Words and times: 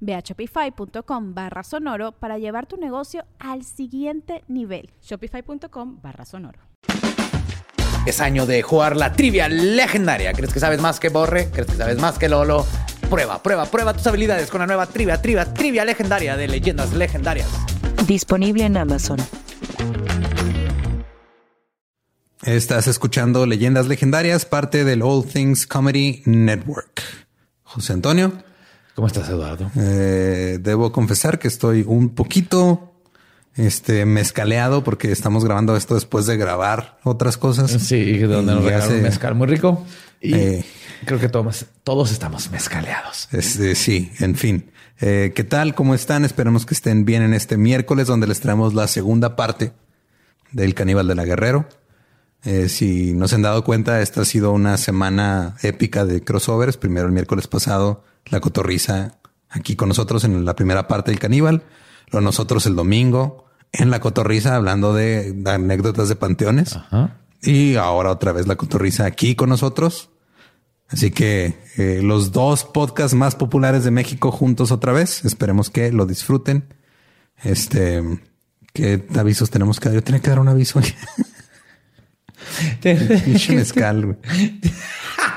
Ve 0.00 0.14
a 0.14 0.20
shopify.com 0.20 1.34
barra 1.34 1.62
sonoro 1.62 2.12
para 2.12 2.38
llevar 2.38 2.66
tu 2.66 2.76
negocio 2.76 3.24
al 3.38 3.64
siguiente 3.64 4.44
nivel. 4.48 4.90
Shopify.com 5.02 6.00
barra 6.02 6.24
sonoro. 6.24 6.60
Es 8.06 8.20
año 8.20 8.46
de 8.46 8.62
jugar 8.62 8.96
la 8.96 9.12
trivia 9.12 9.48
legendaria. 9.48 10.32
¿Crees 10.32 10.52
que 10.52 10.60
sabes 10.60 10.80
más 10.80 10.98
que 10.98 11.10
Borre? 11.10 11.50
¿Crees 11.50 11.66
que 11.66 11.76
sabes 11.76 11.98
más 11.98 12.18
que 12.18 12.28
Lolo? 12.28 12.64
Prueba, 13.10 13.42
prueba, 13.42 13.66
prueba 13.66 13.92
tus 13.92 14.06
habilidades 14.06 14.50
con 14.50 14.60
la 14.60 14.66
nueva 14.66 14.86
trivia, 14.86 15.20
trivia, 15.20 15.52
trivia 15.52 15.84
legendaria 15.84 16.36
de 16.36 16.48
leyendas 16.48 16.92
legendarias. 16.92 17.48
Disponible 18.06 18.64
en 18.64 18.76
Amazon. 18.76 19.18
Estás 22.42 22.86
escuchando 22.86 23.44
Leyendas 23.46 23.88
Legendarias, 23.88 24.46
parte 24.46 24.84
del 24.84 25.02
All 25.02 25.26
Things 25.26 25.66
Comedy 25.66 26.22
Network. 26.24 27.02
José 27.62 27.92
Antonio. 27.92 28.32
¿Cómo 28.98 29.06
estás, 29.06 29.28
Eduardo? 29.28 29.70
Eh, 29.76 30.58
debo 30.60 30.90
confesar 30.90 31.38
que 31.38 31.46
estoy 31.46 31.84
un 31.86 32.16
poquito 32.16 32.94
este 33.54 34.04
mezcaleado 34.04 34.82
porque 34.82 35.12
estamos 35.12 35.44
grabando 35.44 35.76
esto 35.76 35.94
después 35.94 36.26
de 36.26 36.36
grabar 36.36 36.98
otras 37.04 37.36
cosas. 37.36 37.70
Sí, 37.70 38.18
donde 38.18 38.54
nos 38.54 38.64
regalaron 38.64 39.00
mezcal 39.00 39.36
muy 39.36 39.46
rico. 39.46 39.86
Y 40.20 40.34
eh, 40.34 40.64
creo 41.04 41.20
que 41.20 41.28
todos, 41.28 41.66
todos 41.84 42.10
estamos 42.10 42.50
mezcaleados. 42.50 43.28
Este, 43.30 43.76
sí, 43.76 44.10
en 44.18 44.34
fin. 44.34 44.72
Eh, 45.00 45.30
¿Qué 45.32 45.44
tal? 45.44 45.76
¿Cómo 45.76 45.94
están? 45.94 46.24
Esperemos 46.24 46.66
que 46.66 46.74
estén 46.74 47.04
bien 47.04 47.22
en 47.22 47.34
este 47.34 47.56
miércoles 47.56 48.08
donde 48.08 48.26
les 48.26 48.40
traemos 48.40 48.74
la 48.74 48.88
segunda 48.88 49.36
parte 49.36 49.70
del 50.50 50.74
Caníbal 50.74 51.06
de 51.06 51.14
la 51.14 51.24
Guerrero. 51.24 51.68
Eh, 52.42 52.68
si 52.68 53.12
no 53.14 53.28
se 53.28 53.36
han 53.36 53.42
dado 53.42 53.62
cuenta, 53.62 54.00
esta 54.02 54.22
ha 54.22 54.24
sido 54.24 54.50
una 54.50 54.76
semana 54.76 55.56
épica 55.62 56.04
de 56.04 56.24
crossovers. 56.24 56.76
Primero 56.76 57.06
el 57.06 57.12
miércoles 57.12 57.46
pasado, 57.46 58.02
la 58.26 58.40
cotorriza 58.40 59.18
aquí 59.48 59.76
con 59.76 59.88
nosotros 59.88 60.24
en 60.24 60.44
la 60.44 60.54
primera 60.56 60.88
parte 60.88 61.10
del 61.10 61.20
caníbal. 61.20 61.62
Lo 62.10 62.20
nosotros 62.20 62.66
el 62.66 62.76
domingo 62.76 63.46
en 63.72 63.90
la 63.90 64.00
cotorriza 64.00 64.56
hablando 64.56 64.94
de, 64.94 65.42
anécdotas 65.46 66.08
de 66.08 66.16
panteones. 66.16 66.78
Y 67.42 67.76
ahora 67.76 68.10
otra 68.10 68.32
vez 68.32 68.46
la 68.46 68.56
cotorriza 68.56 69.04
aquí 69.04 69.34
con 69.34 69.50
nosotros. 69.50 70.10
Así 70.88 71.10
que 71.10 71.58
eh, 71.76 72.00
los 72.02 72.32
dos 72.32 72.64
podcasts 72.64 73.14
más 73.14 73.34
populares 73.34 73.84
de 73.84 73.90
México 73.90 74.32
juntos 74.32 74.72
otra 74.72 74.92
vez. 74.92 75.24
Esperemos 75.24 75.68
que 75.68 75.92
lo 75.92 76.06
disfruten. 76.06 76.72
Este, 77.42 78.02
¿qué 78.72 79.04
avisos 79.16 79.50
tenemos 79.50 79.80
que 79.80 79.90
dar? 79.90 79.96
Yo 79.96 80.02
tenía 80.02 80.20
que 80.20 80.30
dar 80.30 80.40
un 80.40 80.48
aviso. 80.48 80.80
mezcal, 83.50 84.18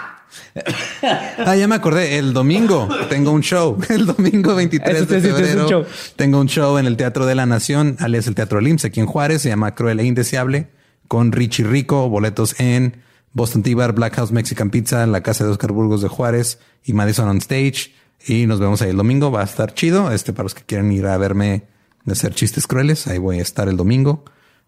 ah, 1.46 1.56
ya 1.56 1.68
me 1.68 1.76
acordé. 1.76 2.18
El 2.18 2.34
domingo 2.34 2.88
tengo 3.10 3.32
un 3.32 3.42
show. 3.42 3.78
El 3.90 4.06
domingo 4.06 4.56
23 4.56 5.08
de 5.08 5.22
febrero 5.22 5.86
tengo 6.16 6.40
un 6.40 6.48
show 6.48 6.78
en 6.78 6.86
el 6.86 6.98
Teatro 6.98 7.26
de 7.26 7.36
la 7.36 7.46
Nación, 7.46 7.96
alias 8.00 8.28
el 8.28 8.36
Teatro 8.36 8.62
Lims, 8.62 8.86
aquí 8.86 9.00
en 9.00 9.06
Juárez. 9.06 9.42
Se 9.42 9.50
llama 9.50 9.76
Cruel 9.76 10.00
e 10.00 10.06
Indeseable 10.06 10.70
con 11.08 11.32
Richie 11.32 11.66
Rico. 11.66 12.10
Boletos 12.10 12.60
en 12.60 13.02
Boston 13.34 13.64
Tea 13.64 13.76
Bar, 13.76 13.94
Black 13.94 14.16
House 14.16 14.32
Mexican 14.32 14.70
Pizza, 14.70 15.04
en 15.04 15.12
la 15.12 15.22
casa 15.22 15.44
de 15.44 15.52
Oscar 15.52 15.72
Burgos 15.72 16.02
de 16.02 16.08
Juárez 16.08 16.60
y 16.84 16.94
Madison 16.94 17.28
on 17.28 17.38
Stage. 17.38 17.94
Y 18.26 18.46
nos 18.46 18.60
vemos 18.60 18.82
ahí 18.82 18.90
el 18.90 18.98
domingo. 18.98 19.32
Va 19.32 19.42
a 19.42 19.46
estar 19.46 19.74
chido. 19.74 20.12
Este 20.12 20.34
para 20.34 20.44
los 20.44 20.54
que 20.54 20.64
quieren 20.64 20.92
ir 20.92 21.08
a 21.08 21.18
verme 21.18 21.64
de 22.06 22.12
hacer 22.12 22.34
chistes 22.34 22.68
crueles. 22.68 23.08
Ahí 23.08 23.18
voy 23.18 23.40
a 23.40 23.42
estar 23.42 23.68
el 23.68 23.78
domingo. 23.78 24.26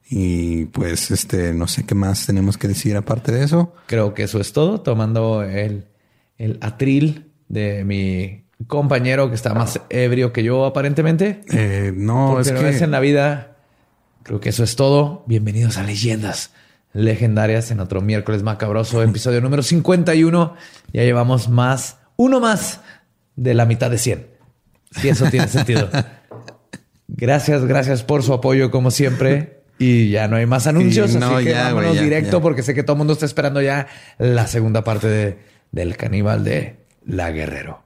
Y 0.10 0.66
pues, 0.66 1.12
este, 1.12 1.54
no 1.54 1.68
sé 1.68 1.86
qué 1.86 1.96
más 1.96 2.26
tenemos 2.26 2.58
que 2.58 2.68
decir 2.68 2.96
aparte 2.96 3.32
de 3.32 3.44
eso. 3.44 3.74
Creo 3.88 4.14
que 4.14 4.24
eso 4.24 4.40
es 4.40 4.54
todo. 4.54 4.82
Tomando 4.82 5.44
el, 5.44 5.86
el 6.38 6.58
atril 6.62 7.32
de 7.48 7.84
mi 7.84 8.44
compañero 8.68 9.30
que 9.30 9.36
está 9.36 9.54
más 9.54 9.80
ebrio 9.90 10.34
que 10.34 10.44
yo, 10.44 10.66
aparentemente. 10.66 11.42
Eh, 11.52 11.94
no, 11.96 12.40
es 12.40 12.52
que 12.52 12.84
en 12.84 12.92
la 12.92 13.00
vida. 13.00 13.58
Creo 14.24 14.40
que 14.40 14.50
eso 14.50 14.64
es 14.64 14.76
todo. 14.76 15.24
Bienvenidos 15.28 15.78
a 15.78 15.84
Leyendas 15.84 16.52
Legendarias 16.94 17.72
en 17.72 17.80
otro 17.80 18.02
miércoles 18.02 18.44
macabroso, 18.44 19.02
episodio 19.04 19.42
número 19.42 19.64
51. 19.64 20.56
Ya 20.94 21.04
llevamos 21.04 21.50
más, 21.50 21.98
uno 22.16 22.40
más 22.40 22.82
de 23.36 23.54
la 23.54 23.66
mitad 23.66 23.90
de 23.90 23.98
100. 23.98 24.28
Si 24.92 25.10
eso 25.10 25.26
tiene 25.30 25.48
sentido. 25.48 25.90
Gracias, 27.08 27.64
gracias 27.66 28.02
por 28.02 28.24
su 28.24 28.34
apoyo, 28.34 28.72
como 28.72 28.90
siempre. 28.90 29.63
Y 29.78 30.12
ya 30.12 30.28
no 30.28 30.36
hay 30.36 30.46
más 30.46 30.68
anuncios, 30.68 31.16
así 31.16 31.46
que 31.46 31.54
vámonos 31.54 32.00
directo 32.00 32.42
porque 32.42 32.64
sé 32.64 32.74
que 32.74 32.84
todo 32.84 32.94
el 32.94 33.00
mundo 33.00 33.14
está 33.14 33.26
esperando 33.26 33.62
ya 33.62 33.88
la 34.18 34.48
segunda 34.48 34.84
parte 34.84 35.08
de, 35.08 35.38
del 35.72 35.98
caníbal 35.98 36.44
de 36.44 36.78
La 37.06 37.32
Guerrero. 37.32 37.83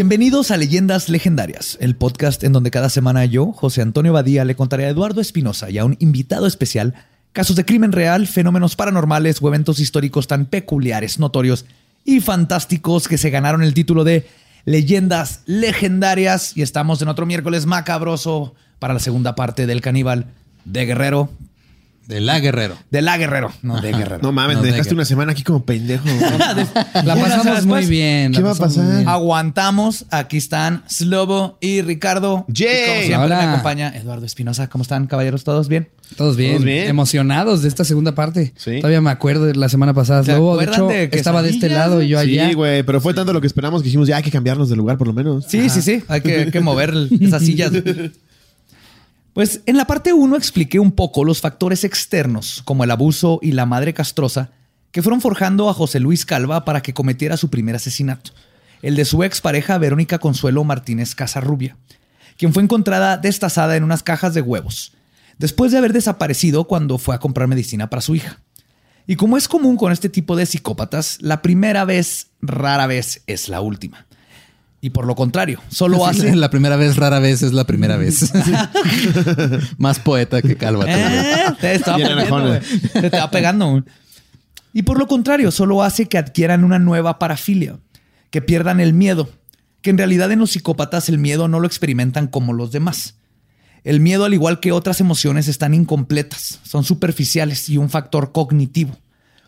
Bienvenidos 0.00 0.50
a 0.50 0.56
Leyendas 0.56 1.10
Legendarias, 1.10 1.76
el 1.78 1.94
podcast 1.94 2.42
en 2.42 2.54
donde 2.54 2.70
cada 2.70 2.88
semana 2.88 3.26
yo, 3.26 3.52
José 3.52 3.82
Antonio 3.82 4.14
Badía, 4.14 4.46
le 4.46 4.54
contaré 4.54 4.86
a 4.86 4.88
Eduardo 4.88 5.20
Espinosa 5.20 5.68
y 5.68 5.76
a 5.76 5.84
un 5.84 5.98
invitado 5.98 6.46
especial 6.46 6.94
casos 7.34 7.54
de 7.54 7.66
crimen 7.66 7.92
real, 7.92 8.26
fenómenos 8.26 8.76
paranormales 8.76 9.42
o 9.42 9.48
eventos 9.48 9.78
históricos 9.78 10.26
tan 10.26 10.46
peculiares, 10.46 11.18
notorios 11.18 11.66
y 12.02 12.20
fantásticos 12.20 13.08
que 13.08 13.18
se 13.18 13.28
ganaron 13.28 13.62
el 13.62 13.74
título 13.74 14.02
de 14.02 14.26
Leyendas 14.64 15.42
Legendarias. 15.44 16.56
Y 16.56 16.62
estamos 16.62 17.02
en 17.02 17.08
otro 17.08 17.26
miércoles 17.26 17.66
macabroso 17.66 18.54
para 18.78 18.94
la 18.94 19.00
segunda 19.00 19.34
parte 19.34 19.66
del 19.66 19.82
caníbal 19.82 20.28
de 20.64 20.86
Guerrero. 20.86 21.28
De 22.10 22.20
la 22.20 22.40
Guerrero. 22.40 22.76
De 22.90 23.02
la 23.02 23.16
Guerrero, 23.16 23.52
no 23.62 23.80
de 23.80 23.92
Guerrero. 23.92 24.18
No 24.20 24.32
mames, 24.32 24.58
me 24.58 24.66
dejaste 24.66 24.94
una 24.94 25.04
semana 25.04 25.30
aquí 25.30 25.44
como 25.44 25.64
pendejo. 25.64 26.04
la 27.04 27.14
pasamos 27.14 27.64
muy 27.66 27.86
bien. 27.86 28.32
¿Qué 28.32 28.42
va 28.42 28.50
a 28.50 28.56
pasar? 28.56 29.06
Aguantamos. 29.06 30.06
Aquí 30.10 30.36
están 30.36 30.82
Slobo 30.88 31.56
y 31.60 31.82
Ricardo. 31.82 32.46
Jay. 32.52 32.88
como 32.88 33.06
siempre 33.06 33.28
me 33.28 33.34
acompaña 33.44 33.96
Eduardo 33.96 34.26
Espinosa. 34.26 34.68
¿Cómo 34.68 34.82
están, 34.82 35.06
caballeros? 35.06 35.44
¿Todos 35.44 35.68
bien? 35.68 35.88
Todos 36.16 36.36
bien. 36.36 36.66
Emocionados 36.68 37.62
de 37.62 37.68
esta 37.68 37.84
segunda 37.84 38.12
parte. 38.16 38.54
Sí. 38.56 38.78
Todavía 38.78 39.00
me 39.00 39.10
acuerdo 39.10 39.44
de 39.44 39.54
la 39.54 39.68
semana 39.68 39.94
pasada. 39.94 40.24
Slobo, 40.24 40.56
de 40.56 40.64
hecho, 40.64 40.90
estaba 40.90 41.44
de 41.44 41.50
este 41.50 41.68
lado 41.68 42.02
y 42.02 42.08
yo 42.08 42.18
allá. 42.18 42.48
Sí, 42.48 42.54
güey, 42.54 42.82
pero 42.82 43.00
fue 43.00 43.14
tanto 43.14 43.32
lo 43.32 43.40
que 43.40 43.46
esperamos 43.46 43.82
que 43.82 43.86
dijimos, 43.86 44.08
ya 44.08 44.16
hay 44.16 44.24
que 44.24 44.32
cambiarnos 44.32 44.68
de 44.68 44.74
lugar 44.74 44.98
por 44.98 45.06
lo 45.06 45.12
menos. 45.12 45.44
Sí, 45.46 45.70
sí, 45.70 45.80
sí. 45.80 46.02
Hay 46.08 46.22
que, 46.22 46.34
hay 46.40 46.50
que 46.50 46.60
mover 46.60 46.92
esas 47.20 47.44
sillas. 47.44 47.70
Pues 49.32 49.60
en 49.66 49.76
la 49.76 49.86
parte 49.86 50.12
1 50.12 50.36
expliqué 50.36 50.80
un 50.80 50.90
poco 50.90 51.24
los 51.24 51.40
factores 51.40 51.84
externos, 51.84 52.62
como 52.64 52.82
el 52.82 52.90
abuso 52.90 53.38
y 53.40 53.52
la 53.52 53.64
madre 53.64 53.94
castrosa, 53.94 54.50
que 54.90 55.02
fueron 55.02 55.20
forjando 55.20 55.68
a 55.68 55.74
José 55.74 56.00
Luis 56.00 56.26
Calva 56.26 56.64
para 56.64 56.82
que 56.82 56.94
cometiera 56.94 57.36
su 57.36 57.48
primer 57.48 57.76
asesinato, 57.76 58.32
el 58.82 58.96
de 58.96 59.04
su 59.04 59.22
expareja 59.22 59.78
Verónica 59.78 60.18
Consuelo 60.18 60.64
Martínez 60.64 61.14
Casarrubia, 61.14 61.76
quien 62.36 62.52
fue 62.52 62.64
encontrada 62.64 63.18
destazada 63.18 63.76
en 63.76 63.84
unas 63.84 64.02
cajas 64.02 64.34
de 64.34 64.40
huevos, 64.40 64.94
después 65.38 65.70
de 65.70 65.78
haber 65.78 65.92
desaparecido 65.92 66.64
cuando 66.64 66.98
fue 66.98 67.14
a 67.14 67.20
comprar 67.20 67.46
medicina 67.46 67.88
para 67.88 68.02
su 68.02 68.16
hija. 68.16 68.40
Y 69.06 69.14
como 69.14 69.36
es 69.36 69.46
común 69.46 69.76
con 69.76 69.92
este 69.92 70.08
tipo 70.08 70.34
de 70.34 70.46
psicópatas, 70.46 71.18
la 71.20 71.40
primera 71.40 71.84
vez 71.84 72.28
rara 72.42 72.88
vez 72.88 73.22
es 73.28 73.48
la 73.48 73.60
última. 73.60 74.06
Y 74.82 74.90
por 74.90 75.06
lo 75.06 75.14
contrario, 75.14 75.60
solo 75.68 76.06
hace... 76.06 76.34
La 76.34 76.48
primera 76.48 76.76
vez, 76.76 76.96
rara 76.96 77.18
vez, 77.18 77.42
es 77.42 77.52
la 77.52 77.64
primera 77.64 77.96
vez. 77.98 78.32
Más 79.78 79.98
poeta 79.98 80.40
que 80.40 80.56
calva. 80.56 80.86
Eh, 80.88 81.54
te 81.60 81.74
estaba 81.74 81.98
Bien 81.98 82.08
pegando, 82.08 82.36
enojona. 82.36 82.58
güey. 82.58 82.80
Te 82.92 83.06
estaba 83.06 83.30
pegando. 83.30 83.84
Y 84.72 84.82
por 84.82 84.98
lo 84.98 85.06
contrario, 85.06 85.50
solo 85.50 85.82
hace 85.82 86.06
que 86.08 86.16
adquieran 86.16 86.64
una 86.64 86.78
nueva 86.78 87.18
parafilia, 87.18 87.76
que 88.30 88.40
pierdan 88.40 88.80
el 88.80 88.94
miedo, 88.94 89.28
que 89.82 89.90
en 89.90 89.98
realidad 89.98 90.32
en 90.32 90.38
los 90.38 90.52
psicópatas 90.52 91.08
el 91.08 91.18
miedo 91.18 91.48
no 91.48 91.60
lo 91.60 91.66
experimentan 91.66 92.26
como 92.26 92.52
los 92.52 92.72
demás. 92.72 93.16
El 93.84 94.00
miedo, 94.00 94.24
al 94.24 94.34
igual 94.34 94.60
que 94.60 94.72
otras 94.72 95.00
emociones, 95.00 95.48
están 95.48 95.74
incompletas, 95.74 96.60
son 96.62 96.84
superficiales 96.84 97.68
y 97.68 97.78
un 97.78 97.90
factor 97.90 98.32
cognitivo. 98.32 98.96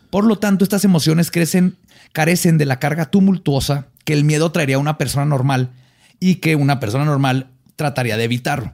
Por 0.09 0.25
lo 0.25 0.37
tanto, 0.37 0.63
estas 0.63 0.85
emociones 0.85 1.31
crecen, 1.31 1.75
carecen 2.11 2.57
de 2.57 2.65
la 2.65 2.79
carga 2.79 3.09
tumultuosa 3.09 3.87
que 4.03 4.13
el 4.13 4.23
miedo 4.23 4.51
traería 4.51 4.75
a 4.75 4.79
una 4.79 4.97
persona 4.97 5.25
normal 5.25 5.71
y 6.19 6.35
que 6.35 6.55
una 6.55 6.79
persona 6.79 7.05
normal 7.05 7.47
trataría 7.75 8.17
de 8.17 8.23
evitarlo. 8.25 8.73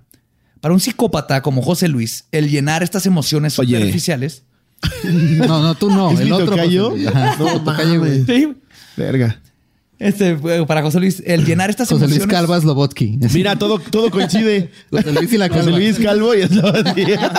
Para 0.61 0.73
un 0.73 0.79
psicópata 0.79 1.41
como 1.41 1.61
José 1.61 1.87
Luis, 1.87 2.25
el 2.31 2.49
llenar 2.49 2.83
estas 2.83 3.05
emociones 3.05 3.57
Oye. 3.59 3.77
superficiales. 3.77 4.43
No, 5.03 5.61
no, 5.61 5.75
tú 5.75 5.89
no. 5.89 6.11
¿Es 6.11 6.19
el 6.21 6.25
mi 6.27 6.31
otro. 6.31 6.45
tocayo? 6.51 6.93
Ajá, 7.09 7.35
No 7.37 7.99
güey. 7.99 8.25
Sí, 8.25 8.53
Verga. 8.95 9.41
este, 9.99 10.37
para 10.65 10.81
José 10.81 10.99
Luis, 11.01 11.21
el 11.25 11.45
llenar 11.45 11.69
estas 11.69 11.89
José 11.89 12.05
Luis 12.05 12.15
emociones. 12.17 12.33
Calvas 12.35 12.63
Lobotsky. 12.63 13.19
Mira, 13.33 13.57
todo, 13.57 13.79
todo 13.79 14.09
coincide. 14.09 14.71
José 14.89 15.11
Luis 15.11 15.33
y 15.33 15.37
la 15.37 15.49
José 15.49 15.59
calva. 15.65 15.77
Luis 15.77 15.99
Calvo 15.99 16.33
y 16.35 16.41
es 16.41 16.61
bandilla. 16.61 17.31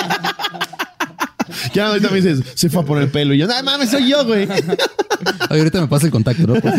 Ya 1.81 1.89
ahorita 1.89 2.11
me 2.11 2.17
dices, 2.21 2.43
se 2.55 2.69
fue 2.69 2.83
a 2.83 2.85
por 2.85 3.01
el 3.01 3.09
pelo. 3.09 3.33
Y 3.33 3.39
yo, 3.39 3.47
no 3.47 3.63
mames, 3.63 3.91
soy 3.91 4.09
yo, 4.09 4.25
güey. 4.27 4.47
Oye, 5.51 5.59
ahorita 5.61 5.81
me 5.81 5.89
pasa 5.89 6.07
el 6.07 6.13
contacto, 6.13 6.47
¿no? 6.47 6.55
Pues, 6.61 6.75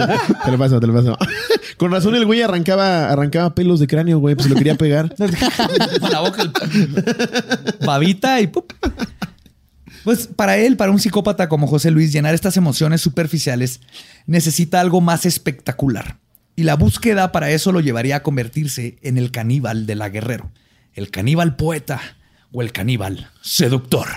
Te 0.46 0.52
lo 0.52 0.58
paso, 0.60 0.80
te 0.80 0.86
lo 0.88 0.94
paso. 0.94 1.18
Con 1.78 1.92
razón 1.92 2.16
el 2.16 2.26
güey 2.26 2.42
arrancaba, 2.44 3.10
arrancaba 3.10 3.56
pelos 3.56 3.80
de 3.80 3.88
cráneo, 3.88 4.20
güey. 4.20 4.36
Pues 4.36 4.44
se 4.48 4.50
lo 4.54 4.56
quería 4.56 4.76
pegar. 4.76 5.14
Con 6.00 6.12
la 6.12 6.20
boca, 6.20 6.44
el- 6.44 7.76
babita 7.86 8.40
y 8.42 8.48
¡pup! 8.48 8.72
Pues 10.04 10.28
para 10.28 10.58
él, 10.58 10.78
para 10.78 10.92
un 10.92 11.00
psicópata 11.00 11.48
como 11.50 11.68
José 11.68 11.92
Luis, 11.92 12.12
llenar 12.12 12.34
estas 12.34 12.58
emociones 12.58 13.02
superficiales 13.02 13.82
necesita 14.26 14.80
algo 14.80 15.02
más 15.02 15.26
espectacular. 15.26 16.18
Y 16.56 16.64
la 16.64 16.76
búsqueda 16.76 17.32
para 17.32 17.52
eso 17.52 17.72
lo 17.72 17.80
llevaría 17.80 18.18
a 18.18 18.24
convertirse 18.24 18.98
en 19.02 19.18
el 19.18 19.32
caníbal 19.32 19.86
de 19.86 19.96
la 19.96 20.10
guerrero, 20.10 20.52
el 20.94 21.10
caníbal 21.12 21.56
poeta 21.56 22.02
o 22.52 22.62
el 22.62 22.72
caníbal 22.72 23.30
seductor, 23.42 24.08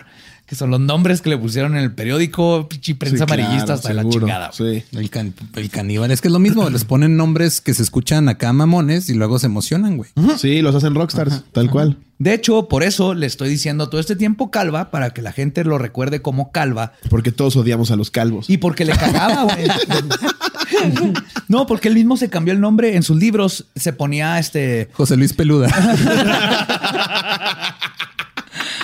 que 0.46 0.55
son 0.56 0.70
los 0.70 0.81
nombres 0.81 1.23
que 1.23 1.31
le 1.31 1.38
pusieron 1.38 1.75
en 1.76 1.82
el 1.82 1.93
periódico, 1.93 2.69
pichi 2.69 2.94
prensa 2.94 3.19
Sí, 3.19 3.25
claro, 3.25 3.43
amarillista 3.43 3.75
hasta 3.75 3.93
la 3.94 4.06
chingada. 4.08 4.52
Sí. 4.52 4.85
El, 4.93 5.08
can- 5.11 5.35
el 5.56 5.70
caníbal. 5.70 6.11
Es 6.11 6.20
que 6.20 6.29
es 6.29 6.32
lo 6.32 6.38
mismo. 6.38 6.69
Les 6.69 6.85
ponen 6.85 7.17
nombres 7.17 7.61
que 7.62 7.73
se 7.73 7.82
escuchan 7.82 8.29
acá 8.29 8.52
mamones 8.52 9.08
y 9.08 9.14
luego 9.14 9.38
se 9.38 9.46
emocionan, 9.46 9.96
güey. 9.96 10.11
Sí, 10.37 10.61
los 10.61 10.75
hacen 10.75 10.94
rockstars, 10.94 11.44
tal 11.52 11.70
cual. 11.70 11.96
De 12.19 12.35
hecho, 12.35 12.69
por 12.69 12.82
eso 12.82 13.14
le 13.14 13.26
estoy 13.26 13.49
diciendo 13.49 13.88
todo 13.88 14.00
este 14.00 14.17
tiempo 14.17 14.50
Calva, 14.50 14.91
para 14.91 15.11
que 15.11 15.23
la 15.23 15.32
gente 15.32 15.64
lo 15.64 15.79
recuerde 15.79 16.20
como 16.23 16.52
Calva, 16.52 16.93
Porque 17.11 17.32
todos 17.32 17.56
odiamos 17.56 17.91
a 17.91 17.96
los 17.96 18.11
calvos. 18.11 18.49
Y 18.50 18.58
porque 18.58 18.85
le 18.85 18.93
cagaba, 18.93 19.44
güey. 19.44 19.67
No, 21.49 21.67
porque 21.67 21.88
él 21.88 21.94
mismo 21.94 22.17
se 22.17 22.29
cambió 22.31 22.52
el 22.52 22.61
nombre 22.61 22.96
en 22.96 23.02
sus 23.02 23.17
libros. 23.19 23.67
Se 23.76 23.93
ponía 23.93 24.38
este 24.38 24.88
José 24.93 25.17
Luis 25.17 25.32
Peluda. 25.32 25.69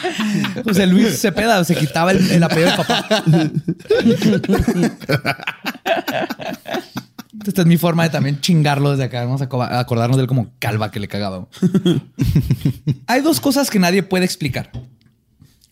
José 0.65 0.87
Luis 0.87 1.21
Cepeda, 1.21 1.63
se 1.65 1.77
quitaba 1.77 2.13
el, 2.13 2.31
el 2.31 2.43
apellido 2.43 2.71
del 2.71 2.77
papá. 2.77 3.07
Esta 7.47 7.63
es 7.63 7.67
mi 7.67 7.79
forma 7.79 8.03
de 8.03 8.11
también 8.11 8.41
chingarlo 8.41 8.91
desde 8.91 9.05
acá. 9.05 9.25
Vamos 9.25 9.41
a 9.41 9.79
acordarnos 9.79 10.17
de 10.17 10.23
él 10.23 10.29
como 10.29 10.51
calva 10.59 10.91
que 10.91 11.01
le 11.01 11.09
cagaba. 11.09 11.49
Hay 13.07 13.23
dos 13.23 13.41
cosas 13.41 13.71
que 13.71 13.79
nadie 13.79 14.03
puede 14.03 14.25
explicar. 14.25 14.71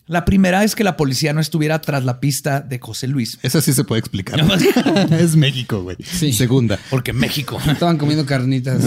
La 0.07 0.25
primera 0.25 0.63
es 0.63 0.73
que 0.73 0.83
la 0.83 0.97
policía 0.97 1.33
no 1.33 1.41
estuviera 1.41 1.79
tras 1.81 2.03
la 2.03 2.19
pista 2.19 2.61
de 2.61 2.79
José 2.79 3.07
Luis. 3.07 3.37
Esa 3.43 3.61
sí 3.61 3.73
se 3.73 3.83
puede 3.83 3.99
explicar. 3.99 4.39
es 5.11 5.35
México, 5.35 5.83
güey. 5.83 5.97
Sí. 6.03 6.33
Segunda. 6.33 6.79
Porque 6.89 7.13
México. 7.13 7.59
Estaban 7.67 7.99
comiendo 7.99 8.25
carnitas. 8.25 8.81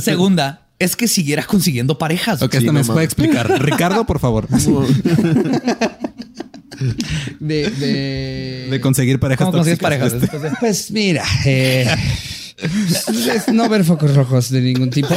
Segunda 0.00 0.67
es 0.78 0.96
que 0.96 1.08
siguiera 1.08 1.42
consiguiendo 1.44 1.98
parejas. 1.98 2.40
Ok, 2.42 2.52
Sí, 2.52 2.58
esta 2.58 2.72
no 2.72 2.78
me 2.80 2.84
puede 2.84 3.04
explicar. 3.04 3.48
Ricardo, 3.62 4.04
por 4.06 4.18
favor. 4.20 4.46
De, 7.40 7.70
de... 7.70 8.68
De 8.70 8.80
conseguir 8.80 9.18
parejas. 9.18 9.46
¿Cómo 9.46 9.58
consigues 9.58 9.78
tóxicas. 9.80 10.12
parejas? 10.12 10.30
Este- 10.34 10.56
Pues 10.60 10.90
mira, 10.92 11.24
eh, 11.44 11.88
es 13.34 13.48
no 13.52 13.68
ver 13.68 13.84
focos 13.84 14.14
rojos 14.14 14.50
de 14.50 14.60
ningún 14.60 14.90
tipo. 14.90 15.08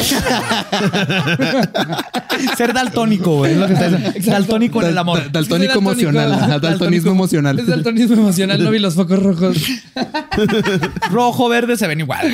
Ser 2.58 2.74
daltónico, 2.74 3.38
güey. 3.38 3.52
Es 3.54 3.58
lo 3.60 3.68
que 3.68 3.74
está 3.74 3.90
diciendo. 3.90 4.32
Daltónico 4.32 4.82
en 4.82 4.88
el 4.90 4.98
amor. 4.98 5.20
Dal- 5.20 5.32
Daltónico 5.32 5.74
Sí, 5.74 5.80
emocional. 5.80 6.30
daltónico. 6.30 6.46
Ajá, 6.54 6.60
Daltonismo 6.60 7.12
emocional. 7.12 7.60
Es 7.60 7.68
daltonismo 7.68 8.14
emocional, 8.16 8.64
no 8.64 8.72
vi 8.72 8.80
los 8.80 8.96
focos 8.96 9.22
rojos. 9.22 9.58
Rojo, 11.12 11.48
verde 11.50 11.78
se 11.78 11.86
ven 11.88 12.00
igual. 12.00 12.34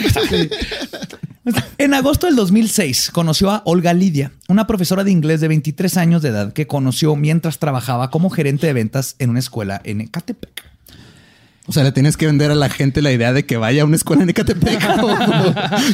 En 1.78 1.94
agosto 1.94 2.28
del 2.28 2.36
2006 2.36 3.12
conoció 3.12 3.52
a 3.52 3.62
Olga 3.66 3.94
Lidia, 3.94 4.32
una 4.48 4.68
profesora 4.68 5.04
de 5.04 5.12
inglés 5.12 5.42
de 5.42 5.48
23 5.48 5.98
años 5.98 6.22
de 6.22 6.30
edad 6.30 6.54
que 6.54 6.68
conoció 6.68 7.16
mientras 7.16 7.60
trabajaba 7.60 8.10
como 8.10 8.30
gerente 8.30 8.68
de 8.68 8.74
ventas 8.74 9.16
en 9.20 9.30
una 9.30 9.40
escuela 9.40 9.82
en 9.84 10.02
Ecatepec. 10.02 10.68
O 11.70 11.74
sea, 11.74 11.84
le 11.84 11.92
tienes 11.92 12.16
que 12.16 12.26
vender 12.26 12.50
a 12.50 12.56
la 12.56 12.70
gente 12.70 13.02
la 13.02 13.12
idea 13.12 13.34
de 13.34 13.46
que 13.46 13.58
vaya 13.58 13.82
a 13.82 13.86
una 13.86 13.98
escuela 13.98 14.24
en 14.24 14.30
Ecatepec 14.30 14.82
o 15.04 15.08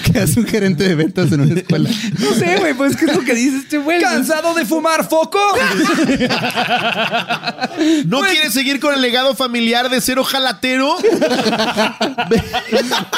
que 0.03 0.19
hace 0.19 0.39
un 0.39 0.45
gerente 0.45 0.88
de 0.88 0.94
ventas 0.94 1.31
en 1.31 1.41
una 1.41 1.55
escuela. 1.55 1.89
No 2.19 2.33
sé, 2.35 2.57
güey, 2.57 2.75
pues 2.75 2.95
¿qué 2.95 3.05
es 3.05 3.15
lo 3.15 3.23
que 3.23 3.33
dice 3.33 3.57
este 3.57 3.79
güey? 3.79 4.00
¿Cansado 4.00 4.53
de 4.53 4.65
fumar 4.65 5.09
foco? 5.09 5.39
¿No 8.05 8.21
quieres 8.21 8.53
seguir 8.53 8.79
con 8.79 8.94
el 8.94 9.01
legado 9.01 9.33
familiar 9.33 9.89
de 9.89 10.00
ser 10.00 10.19
ojalatero? 10.19 10.95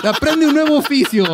Aprende 0.03 0.47
un 0.47 0.53
nuevo 0.53 0.77
oficio. 0.77 1.25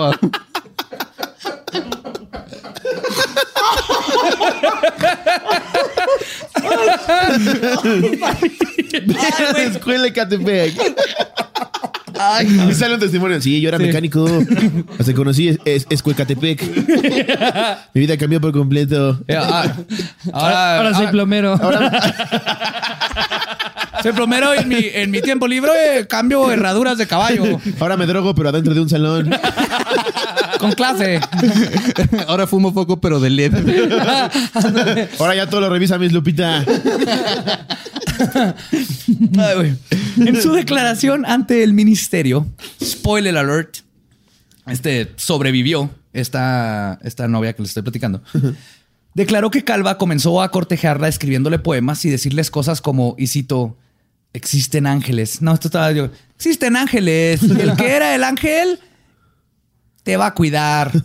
A 7.71 9.53
la 9.53 9.63
escuela 9.63 10.03
de 10.03 10.13
Catepec. 10.13 10.73
Y 12.69 12.73
sale 12.73 12.95
un 12.95 12.99
testimonio. 12.99 13.39
Sí, 13.41 13.61
yo 13.61 13.69
era 13.69 13.79
mecánico. 13.79 14.27
Hasta 14.99 15.13
conocí 15.13 15.47
es, 15.49 15.59
es, 15.65 15.85
Escuecatepec. 15.89 16.61
Mi 17.93 18.01
vida 18.01 18.17
cambió 18.17 18.41
por 18.41 18.51
completo. 18.51 19.19
Ah, 19.29 19.73
ahora, 20.33 20.77
Ahora 20.77 20.93
soy 20.93 21.05
ah, 21.07 21.11
plomero. 21.11 21.57
soy 24.03 24.11
plomero 24.13 24.55
y 24.55 24.59
en 24.59 24.67
mi, 24.67 24.79
en 24.93 25.11
mi 25.11 25.21
tiempo 25.21 25.47
libre 25.47 26.07
cambio 26.07 26.51
herraduras 26.51 26.97
de 26.97 27.07
caballo 27.07 27.59
Ahora 27.79 27.97
me 27.97 28.05
drogo, 28.05 28.35
pero 28.35 28.49
adentro 28.49 28.73
de 28.73 28.81
un 28.81 28.89
salón. 28.89 29.31
Con 30.61 30.71
clase. 30.73 31.19
Ahora 32.27 32.47
fumo 32.47 32.73
poco, 32.73 33.01
pero 33.01 33.19
de 33.19 33.29
LED. 33.29 33.53
Ahora 35.19 35.35
ya 35.35 35.49
todo 35.49 35.61
lo 35.61 35.69
revisa 35.69 35.97
Miss 35.97 36.13
Lupita. 36.13 36.63
Ay, 39.37 39.55
güey. 39.55 39.73
En 40.17 40.41
su 40.41 40.53
declaración 40.53 41.25
ante 41.25 41.63
el 41.63 41.73
ministerio, 41.73 42.47
spoiler 42.81 43.35
alert, 43.35 43.77
este 44.67 45.11
sobrevivió 45.17 45.89
esta, 46.13 46.99
esta 47.03 47.27
novia 47.27 47.53
que 47.53 47.63
les 47.63 47.71
estoy 47.71 47.83
platicando. 47.83 48.21
Declaró 49.15 49.49
que 49.49 49.63
Calva 49.63 49.97
comenzó 49.97 50.41
a 50.41 50.51
cortejarla 50.51 51.07
escribiéndole 51.07 51.59
poemas 51.59 52.05
y 52.05 52.09
decirles 52.09 52.51
cosas 52.51 52.81
como, 52.81 53.15
y 53.17 53.27
cito, 53.27 53.77
existen 54.33 54.85
ángeles. 54.85 55.41
No, 55.41 55.53
esto 55.53 55.67
estaba 55.67 55.91
yo. 55.91 56.09
Existen 56.35 56.77
ángeles. 56.77 57.41
Y 57.43 57.59
el 57.59 57.75
que 57.75 57.89
era 57.91 58.15
el 58.15 58.23
ángel 58.23 58.79
te 60.03 60.17
va 60.17 60.27
a 60.27 60.33
cuidar. 60.33 60.91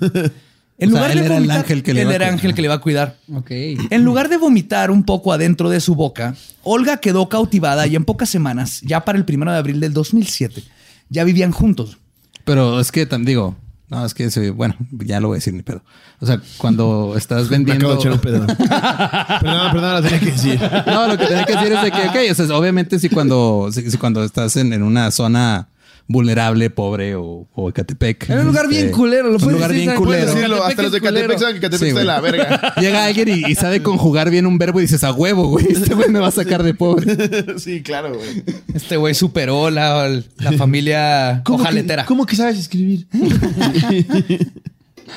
En 0.79 0.93
O 0.93 0.99
sea, 0.99 1.11
él 1.11 1.19
era 1.21 1.39
el 1.39 1.51
ángel 1.51 1.83
que 1.83 1.95
le 1.95 2.03
él 2.03 2.09
iba 2.09 2.13
a 2.13 2.15
era 2.17 2.25
cuidar. 2.27 2.35
ángel 2.35 2.55
que 2.55 2.61
le 2.61 2.67
iba 2.67 2.75
a 2.75 2.81
cuidar. 2.81 3.17
Ok. 3.33 3.51
En 3.51 4.05
lugar 4.05 4.29
de 4.29 4.37
vomitar 4.37 4.91
un 4.91 5.05
poco 5.05 5.33
adentro 5.33 5.71
de 5.71 5.81
su 5.81 5.95
boca, 5.95 6.35
Olga 6.63 6.99
quedó 6.99 7.31
cautivada 7.31 7.87
y 7.87 7.97
en 7.97 8.05
pocas 8.05 8.29
semanas, 8.29 8.83
ya 8.83 9.03
para 9.03 9.17
el 9.17 9.25
primero 9.25 9.51
de 9.53 9.57
abril 9.57 9.81
del 9.81 9.95
2007, 9.95 10.63
ya 11.09 11.25
vivían 11.25 11.51
juntos. 11.51 11.97
Pero 12.45 12.79
es 12.79 12.93
que, 12.93 13.07
digo, 13.07 13.57
no, 13.89 14.05
es 14.05 14.13
que, 14.13 14.29
bueno, 14.51 14.77
ya 14.91 15.19
lo 15.21 15.29
voy 15.29 15.37
a 15.37 15.39
decir 15.39 15.55
ni 15.55 15.63
pedo. 15.63 15.83
O 16.21 16.27
sea, 16.27 16.43
cuando 16.59 17.15
estás 17.17 17.45
Me 17.51 17.57
vendiendo... 17.57 17.87
acabo 17.93 17.95
de 17.95 18.01
echar 18.01 18.13
un 18.13 18.19
pedo. 18.19 18.47
Perdón, 19.41 19.73
perdón, 19.73 19.93
lo 19.95 20.03
tenía 20.03 20.21
que 20.21 20.33
decir. 20.33 20.61
No, 20.87 21.07
lo 21.07 21.17
que 21.17 21.25
tenía 21.27 21.45
que 21.45 21.53
decir 21.55 21.73
es 21.73 21.83
de 21.83 21.91
que, 21.91 22.09
ok, 22.09 22.17
o 22.33 22.35
sea, 22.35 22.57
obviamente 22.57 22.99
si 22.99 23.09
cuando, 23.09 23.71
si, 23.73 23.91
si 23.91 23.97
cuando 23.97 24.23
estás 24.25 24.57
en, 24.57 24.75
en 24.75 24.83
una 24.83 25.11
zona 25.11 25.69
vulnerable, 26.09 26.71
pobre 26.71 27.17
o, 27.17 27.49
o 27.53 27.69
Ecatepec. 27.69 28.31
Era 28.31 28.41
un 28.43 28.47
lugar 28.47 28.69
bien 28.69 28.87
Este, 28.87 28.97
culero, 28.97 29.25
lo 29.29 29.35
un 29.35 29.39
puedes 29.39 29.53
lugar 29.55 29.71
decir, 29.73 29.87
bien 29.89 29.97
culero. 29.99 30.27
decirlo, 30.35 30.65
hasta 30.65 30.83
los 30.83 30.93
de 30.93 31.01
Catepec 31.01 31.31
es 31.33 31.37
Catepec 31.37 31.37
culero. 31.37 31.39
saben 31.41 31.55
que 31.55 31.61
Catepec 31.61 31.81
Sí, 31.81 31.89
está 31.89 31.99
de 32.01 32.07
la 32.07 32.21
verga. 32.21 32.75
Llega 32.81 33.05
alguien 33.05 33.29
y, 33.29 33.51
y 33.51 33.55
sabe 33.57 33.83
conjugar 33.83 34.31
bien 34.31 34.47
un 34.47 34.57
verbo 34.59 34.79
y 34.79 34.83
dices 34.83 35.03
a 35.05 35.13
huevo, 35.13 35.49
güey. 35.49 35.67
Este 35.71 35.95
güey 35.95 36.09
me 36.11 36.21
va 36.21 36.29
a 36.29 36.33
sacar 36.33 36.63
de 36.63 36.75
pobre. 36.75 37.59
sí, 37.59 37.83
claro, 37.83 38.15
güey. 38.17 38.45
Este 38.73 38.97
güey 38.97 39.15
superó 39.15 39.71
la, 39.71 40.09
la 40.39 40.53
familia 40.53 41.43
ojaletera. 41.49 42.03
Que, 42.03 42.09
¿Cómo 42.09 42.25
que 42.27 42.37
sabes 42.37 42.59
escribir? 42.59 43.07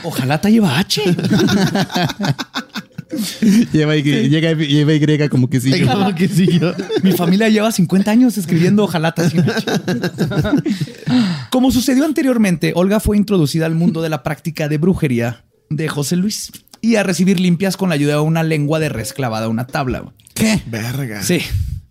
Ojalata 0.04 0.50
lleva 0.50 0.78
H. 0.80 1.02
Lleva 3.74 3.96
y, 3.98 4.04
llega, 4.04 4.52
y- 4.52 4.68
lleva 4.68 4.94
Y 4.94 5.30
como 5.30 5.50
que 5.50 5.60
sí. 5.60 5.72
¿Cómo 5.82 6.14
que 6.14 6.28
sí 6.28 6.60
yo? 6.60 6.74
Mi 7.04 7.12
familia 7.14 7.50
lleva 7.50 7.72
50 7.72 8.12
años 8.12 8.38
escribiendo 8.38 8.88
H. 8.92 9.38
Como 11.50 11.72
sucedió 11.72 12.06
anteriormente, 12.06 12.74
Olga 12.76 13.00
fue 13.00 13.18
introducida 13.18 13.66
al 13.66 13.76
mundo 13.76 14.02
de 14.02 14.10
la 14.10 14.22
práctica 14.24 14.68
de 14.68 14.78
brujería 14.78 15.46
de 15.70 15.88
José 15.88 16.16
Luis 16.16 16.52
y 16.82 16.96
a 16.96 17.04
recibir 17.04 17.40
limpias 17.40 17.78
con 17.78 17.90
la 17.90 17.96
ayuda 17.96 18.14
de 18.16 18.20
una 18.22 18.44
lengua 18.44 18.80
de 18.80 18.90
res 18.90 19.14
clavada 19.14 19.46
a 19.48 19.50
una 19.50 19.66
tabla. 19.68 20.04
¿Qué? 20.34 20.62
Verga. 20.68 21.24
Sí. 21.24 21.42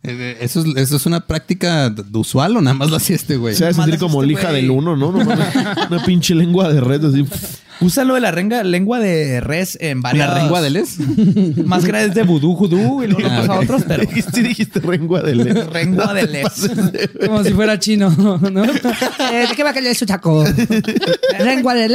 Eh, 0.05 0.39
¿Eso 0.41 0.61
es, 0.61 0.77
¿Eso 0.77 0.97
es 0.97 1.07
una 1.07 1.27
práctica 1.27 1.93
usual 2.13 2.57
o 2.57 2.61
nada 2.61 2.75
más 2.75 2.89
lo 2.91 2.97
hacía 2.97 3.17
este 3.17 3.37
güey? 3.37 3.55
Se 3.57 3.65
va 3.65 3.71
a 3.71 3.75
sentir 3.75 3.99
como 3.99 4.23
este 4.23 4.29
lija 4.29 4.53
del 4.53 4.71
uno, 4.71 4.97
¿no? 4.97 5.13
No. 5.13 5.19
Una 5.19 6.05
pinche 6.07 6.35
lengua 6.35 6.73
de 6.73 6.81
red 6.81 7.05
así. 7.05 7.27
Usa 7.80 8.04
lo 8.04 8.14
de 8.14 8.20
la 8.20 8.32
renga- 8.32 8.64
lengua 8.64 8.99
de 8.99 9.40
res 9.40 9.78
en 9.80 10.02
varias... 10.02 10.28
¿La 10.28 10.38
lengua 10.42 10.61
de 10.61 10.70
les? 10.70 10.99
Máscara 11.64 12.02
es 12.02 12.14
de 12.14 12.23
vudú, 12.25 12.54
judú 12.56 13.02
y 13.04 13.06
luego 13.06 13.28
Ah, 13.30 13.40
pasa 13.40 13.52
a 13.52 13.56
ok. 13.56 13.62
otros, 13.64 13.82
pero... 13.87 14.02
Sí 14.35 14.42
dijiste 14.42 14.80
lengua 14.80 15.23
de 15.23 15.35
led. 15.37 15.68
Lengua 15.73 16.12
de 16.12 16.26
les. 16.26 16.70
Como 17.26 17.44
si 17.44 17.52
fuera 17.52 17.78
chino, 17.78 18.11
¿no? 18.11 18.64
Eh, 18.64 19.47
¿De 19.49 19.54
qué 19.56 19.62
va 19.62 19.70
a 19.70 19.75
caer 19.75 19.94
su 19.94 20.06
taco? 20.06 20.44
¿Lengua 21.38 21.75
de 21.75 21.88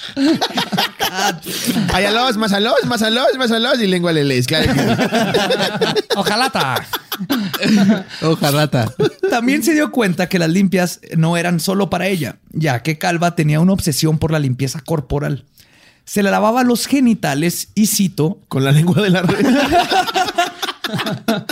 lex? 0.16 1.94
Ayalos, 1.94 2.36
más 2.36 2.52
alos, 2.52 2.74
más 2.86 3.02
alos, 3.02 3.26
más 3.38 3.50
alos 3.50 3.80
y 3.80 3.86
lengua 3.86 4.12
de 4.12 4.24
les. 4.24 4.46
Claro 4.46 4.72
que 4.72 4.78
sí. 4.78 6.04
Ojalata. 6.16 6.86
Ojalá. 8.22 8.68
También 9.28 9.62
se 9.62 9.74
dio 9.74 9.90
cuenta 9.90 10.28
que 10.28 10.38
las 10.38 10.50
limpias 10.50 11.00
no 11.16 11.36
eran 11.36 11.60
solo 11.60 11.90
para 11.90 12.06
ella, 12.06 12.36
ya 12.50 12.82
que 12.82 12.98
Calva 12.98 13.34
tenía 13.34 13.60
una 13.60 13.72
obsesión 13.72 14.18
por 14.18 14.32
la 14.32 14.38
limpieza 14.38 14.80
corporal. 14.80 15.44
Se 16.04 16.22
le 16.22 16.30
lavaba 16.30 16.64
los 16.64 16.86
genitales 16.86 17.68
y 17.74 17.86
cito, 17.86 18.40
Con 18.48 18.64
la 18.64 18.72
lengua 18.72 19.02
de 19.02 19.10
la 19.10 19.22
red. 19.22 19.46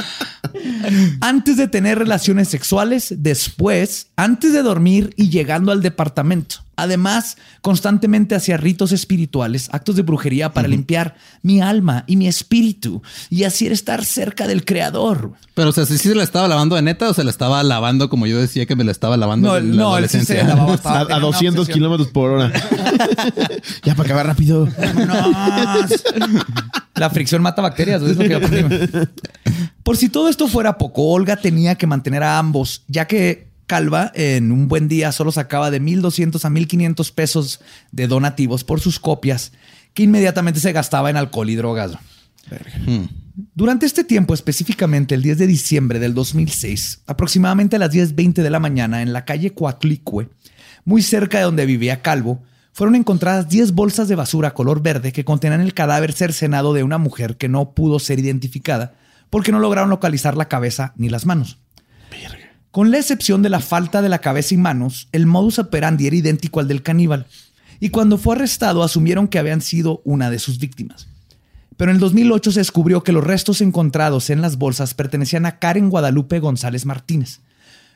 antes 1.20 1.56
de 1.56 1.68
tener 1.68 1.98
relaciones 1.98 2.48
sexuales, 2.48 3.14
después, 3.18 4.08
antes 4.16 4.52
de 4.52 4.62
dormir 4.62 5.12
y 5.16 5.28
llegando 5.30 5.72
al 5.72 5.82
departamento. 5.82 6.56
Además, 6.80 7.36
constantemente 7.60 8.36
hacía 8.36 8.56
ritos 8.56 8.92
espirituales, 8.92 9.68
actos 9.72 9.96
de 9.96 10.02
brujería 10.02 10.52
para 10.52 10.68
limpiar 10.68 11.16
mi 11.42 11.60
alma 11.60 12.04
y 12.06 12.14
mi 12.14 12.28
espíritu 12.28 13.02
y 13.30 13.42
así 13.42 13.66
estar 13.66 14.04
cerca 14.04 14.46
del 14.46 14.64
creador. 14.64 15.32
Pero, 15.54 15.70
o 15.70 15.72
sea, 15.72 15.86
¿sí 15.86 15.98
se 15.98 16.14
la 16.14 16.22
estaba 16.22 16.46
lavando 16.46 16.76
de 16.76 16.82
neta 16.82 17.08
o 17.10 17.14
se 17.14 17.24
la 17.24 17.30
estaba 17.30 17.60
lavando 17.64 18.08
como 18.08 18.28
yo 18.28 18.38
decía 18.38 18.64
que 18.66 18.76
me 18.76 18.84
la 18.84 18.92
estaba 18.92 19.16
lavando 19.16 19.48
No, 19.48 19.56
en 19.56 19.76
la 19.76 19.82
no, 19.82 19.98
él 19.98 20.08
sí 20.08 20.20
se 20.20 20.38
adolescencia? 20.38 20.44
lavaba 20.54 20.72
A, 20.72 20.74
estaba- 20.76 21.00
a 21.00 21.02
tenía 21.06 21.16
una 21.16 21.26
200 21.26 21.60
obsesión. 21.62 21.74
kilómetros 21.74 22.08
por 22.10 22.30
hora. 22.30 22.52
ya 23.82 23.94
para 23.96 24.06
acabar 24.06 24.26
rápido. 24.28 24.68
Vámonos. 24.78 26.04
La 26.94 27.10
fricción 27.10 27.42
mata 27.42 27.60
bacterias, 27.60 28.02
güey, 28.02 28.12
es 28.12 28.18
lo 28.18 28.24
que. 28.40 29.08
Por 29.88 29.96
si 29.96 30.10
todo 30.10 30.28
esto 30.28 30.48
fuera 30.48 30.76
poco, 30.76 31.04
Olga 31.04 31.36
tenía 31.36 31.76
que 31.76 31.86
mantener 31.86 32.22
a 32.22 32.38
ambos, 32.38 32.84
ya 32.88 33.06
que 33.06 33.48
Calva 33.66 34.12
en 34.14 34.52
un 34.52 34.68
buen 34.68 34.86
día 34.86 35.12
solo 35.12 35.32
sacaba 35.32 35.70
de 35.70 35.80
1.200 35.80 36.44
a 36.44 36.50
1.500 36.50 37.14
pesos 37.14 37.60
de 37.90 38.06
donativos 38.06 38.64
por 38.64 38.80
sus 38.80 39.00
copias, 39.00 39.52
que 39.94 40.02
inmediatamente 40.02 40.60
se 40.60 40.72
gastaba 40.72 41.08
en 41.08 41.16
alcohol 41.16 41.48
y 41.48 41.54
drogas. 41.54 41.92
Durante 43.54 43.86
este 43.86 44.04
tiempo, 44.04 44.34
específicamente 44.34 45.14
el 45.14 45.22
10 45.22 45.38
de 45.38 45.46
diciembre 45.46 45.98
del 45.98 46.12
2006, 46.12 47.04
aproximadamente 47.06 47.76
a 47.76 47.78
las 47.78 47.90
10.20 47.90 48.42
de 48.42 48.50
la 48.50 48.60
mañana, 48.60 49.00
en 49.00 49.14
la 49.14 49.24
calle 49.24 49.54
Coatlicue, 49.54 50.28
muy 50.84 51.00
cerca 51.00 51.38
de 51.38 51.44
donde 51.44 51.64
vivía 51.64 52.02
Calvo, 52.02 52.42
fueron 52.74 52.94
encontradas 52.94 53.48
10 53.48 53.72
bolsas 53.72 54.06
de 54.06 54.16
basura 54.16 54.52
color 54.52 54.82
verde 54.82 55.12
que 55.12 55.24
contenían 55.24 55.62
el 55.62 55.72
cadáver 55.72 56.12
cercenado 56.12 56.74
de 56.74 56.82
una 56.82 56.98
mujer 56.98 57.38
que 57.38 57.48
no 57.48 57.70
pudo 57.70 57.98
ser 57.98 58.18
identificada 58.18 58.92
porque 59.30 59.52
no 59.52 59.58
lograron 59.58 59.90
localizar 59.90 60.36
la 60.36 60.48
cabeza 60.48 60.92
ni 60.96 61.08
las 61.08 61.26
manos. 61.26 61.58
Con 62.70 62.90
la 62.90 62.98
excepción 62.98 63.42
de 63.42 63.48
la 63.48 63.60
falta 63.60 64.02
de 64.02 64.08
la 64.08 64.20
cabeza 64.20 64.54
y 64.54 64.58
manos, 64.58 65.08
el 65.12 65.26
modus 65.26 65.58
operandi 65.58 66.06
era 66.06 66.16
idéntico 66.16 66.60
al 66.60 66.68
del 66.68 66.82
caníbal, 66.82 67.26
y 67.80 67.90
cuando 67.90 68.18
fue 68.18 68.36
arrestado 68.36 68.82
asumieron 68.82 69.28
que 69.28 69.38
habían 69.38 69.60
sido 69.60 70.02
una 70.04 70.30
de 70.30 70.38
sus 70.38 70.58
víctimas. 70.58 71.08
Pero 71.76 71.90
en 71.90 71.96
el 71.96 72.00
2008 72.00 72.52
se 72.52 72.60
descubrió 72.60 73.02
que 73.02 73.12
los 73.12 73.24
restos 73.24 73.60
encontrados 73.60 74.30
en 74.30 74.42
las 74.42 74.58
bolsas 74.58 74.94
pertenecían 74.94 75.46
a 75.46 75.58
Karen 75.58 75.90
Guadalupe 75.90 76.40
González 76.40 76.84
Martínez, 76.84 77.40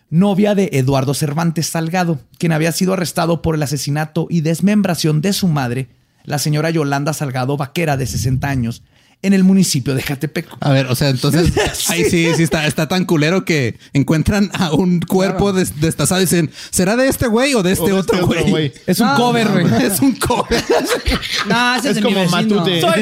novia 0.09 0.55
de 0.55 0.71
Eduardo 0.73 1.15
Cervantes 1.15 1.67
Salgado, 1.67 2.21
quien 2.39 2.53
había 2.53 2.71
sido 2.73 2.93
arrestado 2.93 3.43
por 3.43 3.57
el 3.57 3.63
asesinato 3.63 4.27
y 4.31 4.43
desmembración 4.43 5.21
de 5.21 5.33
su 5.33 5.49
madre, 5.49 5.89
la 6.25 6.39
señora 6.39 6.71
Yolanda 6.71 7.13
Salgado 7.13 7.57
Vaquera, 7.57 7.97
de 7.97 8.07
60 8.07 8.49
años, 8.49 8.83
en 9.23 9.33
el 9.35 9.45
municipio 9.45 9.95
de 9.95 10.03
Catepec. 10.03 10.47
A 10.61 10.71
ver, 10.71 10.87
o 10.87 10.95
sea, 10.97 11.09
entonces 11.11 11.53
ahí 11.89 12.05
sí, 12.05 12.27
sí 12.37 12.43
está, 12.43 12.67
está 12.67 12.89
tan 12.89 13.05
culero 13.05 13.45
que 13.45 13.79
encuentran 13.93 14.51
a 14.55 14.73
un 14.73 15.01
cuerpo 15.01 15.53
des- 15.53 15.81
destazado 15.81 16.21
y 16.21 16.25
dicen, 16.25 16.51
¿será 16.71 16.97
de 16.97 17.07
este 17.09 17.29
güey 17.29 17.55
o 17.55 17.63
de 17.63 17.73
este 17.73 17.85
O 17.93 17.95
de 17.95 18.01
este 18.01 18.17
otro 18.17 18.27
otro 18.27 18.41
güey? 18.41 18.51
güey. 18.51 18.73
Es 18.87 18.99
un 19.01 19.07
No, 19.07 19.15
cover, 19.17 19.49
güey. 19.49 19.85
Es 19.85 20.01
un 20.01 20.13
cover. 20.17 20.65
No, 21.49 21.75
ese 21.77 21.91
es, 21.91 21.97
Es 21.97 22.03
de 22.03 22.09
mi 22.09 22.15
como. 22.15 22.29
Matute. 22.31 22.81
Soy, 22.81 23.01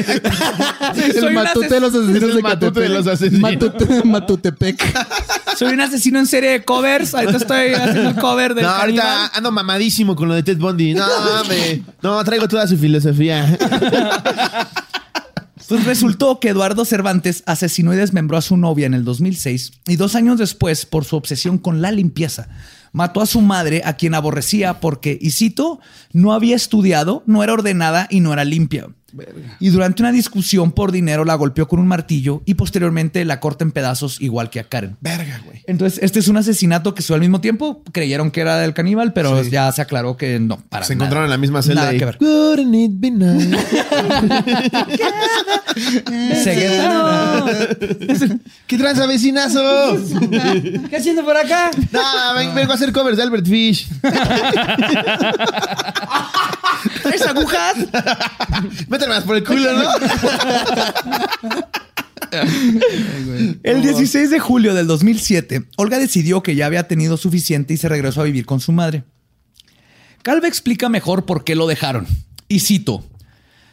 el 1.05 1.13
soy 1.19 1.27
un 1.29 1.33
matute 1.35 1.69
de 1.69 1.79
los 1.79 1.93
asesinos 1.93 2.15
Es 2.17 2.23
el 2.23 2.35
de 2.35 2.41
matute 2.41 2.65
Catepec. 2.65 2.83
de 2.83 2.89
los 2.89 3.07
asesinos. 3.07 3.41
Matute- 3.51 4.03
Matutepec. 4.03 4.97
soy 5.57 5.73
un 5.73 5.81
asesino 5.81 6.19
en 6.19 6.25
serie 6.27 6.49
de 6.51 6.63
covers. 6.63 7.13
Ahorita 7.13 7.37
estoy 7.37 7.73
haciendo 7.73 8.09
el 8.09 8.15
cover 8.15 8.53
del 8.55 8.63
No, 8.65 8.69
ahorita 8.71 9.27
ando 9.33 9.51
mamadísimo 9.51 10.15
con 10.15 10.27
lo 10.27 10.33
de 10.35 10.43
Ted 10.43 10.57
Bundy. 10.57 10.93
No, 10.93 11.05
hombre. 11.41 11.81
No, 12.01 12.23
traigo 12.23 12.47
toda 12.47 12.67
su 12.67 12.77
filosofía. 12.77 13.57
Pues 15.71 15.85
resultó 15.85 16.41
que 16.41 16.49
Eduardo 16.49 16.83
Cervantes 16.83 17.43
asesinó 17.45 17.93
y 17.93 17.95
desmembró 17.95 18.35
a 18.35 18.41
su 18.41 18.57
novia 18.57 18.87
en 18.87 18.93
el 18.93 19.05
2006 19.05 19.71
y 19.87 19.95
dos 19.95 20.15
años 20.15 20.37
después, 20.37 20.85
por 20.85 21.05
su 21.05 21.15
obsesión 21.15 21.57
con 21.57 21.81
la 21.81 21.93
limpieza, 21.93 22.49
mató 22.91 23.21
a 23.21 23.25
su 23.25 23.41
madre, 23.41 23.81
a 23.85 23.93
quien 23.93 24.13
aborrecía 24.15 24.79
porque, 24.79 25.17
y 25.19 25.31
cito, 25.31 25.79
no 26.13 26.33
había 26.33 26.55
estudiado, 26.55 27.23
no 27.25 27.43
era 27.43 27.53
ordenada 27.53 28.07
y 28.09 28.19
no 28.19 28.33
era 28.33 28.45
limpia. 28.45 28.87
Y 29.59 29.71
durante 29.71 30.01
una 30.03 30.13
discusión 30.13 30.71
por 30.71 30.93
dinero 30.93 31.25
la 31.25 31.35
golpeó 31.35 31.67
con 31.67 31.81
un 31.81 31.87
martillo 31.87 32.43
y 32.45 32.53
posteriormente 32.53 33.25
la 33.25 33.41
corta 33.41 33.65
en 33.65 33.73
pedazos 33.73 34.21
igual 34.21 34.49
que 34.49 34.61
a 34.61 34.63
Karen. 34.63 34.95
Verga, 35.01 35.41
güey. 35.45 35.63
Entonces, 35.67 35.99
este 36.01 36.19
es 36.19 36.29
un 36.29 36.37
asesinato 36.37 36.95
que 36.95 37.01
sucedió 37.01 37.15
al 37.15 37.21
mismo 37.21 37.41
tiempo. 37.41 37.83
Creyeron 37.91 38.31
que 38.31 38.39
era 38.39 38.57
del 38.59 38.73
caníbal, 38.73 39.11
pero 39.11 39.43
ya 39.43 39.69
se 39.73 39.81
aclaró 39.81 40.15
que 40.15 40.39
no, 40.39 40.63
para 40.69 40.85
Se 40.85 40.95
nada. 40.95 41.07
encontraron 41.07 41.25
en 41.25 41.29
la 41.31 41.37
misma 41.37 41.61
celda 41.61 41.81
Nada 41.81 41.93
y... 41.93 41.97
que 41.99 42.05
ver. 42.05 42.17
Wouldn't 42.21 42.73
it 42.73 42.91
be 42.93 43.11
nice? 43.11 43.51
Cegueta. 46.43 47.45
¿Qué 48.67 48.77
tranza, 48.77 49.05
vecinazo? 49.07 49.97
¿Qué 50.89 50.95
haciendo 50.95 51.23
por 51.25 51.35
acá? 51.37 51.71
Vengo 52.55 52.73
a 52.73 52.77
hacer 52.81 52.93
covers 52.93 53.17
de 53.17 53.23
Albert 53.23 53.47
Fish. 53.47 53.87
¿Es 57.13 57.21
agujas? 57.21 57.77
Méteme 58.87 59.13
más 59.13 59.23
por 59.23 59.35
el 59.35 59.43
culo, 59.43 59.71
¿no? 59.73 59.83
El 63.63 63.81
16 63.81 64.29
de 64.29 64.39
julio 64.39 64.73
del 64.73 64.87
2007, 64.87 65.67
Olga 65.77 65.99
decidió 65.99 66.41
que 66.41 66.55
ya 66.55 66.65
había 66.65 66.87
tenido 66.87 67.17
suficiente 67.17 67.73
y 67.73 67.77
se 67.77 67.89
regresó 67.89 68.21
a 68.21 68.25
vivir 68.25 68.45
con 68.45 68.59
su 68.59 68.71
madre. 68.71 69.03
Calva 70.23 70.47
explica 70.47 70.89
mejor 70.89 71.25
por 71.25 71.43
qué 71.43 71.55
lo 71.55 71.67
dejaron. 71.67 72.07
Y 72.47 72.61
cito, 72.61 73.03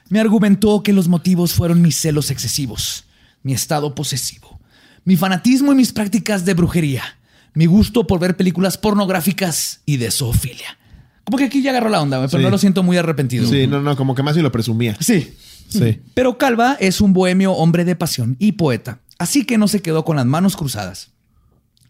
me 0.09 0.21
argumentó 0.21 0.83
que 0.83 0.93
los 0.93 1.09
motivos 1.09 1.55
fueron 1.55 1.81
mis 1.83 1.97
celos 1.97 2.31
excesivos, 2.31 3.05
mi 3.43 3.53
estado 3.53 3.95
posesivo, 3.95 4.61
mi 5.05 5.17
fanatismo 5.17 5.73
y 5.73 5.77
mis 5.77 5.93
prácticas 5.93 6.45
de 6.45 6.55
brujería, 6.55 7.18
mi 7.59 7.67
gusto 7.67 8.07
por 8.07 8.21
ver 8.21 8.37
películas 8.37 8.79
pornográficas 8.79 9.81
y 9.85 9.97
de 9.97 10.13
zoofilia. 10.13 10.79
Como 11.25 11.39
que 11.39 11.45
aquí 11.47 11.61
ya 11.61 11.71
agarró 11.73 11.89
la 11.89 12.01
onda, 12.01 12.19
pero 12.19 12.39
Sí. 12.39 12.45
no 12.45 12.51
lo 12.51 12.57
siento 12.59 12.85
muy 12.85 12.97
arrepentido. 12.97 13.49
Sí, 13.51 13.67
no, 13.67 13.81
no, 13.83 13.97
como 13.97 14.15
que 14.15 14.23
más 14.23 14.37
y 14.37 14.43
lo 14.43 14.53
presumía. 14.53 14.97
Sí. 15.01 15.35
Sí. 15.69 16.01
Pero 16.15 16.39
Calva 16.39 16.77
es 16.79 17.01
un 17.01 17.13
bohemio 17.13 17.51
hombre 17.55 17.85
de 17.85 17.97
pasión 17.97 18.37
y 18.39 18.53
poeta, 18.53 19.01
así 19.19 19.45
que 19.45 19.59
no 19.59 19.67
se 19.67 19.83
quedó 19.83 20.05
con 20.05 20.15
las 20.15 20.25
manos 20.25 20.57
cruzadas. 20.57 21.11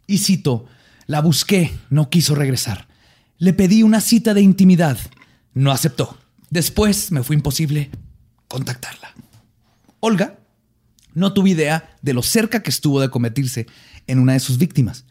Y 0.06 0.18
cito, 0.18 0.64
la 1.06 1.20
busqué, 1.20 1.70
no 1.90 2.08
quiso 2.08 2.34
regresar. 2.34 2.88
Le 3.36 3.52
pedí 3.52 3.82
una 3.82 4.00
cita 4.00 4.32
de 4.32 4.40
intimidad, 4.40 4.96
no 5.52 5.70
aceptó. 5.70 6.16
Después 6.48 7.12
me 7.12 7.22
fue 7.22 7.36
imposible 7.36 7.90
contactarla. 8.48 9.12
Olga 10.00 10.38
no 11.12 11.34
tuvo 11.34 11.46
idea 11.46 11.94
de 12.00 12.14
lo 12.14 12.22
cerca 12.22 12.62
que 12.62 12.70
estuvo 12.70 13.02
de 13.02 13.10
convertirse 13.10 13.66
en 14.06 14.18
una 14.18 14.32
de 14.32 14.40
sus 14.40 14.56
víctimas, 14.56 15.04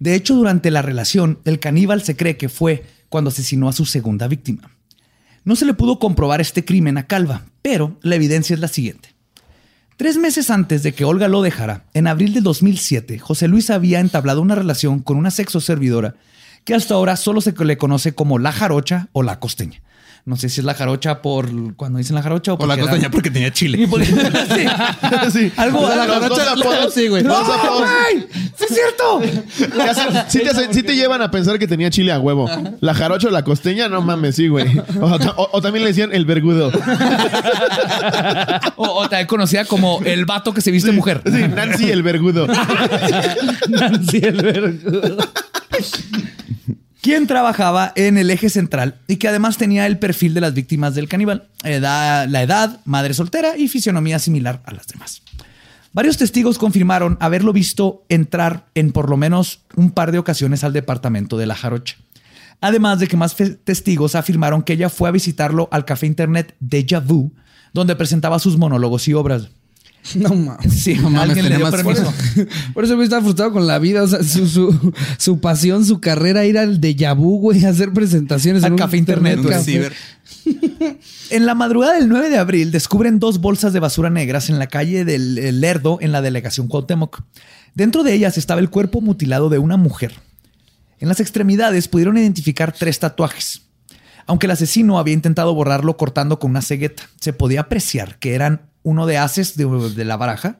De 0.00 0.14
hecho, 0.14 0.34
durante 0.34 0.70
la 0.70 0.82
relación, 0.82 1.38
el 1.44 1.60
caníbal 1.60 2.02
se 2.02 2.16
cree 2.16 2.38
que 2.38 2.48
fue 2.48 2.84
cuando 3.10 3.28
asesinó 3.28 3.68
a 3.68 3.72
su 3.72 3.84
segunda 3.84 4.26
víctima. 4.28 4.70
No 5.44 5.56
se 5.56 5.66
le 5.66 5.74
pudo 5.74 5.98
comprobar 5.98 6.40
este 6.40 6.64
crimen 6.64 6.98
a 6.98 7.06
Calva, 7.06 7.44
pero 7.62 7.98
la 8.02 8.16
evidencia 8.16 8.54
es 8.54 8.60
la 8.60 8.68
siguiente. 8.68 9.14
Tres 9.98 10.16
meses 10.16 10.48
antes 10.50 10.82
de 10.82 10.94
que 10.94 11.04
Olga 11.04 11.28
lo 11.28 11.42
dejara, 11.42 11.84
en 11.92 12.06
abril 12.06 12.32
de 12.32 12.40
2007, 12.40 13.18
José 13.18 13.46
Luis 13.46 13.68
había 13.68 14.00
entablado 14.00 14.40
una 14.40 14.54
relación 14.54 15.00
con 15.00 15.18
una 15.18 15.30
sexo 15.30 15.60
servidora 15.60 16.14
que 16.64 16.74
hasta 16.74 16.94
ahora 16.94 17.16
solo 17.16 17.42
se 17.42 17.52
le 17.52 17.76
conoce 17.76 18.14
como 18.14 18.38
la 18.38 18.52
jarocha 18.52 19.08
o 19.12 19.22
la 19.22 19.38
costeña. 19.38 19.82
No 20.26 20.36
sé 20.36 20.48
si 20.48 20.60
es 20.60 20.64
la 20.66 20.74
jarocha 20.74 21.22
por 21.22 21.48
cuando 21.76 21.98
dicen 21.98 22.14
la 22.14 22.22
jarocha 22.22 22.52
o, 22.52 22.62
O 22.62 22.66
la 22.66 22.74
era- 22.74 22.82
costeña 22.82 23.10
porque 23.10 23.30
tenía 23.30 23.50
chile. 23.52 23.78
Y 23.82 23.86
por- 23.86 24.04
sí. 24.04 24.12
Sí. 25.32 25.52
Algo 25.56 25.88
la 25.88 26.06
jarocha- 26.06 26.90
sí, 26.92 27.08
güey. 27.08 27.22
¡No, 27.24 27.42
güey! 27.44 28.26
¡Sí 28.56 28.64
es 28.68 28.74
cierto! 28.74 29.22
Sí, 30.28 30.40
te 30.40 30.74
sí 30.74 30.82
te 30.82 30.94
llevan 30.94 31.22
a 31.22 31.30
pensar 31.30 31.58
que 31.58 31.66
tenía 31.66 31.90
chile 31.90 32.12
a 32.12 32.18
huevo. 32.20 32.48
La 32.80 32.94
jarocha 32.94 33.28
o 33.28 33.30
la 33.30 33.42
costeña, 33.42 33.88
no 33.88 34.02
mames, 34.02 34.36
sí, 34.36 34.48
güey. 34.48 34.80
O, 35.00 35.18
ta- 35.18 35.34
o- 35.36 35.48
o 35.52 35.60
también 35.62 35.84
le 35.84 35.88
decían 35.90 36.10
el 36.12 36.24
vergudo. 36.26 36.70
O, 38.76 38.84
o 38.86 39.08
también 39.08 39.26
conocida 39.26 39.64
como 39.64 40.00
el 40.04 40.26
vato 40.26 40.52
que 40.52 40.60
se 40.60 40.70
viste 40.70 40.92
mujer. 40.92 41.22
Sí, 41.24 41.42
Nancy 41.48 41.90
el 41.90 42.02
vergudo. 42.02 42.46
Nancy 43.68 44.18
el 44.22 44.36
vergudo. 44.42 45.16
Quien 47.00 47.26
trabajaba 47.26 47.92
en 47.96 48.18
el 48.18 48.30
eje 48.30 48.50
central 48.50 49.00
y 49.08 49.16
que 49.16 49.28
además 49.28 49.56
tenía 49.56 49.86
el 49.86 49.98
perfil 49.98 50.34
de 50.34 50.42
las 50.42 50.52
víctimas 50.52 50.94
del 50.94 51.08
caníbal, 51.08 51.48
edad- 51.64 52.28
la 52.28 52.42
edad, 52.42 52.80
madre 52.84 53.14
soltera 53.14 53.56
y 53.56 53.68
fisionomía 53.68 54.18
similar 54.18 54.62
a 54.66 54.72
las 54.72 54.86
demás. 54.86 55.22
Varios 55.92 56.18
testigos 56.18 56.58
confirmaron 56.58 57.16
haberlo 57.20 57.52
visto 57.52 58.04
entrar 58.08 58.66
en 58.74 58.92
por 58.92 59.08
lo 59.08 59.16
menos 59.16 59.62
un 59.76 59.90
par 59.90 60.12
de 60.12 60.18
ocasiones 60.18 60.62
al 60.62 60.72
departamento 60.74 61.36
de 61.38 61.46
la 61.46 61.56
jarocha. 61.56 61.96
Además 62.60 62.98
de 62.98 63.08
que 63.08 63.16
más 63.16 63.34
testigos 63.64 64.14
afirmaron 64.14 64.62
que 64.62 64.74
ella 64.74 64.90
fue 64.90 65.08
a 65.08 65.12
visitarlo 65.12 65.68
al 65.72 65.86
café 65.86 66.06
internet 66.06 66.54
Deja 66.60 67.00
Vu, 67.00 67.32
donde 67.72 67.96
presentaba 67.96 68.38
sus 68.38 68.58
monólogos 68.58 69.08
y 69.08 69.14
obras. 69.14 69.48
No 70.14 70.34
mames. 70.34 70.72
Sí, 70.72 70.94
No 70.94 71.10
mames, 71.10 71.30
alguien 71.30 71.48
le 71.48 71.56
dio 71.56 71.70
tenía 71.70 71.70
más 71.70 71.82
permiso. 71.82 72.48
Por 72.74 72.84
eso 72.84 72.94
güey 72.94 73.04
está 73.04 73.20
frustrado 73.20 73.52
con 73.52 73.66
la 73.66 73.78
vida. 73.78 74.02
O 74.02 74.08
sea, 74.08 74.22
su, 74.22 74.46
su, 74.46 74.92
su 75.18 75.40
pasión, 75.40 75.84
su 75.84 76.00
carrera, 76.00 76.44
ir 76.46 76.58
al 76.58 76.80
de 76.80 76.94
Yabu, 76.94 77.38
güey, 77.38 77.64
a 77.64 77.70
hacer 77.70 77.92
presentaciones. 77.92 78.62
Al 78.64 78.68
en 78.68 78.72
un 78.74 78.78
café 78.78 78.96
internet. 78.96 79.40
Ciber. 79.62 79.92
En 81.30 81.46
la 81.46 81.54
madrugada 81.54 81.94
del 81.94 82.08
9 82.08 82.28
de 82.28 82.38
abril 82.38 82.72
descubren 82.72 83.20
dos 83.20 83.40
bolsas 83.40 83.72
de 83.72 83.78
basura 83.78 84.10
negras 84.10 84.50
en 84.50 84.58
la 84.58 84.66
calle 84.66 85.04
del 85.04 85.38
El 85.38 85.60
Lerdo 85.60 85.98
en 86.00 86.10
la 86.10 86.22
delegación 86.22 86.66
Cuauhtémoc. 86.66 87.22
Dentro 87.74 88.02
de 88.02 88.14
ellas 88.14 88.36
estaba 88.36 88.60
el 88.60 88.68
cuerpo 88.68 89.00
mutilado 89.00 89.48
de 89.48 89.58
una 89.58 89.76
mujer. 89.76 90.14
En 90.98 91.08
las 91.08 91.20
extremidades 91.20 91.86
pudieron 91.86 92.18
identificar 92.18 92.72
tres 92.72 92.98
tatuajes. 92.98 93.62
Aunque 94.26 94.46
el 94.46 94.52
asesino 94.52 94.98
había 94.98 95.14
intentado 95.14 95.54
borrarlo 95.54 95.96
cortando 95.96 96.38
con 96.38 96.50
una 96.50 96.62
cegueta, 96.62 97.04
se 97.20 97.32
podía 97.32 97.60
apreciar 97.62 98.18
que 98.18 98.34
eran 98.34 98.69
uno 98.82 99.06
de 99.06 99.18
haces 99.18 99.56
de, 99.56 99.64
de 99.94 100.04
la 100.04 100.16
baraja, 100.16 100.58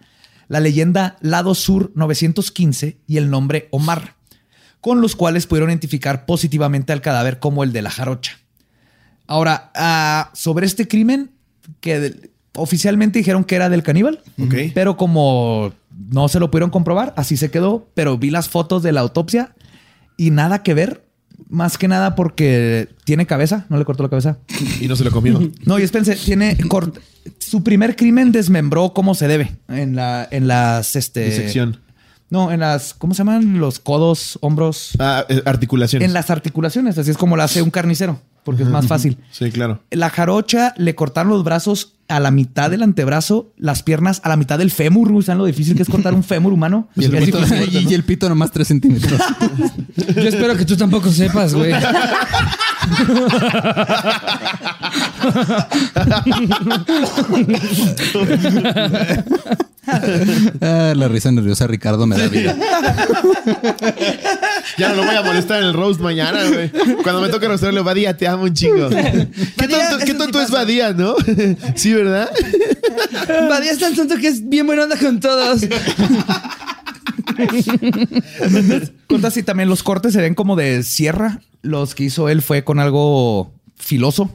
la 0.49 0.61
leyenda 0.61 1.17
Lado 1.21 1.55
Sur 1.55 1.93
915 1.95 2.99
y 3.07 3.17
el 3.17 3.31
nombre 3.31 3.69
Omar, 3.71 4.15
con 4.81 5.01
los 5.01 5.15
cuales 5.17 5.47
pudieron 5.47 5.71
identificar 5.71 6.27
positivamente 6.27 6.93
al 6.93 7.01
cadáver 7.03 7.39
como 7.39 7.63
el 7.65 7.73
de 7.73 7.83
la 7.83 7.91
jarocha. 7.91 8.39
Ahora, 9.27 9.71
ah, 9.75 10.31
sobre 10.35 10.67
este 10.67 10.89
crimen, 10.89 11.31
que 11.81 12.01
de- 12.01 12.31
oficialmente 12.57 13.19
dijeron 13.21 13.45
que 13.45 13.55
era 13.55 13.69
del 13.69 13.83
caníbal, 13.85 14.23
pero 14.75 14.97
como 14.97 15.73
no 16.11 16.29
se 16.29 16.41
lo 16.41 16.51
pudieron 16.51 16.71
comprobar, 16.71 17.15
así 17.17 17.37
se 17.37 17.51
quedó. 17.51 17.89
Pero 17.95 18.19
vi 18.19 18.31
las 18.31 18.49
fotos 18.49 18.83
de 18.83 18.91
la 18.93 19.01
autopsia 19.01 19.55
y 20.17 20.31
nada 20.31 20.63
que 20.65 20.75
ver, 20.75 21.05
más 21.49 21.79
que 21.79 21.89
nada 21.89 22.15
porque 22.15 22.89
tiene 23.05 23.27
cabeza, 23.27 23.67
no 23.69 23.79
le 23.79 23.85
cortó 23.85 24.03
la 24.03 24.09
cabeza. 24.09 24.39
Y 24.81 24.89
no 24.89 24.97
se 24.97 25.05
lo 25.05 25.11
comió. 25.11 25.41
No, 25.65 25.79
y 25.79 25.83
espérense, 25.83 26.17
tiene 26.17 26.57
cort- 26.59 26.99
su 27.39 27.63
primer 27.63 27.97
crimen 27.97 28.33
desmembró 28.33 28.93
como 28.93 29.15
se 29.15 29.29
debe 29.29 29.57
en 29.69 29.95
la 29.97 30.27
en 30.31 30.49
las 30.49 30.97
este 30.97 31.25
Disección. 31.25 31.79
No, 32.31 32.53
en 32.53 32.61
las 32.61 32.95
¿cómo 32.95 33.13
se 33.15 33.19
llaman? 33.19 33.59
Los 33.59 33.81
codos, 33.81 34.39
hombros, 34.41 34.93
Ah, 35.01 35.25
eh, 35.29 35.43
articulaciones. 35.47 36.07
en 36.07 36.15
las 36.15 36.31
articulaciones, 36.31 36.97
así 36.97 37.11
es 37.11 37.17
como 37.17 37.37
lo 37.37 37.43
hace 37.43 37.61
un 37.63 37.71
carnicero, 37.71 38.21
porque 38.45 38.63
es 38.63 38.69
más 38.69 38.87
fácil. 38.87 39.19
Sí, 39.31 39.51
claro. 39.51 39.83
La 39.91 40.11
jarocha 40.11 40.75
le 40.77 40.95
cortaron 40.95 41.31
los 41.31 41.45
brazos 41.45 41.95
a 42.09 42.19
la 42.19 42.31
mitad 42.31 42.71
del 42.71 42.83
antebrazo, 42.83 43.53
las 43.57 43.83
piernas 43.83 44.21
a 44.25 44.29
la 44.29 44.37
mitad 44.37 44.59
del 44.59 44.71
fémur. 44.71 45.23
¿Saben 45.23 45.39
lo 45.39 45.45
difícil 45.45 45.77
que 45.77 45.83
es 45.83 45.89
cortar 45.89 46.13
un 46.13 46.25
fémur 46.25 46.53
humano? 46.53 46.89
Y 46.97 47.05
el, 47.05 47.25
pito, 47.25 47.39
y 47.71 47.95
el 47.95 48.05
pito 48.05 48.29
nomás 48.29 48.51
3 48.51 48.67
centímetros. 48.67 49.21
Yo 49.97 50.29
espero 50.29 50.57
que 50.57 50.65
tú 50.65 50.77
tampoco 50.77 51.11
sepas, 51.11 51.55
güey. 51.55 51.73
Ah, 60.61 60.93
la 60.95 61.09
risa 61.09 61.33
nerviosa 61.33 61.65
de 61.65 61.69
Ricardo 61.69 62.07
me 62.07 62.17
da 62.17 62.29
vida. 62.29 62.57
Ya 64.79 64.91
no 64.91 64.97
lo 64.97 65.05
voy 65.05 65.17
a 65.17 65.23
molestar 65.23 65.61
en 65.61 65.69
el 65.69 65.75
roast 65.75 66.01
mañana, 66.01 66.45
güey. 66.49 66.71
Cuando 67.03 67.21
me 67.21 67.29
toque 67.29 67.49
roastarle, 67.49 67.81
Badía, 67.81 68.17
te 68.17 68.29
amo 68.29 68.45
un 68.45 68.55
chingo. 68.55 68.89
¿Qué 68.89 69.69
tonto, 69.69 69.99
qué 70.05 70.15
tonto 70.15 70.41
es 70.41 70.51
Badía, 70.51 70.93
no? 70.93 71.17
sí, 71.75 71.93
¿verdad? 71.93 72.31
Badía 73.49 73.73
es 73.73 73.79
tan 73.79 73.95
tonto 73.95 74.17
que 74.17 74.29
es 74.29 74.49
bien 74.49 74.67
buena 74.67 74.85
onda 74.85 74.97
con 74.97 75.19
todos. 75.19 75.63
Cortas 79.07 79.37
y 79.37 79.43
también 79.43 79.69
los 79.69 79.83
cortes 79.83 80.13
se 80.13 80.21
ven 80.21 80.35
como 80.35 80.57
de 80.57 80.83
sierra. 80.83 81.41
Los 81.63 81.95
que 81.95 82.05
hizo 82.05 82.29
él 82.29 82.43
fue 82.43 82.65
con 82.65 82.79
algo 82.79 83.53
filoso. 83.77 84.31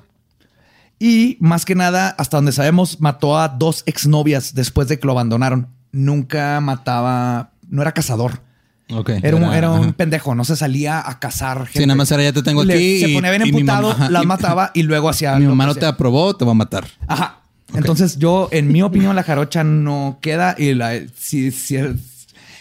Y 1.08 1.38
más 1.40 1.66
que 1.66 1.76
nada, 1.76 2.10
hasta 2.18 2.38
donde 2.38 2.52
sabemos, 2.52 3.00
mató 3.00 3.38
a 3.38 3.48
dos 3.50 3.84
exnovias 3.86 4.56
después 4.56 4.88
de 4.88 4.98
que 5.00 5.06
lo 5.06 5.12
abandonaron. 5.12 5.68
Nunca 5.92 6.60
mataba, 6.62 7.52
no 7.70 7.84
era 7.84 7.92
cazador. 7.92 8.42
Era 8.88 9.36
un, 9.36 9.44
era 9.44 9.70
un 9.70 9.84
ajá. 9.84 9.92
pendejo, 9.94 10.34
no 10.34 10.44
se 10.46 10.56
salía 10.56 11.08
a 11.08 11.20
cazar. 11.20 11.66
Gente. 11.68 11.80
Sí, 11.82 11.86
nada 11.86 11.96
más 11.96 12.10
era 12.12 12.24
ya 12.24 12.34
te 12.34 12.42
tengo 12.42 12.64
Le- 12.64 12.74
aquí. 12.74 13.00
Se 13.02 13.10
y- 13.10 13.14
ponía 13.14 13.30
bien 13.30 13.44
emputado, 13.44 13.96
y- 14.24 14.26
mataba 14.26 14.72
y 14.74 14.82
luego 14.82 15.08
hacía. 15.08 15.36
Mi 15.40 15.46
mamá 15.46 15.68
no 15.68 15.76
te 15.76 15.86
aprobó, 15.86 16.36
te 16.36 16.44
va 16.44 16.52
a 16.52 16.56
matar. 16.56 16.88
Ajá. 17.08 17.42
Entonces 17.76 18.18
yo, 18.18 18.50
en 18.52 18.72
mi 18.72 18.82
opinión, 18.82 19.16
la 19.16 19.22
jarocha 19.24 19.64
no 19.64 20.18
queda 20.22 20.56
y 20.58 20.74
la, 20.74 20.94
si, 21.16 21.52
si, 21.52 21.78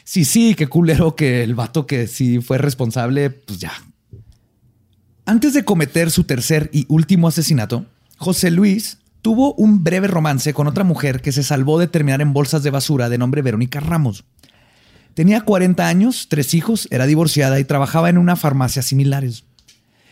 si 0.05 0.25
sí, 0.27 0.55
qué 0.55 0.67
culero 0.67 1.17
que 1.17 1.43
el 1.45 1.55
vato 1.55 1.87
que 1.87 2.07
sí 2.09 2.41
fue 2.41 2.59
responsable, 2.59 3.31
pues 3.31 3.59
ya. 3.59 3.73
Antes 5.25 5.55
de 5.55 5.65
cometer 5.65 6.11
su 6.11 6.25
tercer 6.25 6.69
y 6.73 6.85
último 6.89 7.29
asesinato, 7.29 7.87
José 8.17 8.51
Luis 8.51 8.99
tuvo 9.23 9.55
un 9.55 9.83
breve 9.83 10.07
romance 10.07 10.53
con 10.53 10.67
otra 10.67 10.85
mujer 10.85 11.23
que 11.23 11.33
se 11.33 11.43
salvó 11.43 11.79
de 11.79 11.89
terminar 11.89 12.21
en 12.21 12.33
bolsas 12.33 12.63
de 12.63 12.71
basura 12.71 13.09
de 13.09 13.19
nombre 13.19 13.43
Verónica 13.43 13.81
Ramos. 13.81 14.25
Tenía 15.15 15.43
40 15.43 15.87
años, 15.87 16.27
tres 16.29 16.55
hijos, 16.55 16.89
era 16.91 17.07
divorciada 17.07 17.59
y 17.61 17.65
trabajaba 17.65 18.11
en 18.11 18.19
una 18.19 18.37
farmacia 18.37 18.83
similares. 18.83 19.45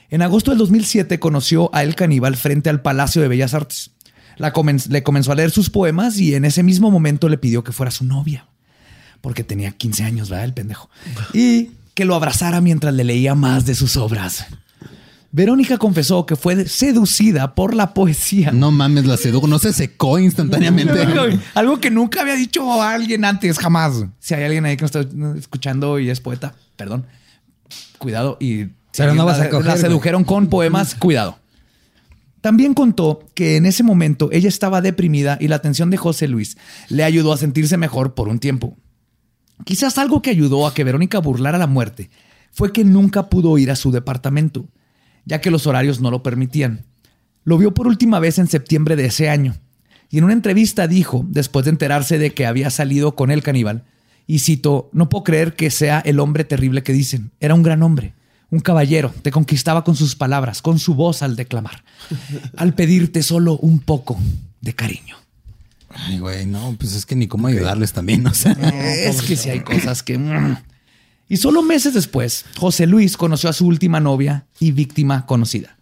En 0.09 0.23
agosto 0.23 0.51
del 0.51 0.59
2007 0.59 1.19
conoció 1.19 1.75
a 1.75 1.83
El 1.83 1.95
Caníbal 1.95 2.37
frente 2.37 2.71
al 2.71 2.83
Palacio 2.83 3.21
de 3.23 3.29
Bellas 3.29 3.55
Artes. 3.55 3.91
Le 4.39 5.03
comenzó 5.03 5.33
a 5.33 5.35
leer 5.35 5.51
sus 5.51 5.71
poemas 5.71 6.19
y 6.19 6.35
en 6.35 6.45
ese 6.45 6.63
mismo 6.63 6.91
momento 6.91 7.29
le 7.29 7.39
pidió 7.39 7.65
que 7.65 7.73
fuera 7.73 7.91
su 7.91 8.05
novia. 8.05 8.47
Porque 9.21 9.45
tenía 9.45 9.73
15 9.73 10.05
años, 10.05 10.31
¿verdad? 10.31 10.45
El 10.45 10.55
pendejo. 10.55 10.91
Y 11.33 11.71
que 11.95 12.05
lo 12.05 12.15
abrazara 12.15 12.61
mientras 12.61 12.95
le 12.95 13.05
leía 13.05 13.35
más 13.35 13.67
de 13.67 13.75
sus 13.75 13.97
obras. 13.97 14.47
Verónica 15.35 15.79
confesó 15.79 16.27
que 16.27 16.37
fue 16.37 16.67
seducida 16.69 17.55
por 17.55 17.75
la 17.75 17.95
poesía. 17.95 18.53
No 18.53 18.71
mames, 18.71 19.07
la 19.07 19.17
sedujo. 19.17 19.47
No 19.49 19.59
se 19.59 19.73
secó 19.73 20.19
instantáneamente. 20.19 20.93
Algo 21.55 21.81
que 21.81 21.91
nunca 21.91 22.21
había 22.21 22.35
dicho 22.35 22.71
a 22.83 22.93
alguien 22.93 23.25
antes, 23.25 23.59
jamás. 23.59 24.05
Si 24.19 24.35
hay 24.35 24.45
alguien 24.45 24.67
ahí 24.67 24.77
que 24.77 24.83
nos 24.85 24.95
está 24.95 25.39
escuchando 25.39 25.99
y 25.99 26.11
es 26.11 26.21
poeta, 26.21 26.55
perdón, 26.77 27.07
cuidado. 27.99 28.37
Y 28.41 28.67
Pero 28.97 29.15
no 29.15 29.25
vas 29.25 29.39
a 29.41 29.45
la- 29.45 29.51
coger, 29.51 29.65
La 29.67 29.73
güey. 29.73 29.83
sedujeron 29.83 30.25
con 30.25 30.49
poemas, 30.49 30.95
cuidado. 30.95 31.39
También 32.43 32.75
contó 32.75 33.21
que 33.35 33.57
en 33.57 33.65
ese 33.67 33.83
momento 33.85 34.29
ella 34.33 34.49
estaba 34.49 34.81
deprimida 34.83 35.39
y 35.41 35.49
la 35.49 35.57
atención 35.57 35.89
de 35.91 35.97
José 35.97 36.29
Luis 36.29 36.59
le 36.89 37.05
ayudó 37.05 37.33
a 37.33 37.37
sentirse 37.39 37.77
mejor 37.79 38.15
por 38.15 38.29
un 38.29 38.39
tiempo. 38.39 38.77
Quizás 39.65 39.97
algo 39.97 40.21
que 40.23 40.31
ayudó 40.31 40.67
a 40.67 40.75
que 40.75 40.83
Verónica 40.85 41.21
burlara 41.21 41.57
la 41.57 41.69
muerte 41.69 42.11
fue 42.51 42.73
que 42.73 42.85
nunca 42.85 43.29
pudo 43.31 43.57
ir 43.59 43.71
a 43.71 43.77
su 43.77 43.93
departamento, 43.93 44.67
ya 45.25 45.41
que 45.41 45.51
los 45.51 45.67
horarios 45.67 46.01
no 46.01 46.11
lo 46.11 46.23
permitían. 46.23 46.85
Lo 47.45 47.59
vio 47.59 47.75
por 47.75 47.87
última 47.87 48.21
vez 48.21 48.39
en 48.39 48.49
septiembre 48.49 48.97
de 48.97 49.07
ese 49.07 49.29
año, 49.29 49.57
y 50.11 50.19
en 50.19 50.25
una 50.25 50.35
entrevista 50.35 50.87
dijo, 50.87 51.25
después 51.29 51.65
de 51.65 51.71
enterarse 51.71 52.19
de 52.19 52.35
que 52.35 52.47
había 52.47 52.71
salido 52.71 53.17
con 53.17 53.31
el 53.31 53.43
caníbal, 53.43 53.85
y 54.27 54.41
cito, 54.41 54.91
no 54.93 55.09
puedo 55.09 55.25
creer 55.25 55.55
que 55.55 55.71
sea 55.71 56.01
el 56.01 56.21
hombre 56.21 56.45
terrible 56.45 56.83
que 56.83 56.93
dicen, 56.93 57.33
era 57.41 57.55
un 57.55 57.63
gran 57.63 57.83
hombre, 57.83 58.15
un 58.51 58.61
caballero, 58.61 59.13
te 59.23 59.31
conquistaba 59.31 59.83
con 59.83 59.97
sus 59.97 60.15
palabras, 60.15 60.61
con 60.61 60.79
su 60.79 60.95
voz 60.95 61.23
al 61.23 61.35
declamar, 61.35 61.83
al 62.57 62.75
pedirte 62.75 63.23
solo 63.23 63.57
un 63.57 63.79
poco 63.79 64.19
de 64.61 64.75
cariño. 64.75 65.17
Ay, 65.89 66.19
güey, 66.19 66.47
no, 66.47 66.77
pues 66.79 66.95
es 66.95 67.07
que 67.07 67.17
ni 67.17 67.27
cómo 67.27 67.49
ayudarles 67.49 67.93
también, 67.93 68.27
o 68.27 68.35
sea. 68.35 68.53
Es 68.53 69.23
que 69.23 69.37
si 69.37 69.51
hay 69.51 69.61
cosas 69.61 70.03
que... 70.03 70.19
Y 71.29 71.37
solo 71.39 71.63
meses 71.63 71.95
después, 71.95 72.45
José 72.59 72.87
Luis 72.87 73.17
conoció 73.17 73.49
a 73.49 73.53
su 73.53 73.67
última 73.67 74.01
novia 74.01 74.47
y 74.61 74.73
víctima 74.73 75.25
conocida, 75.27 75.79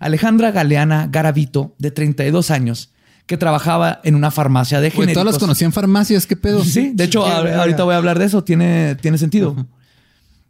Alejandra 0.00 0.50
Galeana 0.50 1.08
Garavito, 1.10 1.74
de 1.78 1.90
32 1.90 2.50
años, 2.50 2.90
que 3.26 3.36
trabajaba 3.36 4.00
en 4.04 4.14
una 4.14 4.30
farmacia 4.30 4.80
de 4.80 4.90
genéricos. 4.90 5.14
todos 5.14 5.26
los 5.34 5.38
conocí 5.38 5.64
en 5.64 5.72
farmacias, 5.72 6.26
¿qué 6.26 6.34
pedo? 6.36 6.64
Sí, 6.64 6.92
de 6.94 7.04
hecho, 7.04 7.26
a- 7.26 7.60
ahorita 7.60 7.84
voy 7.84 7.94
a 7.94 7.98
hablar 7.98 8.18
de 8.18 8.24
eso. 8.24 8.42
Tiene, 8.42 8.94
tiene 8.96 9.18
sentido. 9.18 9.66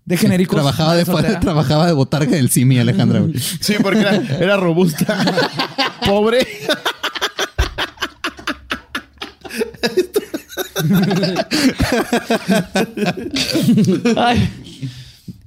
De 0.04 0.16
genéricos. 0.16 0.54
Trabajaba 0.54 0.94
de, 0.94 1.04
trabajaba 1.04 1.86
de 1.86 1.92
botarga 1.92 2.32
del 2.36 2.48
Simi, 2.50 2.78
Alejandra. 2.78 3.20
güey. 3.20 3.34
Sí, 3.60 3.74
porque 3.82 4.00
era, 4.00 4.16
era 4.38 4.56
robusta. 4.56 5.18
Pobre. 6.06 6.46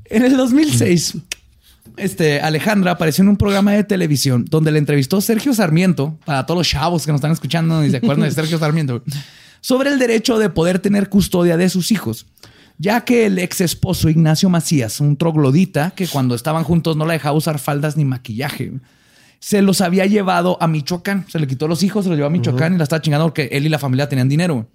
En 0.06 0.26
el 0.26 0.36
2006, 0.36 1.18
este, 1.98 2.42
Alejandra 2.42 2.92
apareció 2.92 3.22
en 3.24 3.30
un 3.30 3.38
programa 3.38 3.72
de 3.72 3.84
televisión 3.84 4.46
donde 4.50 4.72
le 4.72 4.80
entrevistó 4.80 5.22
Sergio 5.22 5.54
Sarmiento, 5.54 6.18
para 6.26 6.46
todos 6.46 6.58
los 6.60 6.68
chavos 6.68 7.06
que 7.06 7.12
nos 7.12 7.20
están 7.20 7.32
escuchando 7.32 7.86
y 7.86 7.92
se 7.92 7.98
acuerdan 7.98 8.28
de 8.28 8.32
Sergio 8.32 8.58
Sarmiento, 8.60 9.04
sobre 9.62 9.90
el 9.90 10.00
derecho 10.00 10.38
de 10.40 10.50
poder 10.50 10.80
tener 10.80 11.10
custodia 11.10 11.58
de 11.58 11.70
sus 11.70 11.92
hijos. 11.92 12.26
Ya 12.78 13.02
que 13.06 13.28
el 13.28 13.38
ex 13.38 13.62
esposo 13.62 14.10
Ignacio 14.10 14.50
Macías, 14.50 15.00
un 15.00 15.16
troglodita 15.16 15.92
que 15.92 16.08
cuando 16.08 16.34
estaban 16.34 16.64
juntos 16.64 16.98
no 16.98 17.06
la 17.06 17.14
dejaba 17.14 17.38
usar 17.38 17.60
faldas 17.60 17.96
ni 17.96 18.06
maquillaje, 18.06 18.74
se 19.42 19.64
los 19.64 19.82
había 19.82 20.06
llevado 20.06 20.58
a 20.62 20.68
Michoacán. 20.68 21.26
Se 21.28 21.40
le 21.40 21.48
quitó 21.48 21.68
los 21.68 21.82
hijos, 21.82 22.06
se 22.06 22.10
los 22.10 22.18
llevó 22.18 22.28
a 22.28 22.32
Michoacán 22.32 22.76
y 22.76 22.78
la 22.78 22.84
estaba 22.84 23.02
chingando 23.02 23.26
porque 23.26 23.50
él 23.52 23.66
y 23.66 23.70
la 23.70 23.80
familia 23.80 24.08
tenían 24.08 24.30
dinero. 24.30 24.68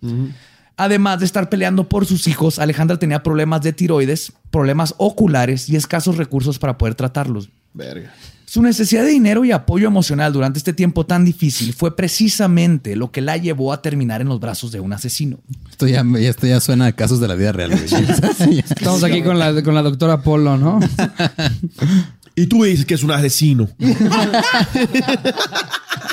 Además 0.76 1.20
de 1.20 1.24
estar 1.24 1.48
peleando 1.48 1.88
por 1.88 2.04
sus 2.04 2.26
hijos, 2.26 2.58
Alejandra 2.58 2.98
tenía 2.98 3.22
problemas 3.22 3.62
de 3.62 3.72
tiroides, 3.72 4.32
problemas 4.50 4.94
oculares 4.98 5.68
y 5.70 5.76
escasos 5.76 6.16
recursos 6.16 6.58
para 6.58 6.76
poder 6.76 6.96
tratarlos. 6.96 7.48
Verga. 7.72 8.12
Su 8.44 8.60
necesidad 8.60 9.04
de 9.04 9.10
dinero 9.10 9.44
y 9.44 9.52
apoyo 9.52 9.86
emocional 9.86 10.32
durante 10.32 10.58
este 10.58 10.72
tiempo 10.72 11.06
tan 11.06 11.24
difícil 11.24 11.72
fue 11.72 11.96
precisamente 11.96 12.96
lo 12.96 13.10
que 13.10 13.20
la 13.20 13.36
llevó 13.36 13.72
a 13.72 13.82
terminar 13.82 14.20
en 14.20 14.28
los 14.28 14.40
brazos 14.40 14.72
de 14.72 14.80
un 14.80 14.92
asesino. 14.92 15.38
Esto 15.70 15.86
ya, 15.86 16.04
esto 16.18 16.46
ya 16.46 16.60
suena 16.60 16.86
a 16.86 16.92
casos 16.92 17.20
de 17.20 17.28
la 17.28 17.34
vida 17.34 17.52
real. 17.52 17.72
Estamos 17.72 19.04
aquí 19.04 19.22
con 19.22 19.38
la, 19.38 19.62
con 19.62 19.74
la 19.74 19.82
doctora 19.82 20.22
Polo, 20.22 20.56
¿no? 20.56 20.80
Y 22.38 22.46
tú 22.46 22.64
dices 22.64 22.84
que 22.84 22.92
es 22.94 23.02
un 23.02 23.10
asesino. 23.10 23.66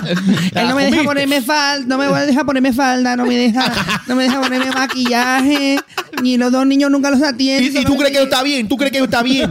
Él 0.05 0.67
no 0.67 0.75
me 0.77 0.85
deja 0.85 1.03
ponerme 1.03 1.41
falda, 1.41 1.85
no 1.85 1.97
me 1.97 2.25
deja 2.25 2.45
ponerme 2.45 2.73
falda, 2.73 3.15
no 3.15 3.25
me 3.25 3.35
deja, 3.35 4.01
no 4.07 4.15
me 4.15 4.23
deja 4.23 4.41
ponerme 4.41 4.71
maquillaje, 4.71 5.79
ni 6.21 6.37
los 6.37 6.51
dos 6.51 6.65
niños 6.65 6.89
nunca 6.91 7.11
los 7.11 7.19
¿Y, 7.19 7.23
atienden. 7.23 7.81
y 7.81 7.85
tú 7.85 7.97
crees 7.97 8.11
que 8.11 8.17
eso 8.17 8.23
está 8.25 8.41
bien? 8.41 8.67
¿Tú 8.67 8.77
crees 8.77 8.91
que 8.93 8.99
está 8.99 9.21
bien? 9.21 9.49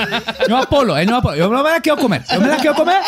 Yo 0.48 0.56
Apolo, 0.56 0.96
eh, 0.96 1.06
no 1.06 1.16
Apolo. 1.16 1.36
Yo 1.36 1.50
no 1.50 1.62
me 1.62 1.70
la 1.70 1.80
quiero 1.80 1.98
comer. 1.98 2.24
Yo 2.32 2.40
me 2.40 2.48
la 2.48 2.56
quiero 2.56 2.74
comer. 2.74 3.02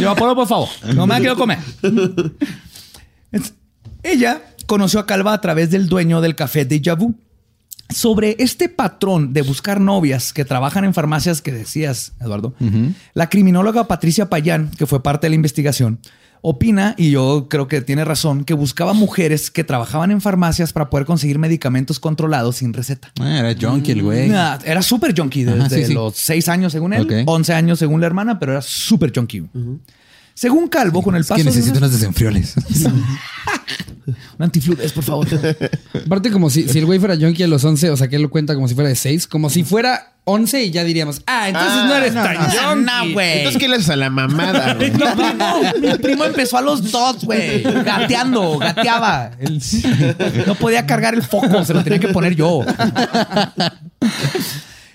Yo 0.00 0.10
Apolo, 0.10 0.34
por 0.34 0.48
favor. 0.48 0.68
No 0.94 1.06
me 1.06 1.14
la 1.14 1.20
quiero 1.20 1.36
comer. 1.36 1.58
Ella 4.02 4.42
conoció 4.66 5.00
a 5.00 5.06
Calva 5.06 5.34
a 5.34 5.40
través 5.40 5.70
del 5.70 5.88
dueño 5.88 6.20
del 6.20 6.34
café 6.34 6.64
de 6.64 6.80
Vu. 6.94 7.14
Sobre 7.90 8.36
este 8.38 8.68
patrón 8.68 9.32
de 9.32 9.42
buscar 9.42 9.80
novias 9.80 10.32
que 10.32 10.44
trabajan 10.44 10.84
en 10.84 10.94
farmacias 10.94 11.42
que 11.42 11.52
decías, 11.52 12.12
Eduardo, 12.20 12.54
la 13.14 13.28
criminóloga 13.28 13.88
Patricia 13.88 14.28
Payán, 14.28 14.70
que 14.70 14.86
fue 14.86 15.02
parte 15.02 15.26
de 15.26 15.30
la 15.30 15.34
investigación, 15.36 15.98
opina, 16.42 16.94
y 16.96 17.10
yo 17.10 17.48
creo 17.50 17.68
que 17.68 17.82
tiene 17.82 18.04
razón, 18.04 18.44
que 18.44 18.54
buscaba 18.54 18.92
mujeres 18.94 19.50
que 19.50 19.62
trabajaban 19.64 20.10
en 20.10 20.20
farmacias 20.20 20.72
para 20.72 20.88
poder 20.88 21.06
conseguir 21.06 21.38
medicamentos 21.38 22.00
controlados 22.00 22.56
sin 22.56 22.72
receta. 22.72 23.12
Ah, 23.20 23.38
era 23.40 23.54
junkie 23.60 23.92
el 23.92 24.02
güey. 24.02 24.28
Nah, 24.28 24.58
era 24.64 24.80
súper 24.82 25.14
junkie 25.18 25.44
desde 25.44 25.60
Ajá, 25.60 25.68
sí, 25.68 25.84
sí. 25.84 25.92
los 25.94 26.16
seis 26.16 26.48
años 26.48 26.72
según 26.72 26.94
él, 26.94 27.02
Ok. 27.02 27.12
11 27.28 27.52
años 27.52 27.78
según 27.78 28.00
la 28.00 28.06
hermana, 28.06 28.38
pero 28.38 28.52
era 28.52 28.62
súper 28.62 29.12
junkie. 29.14 29.48
Según 30.40 30.68
Calvo, 30.68 31.02
con 31.02 31.14
el 31.16 31.20
Es 31.20 31.28
paso 31.28 31.38
que 31.38 31.44
necesito 31.44 31.74
de 31.74 31.78
unos 31.80 31.92
desenfrioles. 31.92 32.54
un 34.06 34.16
antifludes, 34.38 34.90
por 34.90 35.04
favor. 35.04 35.28
Aparte, 36.06 36.30
como 36.30 36.48
si, 36.48 36.66
si 36.66 36.78
el 36.78 36.86
güey 36.86 36.98
fuera 36.98 37.14
junkie 37.14 37.42
a 37.42 37.46
los 37.46 37.62
11, 37.62 37.90
o 37.90 37.96
sea, 37.98 38.08
que 38.08 38.16
él 38.16 38.22
lo 38.22 38.30
cuenta 38.30 38.54
como 38.54 38.66
si 38.66 38.74
fuera 38.74 38.88
de 38.88 38.96
6, 38.96 39.26
como 39.26 39.50
si 39.50 39.64
fuera 39.64 40.14
11 40.24 40.62
y 40.62 40.70
ya 40.70 40.82
diríamos, 40.82 41.20
ah, 41.26 41.50
entonces 41.50 41.72
Ah, 41.74 41.86
no 41.86 41.94
eres 41.94 42.14
no, 42.14 42.22
tan 42.22 42.36
no, 42.36 42.74
no, 42.76 43.12
güey. 43.12 43.36
Entonces, 43.40 43.60
¿qué 43.60 43.68
le 43.68 43.76
haces 43.76 43.90
a 43.90 43.96
la 43.96 44.08
mamada? 44.08 44.72
güey? 44.76 44.90
mi, 44.90 44.98
primo, 44.98 45.60
mi 45.78 45.98
primo 45.98 46.24
empezó 46.24 46.56
a 46.56 46.62
los 46.62 46.90
dos, 46.90 47.22
güey. 47.22 47.62
Gateando, 47.62 48.56
gateaba. 48.56 49.32
No 50.46 50.54
podía 50.54 50.86
cargar 50.86 51.12
el 51.12 51.22
foco, 51.22 51.66
se 51.66 51.74
lo 51.74 51.84
tenía 51.84 52.00
que 52.00 52.08
poner 52.08 52.34
yo. 52.34 52.64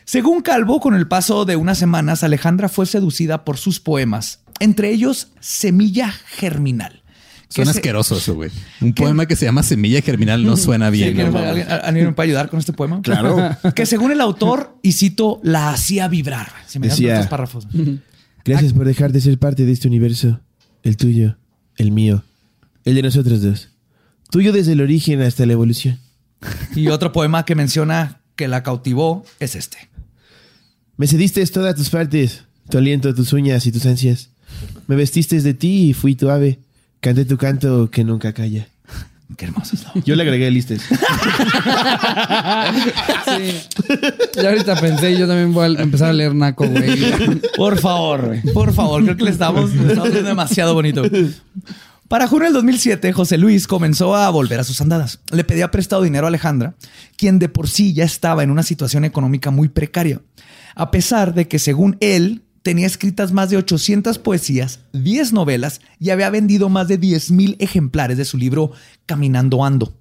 Según 0.06 0.42
Calvo, 0.42 0.80
con 0.80 0.96
el 0.96 1.08
paso 1.08 1.46
de 1.46 1.56
unas 1.56 1.78
semanas, 1.78 2.24
Alejandra 2.24 2.68
fue 2.68 2.88
seducida 2.88 3.44
por 3.44 3.58
sus 3.58 3.80
poemas, 3.80 4.40
entre 4.60 4.92
ellos 4.92 5.30
Semilla 5.40 6.12
Germinal. 6.12 7.02
Suena 7.48 7.72
se- 7.74 7.80
asqueroso 7.80 8.18
eso, 8.18 8.34
güey. 8.36 8.50
Un 8.82 8.94
poema 8.94 9.26
que 9.28 9.36
se 9.36 9.46
llama 9.46 9.64
Semilla 9.64 10.02
Germinal 10.02 10.44
no 10.44 10.58
suena 10.58 10.88
Sí, 10.92 10.98
bien. 10.98 11.14
¿quieren- 11.16 11.32
¿no? 11.34 11.40
¿Alguien, 11.40 11.68
alguien 11.70 12.06
me 12.08 12.14
puede 12.14 12.30
ayudar 12.30 12.50
con 12.50 12.60
este 12.60 12.74
poema? 12.74 13.02
Claro. 13.02 13.56
Que 13.76 13.86
según 13.86 14.12
el 14.12 14.20
autor, 14.20 14.78
y 14.82 14.94
cito, 14.94 15.40
la 15.44 15.70
hacía 15.70 16.08
vibrar. 16.08 16.52
Si 16.68 16.80
me 16.80 16.88
Decía- 16.88 17.14
otros 17.16 17.28
párrafos. 17.28 17.68
Gracias 18.44 18.74
por 18.74 18.86
dejar 18.86 19.12
de 19.12 19.22
ser 19.22 19.38
parte 19.40 19.66
de 19.66 19.72
este 19.72 19.88
universo. 19.88 20.40
El 20.84 20.98
tuyo, 20.98 21.38
el 21.78 21.92
mío, 21.92 22.24
el 22.84 22.96
de 22.96 23.02
nosotros 23.04 23.42
dos. 23.42 23.70
Tuyo 24.32 24.52
desde 24.52 24.74
el 24.74 24.82
origen 24.82 25.22
hasta 25.22 25.46
la 25.46 25.54
evolución. 25.54 26.00
Y 26.76 26.88
otro 26.90 27.12
poema 27.12 27.46
que 27.46 27.56
menciona 27.56 28.22
que 28.36 28.48
la 28.48 28.64
cautivó 28.64 29.24
es 29.40 29.56
este. 29.56 29.78
Me 30.98 31.08
cediste 31.08 31.46
todas 31.48 31.76
tus 31.76 31.90
partes, 31.90 32.44
tu 32.70 32.78
aliento, 32.78 33.14
tus 33.16 33.34
uñas 33.34 33.66
y 33.66 33.72
tus 33.72 33.86
ansias. 33.86 34.30
Me 34.88 34.96
vestiste 34.96 35.42
de 35.42 35.54
ti 35.54 35.90
y 35.90 35.94
fui 35.94 36.16
tu 36.16 36.30
ave. 36.30 36.60
Canté 37.00 37.26
tu 37.26 37.38
canto 37.38 37.90
que 37.90 38.04
nunca 38.04 38.34
calla. 38.34 38.68
Qué 39.38 39.46
hermoso 39.46 39.76
es 39.76 40.04
Yo 40.06 40.16
le 40.16 40.24
agregué 40.24 40.50
listes. 40.52 40.82
Ya 44.36 44.50
ahorita 44.50 44.80
pensé, 44.80 45.18
yo 45.18 45.28
también 45.28 45.54
voy 45.54 45.76
a 45.76 45.82
empezar 45.82 46.10
a 46.10 46.14
leer 46.14 46.36
Naco, 46.36 46.68
güey. 46.68 47.40
Por 47.58 47.80
favor, 47.80 48.28
güey. 48.28 48.42
Por 48.54 48.74
favor, 48.74 49.04
creo 49.04 49.18
que 49.18 49.24
le 49.24 49.32
estamos, 49.32 49.74
le 49.74 49.88
estamos 49.88 50.10
haciendo 50.10 50.30
demasiado 50.30 50.74
bonito. 50.74 51.04
Para 52.08 52.28
junio 52.28 52.46
del 52.46 52.54
2007, 52.54 53.14
José 53.14 53.38
Luis 53.38 53.68
comenzó 53.68 54.16
a 54.16 54.30
volver 54.30 54.60
a 54.60 54.64
sus 54.64 54.80
andadas. 54.80 55.20
Le 55.32 55.44
pedía 55.44 55.72
prestado 55.72 56.04
dinero 56.04 56.28
a 56.28 56.30
Alejandra, 56.30 56.76
quien 57.18 57.40
de 57.40 57.50
por 57.50 57.68
sí 57.68 57.94
ya 57.94 58.04
estaba 58.04 58.44
en 58.44 58.52
una 58.52 58.64
situación 58.64 59.06
económica 59.06 59.50
muy 59.50 59.70
precaria. 59.70 60.22
A 60.76 60.92
pesar 60.92 61.34
de 61.34 61.48
que, 61.48 61.58
según 61.58 61.98
él, 62.02 62.44
tenía 62.66 62.88
escritas 62.88 63.32
más 63.32 63.52
de 63.52 63.58
800 63.58 64.18
poesías, 64.18 64.80
10 64.94 65.34
novelas 65.34 65.82
y 66.00 66.10
había 66.10 66.32
vendido 66.32 66.68
más 66.68 66.88
de 66.88 66.98
10 66.98 67.30
mil 67.30 67.56
ejemplares 67.60 68.18
de 68.18 68.26
su 68.26 68.40
libro 68.40 68.72
Caminando 69.06 69.64
Ando. 69.64 69.94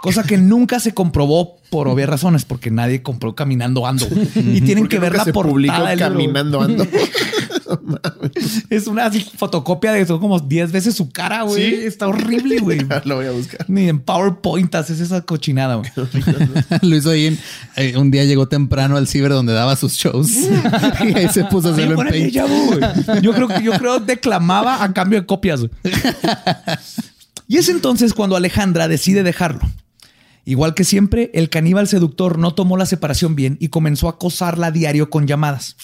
Cosa 0.00 0.22
que 0.22 0.38
nunca 0.38 0.80
se 0.80 0.94
comprobó 0.94 1.58
por 1.68 1.86
obvias 1.86 2.08
razones, 2.08 2.46
porque 2.46 2.70
nadie 2.70 3.02
compró 3.02 3.34
Caminando 3.34 3.86
Ando. 3.86 4.08
Y 4.34 4.62
tienen 4.62 4.88
que 4.88 4.98
ver 4.98 5.14
la 5.14 5.26
portada 5.26 5.94
libro. 5.94 5.98
caminando 5.98 6.62
ando. 6.62 6.86
Es 8.70 8.86
una 8.86 9.06
así, 9.06 9.20
fotocopia 9.36 9.92
de 9.92 10.06
son 10.06 10.20
como 10.20 10.38
10 10.40 10.72
veces 10.72 10.94
su 10.94 11.10
cara, 11.10 11.42
güey. 11.42 11.70
¿Sí? 11.70 11.74
Está 11.86 12.08
horrible, 12.08 12.58
güey. 12.60 12.80
Lo 13.04 13.16
voy 13.16 13.26
a 13.26 13.30
buscar. 13.32 13.64
Ni 13.68 13.88
en 13.88 14.00
PowerPoint 14.00 14.74
haces 14.74 15.00
esa 15.00 15.20
cochinada, 15.22 15.76
güey. 15.76 15.90
Lo 16.82 16.96
hizo 16.96 17.10
ahí. 17.10 17.26
en- 17.26 17.38
eh, 17.76 17.96
un 17.96 18.10
día 18.10 18.24
llegó 18.24 18.48
temprano 18.48 18.96
al 18.96 19.06
ciber 19.06 19.30
donde 19.32 19.52
daba 19.52 19.76
sus 19.76 19.94
shows. 19.94 20.30
y 21.06 21.14
ahí 21.16 21.28
se 21.28 21.44
puso 21.44 21.68
a 21.68 21.72
hacerlo 21.72 22.00
en 22.02 22.08
Paint. 22.08 22.32
Yo 23.22 23.32
creo 23.34 23.48
que 23.48 23.62
yo 23.62 23.72
creo 23.72 24.00
declamaba 24.00 24.82
a 24.82 24.92
cambio 24.92 25.20
de 25.20 25.26
copias. 25.26 25.60
güey. 25.60 25.70
Y 27.46 27.56
es 27.56 27.68
entonces 27.68 28.12
cuando 28.14 28.36
Alejandra 28.36 28.88
decide 28.88 29.22
dejarlo. 29.22 29.60
Igual 30.44 30.74
que 30.74 30.84
siempre, 30.84 31.30
el 31.34 31.50
caníbal 31.50 31.88
seductor 31.88 32.38
no 32.38 32.54
tomó 32.54 32.76
la 32.78 32.86
separación 32.86 33.34
bien 33.36 33.58
y 33.60 33.68
comenzó 33.68 34.06
a 34.08 34.12
acosarla 34.12 34.68
a 34.68 34.70
diario 34.70 35.10
con 35.10 35.26
llamadas. 35.26 35.76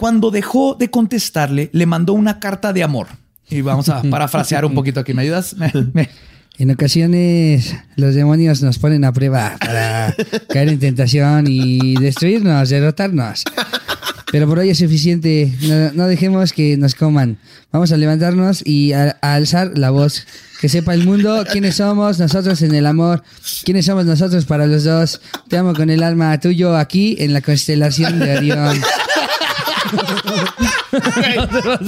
Cuando 0.00 0.30
dejó 0.30 0.76
de 0.76 0.90
contestarle, 0.90 1.68
le 1.74 1.84
mandó 1.84 2.14
una 2.14 2.40
carta 2.40 2.72
de 2.72 2.82
amor. 2.82 3.08
Y 3.50 3.60
vamos 3.60 3.90
a 3.90 4.00
parafrasear 4.10 4.64
un 4.64 4.72
poquito 4.72 4.98
aquí. 5.00 5.12
¿Me 5.12 5.22
ayudas? 5.22 5.54
En 6.58 6.70
ocasiones 6.70 7.74
los 7.96 8.14
demonios 8.14 8.60
nos 8.60 8.78
ponen 8.78 9.06
a 9.06 9.14
prueba 9.14 9.56
para 9.58 10.14
caer 10.50 10.68
en 10.68 10.78
tentación 10.78 11.46
y 11.48 11.94
destruirnos, 11.94 12.68
derrotarnos. 12.68 13.44
Pero 14.30 14.46
por 14.46 14.58
hoy 14.58 14.68
es 14.68 14.76
suficiente. 14.76 15.50
No, 15.62 15.92
no 15.92 16.06
dejemos 16.06 16.52
que 16.52 16.76
nos 16.76 16.94
coman. 16.94 17.38
Vamos 17.72 17.92
a 17.92 17.96
levantarnos 17.96 18.62
y 18.66 18.92
a, 18.92 19.16
a 19.22 19.34
alzar 19.34 19.78
la 19.78 19.88
voz. 19.88 20.26
Que 20.60 20.68
sepa 20.68 20.92
el 20.92 21.06
mundo 21.06 21.46
quiénes 21.50 21.76
somos 21.76 22.18
nosotros 22.18 22.60
en 22.60 22.74
el 22.74 22.84
amor. 22.84 23.22
Quiénes 23.64 23.86
somos 23.86 24.04
nosotros 24.04 24.44
para 24.44 24.66
los 24.66 24.84
dos. 24.84 25.22
Te 25.48 25.56
amo 25.56 25.72
con 25.72 25.88
el 25.88 26.02
alma 26.02 26.38
tuyo 26.40 26.76
aquí 26.76 27.16
en 27.20 27.32
la 27.32 27.40
constelación 27.40 28.18
de 28.18 28.36
Orión. 28.36 28.78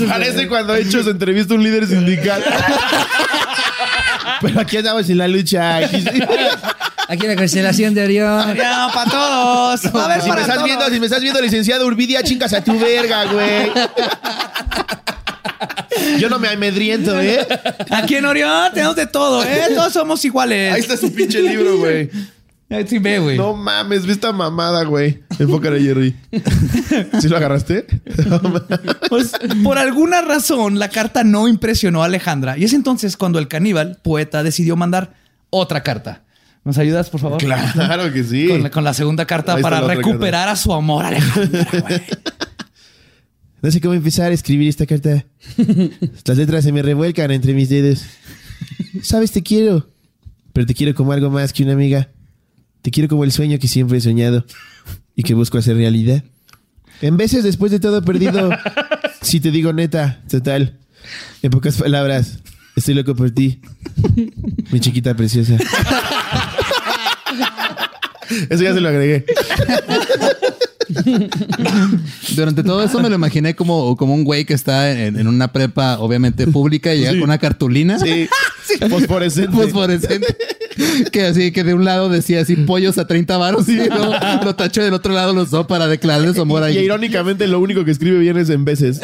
Parece 0.08 0.48
cuando 0.48 0.72
ha 0.74 0.78
hecho 0.78 1.02
su 1.02 1.10
entrevista 1.10 1.54
un 1.54 1.62
líder 1.62 1.86
sindical. 1.86 2.42
Pero 4.40 4.60
aquí 4.60 4.76
andamos 4.78 5.08
en 5.08 5.18
la 5.18 5.28
lucha. 5.28 5.76
Aquí 5.76 6.00
sí. 6.00 6.22
Aquí 7.08 7.24
en 7.26 7.30
la 7.32 7.36
constelación 7.36 7.94
de 7.94 8.04
Orión. 8.04 8.54
Ya, 8.56 8.88
para 8.92 9.10
todos. 9.10 9.84
A 9.86 10.04
haber 10.04 10.20
Si 10.20 10.24
me 10.24 10.28
para 10.30 10.40
estás 10.42 10.56
todos. 10.56 10.66
viendo, 10.66 10.86
si 10.88 11.00
me 11.00 11.06
estás 11.06 11.20
viendo, 11.20 11.40
licenciado 11.40 11.86
Urbidia, 11.86 12.22
chingas 12.22 12.52
a 12.52 12.62
tu 12.62 12.78
verga, 12.78 13.24
güey. 13.26 13.70
Yo 16.18 16.28
no 16.28 16.38
me 16.38 16.48
amedriento, 16.48 17.20
¿eh? 17.20 17.46
Aquí 17.90 18.16
en 18.16 18.24
Orión 18.24 18.72
tenemos 18.72 18.96
de 18.96 19.06
todo, 19.06 19.44
¿eh? 19.44 19.66
Todos 19.74 19.92
somos 19.92 20.24
iguales. 20.24 20.72
Ahí 20.72 20.80
está 20.80 20.96
su 20.96 21.12
pinche 21.12 21.40
libro, 21.42 21.76
güey. 21.78 22.10
Ahí 22.72 22.86
sí 22.86 22.98
ve, 22.98 23.18
güey. 23.18 23.36
No 23.36 23.54
mames, 23.54 24.06
ve 24.06 24.12
esta 24.12 24.32
mamada, 24.32 24.84
güey. 24.84 25.22
Enfócale, 25.38 25.80
Jerry. 25.80 26.16
¿Sí 27.20 27.28
lo 27.28 27.36
agarraste? 27.36 27.86
No. 28.26 28.40
Pues, 29.08 29.32
por 29.62 29.78
alguna 29.78 30.22
razón, 30.22 30.78
la 30.78 30.88
carta 30.88 31.24
no 31.24 31.48
impresionó 31.48 32.02
a 32.02 32.06
Alejandra. 32.06 32.56
Y 32.56 32.64
es 32.64 32.72
entonces 32.72 33.16
cuando 33.16 33.38
el 33.38 33.48
caníbal, 33.48 33.98
poeta, 34.02 34.42
decidió 34.42 34.76
mandar 34.76 35.14
otra 35.50 35.82
carta. 35.82 36.22
¿Nos 36.64 36.78
ayudas, 36.78 37.10
por 37.10 37.20
favor? 37.20 37.38
Claro 37.38 38.12
que 38.12 38.22
sí. 38.22 38.48
Con 38.48 38.62
la, 38.62 38.70
con 38.70 38.84
la 38.84 38.94
segunda 38.94 39.26
carta 39.26 39.56
para 39.58 39.80
recuperar 39.80 40.48
a 40.48 40.56
su 40.56 40.72
amor, 40.72 41.04
Alejandra, 41.04 41.66
güey. 41.80 42.00
No 43.60 43.70
sé 43.70 43.80
cómo 43.80 43.94
empezar 43.94 44.30
a 44.32 44.34
escribir 44.34 44.68
esta 44.68 44.86
carta. 44.86 45.24
Las 46.24 46.36
letras 46.36 46.64
se 46.64 46.72
me 46.72 46.82
revuelcan 46.82 47.30
entre 47.30 47.54
mis 47.54 47.68
dedos. 47.68 48.04
Sabes, 49.02 49.30
te 49.30 49.42
quiero. 49.42 49.88
Pero 50.52 50.66
te 50.66 50.74
quiero 50.74 50.94
como 50.94 51.12
algo 51.12 51.30
más 51.30 51.52
que 51.52 51.62
una 51.62 51.72
amiga. 51.72 52.08
Te 52.82 52.90
quiero 52.90 53.08
como 53.08 53.24
el 53.24 53.32
sueño 53.32 53.58
que 53.58 53.68
siempre 53.68 53.98
he 53.98 54.00
soñado 54.00 54.44
y 55.14 55.22
que 55.22 55.34
busco 55.34 55.58
hacer 55.58 55.76
realidad. 55.76 56.24
En 57.00 57.16
veces, 57.16 57.44
después 57.44 57.72
de 57.72 57.80
todo 57.80 58.02
perdido, 58.02 58.50
si 59.22 59.40
te 59.40 59.50
digo 59.50 59.72
neta, 59.72 60.20
total. 60.28 60.78
En 61.42 61.50
pocas 61.50 61.76
palabras, 61.76 62.38
estoy 62.76 62.94
loco 62.94 63.14
por 63.14 63.30
ti. 63.30 63.60
Mi 64.70 64.80
chiquita 64.80 65.14
preciosa. 65.14 65.56
Eso 68.48 68.62
ya 68.62 68.72
se 68.72 68.80
lo 68.80 68.88
agregué. 68.88 69.24
Durante 72.36 72.62
todo 72.62 72.82
eso 72.82 73.00
me 73.00 73.08
lo 73.08 73.14
imaginé 73.14 73.54
como, 73.54 73.96
como 73.96 74.14
un 74.14 74.24
güey 74.24 74.44
que 74.44 74.54
está 74.54 74.90
en, 74.92 75.18
en 75.18 75.26
una 75.26 75.52
prepa, 75.52 75.98
obviamente 75.98 76.46
pública, 76.46 76.94
y 76.94 76.98
llega 77.00 77.12
con 77.12 77.22
una 77.22 77.38
cartulina 77.38 77.98
Sí. 78.02 78.28
Fosforescente. 78.88 79.52
fosforescente. 79.52 80.36
Que 81.10 81.24
así, 81.26 81.50
que 81.50 81.64
de 81.64 81.74
un 81.74 81.84
lado 81.84 82.08
decía 82.08 82.40
así 82.40 82.54
pollos 82.56 82.96
a 82.96 83.06
30 83.08 83.36
varos 83.36 83.68
y 83.68 83.76
luego 83.76 84.14
lo 84.44 84.54
tachó 84.54 84.82
del 84.84 84.94
otro 84.94 85.12
lado 85.12 85.32
los 85.34 85.50
dos 85.50 85.66
para 85.66 85.88
declararle 85.88 86.32
su 86.32 86.42
amor 86.42 86.62
Y 86.62 86.78
ahí. 86.78 86.84
irónicamente 86.84 87.46
lo 87.48 87.58
único 87.60 87.84
que 87.84 87.90
escribe 87.90 88.18
bien 88.18 88.36
es 88.38 88.48
en 88.50 88.64
veces. 88.64 89.00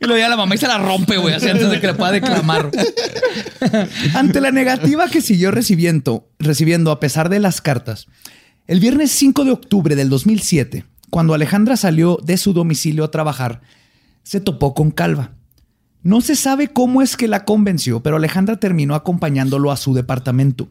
Y 0.00 0.06
luego 0.06 0.18
ya 0.18 0.28
la 0.30 0.36
mamá 0.36 0.54
y 0.54 0.58
se 0.58 0.66
la 0.66 0.78
rompe, 0.78 1.18
güey, 1.18 1.34
así 1.34 1.48
antes 1.48 1.70
de 1.70 1.78
que 1.78 1.86
la 1.86 1.94
pueda 1.94 2.10
declamar. 2.12 2.70
Ante 4.14 4.40
la 4.40 4.50
negativa 4.50 5.08
que 5.08 5.20
siguió 5.20 5.50
recibiendo, 5.50 6.26
recibiendo 6.38 6.90
a 6.90 7.00
pesar 7.00 7.28
de 7.28 7.38
las 7.38 7.60
cartas, 7.60 8.06
el 8.70 8.78
viernes 8.78 9.10
5 9.10 9.44
de 9.44 9.50
octubre 9.50 9.96
del 9.96 10.08
2007, 10.08 10.84
cuando 11.10 11.34
Alejandra 11.34 11.76
salió 11.76 12.20
de 12.22 12.36
su 12.36 12.52
domicilio 12.52 13.02
a 13.02 13.10
trabajar, 13.10 13.62
se 14.22 14.40
topó 14.40 14.74
con 14.74 14.92
Calva. 14.92 15.32
No 16.04 16.20
se 16.20 16.36
sabe 16.36 16.68
cómo 16.68 17.02
es 17.02 17.16
que 17.16 17.26
la 17.26 17.44
convenció, 17.44 18.00
pero 18.00 18.14
Alejandra 18.14 18.60
terminó 18.60 18.94
acompañándolo 18.94 19.72
a 19.72 19.76
su 19.76 19.92
departamento 19.92 20.68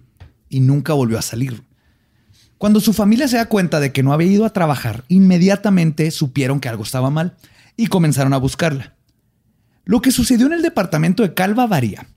y 0.47 0.61
nunca 0.61 0.93
volvió 0.93 1.19
a 1.19 1.21
salir. 1.21 1.63
Cuando 2.57 2.79
su 2.79 2.93
familia 2.93 3.27
se 3.27 3.35
da 3.35 3.47
cuenta 3.47 3.81
de 3.81 3.91
que 3.91 4.01
no 4.01 4.13
había 4.13 4.31
ido 4.31 4.45
a 4.45 4.53
trabajar, 4.53 5.03
inmediatamente 5.09 6.09
supieron 6.11 6.61
que 6.61 6.69
algo 6.69 6.83
estaba 6.83 7.09
mal 7.09 7.35
y 7.75 7.87
comenzaron 7.87 8.31
a 8.31 8.37
buscarla. 8.37 8.95
Lo 9.83 10.01
que 10.01 10.11
sucedió 10.11 10.45
en 10.45 10.53
el 10.53 10.61
departamento 10.61 11.21
de 11.21 11.33
Calva 11.33 11.67
varía. 11.67 12.07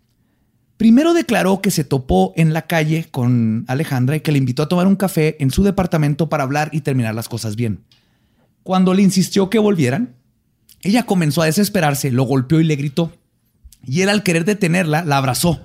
Primero 0.83 1.15
declaró 1.15 1.61
que 1.63 1.71
se 1.71 1.85
topó 1.85 2.33
en 2.35 2.53
la 2.53 2.63
calle 2.63 3.07
con 3.09 3.65
Alejandra 3.69 4.17
y 4.17 4.21
que 4.21 4.33
le 4.33 4.39
invitó 4.39 4.65
a 4.65 4.69
tomar 4.69 4.89
un 4.89 4.97
café 4.97 5.37
en 5.39 5.53
su 5.53 5.63
departamento 5.63 6.29
para 6.29 6.43
hablar 6.43 6.71
y 6.73 6.81
terminar 6.81 7.15
las 7.15 7.29
cosas 7.29 7.55
bien. 7.55 7.85
Cuando 8.65 8.93
le 8.93 9.03
insistió 9.03 9.49
que 9.49 9.61
volvieran, 9.61 10.17
ella 10.81 11.05
comenzó 11.05 11.41
a 11.41 11.45
desesperarse, 11.45 12.11
lo 12.11 12.25
golpeó 12.25 12.59
y 12.59 12.65
le 12.65 12.75
gritó. 12.75 13.13
Y 13.85 14.01
él 14.01 14.09
al 14.09 14.25
querer 14.25 14.45
detenerla, 14.45 15.05
la 15.05 15.19
abrazó. 15.19 15.61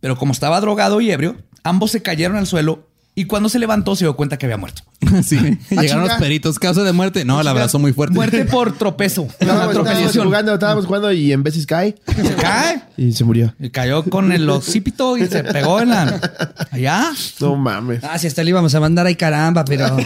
Pero 0.00 0.16
como 0.16 0.32
estaba 0.32 0.62
drogado 0.62 1.02
y 1.02 1.10
ebrio, 1.10 1.36
ambos 1.62 1.90
se 1.90 2.00
cayeron 2.00 2.38
al 2.38 2.46
suelo 2.46 2.88
y 3.16 3.26
cuando 3.26 3.48
se 3.48 3.58
levantó 3.58 3.94
se 3.94 4.04
dio 4.04 4.16
cuenta 4.16 4.36
que 4.38 4.46
había 4.46 4.56
muerto. 4.56 4.82
Sí. 5.22 5.36
Llegaron 5.70 6.08
los 6.08 6.14
peritos. 6.14 6.58
Causa 6.58 6.82
de 6.82 6.92
muerte. 6.92 7.24
No, 7.24 7.42
la 7.42 7.50
abrazó 7.50 7.78
muy 7.78 7.92
fuerte. 7.92 8.14
Muerte 8.14 8.44
por 8.50 8.76
tropezo. 8.76 9.28
Estábamos, 9.38 9.76
jugando, 10.16 10.54
estábamos 10.54 10.86
jugando 10.86 11.12
y 11.12 11.32
en 11.32 11.42
veces 11.42 11.66
cae 11.66 11.94
Se 12.06 12.34
cae. 12.34 12.82
y 12.96 13.12
se 13.12 13.22
murió. 13.22 13.54
Y 13.60 13.70
cayó 13.70 14.02
con 14.04 14.32
el 14.32 14.48
occipito 14.48 15.16
y 15.16 15.26
se 15.26 15.44
pegó 15.44 15.80
en 15.80 15.90
la. 15.90 16.56
Allá. 16.70 17.12
No 17.40 17.54
mames. 17.56 18.02
Ah, 18.02 18.18
si 18.18 18.26
hasta 18.26 18.42
le 18.42 18.50
íbamos 18.50 18.74
a 18.74 18.80
mandar 18.80 19.06
ahí 19.06 19.14
caramba, 19.14 19.64
pero... 19.64 19.96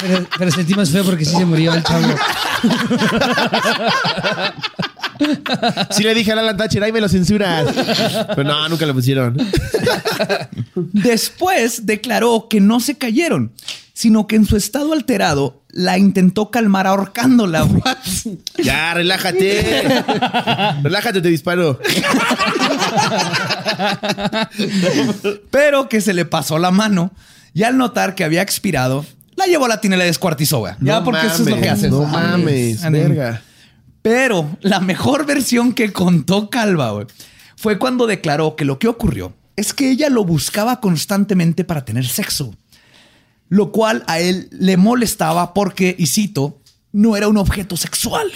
pero... 0.00 0.26
pero 0.38 0.50
sentimos 0.50 0.90
feo 0.90 1.04
porque 1.04 1.24
sí 1.24 1.36
se 1.36 1.44
murió 1.44 1.72
el 1.72 1.82
chavo. 1.82 2.08
Sí 5.90 6.02
le 6.02 6.14
dije 6.14 6.32
a 6.32 6.34
Alan 6.38 6.56
Thatcher, 6.56 6.82
ahí 6.82 6.92
me 6.92 7.00
lo 7.00 7.08
censuras. 7.08 7.66
Pero 8.34 8.44
no, 8.44 8.68
nunca 8.68 8.86
lo 8.86 8.94
pusieron. 8.94 9.36
Después 10.74 11.86
declaró 11.86 12.46
que 12.48 12.60
no 12.60 12.80
se 12.80 12.96
cayeron, 12.96 13.52
sino 13.92 14.26
que 14.26 14.36
en 14.36 14.46
su 14.46 14.56
estado 14.56 14.92
alterado 14.92 15.60
la 15.72 15.98
intentó 15.98 16.50
calmar 16.50 16.86
ahorcándola. 16.86 17.66
Ya, 18.62 18.92
relájate. 18.94 19.82
Relájate, 20.82 21.20
te 21.22 21.28
disparo. 21.28 21.80
Pero 25.50 25.88
que 25.88 26.00
se 26.00 26.12
le 26.14 26.24
pasó 26.24 26.58
la 26.58 26.70
mano 26.70 27.10
y 27.54 27.62
al 27.62 27.76
notar 27.78 28.14
que 28.14 28.24
había 28.24 28.42
expirado, 28.42 29.04
la 29.36 29.46
llevó 29.46 29.64
a 29.64 29.68
la 29.68 29.80
tina 29.80 29.96
y 29.96 29.98
la 29.98 30.04
descuartizó. 30.04 30.58
güey. 30.58 30.74
Ya, 30.80 30.98
No 30.98 31.04
porque 31.04 31.26
eso 31.26 31.42
es 31.42 31.48
lo 31.50 31.60
que 31.60 31.68
haces. 31.70 31.90
No 31.90 32.04
mames, 32.04 32.82
verga. 32.90 33.42
Pero 34.02 34.56
la 34.60 34.80
mejor 34.80 35.26
versión 35.26 35.72
que 35.72 35.92
contó 35.92 36.48
Calva 36.48 37.06
fue 37.56 37.78
cuando 37.78 38.06
declaró 38.06 38.56
que 38.56 38.64
lo 38.64 38.78
que 38.78 38.88
ocurrió 38.88 39.34
es 39.56 39.74
que 39.74 39.90
ella 39.90 40.08
lo 40.08 40.24
buscaba 40.24 40.80
constantemente 40.80 41.64
para 41.64 41.84
tener 41.84 42.06
sexo, 42.06 42.54
lo 43.48 43.72
cual 43.72 44.04
a 44.06 44.18
él 44.20 44.48
le 44.52 44.78
molestaba 44.78 45.52
porque, 45.52 45.94
y 45.98 46.06
cito, 46.06 46.60
no 46.92 47.16
era 47.16 47.28
un 47.28 47.36
objeto 47.36 47.76
sexual. 47.76 48.30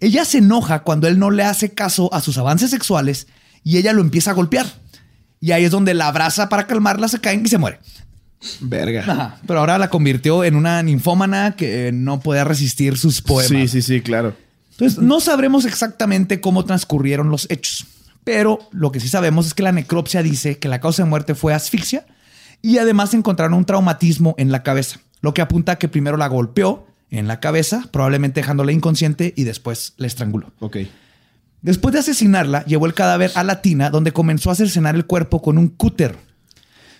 Ella 0.00 0.24
se 0.24 0.38
enoja 0.38 0.82
cuando 0.82 1.06
él 1.06 1.18
no 1.18 1.30
le 1.30 1.44
hace 1.44 1.72
caso 1.72 2.12
a 2.12 2.20
sus 2.20 2.36
avances 2.36 2.70
sexuales 2.70 3.28
y 3.62 3.76
ella 3.76 3.92
lo 3.92 4.00
empieza 4.00 4.32
a 4.32 4.34
golpear. 4.34 4.66
Y 5.40 5.52
ahí 5.52 5.64
es 5.64 5.70
donde 5.70 5.94
la 5.94 6.08
abraza 6.08 6.48
para 6.48 6.66
calmarla, 6.66 7.06
se 7.06 7.20
caen 7.20 7.44
y 7.44 7.48
se 7.48 7.58
muere. 7.58 7.78
Verga. 8.60 9.02
Ajá. 9.02 9.38
Pero 9.46 9.60
ahora 9.60 9.78
la 9.78 9.88
convirtió 9.88 10.42
en 10.42 10.56
una 10.56 10.82
ninfómana 10.82 11.54
que 11.56 11.92
no 11.92 12.20
podía 12.20 12.44
resistir 12.44 12.98
sus 12.98 13.22
poemas. 13.22 13.48
Sí, 13.48 13.68
sí, 13.68 13.82
sí, 13.82 14.00
claro. 14.00 14.34
Entonces, 14.74 14.98
no 14.98 15.20
sabremos 15.20 15.64
exactamente 15.64 16.40
cómo 16.40 16.64
transcurrieron 16.64 17.30
los 17.30 17.46
hechos, 17.50 17.86
pero 18.24 18.58
lo 18.72 18.90
que 18.90 19.00
sí 19.00 19.08
sabemos 19.08 19.46
es 19.46 19.54
que 19.54 19.62
la 19.62 19.72
necropsia 19.72 20.22
dice 20.22 20.58
que 20.58 20.68
la 20.68 20.80
causa 20.80 21.04
de 21.04 21.08
muerte 21.08 21.34
fue 21.34 21.54
asfixia 21.54 22.06
y 22.60 22.78
además 22.78 23.14
encontraron 23.14 23.54
un 23.54 23.66
traumatismo 23.66 24.34
en 24.36 24.50
la 24.50 24.62
cabeza, 24.62 25.00
lo 25.20 25.32
que 25.32 25.42
apunta 25.42 25.72
a 25.72 25.76
que 25.76 25.88
primero 25.88 26.16
la 26.16 26.26
golpeó 26.26 26.86
en 27.10 27.28
la 27.28 27.38
cabeza, 27.38 27.84
probablemente 27.92 28.40
dejándola 28.40 28.72
inconsciente 28.72 29.32
y 29.36 29.44
después 29.44 29.94
la 29.96 30.06
estranguló. 30.06 30.52
Ok. 30.58 30.78
Después 31.62 31.92
de 31.92 32.00
asesinarla, 32.00 32.64
llevó 32.64 32.86
el 32.86 32.94
cadáver 32.94 33.30
a 33.36 33.44
la 33.44 33.62
tina 33.62 33.90
donde 33.90 34.12
comenzó 34.12 34.50
a 34.50 34.54
cercenar 34.54 34.96
el 34.96 35.06
cuerpo 35.06 35.40
con 35.40 35.56
un 35.56 35.68
cúter, 35.68 36.16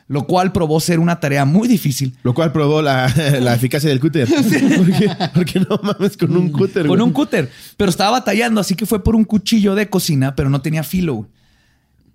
lo 0.07 0.27
cual 0.27 0.53
probó 0.53 0.81
ser 0.81 0.99
una 0.99 1.19
tarea 1.21 1.45
muy 1.45 1.67
difícil. 1.69 2.14
Lo 2.23 2.35
cual 2.35 2.53
probó 2.53 2.83
la, 2.83 3.09
la 3.40 3.55
eficacia 3.55 3.88
del 3.88 4.01
cúter. 4.01 4.29
Porque, 4.77 5.11
porque 5.35 5.61
no 5.61 5.81
mames 5.83 6.17
con 6.17 6.37
un 6.37 6.51
cúter. 6.51 6.83
Con 6.87 6.97
güey. 6.99 7.01
un 7.03 7.12
cúter. 7.12 7.51
Pero 7.77 7.90
estaba 7.90 8.11
batallando, 8.12 8.61
así 8.61 8.75
que 8.75 8.85
fue 8.87 9.03
por 9.03 9.17
un 9.17 9.25
cuchillo 9.25 9.75
de 9.75 9.88
cocina, 9.88 10.35
pero 10.37 10.51
no 10.51 10.61
tenía 10.61 10.83
filo. 10.83 11.27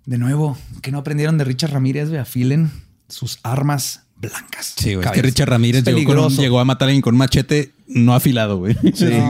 De 0.06 0.18
nuevo, 0.18 0.56
que 0.82 0.90
no 0.92 0.98
aprendieron 0.98 1.36
de 1.38 1.44
Richard 1.44 1.72
Ramírez, 1.72 2.08
güey, 2.08 2.20
afilen 2.20 2.70
sus 3.08 3.38
armas 3.42 4.02
blancas. 4.16 4.74
Sí, 4.76 4.94
güey. 4.94 5.06
Es 5.06 5.12
que. 5.12 5.22
Richard 5.22 5.48
Ramírez 5.48 5.84
llegó, 5.84 5.96
con 5.98 6.00
un- 6.00 6.06
Peligroso. 6.24 6.42
llegó 6.42 6.60
a 6.60 6.64
matar 6.64 6.86
a 6.86 6.88
alguien 6.90 7.02
con 7.02 7.14
un 7.14 7.18
machete 7.18 7.72
no 7.86 8.14
afilado, 8.14 8.58
güey. 8.58 8.76
Sí. 8.94 9.06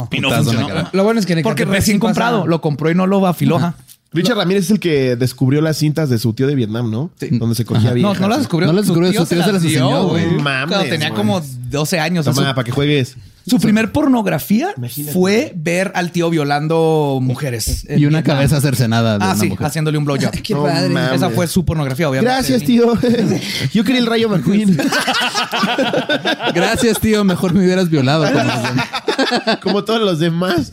No. 0.00 0.08
Y 0.12 0.20
no 0.20 0.28
Putazo 0.28 0.50
en 0.52 0.56
la 0.56 0.62
funcionó. 0.62 0.68
cara. 0.68 0.90
Lo 0.94 1.04
bueno 1.04 1.20
es 1.20 1.26
que 1.26 1.34
en 1.34 1.42
Porque 1.42 1.64
recién 1.66 1.98
pasa- 1.98 2.08
comprado. 2.08 2.46
Lo 2.46 2.60
compró 2.62 2.90
y 2.90 2.94
no 2.94 3.06
lo 3.06 3.26
afiló. 3.26 3.56
ajá. 3.58 3.74
Richard 4.12 4.36
Ramírez 4.36 4.64
es 4.64 4.70
el 4.72 4.80
que 4.80 5.14
descubrió 5.14 5.60
las 5.60 5.76
cintas 5.76 6.10
de 6.10 6.18
su 6.18 6.32
tío 6.32 6.46
de 6.48 6.54
Vietnam, 6.56 6.90
¿no? 6.90 7.10
Donde 7.30 7.54
se 7.54 7.64
cogía 7.64 7.92
bien. 7.92 8.06
No, 8.06 8.14
no 8.14 8.28
las 8.28 8.38
descubrió. 8.38 8.66
No 8.66 8.72
las 8.72 8.86
descubrió, 8.86 9.08
su 9.12 9.18
tío 9.26 9.26
se 9.44 9.52
las 9.52 9.62
enseñó, 9.64 10.08
güey. 10.08 10.26
No 10.26 10.42
mames, 10.42 10.68
Cuando 10.76 10.90
tenía 10.90 11.10
güey. 11.10 11.16
como 11.20 11.40
12 11.70 12.00
años. 12.00 12.24
Toma, 12.24 12.36
Su- 12.36 12.42
para 12.54 12.64
que 12.64 12.72
juegues. 12.72 13.16
Su 13.50 13.58
primer 13.60 13.92
pornografía 13.92 14.70
Imagínate. 14.76 15.12
fue 15.12 15.52
ver 15.56 15.92
al 15.94 16.10
tío 16.12 16.30
violando 16.30 17.18
mujeres. 17.20 17.84
Y 17.88 18.06
una 18.06 18.18
Vietnam. 18.18 18.36
cabeza 18.36 18.60
cercenada 18.60 19.18
de 19.18 19.24
Ah, 19.24 19.28
una 19.32 19.36
sí, 19.40 19.48
mujer. 19.48 19.66
haciéndole 19.66 19.98
un 19.98 20.04
blowjob. 20.04 20.30
Qué 20.42 20.54
No 20.54 20.62
padre. 20.64 20.88
mames. 20.88 21.12
Esa 21.14 21.30
fue 21.30 21.46
su 21.46 21.64
pornografía, 21.64 22.08
obviamente. 22.08 22.32
Gracias, 22.34 22.62
tío. 22.62 22.92
Yo 23.72 23.84
quería 23.84 24.00
el 24.00 24.06
rayo 24.06 24.28
McQueen. 24.28 24.76
Gracias, 26.54 26.98
tío. 27.00 27.24
Mejor 27.24 27.52
me 27.54 27.60
hubieras 27.64 27.88
violado. 27.90 28.24
como- 28.30 29.60
Como 29.60 29.84
todos 29.84 30.00
los 30.00 30.18
demás. 30.18 30.72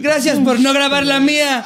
Gracias 0.00 0.38
por 0.38 0.60
no 0.60 0.72
grabar 0.72 1.04
la 1.04 1.20
mía. 1.20 1.62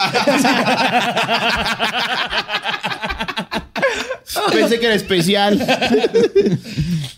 Pensé 4.52 4.78
que 4.80 4.86
era 4.86 4.94
especial. 4.94 5.58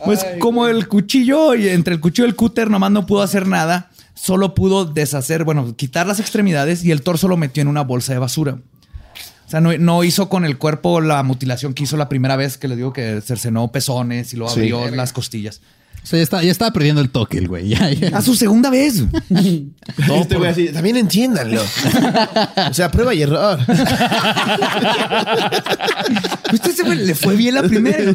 Pues 0.03 0.25
como 0.39 0.67
el 0.67 0.89
cuchillo 0.89 1.55
y 1.55 1.69
entre 1.69 1.93
el 1.95 2.01
cuchillo 2.01 2.25
y 2.27 2.31
el 2.31 2.35
cúter 2.35 2.71
nomás 2.71 2.91
no 2.91 3.05
pudo 3.05 3.21
hacer 3.21 3.47
nada, 3.47 3.91
solo 4.15 4.55
pudo 4.55 4.87
deshacer, 4.87 5.45
bueno, 5.45 5.77
quitar 5.77 6.07
las 6.07 6.21
extremidades 6.21 6.83
y 6.85 6.91
el 6.91 7.03
torso 7.03 7.29
lo 7.29 7.37
metió 7.37 7.61
en 7.61 7.69
una 7.69 7.83
bolsa 7.83 8.15
de 8.15 8.19
basura. 8.19 8.57
O 9.47 9.51
sea, 9.51 9.61
no, 9.61 9.77
no 9.77 10.03
hizo 10.03 10.31
con 10.31 10.47
el 10.47 10.57
cuerpo 10.57 11.03
la 11.03 11.23
mutilación 11.23 11.75
que 11.75 11.83
hizo 11.83 11.99
la 11.99 12.09
primera 12.09 12.37
vez 12.37 12.57
que 12.57 12.67
le 12.67 12.77
digo 12.77 12.95
que 12.95 13.21
cercenó 13.21 13.71
pezones 13.71 14.33
y 14.33 14.37
lo 14.39 14.49
Sí. 14.49 14.61
abrió 14.61 14.89
las 14.91 15.13
costillas. 15.13 15.61
O 16.03 16.07
sea, 16.07 16.19
ya, 16.19 16.23
está, 16.23 16.43
ya 16.43 16.51
estaba 16.51 16.73
perdiendo 16.73 17.01
el 17.01 17.11
toque 17.11 17.39
el 17.39 17.49
güey. 17.49 17.69
Ya, 17.75 17.91
ya. 17.93 18.17
A 18.17 18.23
su 18.23 18.35
segunda 18.35 18.71
vez. 18.71 19.05
este 19.31 20.37
güey 20.37 20.51
así, 20.51 20.69
también 20.69 20.97
entiéndanlo. 20.97 21.63
O 22.71 22.75
sea, 22.75 22.91
prueba 22.91 23.15
y 23.15 23.23
error. 23.23 23.59
Usted 26.53 26.73
se 26.75 26.85
fue- 26.85 26.97
le 26.97 27.15
fue 27.15 27.37
bien 27.37 27.55
la 27.55 27.63
primera. 27.63 28.13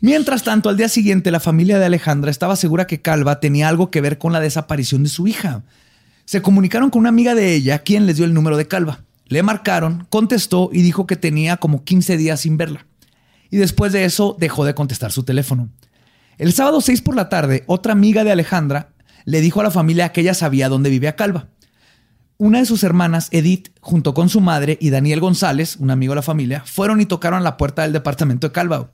Mientras 0.00 0.42
tanto, 0.42 0.68
al 0.68 0.76
día 0.76 0.88
siguiente, 0.88 1.30
la 1.30 1.40
familia 1.40 1.78
de 1.78 1.84
Alejandra 1.86 2.30
estaba 2.30 2.56
segura 2.56 2.86
que 2.86 3.00
Calva 3.00 3.40
tenía 3.40 3.68
algo 3.68 3.90
que 3.90 4.00
ver 4.00 4.18
con 4.18 4.32
la 4.32 4.40
desaparición 4.40 5.02
de 5.02 5.08
su 5.08 5.26
hija. 5.26 5.62
Se 6.24 6.40
comunicaron 6.42 6.90
con 6.90 7.00
una 7.00 7.08
amiga 7.08 7.34
de 7.34 7.54
ella, 7.54 7.80
quien 7.80 8.06
les 8.06 8.16
dio 8.16 8.24
el 8.24 8.34
número 8.34 8.56
de 8.56 8.68
Calva. 8.68 9.00
Le 9.26 9.42
marcaron, 9.42 10.06
contestó 10.10 10.70
y 10.72 10.82
dijo 10.82 11.06
que 11.06 11.16
tenía 11.16 11.56
como 11.56 11.84
15 11.84 12.16
días 12.16 12.40
sin 12.40 12.56
verla. 12.56 12.86
Y 13.50 13.56
después 13.56 13.92
de 13.92 14.04
eso 14.04 14.36
dejó 14.38 14.64
de 14.64 14.74
contestar 14.74 15.10
su 15.12 15.24
teléfono. 15.24 15.68
El 16.38 16.52
sábado 16.52 16.80
6 16.80 17.02
por 17.02 17.14
la 17.14 17.28
tarde, 17.28 17.64
otra 17.66 17.92
amiga 17.92 18.24
de 18.24 18.32
Alejandra 18.32 18.88
le 19.24 19.40
dijo 19.40 19.60
a 19.60 19.64
la 19.64 19.70
familia 19.70 20.12
que 20.12 20.22
ella 20.22 20.34
sabía 20.34 20.68
dónde 20.68 20.90
vivía 20.90 21.16
Calva. 21.16 21.48
Una 22.38 22.58
de 22.58 22.66
sus 22.66 22.82
hermanas, 22.82 23.28
Edith, 23.30 23.68
junto 23.80 24.14
con 24.14 24.28
su 24.28 24.40
madre 24.40 24.76
y 24.80 24.90
Daniel 24.90 25.20
González, 25.20 25.76
un 25.76 25.90
amigo 25.90 26.12
de 26.12 26.16
la 26.16 26.22
familia, 26.22 26.64
fueron 26.66 27.00
y 27.00 27.06
tocaron 27.06 27.44
la 27.44 27.56
puerta 27.56 27.82
del 27.82 27.92
departamento 27.92 28.48
de 28.48 28.52
Calva. 28.52 28.90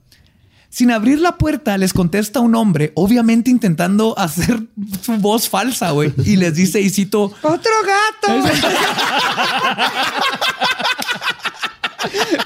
Sin 0.69 0.91
abrir 0.91 1.19
la 1.19 1.37
puerta, 1.37 1.75
les 1.79 1.93
contesta 1.93 2.41
un 2.41 2.53
hombre, 2.53 2.91
obviamente 2.93 3.49
intentando 3.49 4.13
hacer 4.19 4.61
su 5.01 5.13
voz 5.17 5.49
falsa, 5.49 5.89
güey. 5.91 6.13
Y 6.25 6.35
les 6.35 6.53
dice, 6.53 6.79
y 6.79 6.91
cito, 6.91 7.33
¡Otro 7.41 7.71
gato! 8.21 8.43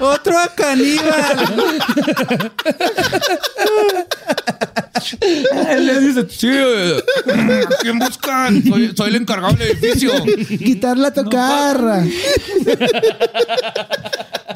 ¡Otro 0.00 0.36
caníbal! 0.56 1.54
Él 5.70 5.86
les 5.86 6.00
dice, 6.00 6.26
sí, 6.28 6.48
eh, 6.50 7.02
¿a 7.64 7.68
quién 7.80 7.98
buscan? 7.98 8.62
Soy, 8.64 8.92
soy 8.96 9.08
el 9.10 9.16
encargado 9.16 9.54
del 9.54 9.70
edificio. 9.70 10.12
Quitar 10.58 10.96
la 10.96 11.12
tocarra. 11.12 12.04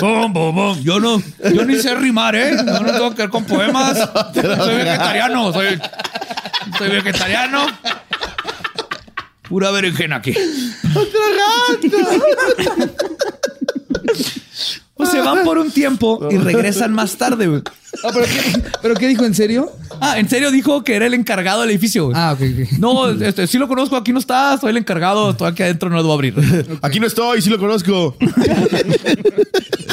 Bum, 0.01 0.33
bum, 0.33 0.55
bum. 0.55 0.81
Yo 0.85 1.01
no, 1.01 1.20
yo 1.53 1.64
ni 1.64 1.74
sé 1.77 1.92
rimar, 1.96 2.37
¿eh? 2.37 2.53
Yo 2.57 2.81
no 2.81 2.92
tengo 2.92 3.11
que 3.16 3.22
ver 3.22 3.31
con 3.31 3.44
poemas. 3.44 3.98
Soy 4.33 4.77
vegetariano, 4.77 5.53
soy, 5.53 5.77
soy 6.79 6.88
vegetariano. 6.88 7.66
Pura 9.48 9.72
berenjena 9.72 10.16
aquí. 10.16 10.35
Pues 14.98 15.11
se 15.11 15.20
van 15.20 15.44
por 15.44 15.58
un 15.58 15.70
tiempo 15.70 16.28
y 16.30 16.37
regresan 16.37 16.92
más 16.92 17.16
tarde, 17.16 17.46
güey. 17.46 17.62
Ah, 18.04 18.11
¿pero, 18.12 18.26
qué, 18.26 18.62
¿Pero 18.82 18.94
qué 18.96 19.06
dijo 19.08 19.24
en 19.24 19.34
serio? 19.34 19.72
Ah, 20.00 20.18
en 20.18 20.28
serio 20.28 20.50
dijo 20.50 20.84
que 20.84 20.94
era 20.96 21.06
el 21.06 21.14
encargado 21.14 21.62
del 21.62 21.70
edificio. 21.70 22.06
güey. 22.06 22.16
Ah, 22.18 22.32
ok, 22.34 22.40
ok. 22.42 22.78
No, 22.78 23.08
este, 23.08 23.46
sí 23.46 23.58
lo 23.58 23.68
conozco, 23.68 23.96
aquí 23.96 24.12
no 24.12 24.18
está, 24.18 24.58
soy 24.58 24.70
el 24.70 24.76
encargado, 24.76 25.30
estoy 25.30 25.48
aquí 25.50 25.62
adentro, 25.62 25.88
no 25.88 25.96
lo 25.96 26.02
voy 26.02 26.11
a 26.11 26.14
abrir. 26.14 26.34
Aquí 26.82 27.00
no 27.00 27.06
estoy, 27.06 27.40
sí 27.40 27.48
lo 27.48 27.58
conozco. 27.58 28.16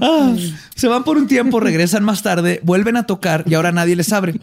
Ah, 0.00 0.34
se 0.74 0.88
van 0.88 1.04
por 1.04 1.16
un 1.16 1.26
tiempo, 1.26 1.60
regresan 1.60 2.04
más 2.04 2.22
tarde, 2.22 2.60
vuelven 2.62 2.96
a 2.96 3.06
tocar 3.06 3.44
y 3.46 3.54
ahora 3.54 3.72
nadie 3.72 3.96
les 3.96 4.12
abre. 4.12 4.34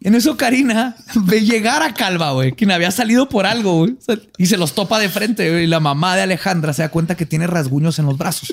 En 0.00 0.14
eso 0.14 0.36
Karina 0.36 0.96
ve 1.14 1.40
llegar 1.40 1.82
a 1.82 1.94
Calva, 1.94 2.32
güey, 2.32 2.52
quien 2.52 2.70
había 2.70 2.90
salido 2.90 3.28
por 3.28 3.46
algo, 3.46 3.78
güey, 3.78 3.96
y 4.36 4.46
se 4.46 4.56
los 4.56 4.74
topa 4.74 4.98
de 4.98 5.08
frente. 5.08 5.62
Y 5.62 5.66
la 5.66 5.80
mamá 5.80 6.14
de 6.16 6.22
Alejandra 6.22 6.72
se 6.72 6.82
da 6.82 6.90
cuenta 6.90 7.16
que 7.16 7.26
tiene 7.26 7.46
rasguños 7.46 7.98
en 7.98 8.06
los 8.06 8.18
brazos, 8.18 8.52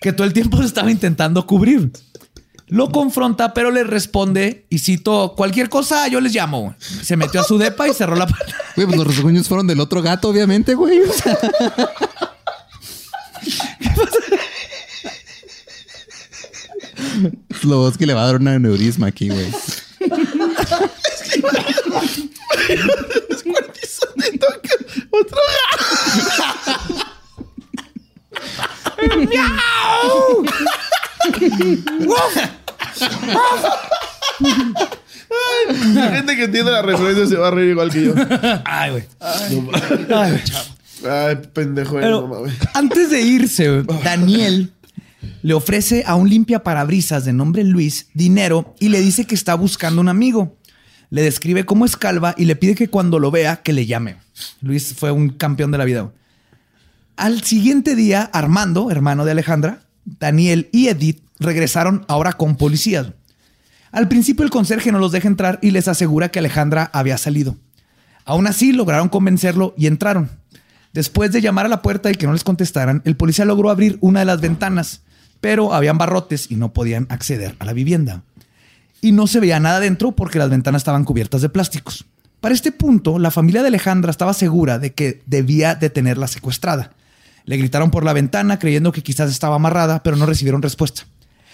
que 0.00 0.12
todo 0.12 0.26
el 0.26 0.32
tiempo 0.32 0.58
se 0.58 0.64
estaba 0.64 0.90
intentando 0.90 1.46
cubrir. 1.46 1.90
Lo 2.70 2.90
confronta, 2.90 3.54
pero 3.54 3.70
le 3.70 3.82
responde 3.82 4.66
y 4.68 4.78
cito, 4.78 5.34
cualquier 5.36 5.70
cosa 5.70 6.06
yo 6.08 6.20
les 6.20 6.34
llamo. 6.34 6.60
güey". 6.60 6.74
Se 7.02 7.16
metió 7.16 7.40
a 7.40 7.44
su 7.44 7.56
depa 7.56 7.88
y 7.88 7.94
cerró 7.94 8.14
la 8.14 8.26
puerta. 8.26 8.54
Güey, 8.76 8.86
pues 8.86 8.98
los 8.98 9.06
rasguños 9.06 9.48
fueron 9.48 9.66
del 9.66 9.80
otro 9.80 10.02
gato, 10.02 10.28
obviamente, 10.28 10.74
güey. 10.74 10.98
Sea. 13.44 13.78
Lo 17.64 17.88
es 17.88 17.96
que 17.98 18.06
le 18.06 18.14
va 18.14 18.22
a 18.22 18.26
dar 18.26 18.36
un 18.36 18.48
aneurisma 18.48 19.08
aquí, 19.08 19.28
güey. 19.28 19.50
La 35.94 36.10
gente 36.10 36.36
que 36.36 36.44
entiende 36.44 36.70
la 36.72 36.82
referencia 36.82 37.26
se 37.26 37.36
va 37.36 37.48
a 37.48 37.50
reír 37.50 37.70
igual 37.70 37.90
que 37.90 38.04
yo. 38.04 38.14
Ay, 38.64 38.90
güey. 38.90 39.04
Ay, 39.20 40.42
pendejo. 41.52 41.96
de 41.96 42.00
Pero 42.00 42.28
güey. 42.28 42.52
antes 42.74 43.10
de 43.10 43.20
irse, 43.22 43.82
Daniel 44.04 44.72
le 45.42 45.54
ofrece 45.54 46.04
a 46.06 46.14
un 46.14 46.28
limpia 46.28 46.62
parabrisas 46.62 47.24
de 47.24 47.32
nombre 47.32 47.64
Luis 47.64 48.08
dinero 48.14 48.74
y 48.80 48.88
le 48.88 49.00
dice 49.00 49.24
que 49.24 49.34
está 49.34 49.54
buscando 49.54 50.00
un 50.00 50.08
amigo. 50.08 50.56
Le 51.10 51.22
describe 51.22 51.64
cómo 51.64 51.84
es 51.84 51.96
calva 51.96 52.34
y 52.36 52.44
le 52.44 52.56
pide 52.56 52.74
que 52.74 52.88
cuando 52.88 53.18
lo 53.18 53.30
vea 53.30 53.62
que 53.62 53.72
le 53.72 53.86
llame. 53.86 54.16
Luis 54.60 54.94
fue 54.94 55.10
un 55.10 55.30
campeón 55.30 55.70
de 55.70 55.78
la 55.78 55.84
vida. 55.84 56.12
Al 57.16 57.42
siguiente 57.42 57.96
día, 57.96 58.28
Armando, 58.32 58.90
hermano 58.90 59.24
de 59.24 59.32
Alejandra, 59.32 59.82
Daniel 60.04 60.68
y 60.70 60.88
Edith 60.88 61.22
regresaron 61.40 62.04
ahora 62.08 62.34
con 62.34 62.56
policías. 62.56 63.08
Al 63.90 64.08
principio 64.08 64.44
el 64.44 64.50
conserje 64.50 64.92
no 64.92 64.98
los 64.98 65.12
deja 65.12 65.28
entrar 65.28 65.58
y 65.62 65.70
les 65.70 65.88
asegura 65.88 66.30
que 66.30 66.38
Alejandra 66.38 66.90
había 66.92 67.16
salido. 67.18 67.56
Aún 68.24 68.46
así 68.46 68.72
lograron 68.72 69.08
convencerlo 69.08 69.74
y 69.76 69.86
entraron. 69.86 70.30
Después 70.92 71.32
de 71.32 71.40
llamar 71.40 71.66
a 71.66 71.68
la 71.68 71.82
puerta 71.82 72.10
y 72.10 72.14
que 72.14 72.26
no 72.26 72.32
les 72.32 72.44
contestaran, 72.44 73.02
el 73.04 73.16
policía 73.16 73.44
logró 73.44 73.70
abrir 73.70 73.98
una 74.00 74.20
de 74.20 74.26
las 74.26 74.40
ventanas, 74.40 75.02
pero 75.40 75.74
habían 75.74 75.98
barrotes 75.98 76.50
y 76.50 76.56
no 76.56 76.72
podían 76.72 77.06
acceder 77.10 77.54
a 77.58 77.64
la 77.64 77.72
vivienda. 77.72 78.22
Y 79.00 79.12
no 79.12 79.26
se 79.26 79.40
veía 79.40 79.60
nada 79.60 79.80
dentro 79.80 80.12
porque 80.12 80.38
las 80.38 80.50
ventanas 80.50 80.80
estaban 80.80 81.04
cubiertas 81.04 81.42
de 81.42 81.48
plásticos. 81.48 82.06
Para 82.40 82.54
este 82.54 82.72
punto, 82.72 83.18
la 83.18 83.30
familia 83.30 83.62
de 83.62 83.68
Alejandra 83.68 84.10
estaba 84.10 84.32
segura 84.32 84.78
de 84.78 84.94
que 84.94 85.22
debía 85.26 85.74
de 85.74 85.90
tenerla 85.90 86.26
secuestrada. 86.28 86.92
Le 87.44 87.56
gritaron 87.56 87.90
por 87.90 88.04
la 88.04 88.12
ventana 88.12 88.58
creyendo 88.58 88.92
que 88.92 89.02
quizás 89.02 89.30
estaba 89.30 89.56
amarrada, 89.56 90.02
pero 90.02 90.16
no 90.16 90.26
recibieron 90.26 90.62
respuesta. 90.62 91.02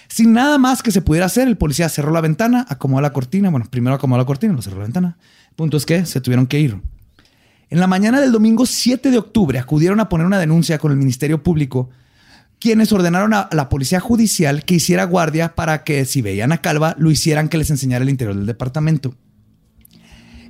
Sin 0.09 0.33
nada 0.33 0.59
más 0.59 0.83
que 0.83 0.90
se 0.90 1.01
pudiera 1.01 1.27
hacer, 1.27 1.49
el 1.49 1.57
policía 1.57 1.88
cerró 1.88 2.12
la 2.12 2.20
ventana, 2.20 2.66
acomodó 2.68 3.01
la 3.01 3.12
cortina. 3.12 3.51
Bueno, 3.51 3.66
primero 3.70 3.97
acomodó 3.97 4.20
la 4.20 4.27
cortina, 4.27 4.53
lo 4.53 4.62
cerró 4.62 4.79
la 4.79 4.85
ventana. 4.85 5.16
Punto 5.57 5.77
es 5.77 5.87
que 5.87 6.05
se 6.05 6.20
tuvieron 6.20 6.47
que 6.47 6.61
ir. 6.61 6.79
En 7.74 7.80
la 7.80 7.88
mañana 7.88 8.20
del 8.20 8.30
domingo 8.30 8.66
7 8.66 9.10
de 9.10 9.18
octubre 9.18 9.58
acudieron 9.58 9.98
a 9.98 10.08
poner 10.08 10.28
una 10.28 10.38
denuncia 10.38 10.78
con 10.78 10.92
el 10.92 10.96
Ministerio 10.96 11.42
Público, 11.42 11.90
quienes 12.60 12.92
ordenaron 12.92 13.34
a 13.34 13.48
la 13.50 13.68
policía 13.68 13.98
judicial 13.98 14.64
que 14.64 14.76
hiciera 14.76 15.02
guardia 15.02 15.56
para 15.56 15.82
que 15.82 16.04
si 16.04 16.22
veían 16.22 16.52
a 16.52 16.58
Calva, 16.58 16.94
lo 17.00 17.10
hicieran 17.10 17.48
que 17.48 17.58
les 17.58 17.70
enseñara 17.70 18.04
el 18.04 18.10
interior 18.10 18.37
del 18.37 18.46
departamento. 18.46 19.16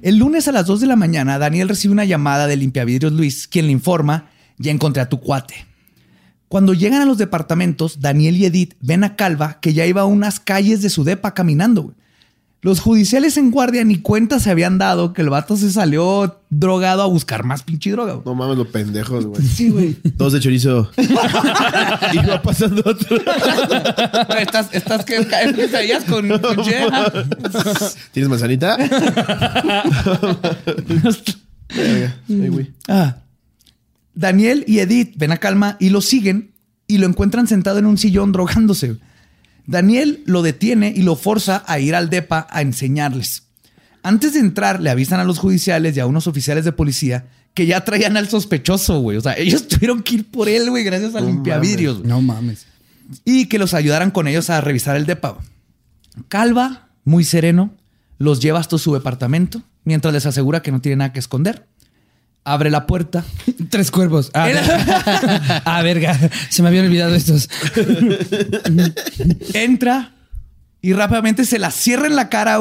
El 0.02 0.18
lunes 0.18 0.48
a 0.48 0.52
las 0.52 0.66
2 0.66 0.82
de 0.82 0.86
la 0.86 0.96
mañana, 0.96 1.38
Daniel 1.38 1.70
recibe 1.70 1.92
una 1.92 2.04
llamada 2.04 2.46
de 2.46 2.58
limpiavidrios 2.58 3.14
Luis, 3.14 3.48
quien 3.48 3.68
le 3.68 3.72
informa, 3.72 4.28
ya 4.58 4.70
encontré 4.70 5.00
a 5.00 5.08
tu 5.08 5.18
cuate. 5.18 5.54
Cuando 6.48 6.74
llegan 6.74 7.00
a 7.00 7.06
los 7.06 7.16
departamentos, 7.16 8.00
Daniel 8.00 8.36
y 8.36 8.44
Edith 8.44 8.74
ven 8.82 9.02
a 9.02 9.16
Calva 9.16 9.60
que 9.62 9.72
ya 9.72 9.86
iba 9.86 10.02
a 10.02 10.04
unas 10.04 10.40
calles 10.40 10.82
de 10.82 10.90
su 10.90 11.04
depa 11.04 11.32
caminando. 11.32 11.94
Los 12.64 12.80
judiciales 12.80 13.36
en 13.36 13.50
guardia 13.50 13.84
ni 13.84 13.98
cuenta 13.98 14.40
se 14.40 14.50
habían 14.50 14.78
dado 14.78 15.12
que 15.12 15.20
el 15.20 15.28
vato 15.28 15.54
se 15.54 15.70
salió 15.70 16.40
drogado 16.48 17.02
a 17.02 17.06
buscar 17.06 17.44
más 17.44 17.62
pinche 17.62 17.90
droga. 17.90 18.14
güey. 18.14 18.24
No 18.24 18.34
mames, 18.34 18.56
los 18.56 18.68
pendejos, 18.68 19.26
güey. 19.26 19.42
Sí, 19.42 19.68
güey. 19.68 19.98
Dos 20.16 20.32
de 20.32 20.40
chorizo. 20.40 20.90
y 20.96 22.16
va 22.26 22.40
pasando 22.40 22.82
otro. 22.86 23.18
Estas, 24.38 24.72
estas 24.72 25.04
que 25.04 25.26
quesadillas 25.54 26.04
con, 26.04 26.26
con. 26.26 26.56
¿Tienes 28.12 28.30
manzanita? 28.30 28.78
Verga. 31.68 32.16
Ay, 32.30 32.48
güey. 32.48 32.72
Ah. 32.88 33.16
Daniel 34.14 34.64
y 34.66 34.78
Edith 34.78 35.12
ven 35.18 35.32
a 35.32 35.36
Calma 35.36 35.76
y 35.80 35.90
lo 35.90 36.00
siguen 36.00 36.54
y 36.86 36.96
lo 36.96 37.06
encuentran 37.06 37.46
sentado 37.46 37.78
en 37.78 37.84
un 37.84 37.98
sillón 37.98 38.32
drogándose. 38.32 38.96
Daniel 39.66 40.22
lo 40.26 40.42
detiene 40.42 40.92
y 40.94 41.02
lo 41.02 41.16
forza 41.16 41.64
a 41.66 41.78
ir 41.78 41.94
al 41.94 42.10
DEPA 42.10 42.46
a 42.50 42.62
enseñarles. 42.62 43.44
Antes 44.02 44.34
de 44.34 44.40
entrar, 44.40 44.80
le 44.82 44.90
avisan 44.90 45.20
a 45.20 45.24
los 45.24 45.38
judiciales 45.38 45.96
y 45.96 46.00
a 46.00 46.06
unos 46.06 46.26
oficiales 46.26 46.64
de 46.64 46.72
policía 46.72 47.26
que 47.54 47.66
ya 47.66 47.84
traían 47.84 48.16
al 48.16 48.28
sospechoso, 48.28 49.00
güey. 49.00 49.16
O 49.16 49.20
sea, 49.20 49.36
ellos 49.38 49.66
tuvieron 49.68 50.02
que 50.02 50.16
ir 50.16 50.30
por 50.30 50.48
él, 50.48 50.68
güey, 50.68 50.84
gracias 50.84 51.14
al 51.14 51.26
limpiavidrios. 51.26 51.98
güey. 51.98 52.08
No 52.08 52.20
mames. 52.20 52.66
Y 53.24 53.46
que 53.46 53.58
los 53.58 53.74
ayudaran 53.74 54.10
con 54.10 54.28
ellos 54.28 54.50
a 54.50 54.60
revisar 54.60 54.96
el 54.96 55.06
depa. 55.06 55.38
Calva, 56.28 56.88
muy 57.04 57.24
sereno, 57.24 57.72
los 58.18 58.40
lleva 58.40 58.60
hasta 58.60 58.78
su 58.78 58.92
departamento 58.94 59.62
mientras 59.84 60.12
les 60.14 60.26
asegura 60.26 60.62
que 60.62 60.72
no 60.72 60.80
tiene 60.80 60.96
nada 60.96 61.12
que 61.12 61.18
esconder. 61.18 61.66
Abre 62.44 62.70
la 62.70 62.86
puerta. 62.86 63.24
Tres 63.70 63.90
cuervos. 63.90 64.30
Ah, 64.34 64.48
ah, 65.64 65.82
verga. 65.82 66.18
Se 66.50 66.62
me 66.62 66.68
habían 66.68 66.86
olvidado 66.86 67.14
estos. 67.14 67.48
entra 69.54 70.12
y 70.82 70.92
rápidamente 70.92 71.46
se 71.46 71.58
la 71.58 71.70
cierra 71.70 72.06
en 72.06 72.16
la 72.16 72.28
cara, 72.28 72.60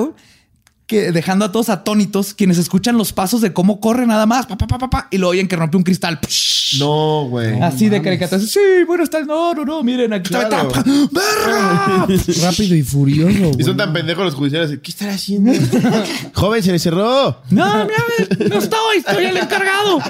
que 0.87 1.11
dejando 1.11 1.45
a 1.45 1.51
todos 1.51 1.69
atónitos, 1.69 2.33
quienes 2.33 2.57
escuchan 2.57 2.97
los 2.97 3.13
pasos 3.13 3.41
de 3.41 3.53
cómo 3.53 3.79
corre 3.79 4.05
nada 4.05 4.25
más, 4.25 4.45
pa, 4.45 4.57
pa, 4.57 4.67
pa, 4.67 4.77
pa, 4.77 4.89
pa, 4.89 5.07
y 5.11 5.17
lo 5.17 5.29
oyen 5.29 5.47
que 5.47 5.55
rompe 5.55 5.77
un 5.77 5.83
cristal. 5.83 6.19
Psh. 6.21 6.79
No, 6.79 7.27
güey. 7.29 7.61
Así 7.61 7.89
de 7.89 8.01
caricatura. 8.01 8.41
Sí, 8.41 8.59
bueno, 8.87 9.03
está. 9.03 9.21
No, 9.21 9.53
no, 9.53 9.65
no, 9.65 9.83
miren, 9.83 10.13
aquí 10.13 10.33
está. 10.33 10.49
Claro. 10.49 10.71
¡Verga! 11.11 12.07
Rápido 12.41 12.75
y 12.75 12.83
furioso. 12.83 13.51
Y 13.57 13.63
son 13.63 13.77
tan 13.77 13.93
pendejos 13.93 14.25
los 14.25 14.35
judiciales. 14.35 14.79
¿Qué 14.81 14.91
estará 14.91 15.13
haciendo? 15.13 15.51
Joven, 16.33 16.63
se 16.63 16.71
le 16.71 16.79
cerró. 16.79 17.41
No, 17.49 17.85
mira, 17.85 18.49
no 18.49 18.57
estoy, 18.57 18.97
estoy 18.97 19.25
el 19.25 19.37
encargado. 19.37 19.99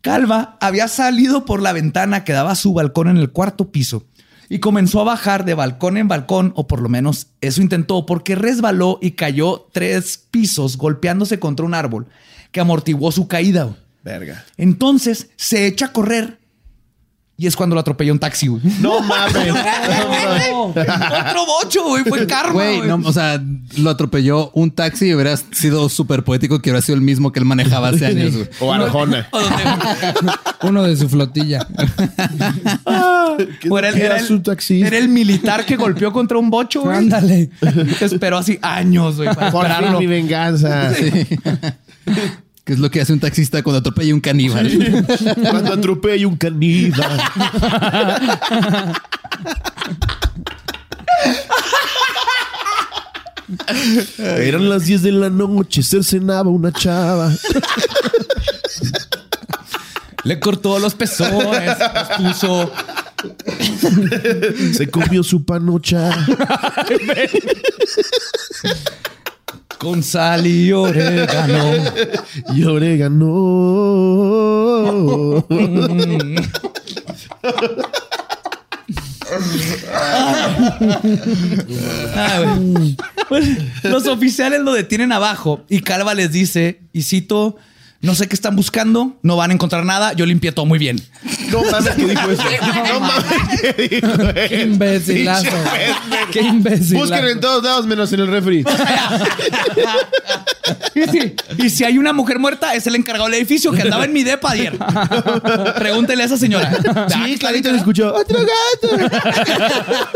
Calva 0.00 0.56
había 0.60 0.88
salido 0.88 1.44
por 1.44 1.60
la 1.60 1.72
ventana 1.72 2.24
que 2.24 2.32
daba 2.32 2.52
a 2.52 2.56
su 2.56 2.72
balcón 2.72 3.08
en 3.08 3.18
el 3.18 3.30
cuarto 3.30 3.70
piso 3.70 4.06
y 4.50 4.58
comenzó 4.58 5.00
a 5.00 5.04
bajar 5.04 5.44
de 5.44 5.54
balcón 5.54 5.96
en 5.96 6.08
balcón, 6.08 6.52
o 6.56 6.66
por 6.66 6.82
lo 6.82 6.88
menos 6.88 7.28
eso 7.40 7.62
intentó, 7.62 8.04
porque 8.04 8.34
resbaló 8.34 8.98
y 9.00 9.12
cayó 9.12 9.68
tres 9.72 10.18
pisos 10.30 10.76
golpeándose 10.76 11.38
contra 11.38 11.64
un 11.64 11.72
árbol 11.72 12.08
que 12.50 12.60
amortiguó 12.60 13.12
su 13.12 13.28
caída. 13.28 13.76
Verga. 14.02 14.44
Entonces 14.56 15.30
se 15.36 15.66
echa 15.66 15.86
a 15.86 15.92
correr 15.92 16.39
y 17.42 17.46
es 17.46 17.56
cuando 17.56 17.74
lo 17.74 17.80
atropelló 17.80 18.12
un 18.12 18.18
taxi. 18.18 18.48
güey. 18.48 18.60
No 18.80 19.00
mames. 19.00 19.34
Otro 20.66 21.46
bocho, 21.46 21.84
güey, 21.88 22.04
fue 22.04 22.26
karma. 22.26 22.52
Güey, 22.52 22.82
no, 22.82 23.00
o 23.04 23.12
sea, 23.12 23.42
lo 23.78 23.88
atropelló 23.90 24.50
un 24.54 24.70
taxi 24.70 25.06
y 25.06 25.14
hubiera 25.14 25.36
sido 25.36 25.88
súper 25.88 26.22
poético 26.22 26.60
que 26.60 26.70
hubiera 26.70 26.84
sido 26.84 26.96
el 26.96 27.00
mismo 27.02 27.32
que 27.32 27.38
él 27.40 27.46
manejaba 27.46 27.88
hace 27.88 28.04
años. 28.06 28.34
güey. 28.34 28.48
O 28.60 28.72
Arjona. 28.72 29.28
O 29.32 29.40
donde- 29.40 29.64
Uno 30.62 30.82
de 30.82 30.96
su 30.96 31.08
flotilla. 31.08 31.66
O 32.84 33.78
era, 33.78 33.88
el- 33.88 33.94
¿Qué 33.94 34.00
era 34.04 34.06
era 34.06 34.18
el, 34.18 34.26
su 34.26 34.40
taxista? 34.42 34.86
era 34.86 34.98
el 34.98 35.08
militar 35.08 35.64
que 35.64 35.76
golpeó 35.76 36.12
contra 36.12 36.36
un 36.36 36.50
bocho, 36.50 36.82
güey. 36.82 36.96
Ándale. 36.98 37.50
Esperó 38.00 38.36
así 38.38 38.58
años, 38.60 39.16
güey, 39.16 39.34
para 39.34 39.50
Por 39.50 39.64
esperarlo. 39.64 39.98
mi 39.98 40.06
venganza. 40.06 40.92
Que 42.70 42.74
es 42.74 42.78
lo 42.78 42.88
que 42.88 43.00
hace 43.00 43.12
un 43.12 43.18
taxista 43.18 43.64
cuando 43.64 43.80
atropella 43.80 44.14
un 44.14 44.20
caníbal. 44.20 45.04
Cuando 45.50 45.72
atropello 45.72 46.28
un 46.28 46.36
caníbal. 46.36 47.20
Eran 54.16 54.68
las 54.68 54.84
10 54.84 55.02
de 55.02 55.10
la 55.10 55.30
noche, 55.30 55.82
cercenaba 55.82 56.48
una 56.48 56.70
chava. 56.70 57.32
Le 60.22 60.38
cortó 60.38 60.78
los 60.78 60.94
pezones, 60.94 61.76
los 61.76 62.34
puso. 62.36 62.72
Se 64.74 64.88
comió 64.88 65.24
su 65.24 65.44
panocha. 65.44 66.24
Con 69.80 70.02
sal 70.02 70.46
y 70.46 70.72
orégano. 70.72 71.72
Y 72.54 72.64
orégano. 72.64 73.32
Ah, 82.12 82.58
los 83.84 84.06
oficiales 84.06 84.60
lo 84.60 84.74
detienen 84.74 85.12
abajo 85.12 85.64
y 85.70 85.80
Calva 85.80 86.12
les 86.12 86.30
dice, 86.30 86.80
y 86.92 87.02
cito, 87.02 87.56
no 88.02 88.14
sé 88.14 88.28
qué 88.28 88.34
están 88.34 88.56
buscando, 88.56 89.18
no 89.22 89.36
van 89.36 89.50
a 89.50 89.54
encontrar 89.54 89.84
nada, 89.84 90.14
yo 90.14 90.24
limpié 90.24 90.52
todo 90.52 90.64
muy 90.64 90.78
bien. 90.78 91.00
No 91.50 91.62
mames 91.70 91.94
que 91.94 92.06
dijo 92.06 92.30
eso. 92.30 92.42
No 92.88 93.00
mames 93.00 93.24
que 93.74 93.88
dijo 93.88 94.08
Qué 94.34 94.62
eso. 94.62 94.78
pendejo. 94.78 95.56
Qué 96.32 96.40
imbécil. 96.40 96.96
Busquen 96.96 97.24
en 97.26 97.40
todos 97.40 97.62
lados 97.62 97.86
menos 97.86 98.12
en 98.12 98.20
el 98.20 98.26
refri. 98.28 98.64
Y 100.94 101.02
si, 101.08 101.34
y 101.58 101.70
si 101.70 101.84
hay 101.84 101.98
una 101.98 102.12
mujer 102.12 102.38
muerta, 102.38 102.74
es 102.74 102.86
el 102.86 102.94
encargado 102.94 103.24
del 103.28 103.34
edificio 103.34 103.72
que 103.72 103.82
andaba 103.82 104.04
en 104.04 104.12
mi 104.12 104.22
depa 104.22 104.52
ayer. 104.52 104.76
Pregúntele 105.76 106.22
a 106.22 106.26
esa 106.26 106.36
señora. 106.36 106.70
Sí, 107.08 107.36
clarito 107.38 107.70
se 107.70 107.76
escuchó. 107.76 108.14
¡Otro 108.14 108.38
gato! 108.40 108.96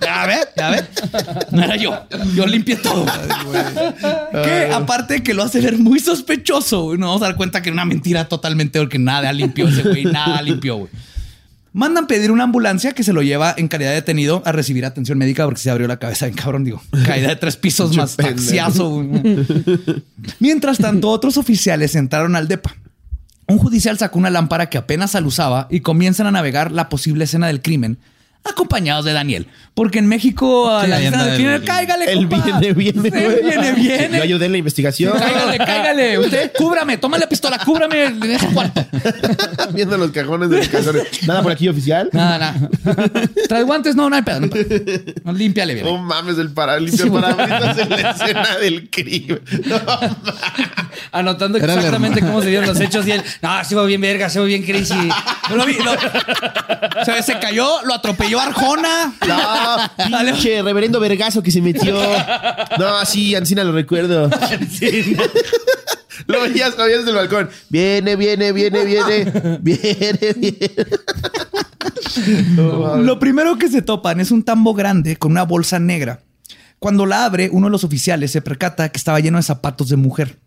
Ya 0.00 0.26
ve, 0.26 0.36
ya 0.56 0.70
ve. 0.70 0.84
No 1.52 1.62
era 1.62 1.76
yo. 1.76 1.96
Yo 2.34 2.46
limpié 2.46 2.76
todo. 2.76 3.06
Que 4.32 4.70
aparte 4.72 5.14
de 5.14 5.22
que 5.22 5.32
lo 5.32 5.44
hace 5.44 5.60
ver 5.60 5.78
muy 5.78 6.00
sospechoso, 6.00 6.92
a 7.21 7.21
dar 7.22 7.36
cuenta 7.36 7.62
que 7.62 7.68
era 7.70 7.74
una 7.74 7.84
mentira 7.84 8.28
totalmente 8.28 8.78
porque 8.78 8.98
nada 8.98 9.32
limpió 9.32 9.68
ese 9.68 9.82
güey, 9.82 10.04
nada 10.04 10.42
limpió, 10.42 10.76
güey. 10.76 10.90
Mandan 11.74 12.06
pedir 12.06 12.30
una 12.30 12.44
ambulancia 12.44 12.92
que 12.92 13.02
se 13.02 13.14
lo 13.14 13.22
lleva 13.22 13.54
en 13.56 13.66
calidad 13.66 13.90
de 13.90 13.96
detenido 13.96 14.42
a 14.44 14.52
recibir 14.52 14.84
atención 14.84 15.16
médica 15.16 15.44
porque 15.46 15.60
se 15.60 15.70
abrió 15.70 15.88
la 15.88 15.98
cabeza 15.98 16.26
en 16.26 16.34
cabrón, 16.34 16.64
digo. 16.64 16.82
Caída 17.06 17.28
de 17.28 17.36
tres 17.36 17.56
pisos 17.56 17.96
más 17.96 18.14
taxiazo. 18.16 19.02
Mientras 20.38 20.76
tanto, 20.76 21.08
otros 21.08 21.38
oficiales 21.38 21.94
entraron 21.94 22.36
al 22.36 22.46
DEPA. 22.46 22.76
Un 23.48 23.56
judicial 23.56 23.96
sacó 23.98 24.18
una 24.18 24.28
lámpara 24.28 24.68
que 24.68 24.76
apenas 24.76 25.14
alusaba 25.14 25.66
y 25.70 25.80
comienzan 25.80 26.26
a 26.26 26.30
navegar 26.30 26.72
la 26.72 26.90
posible 26.90 27.24
escena 27.24 27.46
del 27.46 27.62
crimen, 27.62 27.98
acompañados 28.44 29.04
de 29.04 29.12
Daniel. 29.12 29.46
Porque 29.74 29.98
en 30.00 30.06
México 30.06 30.68
a 30.68 30.82
Sí, 30.84 30.90
la 30.90 30.96
anda 30.98 31.24
del 31.24 31.34
crimen, 31.36 31.54
el- 31.54 31.64
cáigale, 31.64 32.04
Él 32.12 32.28
compa. 32.28 32.44
viene, 32.44 32.72
viene, 32.74 33.08
Él 33.08 33.24
güey. 33.30 33.42
viene, 33.42 33.72
viene. 33.72 34.16
Yo 34.18 34.22
ayudé 34.22 34.46
en 34.46 34.52
la 34.52 34.58
investigación. 34.58 35.18
Cáigale, 35.18 35.56
cáigale. 35.58 36.18
Usted, 36.18 36.52
cúbrame, 36.58 36.98
toma 36.98 37.16
la 37.16 37.26
pistola, 37.26 37.58
cúbrame 37.64 38.04
en 38.04 38.22
ese 38.22 38.46
cuarto. 38.48 38.84
Viendo 39.72 39.96
los 39.96 40.10
cajones 40.10 40.50
de 40.50 40.58
los 40.58 40.68
calzones. 40.68 41.04
Nada 41.26 41.42
por 41.42 41.52
aquí 41.52 41.68
oficial. 41.68 42.10
Nada, 42.12 42.38
nada. 42.38 42.68
¿Traes 43.48 43.64
guantes? 43.64 43.96
No, 43.96 44.10
no 44.10 44.16
hay 44.16 44.22
pedo. 44.22 44.40
No, 44.40 44.48
hay 44.54 44.64
pedo. 44.64 45.14
No, 45.24 45.32
límpiale 45.32 45.72
bien. 45.74 45.86
No 45.86 45.96
mames, 45.96 46.36
el 46.36 46.50
paralímpico 46.50 47.12
parabrisas 47.18 47.78
en 47.78 47.88
la 47.90 48.10
escena 48.10 48.56
del 48.58 48.90
crimen. 48.90 49.40
No. 49.64 49.80
Anotando 51.12 51.58
Era 51.58 51.74
exactamente 51.74 52.20
cómo 52.20 52.42
se 52.42 52.48
dieron 52.48 52.66
los 52.68 52.78
hechos 52.80 53.06
y 53.06 53.12
él. 53.12 53.22
No, 53.40 53.64
se 53.64 53.74
va 53.74 53.84
bien 53.84 54.00
verga, 54.02 54.28
se 54.28 54.38
va 54.38 54.44
bien 54.44 54.62
crazy. 54.64 54.94
Lo 55.54 55.64
vi, 55.64 55.74
lo- 55.74 55.94
se, 57.04 57.22
se 57.22 57.38
cayó, 57.38 57.82
lo 57.84 57.94
atropelló 57.94 58.31
Arjona. 58.40 59.14
No, 59.26 60.24
pinche 60.24 60.62
reverendo 60.62 61.00
vergazo 61.00 61.42
que 61.42 61.50
se 61.50 61.60
metió. 61.60 61.94
No, 62.78 63.04
sí, 63.04 63.34
Ancina 63.34 63.64
lo 63.64 63.72
recuerdo. 63.72 64.30
Lo 66.26 66.40
veías, 66.42 66.76
lo 66.76 66.84
veías 66.84 66.98
desde 67.00 67.10
el 67.10 67.16
balcón. 67.16 67.50
Viene, 67.68 68.16
viene, 68.16 68.52
viene, 68.52 68.84
viene. 68.84 69.58
Viene, 69.60 70.34
viene. 70.36 70.74
Lo 73.02 73.18
primero 73.18 73.56
que 73.58 73.68
se 73.68 73.82
topan 73.82 74.20
es 74.20 74.30
un 74.30 74.42
tambo 74.44 74.74
grande 74.74 75.16
con 75.16 75.32
una 75.32 75.42
bolsa 75.42 75.78
negra. 75.78 76.20
Cuando 76.78 77.06
la 77.06 77.24
abre, 77.24 77.48
uno 77.52 77.66
de 77.66 77.70
los 77.70 77.84
oficiales 77.84 78.30
se 78.30 78.42
percata 78.42 78.88
que 78.90 78.98
estaba 78.98 79.20
lleno 79.20 79.38
de 79.38 79.42
zapatos 79.42 79.88
de 79.88 79.96
mujer. 79.96 80.38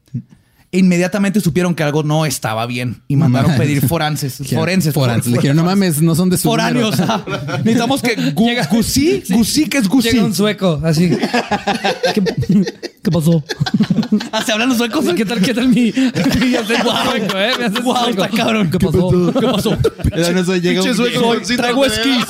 E 0.76 0.80
inmediatamente 0.80 1.40
supieron 1.40 1.74
que 1.74 1.84
algo 1.84 2.04
no 2.04 2.26
estaba 2.26 2.66
bien 2.66 3.02
y 3.08 3.16
mandaron 3.16 3.56
pedir 3.56 3.80
forenses. 3.88 4.42
Forenses. 4.54 4.94
Forenses. 4.94 5.32
Le 5.32 5.38
dijeron, 5.38 5.56
no 5.56 5.64
mames, 5.64 6.02
no 6.02 6.16
son 6.16 6.30
de 6.30 6.38
su 6.38 6.50
Foráneos. 6.50 7.00
número". 7.00 7.14
ajá. 7.14 7.58
Necesitamos 7.60 8.02
que 8.02 8.18
Gu- 8.36 8.68
Gusi, 8.70 9.24
Gusi, 9.30 9.70
que 9.70 9.78
es 9.78 9.88
Gusi. 9.88 10.10
Llega 10.12 10.26
un 10.26 10.34
sueco, 10.36 10.82
así. 10.84 11.10
¿Qué, 12.14 12.24
qué 13.02 13.10
pasó? 13.12 13.42
Ah, 14.34 14.44
se 14.44 14.52
hablan 14.52 14.68
los 14.68 14.78
suecos. 14.78 15.06
¿Qué 15.16 15.24
tal, 15.24 15.40
qué 15.42 15.54
tal 15.54 15.70
mi. 15.70 15.94
Mi 16.42 16.56
acento 16.56 16.84
Guau. 16.84 17.06
sueco, 17.12 17.38
eh? 17.38 17.52
Mi 17.58 17.64
acento 17.64 17.82
Guau, 17.84 18.04
sueco. 18.06 18.26
está 18.26 18.36
cabrón. 18.38 18.70
¿Qué 18.70 18.80
pasó? 18.80 19.34
¿Qué 19.40 19.48
pasó? 19.48 19.78
Era 20.14 20.28
en 20.28 20.38
eso 20.40 20.56
llega 20.58 20.82
un 20.84 20.94
sueco 20.96 21.36
Soy- 21.46 21.56
traigo 21.58 21.86
esquís. 21.86 22.26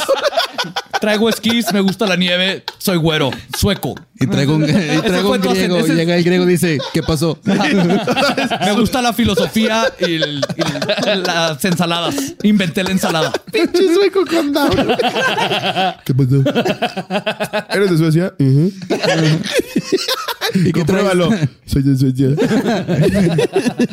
Traigo 1.02 1.30
esquís, 1.30 1.72
me 1.74 1.82
gusta 1.82 2.06
la 2.08 2.16
nieve, 2.16 2.64
soy 2.78 2.98
güero, 2.98 3.32
sueco. 3.58 3.96
y 4.20 4.28
traigo 4.28 4.56
un, 4.56 4.64
y 4.64 4.68
traigo 5.02 5.32
un 5.32 5.42
griego. 5.42 5.80
Y 5.86 5.92
llega 5.92 6.16
el 6.16 6.24
griego 6.24 6.46
y 6.46 6.48
dice, 6.48 6.78
¿qué 6.94 7.04
pasó? 7.04 7.40
Me 7.46 8.72
gusta 8.74 9.02
la 9.02 9.12
filosofía 9.14 9.92
y, 10.00 10.04
el- 10.16 10.46
y 10.56 10.62
las 11.26 11.64
ensaladas. 11.66 12.16
Inventé 12.44 12.84
la 12.84 12.92
ensalada. 12.92 13.32
Pinche 13.52 13.94
sueco 13.94 14.26
con 14.26 14.52
down. 14.54 14.72
¿Qué 16.06 16.14
pasó? 16.14 16.44
¿Eres 17.72 17.92
de 17.92 17.98
Suecia? 17.98 18.34
¿Y 18.40 18.72
qué, 20.64 20.72
Compruébalo. 20.72 21.30
Soy 21.66 21.84
de 21.84 21.98
Suecia. 21.98 22.30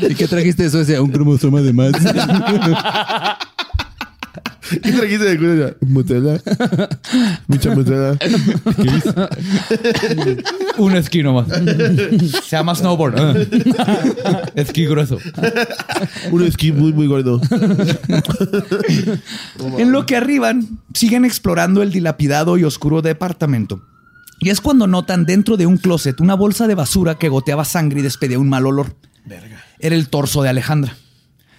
¿Y 0.08 0.14
qué 0.14 0.28
trajiste 0.28 0.62
de 0.64 0.70
Suecia? 0.70 1.02
Un 1.02 1.10
cromosoma 1.10 1.60
de 1.60 1.72
más. 1.72 1.92
¿Qué 4.70 4.92
trajiste 4.92 5.24
de 5.24 5.38
cuenta? 5.38 5.76
Motela. 5.80 6.40
Mucha 7.46 7.74
motela. 7.74 8.16
¿Qué 8.18 8.82
dices? 8.82 9.14
Un 10.78 10.96
esquí 10.96 11.22
nomás. 11.22 11.48
Se 11.48 12.56
llama 12.56 12.74
snowboard. 12.74 13.48
Esquí 14.54 14.86
grueso. 14.86 15.18
Un 16.30 16.44
esquí 16.44 16.72
muy, 16.72 16.92
muy 16.92 17.06
gordo. 17.06 17.40
En 19.78 19.92
lo 19.92 20.06
que 20.06 20.16
arriban, 20.16 20.80
siguen 20.94 21.24
explorando 21.24 21.82
el 21.82 21.92
dilapidado 21.92 22.56
y 22.56 22.64
oscuro 22.64 23.02
departamento. 23.02 23.82
Y 24.38 24.50
es 24.50 24.60
cuando 24.60 24.86
notan 24.86 25.24
dentro 25.24 25.56
de 25.56 25.66
un 25.66 25.76
closet 25.76 26.20
una 26.20 26.34
bolsa 26.34 26.66
de 26.66 26.74
basura 26.74 27.16
que 27.16 27.28
goteaba 27.28 27.64
sangre 27.64 28.00
y 28.00 28.02
despedía 28.02 28.38
un 28.38 28.48
mal 28.48 28.66
olor. 28.66 28.96
Era 29.78 29.94
el 29.94 30.08
torso 30.08 30.42
de 30.42 30.48
Alejandra. 30.48 30.96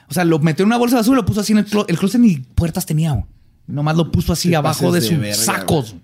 O 0.10 0.14
sea, 0.14 0.24
lo 0.26 0.40
metió 0.40 0.64
en 0.64 0.68
una 0.68 0.78
bolsa 0.78 0.96
de 0.96 1.02
basura 1.02 1.18
y 1.18 1.22
lo 1.22 1.26
puso 1.26 1.42
así 1.42 1.54
en 1.54 1.60
el, 1.60 1.66
clo- 1.66 1.86
el 1.88 1.98
closet 1.98 2.20
ni 2.22 2.38
puertas 2.38 2.86
tenía. 2.86 3.12
güey. 3.12 3.26
Nomás 3.68 3.96
lo 3.96 4.12
puso 4.12 4.34
así 4.34 4.54
abajo 4.54 4.92
de 4.92 5.02
sus 5.02 5.18
verga, 5.20 5.36
sacos. 5.36 5.96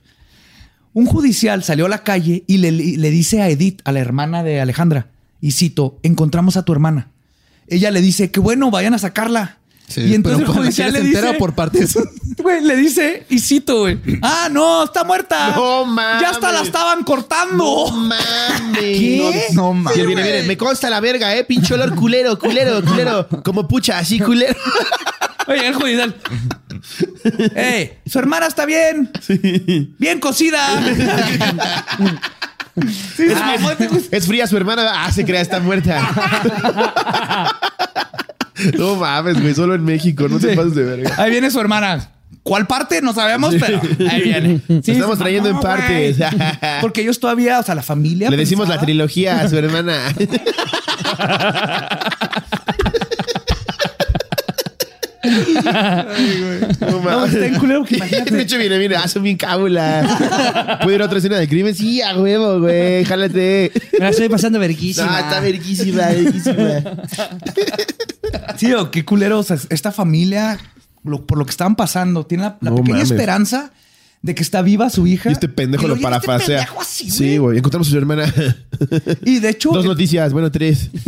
Un 0.94 1.06
judicial 1.06 1.64
salió 1.64 1.86
a 1.86 1.90
la 1.90 2.04
calle 2.04 2.44
y 2.48 2.58
le, 2.58 2.72
le 2.72 3.10
dice 3.12 3.42
a 3.42 3.50
Edith, 3.50 3.82
a 3.86 3.92
la 3.92 4.00
hermana 4.00 4.44
de 4.44 4.60
Alejandra, 4.62 5.08
y 5.42 5.52
cito, 5.52 6.00
encontramos 6.04 6.58
a 6.58 6.64
tu 6.66 6.72
hermana. 6.72 7.10
Ella 7.68 7.92
le 7.92 8.02
dice, 8.02 8.32
que 8.32 8.40
bueno, 8.40 8.72
vayan 8.72 8.94
a 8.94 8.98
sacarla. 8.98 9.58
Sí, 9.90 10.02
y 10.02 10.14
entonces 10.14 10.42
pero 10.42 10.52
el 10.52 10.58
judicial 10.60 10.94
le 10.94 11.02
dice, 11.02 11.34
por 11.34 11.54
partes. 11.54 11.98
Güey, 12.38 12.62
le 12.62 12.78
dice, 12.78 13.26
y 13.28 13.40
cito, 13.40 13.80
güey. 13.80 14.00
Ah, 14.22 14.48
no, 14.50 14.86
está 14.86 15.04
muerta. 15.04 15.54
No 15.56 15.84
mames. 15.84 16.22
Ya 16.22 16.30
hasta 16.30 16.52
la 16.54 16.62
estaban 16.62 17.04
cortando. 17.04 17.88
No 17.90 17.92
mames. 17.92 18.80
¿Qué? 18.80 19.48
No 19.54 19.74
mames. 19.74 19.98
Él 19.98 20.08
viene, 20.08 20.24
viene. 20.24 20.44
Me 20.44 20.56
consta 20.56 20.90
la 20.90 21.02
verga, 21.02 21.36
eh. 21.36 21.44
Pinche 21.44 21.74
olor 21.74 21.94
culero, 21.96 22.40
culero, 22.40 22.82
culero. 22.82 23.28
Como 23.44 23.68
pucha, 23.68 23.98
así 23.98 24.20
culero. 24.20 24.56
Oye, 25.48 25.68
el 25.68 25.74
judicial. 25.74 26.16
¡Ey! 27.56 27.98
¡Su 28.06 28.20
hermana 28.20 28.46
está 28.46 28.66
bien! 28.66 29.12
¡Bien 29.98 30.20
cocida! 30.20 30.82
Es, 32.80 34.08
es 34.10 34.26
fría 34.26 34.48
su 34.48 34.56
hermana. 34.56 35.04
Ah, 35.04 35.12
se 35.12 35.26
crea, 35.26 35.42
está 35.42 35.60
muerta. 35.60 36.00
No 38.78 38.96
mames, 38.96 39.42
güey. 39.42 39.54
Solo 39.54 39.76
en 39.76 39.84
México. 39.84 40.28
No 40.30 40.40
te 40.40 40.56
pases 40.56 40.76
de 40.76 40.84
verga. 40.84 41.14
Ahí 41.18 41.32
viene 41.32 41.52
su 41.52 41.60
hermana. 41.60 42.12
¿Cuál 42.44 42.68
parte? 42.68 43.02
No 43.02 43.14
sabemos, 43.14 43.54
pero 43.60 43.82
ahí 44.10 44.22
viene. 44.22 44.62
Sí, 44.84 44.92
Estamos 44.92 45.18
trayendo 45.18 45.50
en 45.50 45.56
no, 45.56 45.62
partes. 45.62 46.18
güey. 46.18 46.30
Porque 46.82 47.02
ellos 47.02 47.20
todavía, 47.20 47.60
o 47.60 47.64
sea, 47.64 47.76
la 47.76 47.84
familia. 47.84 48.30
Le 48.30 48.38
decimos 48.38 48.68
la 48.68 48.76
pensaba- 48.76 48.86
trilogía 48.86 49.42
a 49.42 49.50
su 49.50 49.58
hermana. 49.58 49.98
No 56.82 56.90
No, 56.92 57.00
mames. 57.02 57.34
está 57.34 57.46
en 57.46 57.56
culero 57.56 57.84
que 57.86 57.96
imagínate. 57.98 58.36
De 58.36 58.42
hecho, 58.42 58.58
viene, 58.58 58.78
viene. 58.78 58.96
Ah, 58.96 59.08
son 59.08 59.24
bien 59.24 59.38
cábula. 59.38 60.80
¿Puedo 60.84 60.96
ir 60.96 61.02
a 61.02 61.06
otra 61.06 61.18
escena 61.20 61.38
de 61.38 61.48
crimen? 61.48 61.76
Sí, 61.76 62.02
a 62.02 62.18
huevo, 62.18 62.60
güey. 62.60 63.04
Jálate. 63.06 63.72
Me 63.94 64.00
la 64.00 64.10
estoy 64.10 64.30
pasando 64.30 64.60
verguísima. 64.60 65.08
Ah, 65.18 65.22
está 65.22 65.40
verguísima, 65.40 66.08
verguísima. 66.08 66.84
Sí, 68.58 68.74
o 68.74 68.92
qué 68.92 69.06
culero. 69.06 69.40
O 69.40 69.44
sea, 69.44 69.58
esta 69.70 69.92
familia, 69.92 70.58
lo- 71.04 71.26
por 71.26 71.38
lo 71.38 71.46
que 71.46 71.52
estaban 71.52 71.76
pasando, 71.76 72.26
tiene 72.26 72.44
la, 72.44 72.58
la 72.62 72.70
No 72.72 72.78
pequeña 72.78 72.98
mames. 72.98 73.12
esperanza 73.12 73.72
de 74.22 74.36
que 74.36 74.44
está 74.44 74.62
viva 74.62 74.90
su 74.90 75.08
hija. 75.08 75.30
Y 75.30 75.34
este 75.34 75.48
pendejo 75.48 75.88
lo 75.88 75.94
este 75.94 76.04
así, 76.82 77.10
Sí, 77.10 77.38
güey. 77.38 77.58
Encontramos 77.58 77.88
a 77.88 77.92
su 77.92 77.98
hermana. 77.98 78.34
Y 79.26 79.40
de 79.40 79.50
hecho. 79.50 79.70
Dos 79.72 79.86
noticias. 79.86 80.34
Bueno, 80.34 80.52
tres. 80.52 80.90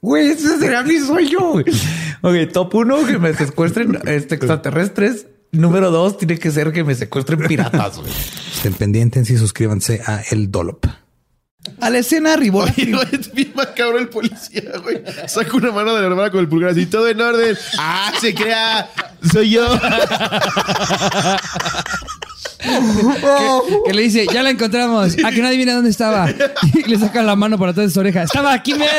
Güey, 0.00 0.30
ese 0.30 0.58
será 0.58 0.82
mi 0.82 0.98
sueño. 1.00 1.38
güey. 1.52 1.64
Ok, 2.22 2.52
top 2.52 2.74
uno, 2.76 3.04
que 3.06 3.18
me 3.18 3.34
secuestren 3.34 3.98
este, 4.06 4.36
extraterrestres. 4.36 5.26
Número 5.50 5.90
dos, 5.90 6.18
tiene 6.18 6.38
que 6.38 6.50
ser 6.50 6.72
que 6.72 6.84
me 6.84 6.94
secuestren 6.94 7.40
piratas. 7.40 7.98
güey. 7.98 8.12
Estén 8.54 8.74
pendientes 8.74 9.30
y 9.30 9.36
suscríbanse 9.38 10.02
a 10.06 10.20
El 10.30 10.50
Dolop. 10.50 10.84
A 11.80 11.90
la 11.90 11.98
escena 11.98 12.32
arribó. 12.34 12.60
Oye, 12.62 12.92
es 13.12 13.32
bien 13.32 13.52
macabro 13.54 13.98
el 13.98 14.08
policía, 14.08 14.62
güey. 14.82 15.02
Saca 15.26 15.56
una 15.56 15.70
mano 15.72 15.94
de 15.94 16.00
la 16.02 16.06
hermana 16.06 16.30
con 16.30 16.40
el 16.40 16.48
pulgar 16.48 16.70
así, 16.70 16.86
todo 16.86 17.08
en 17.08 17.20
orden. 17.20 17.56
Ah, 17.78 18.12
se 18.20 18.34
crea. 18.34 18.90
Soy 19.32 19.50
yo. 19.50 19.66
Que 23.86 23.92
le 23.94 24.02
dice, 24.02 24.26
ya 24.32 24.42
la 24.42 24.50
encontramos. 24.50 25.16
A 25.24 25.30
que 25.30 25.40
no 25.42 25.48
adivina 25.48 25.74
dónde 25.74 25.90
estaba. 25.90 26.28
Y 26.74 26.82
le 26.88 26.98
saca 26.98 27.22
la 27.22 27.36
mano 27.36 27.58
por 27.58 27.68
atrás 27.68 27.86
de 27.88 27.92
su 27.92 28.00
oreja. 28.00 28.22
Estaba 28.24 28.52
aquí 28.52 28.74
mero. 28.74 28.92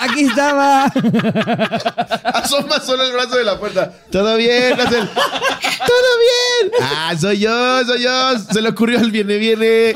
Aquí 0.00 0.24
estaba. 0.24 0.84
Asoma 2.34 2.80
solo 2.80 3.04
el 3.04 3.12
brazo 3.12 3.36
de 3.36 3.44
la 3.44 3.58
puerta. 3.58 3.92
Todo 4.10 4.36
bien, 4.36 4.80
hace 4.80 4.98
el, 4.98 5.08
Todo 5.08 6.10
bien. 6.18 6.72
Ah, 6.80 7.14
soy 7.20 7.40
yo, 7.40 7.84
soy 7.84 8.02
yo. 8.02 8.38
Se 8.38 8.62
le 8.62 8.70
ocurrió 8.70 8.98
al 8.98 9.10
viene, 9.10 9.36
viene. 9.36 9.94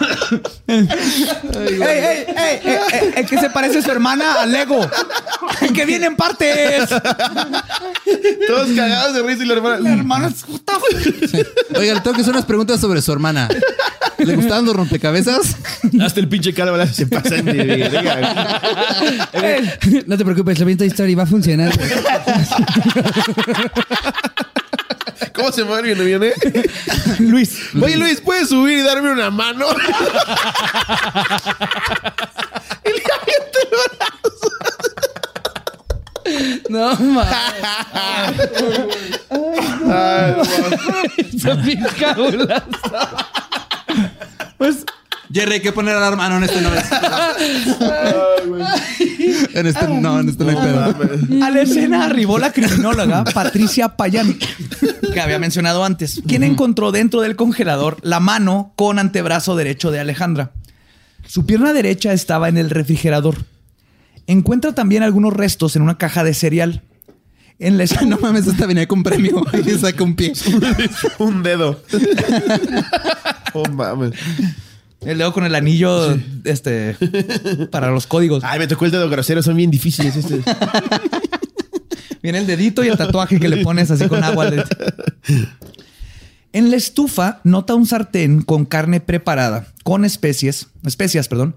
¡Ey, 0.00 0.05
ey, 0.66 0.88
ey, 1.58 2.26
ey, 2.36 2.60
ey! 2.64 3.12
El 3.16 3.26
que 3.26 3.38
se 3.38 3.50
parece 3.50 3.78
a 3.78 3.82
su 3.82 3.90
hermana 3.90 4.40
a 4.40 4.46
Lego. 4.46 4.88
El 5.60 5.72
que 5.72 5.84
viene 5.84 6.06
en 6.06 6.16
partes. 6.16 6.88
Todos 8.46 8.68
cagados 8.76 9.14
de 9.14 9.22
risa 9.22 9.44
y 9.44 9.46
la 9.46 9.54
hermana. 9.54 9.78
La 9.80 9.92
hermana 9.92 10.28
es 10.28 10.42
puta. 10.42 10.74
Oiga, 11.76 11.94
le 11.94 12.00
tengo 12.00 12.14
que 12.14 12.22
hacer 12.22 12.32
unas 12.32 12.44
preguntas 12.44 12.80
sobre 12.80 13.02
su 13.02 13.12
hermana. 13.12 13.48
¿Le 14.18 14.34
gustaban 14.34 14.64
los 14.64 14.74
rompecabezas? 14.74 15.56
Hasta 16.00 16.20
el 16.20 16.28
pinche 16.28 16.54
cara 16.54 16.86
se 16.86 17.04
de 17.04 17.12
verga. 17.12 18.60
No 20.06 20.16
te 20.16 20.24
preocupes, 20.24 20.64
vi 20.64 20.72
en 20.72 20.78
Toy 20.78 20.88
Story. 20.88 21.14
Va 21.14 21.24
a 21.24 21.26
funcionar. 21.26 21.72
¿Cómo 25.34 25.52
se 25.52 25.64
mueve 25.64 25.92
el 25.92 26.02
viene? 26.02 26.32
Luis. 27.18 27.58
Oye, 27.80 27.96
Luis, 27.96 28.20
¿puedes 28.20 28.48
subir 28.48 28.78
y 28.78 28.82
darme 28.82 29.10
una 29.12 29.30
mano? 29.30 29.66
y 32.84 32.88
le 32.88 33.02
avienta 33.12 33.58
el 33.62 33.68
brazo. 33.70 34.50
No, 36.68 36.94
mames. 36.96 37.34
Ay, 39.88 40.34
no. 40.36 40.44
Son 41.38 41.62
cabulas. 42.00 42.62
Pues 44.58 44.84
Jerry, 45.36 45.52
hay 45.52 45.60
que 45.60 45.72
poner 45.72 45.94
a 45.96 46.16
mano 46.16 46.38
en 46.38 46.44
este 46.44 46.62
no 46.62 46.72
es. 46.74 46.84
En 49.52 49.66
este 49.66 49.86
no, 49.86 50.18
en 50.20 50.30
este 50.30 50.44
no 50.44 50.50
hay 50.50 50.56
pedo. 50.56 51.44
a 51.44 51.50
la 51.50 51.60
escena 51.60 52.06
arribó 52.06 52.38
la 52.38 52.54
criminóloga 52.54 53.22
Patricia 53.24 53.96
Payán, 53.98 54.38
que 55.12 55.20
había 55.20 55.38
mencionado 55.38 55.84
antes, 55.84 56.22
quien 56.26 56.42
encontró 56.42 56.90
dentro 56.90 57.20
del 57.20 57.36
congelador 57.36 57.98
la 58.00 58.18
mano 58.18 58.72
con 58.76 58.98
antebrazo 58.98 59.56
derecho 59.56 59.90
de 59.90 60.00
Alejandra. 60.00 60.52
Su 61.26 61.44
pierna 61.44 61.74
derecha 61.74 62.14
estaba 62.14 62.48
en 62.48 62.56
el 62.56 62.70
refrigerador. 62.70 63.36
Encuentra 64.26 64.74
también 64.74 65.02
algunos 65.02 65.34
restos 65.34 65.76
en 65.76 65.82
una 65.82 65.98
caja 65.98 66.24
de 66.24 66.32
cereal. 66.32 66.82
En 67.58 67.76
la 67.76 67.84
escena 67.84 68.06
No 68.06 68.18
mames, 68.20 68.46
esta 68.46 68.64
venía 68.64 68.88
con 68.88 69.02
premio. 69.02 69.44
Y 69.66 69.70
saca 69.72 70.02
un 70.02 70.16
pie. 70.16 70.32
Un 71.18 71.42
dedo. 71.42 71.82
oh, 73.52 73.68
mames. 73.68 74.12
El 75.00 75.18
dedo 75.18 75.32
con 75.32 75.44
el 75.44 75.54
anillo, 75.54 76.16
este, 76.44 76.96
para 77.70 77.90
los 77.90 78.06
códigos. 78.06 78.42
Ay, 78.44 78.58
me 78.58 78.66
tocó 78.66 78.86
el 78.86 78.90
dedo 78.90 79.08
grosero, 79.08 79.42
son 79.42 79.56
bien 79.56 79.70
difíciles. 79.70 80.14
Viene 82.22 82.38
el 82.38 82.46
dedito 82.46 82.82
y 82.82 82.88
el 82.88 82.96
tatuaje 82.96 83.38
que 83.38 83.48
le 83.48 83.62
pones 83.62 83.90
así 83.90 84.08
con 84.08 84.24
agua. 84.24 84.50
En 86.52 86.70
la 86.70 86.76
estufa 86.76 87.40
nota 87.44 87.74
un 87.74 87.86
sartén 87.86 88.42
con 88.42 88.64
carne 88.64 89.00
preparada, 89.00 89.66
con 89.84 90.04
especies, 90.04 90.68
especias, 90.84 91.28
perdón. 91.28 91.54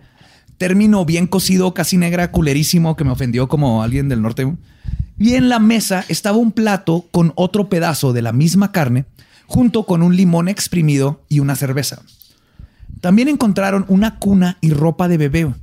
Término 0.57 1.05
bien 1.05 1.25
cocido, 1.25 1.73
casi 1.73 1.97
negra, 1.97 2.31
culerísimo, 2.31 2.97
que 2.97 3.05
me 3.05 3.11
ofendió 3.11 3.47
como 3.47 3.81
alguien 3.81 4.09
del 4.09 4.21
norte. 4.21 4.53
Y 5.17 5.35
en 5.35 5.49
la 5.49 5.59
mesa 5.59 6.05
estaba 6.09 6.37
un 6.37 6.51
plato 6.51 7.07
con 7.11 7.31
otro 7.35 7.69
pedazo 7.69 8.13
de 8.13 8.21
la 8.21 8.33
misma 8.33 8.71
carne, 8.71 9.05
junto 9.47 9.85
con 9.85 10.03
un 10.03 10.15
limón 10.15 10.49
exprimido 10.49 11.23
y 11.29 11.39
una 11.39 11.55
cerveza. 11.55 12.03
También 13.01 13.27
encontraron 13.27 13.85
una 13.87 14.17
cuna 14.19 14.57
y 14.61 14.71
ropa 14.71 15.07
de 15.07 15.17
bebé, 15.17 15.53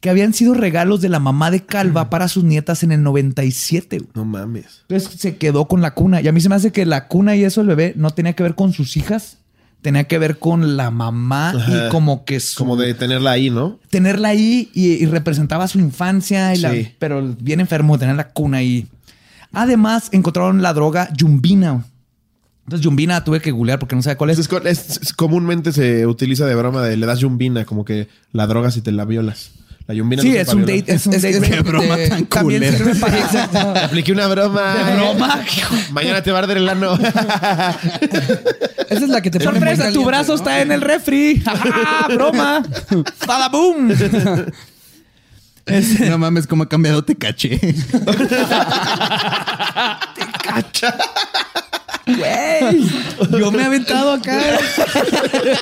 que 0.00 0.10
habían 0.10 0.32
sido 0.32 0.54
regalos 0.54 1.00
de 1.00 1.08
la 1.08 1.18
mamá 1.18 1.50
de 1.50 1.64
Calva 1.64 2.08
para 2.10 2.28
sus 2.28 2.44
nietas 2.44 2.82
en 2.82 2.92
el 2.92 3.02
97. 3.02 3.98
güey. 3.98 4.10
No 4.14 4.24
mames. 4.24 4.82
Entonces 4.88 5.18
se 5.20 5.36
quedó 5.36 5.66
con 5.66 5.80
la 5.80 5.94
cuna. 5.94 6.20
Y 6.20 6.28
a 6.28 6.32
mí 6.32 6.40
se 6.40 6.48
me 6.48 6.54
hace 6.54 6.70
que 6.72 6.86
la 6.86 7.08
cuna 7.08 7.34
y 7.36 7.44
eso, 7.44 7.60
el 7.62 7.66
bebé, 7.66 7.94
no 7.96 8.10
tenía 8.10 8.34
que 8.34 8.42
ver 8.42 8.54
con 8.54 8.72
sus 8.72 8.96
hijas. 8.96 9.38
Tenía 9.82 10.04
que 10.04 10.18
ver 10.18 10.38
con 10.40 10.76
la 10.76 10.90
mamá 10.90 11.50
Ajá. 11.50 11.86
y 11.86 11.90
como 11.90 12.24
que 12.24 12.40
su- 12.40 12.58
Como 12.58 12.76
de 12.76 12.94
tenerla 12.94 13.30
ahí, 13.30 13.48
¿no? 13.48 13.78
tenerla 13.90 14.28
ahí 14.28 14.70
y, 14.74 14.86
y 14.94 15.06
representaba 15.06 15.68
su 15.68 15.78
infancia, 15.78 16.52
y 16.54 16.58
la- 16.58 16.72
Sí. 16.72 16.94
pero 16.98 17.22
bien 17.40 17.60
enfermo 17.60 17.94
de 17.94 18.00
tener 18.00 18.16
la 18.16 18.28
cuna 18.30 18.58
ahí. 18.58 18.88
Además, 19.52 20.08
encontraron 20.12 20.62
la 20.62 20.74
droga 20.74 21.08
yumbina. 21.16 21.84
Entonces, 22.68 22.84
yumbina 22.84 23.24
tuve 23.24 23.40
que 23.40 23.50
googlear 23.50 23.78
porque 23.78 23.96
no 23.96 24.02
sabía 24.02 24.18
cuál 24.18 24.28
es. 24.28 24.38
Es, 24.38 24.46
es- 24.66 24.98
es- 25.00 25.12
comúnmente 25.14 25.72
se 25.72 26.06
utiliza 26.06 26.44
de 26.44 26.54
broma 26.54 26.82
de 26.82 26.98
le 26.98 27.06
das 27.06 27.18
yumbina, 27.20 27.64
como 27.64 27.82
que 27.82 28.08
la 28.32 28.46
drogas 28.46 28.76
y 28.76 28.82
te 28.82 28.92
la 28.92 29.06
violas. 29.06 29.52
La 29.86 29.94
yumbina 29.94 30.20
Sí, 30.20 30.28
no 30.32 30.34
es 30.36 30.48
un 30.52 30.60
date, 30.66 30.84
es 30.86 31.06
un 31.06 31.12
date. 31.12 31.30
es 31.30 31.40
que 31.48 31.60
broma 31.62 31.96
de- 31.96 32.08
tan 32.10 32.26
también 32.26 32.60
culera. 32.60 32.76
sirve 32.76 32.94
para 32.96 33.18
exacto. 33.20 33.58
Te 33.72 33.78
apliqué 33.80 34.12
una 34.12 34.26
broma. 34.26 34.74
De 34.74 34.94
broma. 34.96 35.40
Mañana 35.92 36.22
te 36.22 36.30
va 36.30 36.40
a 36.40 36.42
arder 36.42 36.58
el 36.58 36.68
ano. 36.68 36.92
Esa 38.90 39.04
es 39.04 39.08
la 39.08 39.22
que 39.22 39.30
te 39.30 39.38
pone 39.40 39.52
Sorpresa, 39.58 39.76
tu 39.76 39.82
caliente, 39.84 40.04
brazo 40.06 40.32
¿no? 40.32 40.34
está 40.36 40.60
en 40.60 40.72
el 40.72 40.82
refri. 40.82 41.42
¡Broma! 42.14 42.62
¡Badaboom! 43.26 43.92
No 46.08 46.18
mames, 46.18 46.46
cómo 46.46 46.64
ha 46.64 46.68
cambiado 46.68 47.02
te 47.04 47.16
caché. 47.16 47.58
Güey, 52.16 52.88
yo 53.38 53.52
me 53.52 53.62
he 53.62 53.66
aventado 53.66 54.12
acá. 54.12 54.40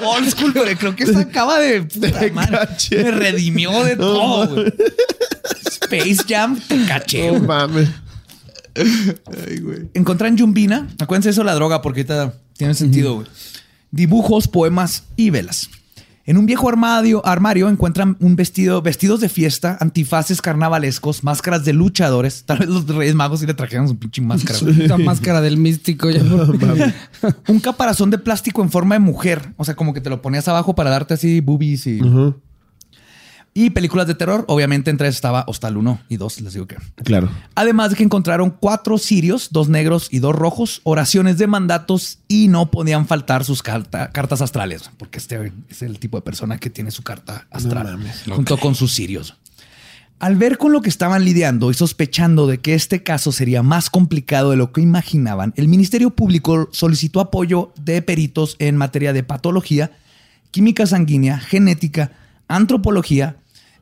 Old 0.04 0.30
school, 0.30 0.52
pero 0.52 0.78
creo 0.78 0.94
que 0.96 1.06
se 1.06 1.18
acaba 1.18 1.58
de. 1.58 1.82
puta 1.82 2.08
madre, 2.32 2.68
me 2.90 3.10
redimió 3.10 3.84
de 3.84 3.96
todo. 3.96 4.46
güey. 4.54 4.72
Space 5.66 6.18
Jam, 6.28 6.58
te 6.60 6.84
caché. 6.86 7.26
No 7.26 7.32
güey. 7.34 7.42
mames. 7.46 7.88
Encontran 9.94 10.36
Yumbina. 10.36 10.88
Acuérdense 10.98 11.30
eso 11.30 11.42
la 11.44 11.54
droga 11.54 11.82
porque 11.82 12.00
ahorita 12.00 12.34
tiene 12.56 12.74
sentido. 12.74 13.14
güey. 13.16 13.26
Dibujos, 13.90 14.48
poemas 14.48 15.04
y 15.16 15.30
velas. 15.30 15.68
En 16.28 16.36
un 16.38 16.44
viejo 16.44 16.68
armario, 16.68 17.24
armario 17.24 17.68
encuentran 17.68 18.16
un 18.18 18.34
vestido, 18.34 18.82
vestidos 18.82 19.20
de 19.20 19.28
fiesta, 19.28 19.78
antifaces 19.80 20.42
carnavalescos, 20.42 21.22
máscaras 21.22 21.64
de 21.64 21.72
luchadores. 21.72 22.42
Tal 22.44 22.58
vez 22.58 22.68
los 22.68 22.84
Reyes 22.88 23.14
Magos 23.14 23.40
sí 23.40 23.46
le 23.46 23.54
trajeron 23.54 23.86
su 23.86 23.96
pinche 23.96 24.20
máscara. 24.22 24.58
La 24.88 24.98
máscara 24.98 25.40
del 25.40 25.56
místico. 25.56 26.10
ya 26.10 26.22
un 27.48 27.60
caparazón 27.60 28.10
de 28.10 28.18
plástico 28.18 28.60
en 28.60 28.70
forma 28.70 28.96
de 28.96 28.98
mujer. 28.98 29.52
O 29.56 29.64
sea, 29.64 29.76
como 29.76 29.94
que 29.94 30.00
te 30.00 30.10
lo 30.10 30.20
ponías 30.20 30.48
abajo 30.48 30.74
para 30.74 30.90
darte 30.90 31.14
así 31.14 31.40
boobies 31.40 31.86
y. 31.86 32.00
Y 33.58 33.70
películas 33.70 34.06
de 34.06 34.14
terror. 34.14 34.44
Obviamente, 34.48 34.90
entre 34.90 35.08
esas 35.08 35.16
estaba 35.16 35.44
Hostal 35.48 35.78
1 35.78 36.00
y 36.10 36.18
2. 36.18 36.42
Les 36.42 36.52
digo 36.52 36.66
que. 36.66 36.76
Claro. 37.04 37.30
Además 37.54 37.88
de 37.88 37.96
que 37.96 38.02
encontraron 38.02 38.50
cuatro 38.50 38.98
sirios, 38.98 39.48
dos 39.50 39.70
negros 39.70 40.08
y 40.10 40.18
dos 40.18 40.34
rojos, 40.34 40.82
oraciones 40.84 41.38
de 41.38 41.46
mandatos 41.46 42.18
y 42.28 42.48
no 42.48 42.70
podían 42.70 43.06
faltar 43.06 43.44
sus 43.46 43.62
carta- 43.62 44.10
cartas 44.12 44.42
astrales, 44.42 44.90
porque 44.98 45.16
este 45.16 45.54
es 45.70 45.80
el 45.80 45.98
tipo 45.98 46.18
de 46.18 46.22
persona 46.22 46.58
que 46.58 46.68
tiene 46.68 46.90
su 46.90 47.02
carta 47.02 47.46
astral 47.50 47.98
junto 48.28 48.58
con 48.58 48.74
sus 48.74 48.92
sirios. 48.92 49.36
Al 50.18 50.36
ver 50.36 50.58
con 50.58 50.72
lo 50.72 50.82
que 50.82 50.90
estaban 50.90 51.24
lidiando 51.24 51.70
y 51.70 51.74
sospechando 51.74 52.46
de 52.46 52.58
que 52.58 52.74
este 52.74 53.02
caso 53.02 53.32
sería 53.32 53.62
más 53.62 53.88
complicado 53.88 54.50
de 54.50 54.58
lo 54.58 54.70
que 54.70 54.82
imaginaban, 54.82 55.54
el 55.56 55.68
Ministerio 55.68 56.10
Público 56.10 56.68
solicitó 56.72 57.20
apoyo 57.20 57.72
de 57.82 58.02
peritos 58.02 58.56
en 58.58 58.76
materia 58.76 59.14
de 59.14 59.22
patología, 59.22 59.92
química 60.50 60.84
sanguínea, 60.86 61.38
genética, 61.38 62.12
antropología, 62.48 63.36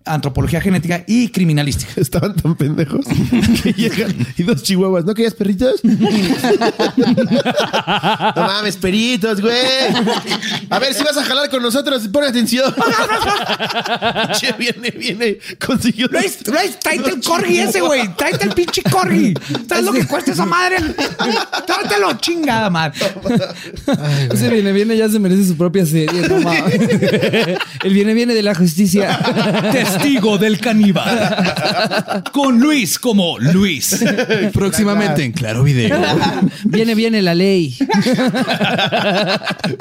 antropología 0.04 0.60
genética 0.60 1.02
y 1.06 1.28
criminalística. 1.28 1.92
Estaban 2.00 2.34
tan 2.36 2.56
pendejos 2.56 3.06
que 3.62 3.72
llegan 3.72 4.14
y 4.36 4.42
dos 4.42 4.62
chihuahuas. 4.62 5.04
¿No 5.04 5.14
querías 5.14 5.34
perritos? 5.34 5.82
no 5.84 5.94
mames, 8.36 8.76
peritos, 8.76 9.40
güey. 9.40 9.54
A 10.70 10.78
ver, 10.78 10.94
si 10.94 11.02
vas 11.02 11.16
a 11.16 11.24
jalar 11.24 11.48
con 11.48 11.62
nosotros, 11.62 12.06
pon 12.08 12.24
atención. 12.24 12.74
che, 14.38 14.52
viene, 14.58 14.90
viene. 14.90 15.38
Consiguió. 15.64 16.08
Luis, 16.10 16.46
Luis, 16.46 16.78
tráete 16.78 17.10
el 17.10 17.20
corgi 17.22 17.58
ese, 17.58 17.80
güey. 17.80 18.14
Tráete 18.14 18.44
el 18.44 18.52
pinche 18.52 18.82
corgi. 18.82 19.34
¿Sabes 19.68 19.84
lo 19.84 19.92
que 19.92 20.06
cuesta 20.06 20.32
esa 20.32 20.44
madre? 20.46 20.76
Trátelo, 21.66 22.14
chingada 22.18 22.68
madre. 22.70 22.98
Ese 24.32 24.50
viene, 24.50 24.72
viene, 24.72 24.96
ya 24.96 25.08
se 25.08 25.18
merece 25.18 25.46
su 25.46 25.56
propia 25.56 25.86
serie. 25.86 26.28
no 26.28 26.40
mames. 26.40 26.74
El 27.82 27.92
viene, 27.94 28.14
viene 28.14 28.34
de 28.34 28.42
la 28.42 28.54
justicia. 28.54 29.18
Testigo 29.98 30.38
del 30.38 30.58
caníbal. 30.58 32.24
Con 32.32 32.58
Luis 32.58 32.98
como 32.98 33.38
Luis. 33.38 34.04
Próximamente 34.52 35.24
en 35.24 35.32
Claro 35.32 35.62
Video. 35.62 36.00
Viene, 36.64 36.94
viene 36.94 37.22
la 37.22 37.34
ley. 37.34 37.76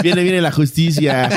Viene, 0.01 0.23
viene 0.23 0.41
la 0.41 0.51
justicia. 0.51 1.29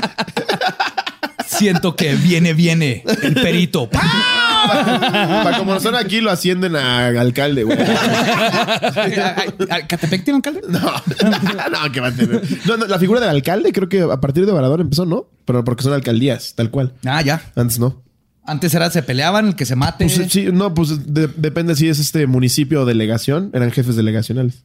Siento 1.46 1.96
que 1.96 2.14
viene, 2.14 2.52
viene 2.54 3.04
el 3.22 3.34
perito. 3.34 3.88
Para 3.88 5.58
como 5.58 5.78
son 5.80 5.94
aquí, 5.94 6.20
lo 6.20 6.30
ascienden 6.30 6.76
a 6.76 7.06
alcalde, 7.08 7.64
güey. 7.64 7.78
¿Catepec 9.88 10.24
tiene 10.24 10.36
alcalde? 10.36 10.62
No, 10.68 10.80
no, 10.80 11.92
que 11.92 12.00
va 12.00 12.08
a 12.08 12.12
tener. 12.12 12.42
No, 12.66 12.76
no, 12.76 12.86
la 12.86 12.98
figura 12.98 13.20
del 13.20 13.30
alcalde 13.30 13.72
creo 13.72 13.88
que 13.88 14.02
a 14.02 14.20
partir 14.20 14.44
de 14.44 14.52
Obrador 14.52 14.80
empezó, 14.80 15.06
¿no? 15.06 15.28
Pero 15.44 15.64
porque 15.64 15.84
son 15.84 15.92
alcaldías, 15.92 16.54
tal 16.56 16.70
cual. 16.70 16.94
Ah, 17.06 17.22
ya. 17.22 17.40
Antes 17.54 17.78
no. 17.78 18.02
Antes 18.46 18.72
era, 18.74 18.90
se 18.90 19.02
peleaban, 19.02 19.48
el 19.48 19.56
que 19.56 19.66
se 19.66 19.76
mate. 19.76 20.06
Pues 20.06 20.32
sí, 20.32 20.46
no, 20.52 20.72
pues 20.74 21.12
de- 21.12 21.28
depende 21.28 21.74
si 21.76 21.88
es 21.88 21.98
este 21.98 22.26
municipio 22.26 22.82
o 22.82 22.84
delegación. 22.84 23.50
Eran 23.52 23.70
jefes 23.72 23.96
delegacionales. 23.96 24.62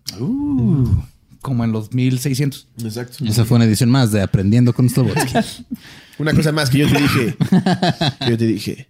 Como 1.41 1.63
en 1.63 1.71
los 1.71 1.91
1600. 1.93 2.67
Exacto. 2.83 3.25
Esa 3.25 3.45
fue 3.45 3.55
una 3.55 3.65
edición 3.65 3.89
más 3.89 4.11
de 4.11 4.21
Aprendiendo 4.21 4.73
con 4.73 4.89
Slobotsky. 4.89 5.65
Una 6.19 6.33
cosa 6.33 6.51
más 6.51 6.69
que 6.69 6.77
yo 6.79 6.87
te 6.91 7.01
dije. 7.01 7.35
Que 8.19 8.29
yo 8.29 8.37
te 8.37 8.45
dije. 8.45 8.87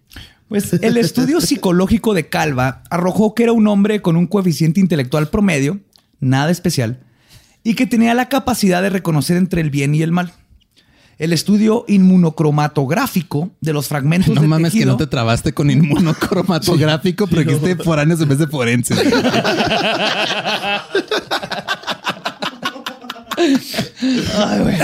Pues 0.48 0.74
el 0.74 0.98
estudio 0.98 1.40
psicológico 1.40 2.12
de 2.12 2.28
Calva 2.28 2.82
arrojó 2.90 3.34
que 3.34 3.44
era 3.44 3.52
un 3.52 3.66
hombre 3.68 4.02
con 4.02 4.16
un 4.16 4.26
coeficiente 4.26 4.80
intelectual 4.80 5.28
promedio, 5.30 5.80
nada 6.20 6.50
especial, 6.50 7.00
y 7.64 7.72
que 7.74 7.86
tenía 7.86 8.12
la 8.12 8.28
capacidad 8.28 8.82
de 8.82 8.90
reconocer 8.90 9.38
entre 9.38 9.62
el 9.62 9.70
bien 9.70 9.94
y 9.94 10.02
el 10.02 10.12
mal. 10.12 10.32
El 11.22 11.32
estudio 11.32 11.84
inmunocromatográfico 11.86 13.52
de 13.60 13.72
los 13.72 13.86
fragmentos 13.86 14.34
No 14.34 14.40
de 14.40 14.48
mames 14.48 14.72
que 14.72 14.78
tejido- 14.80 14.90
no 14.90 14.96
te 14.96 15.06
trabaste 15.06 15.52
con 15.52 15.70
inmunocromatográfico, 15.70 17.26
pero 17.30 17.44
que 17.44 17.52
esté 17.54 17.76
foráneos 17.76 18.20
en 18.22 18.28
vez 18.28 18.38
de 18.38 18.48
forenses. 18.48 18.98
Ay, 23.38 24.60
güey. 24.60 24.76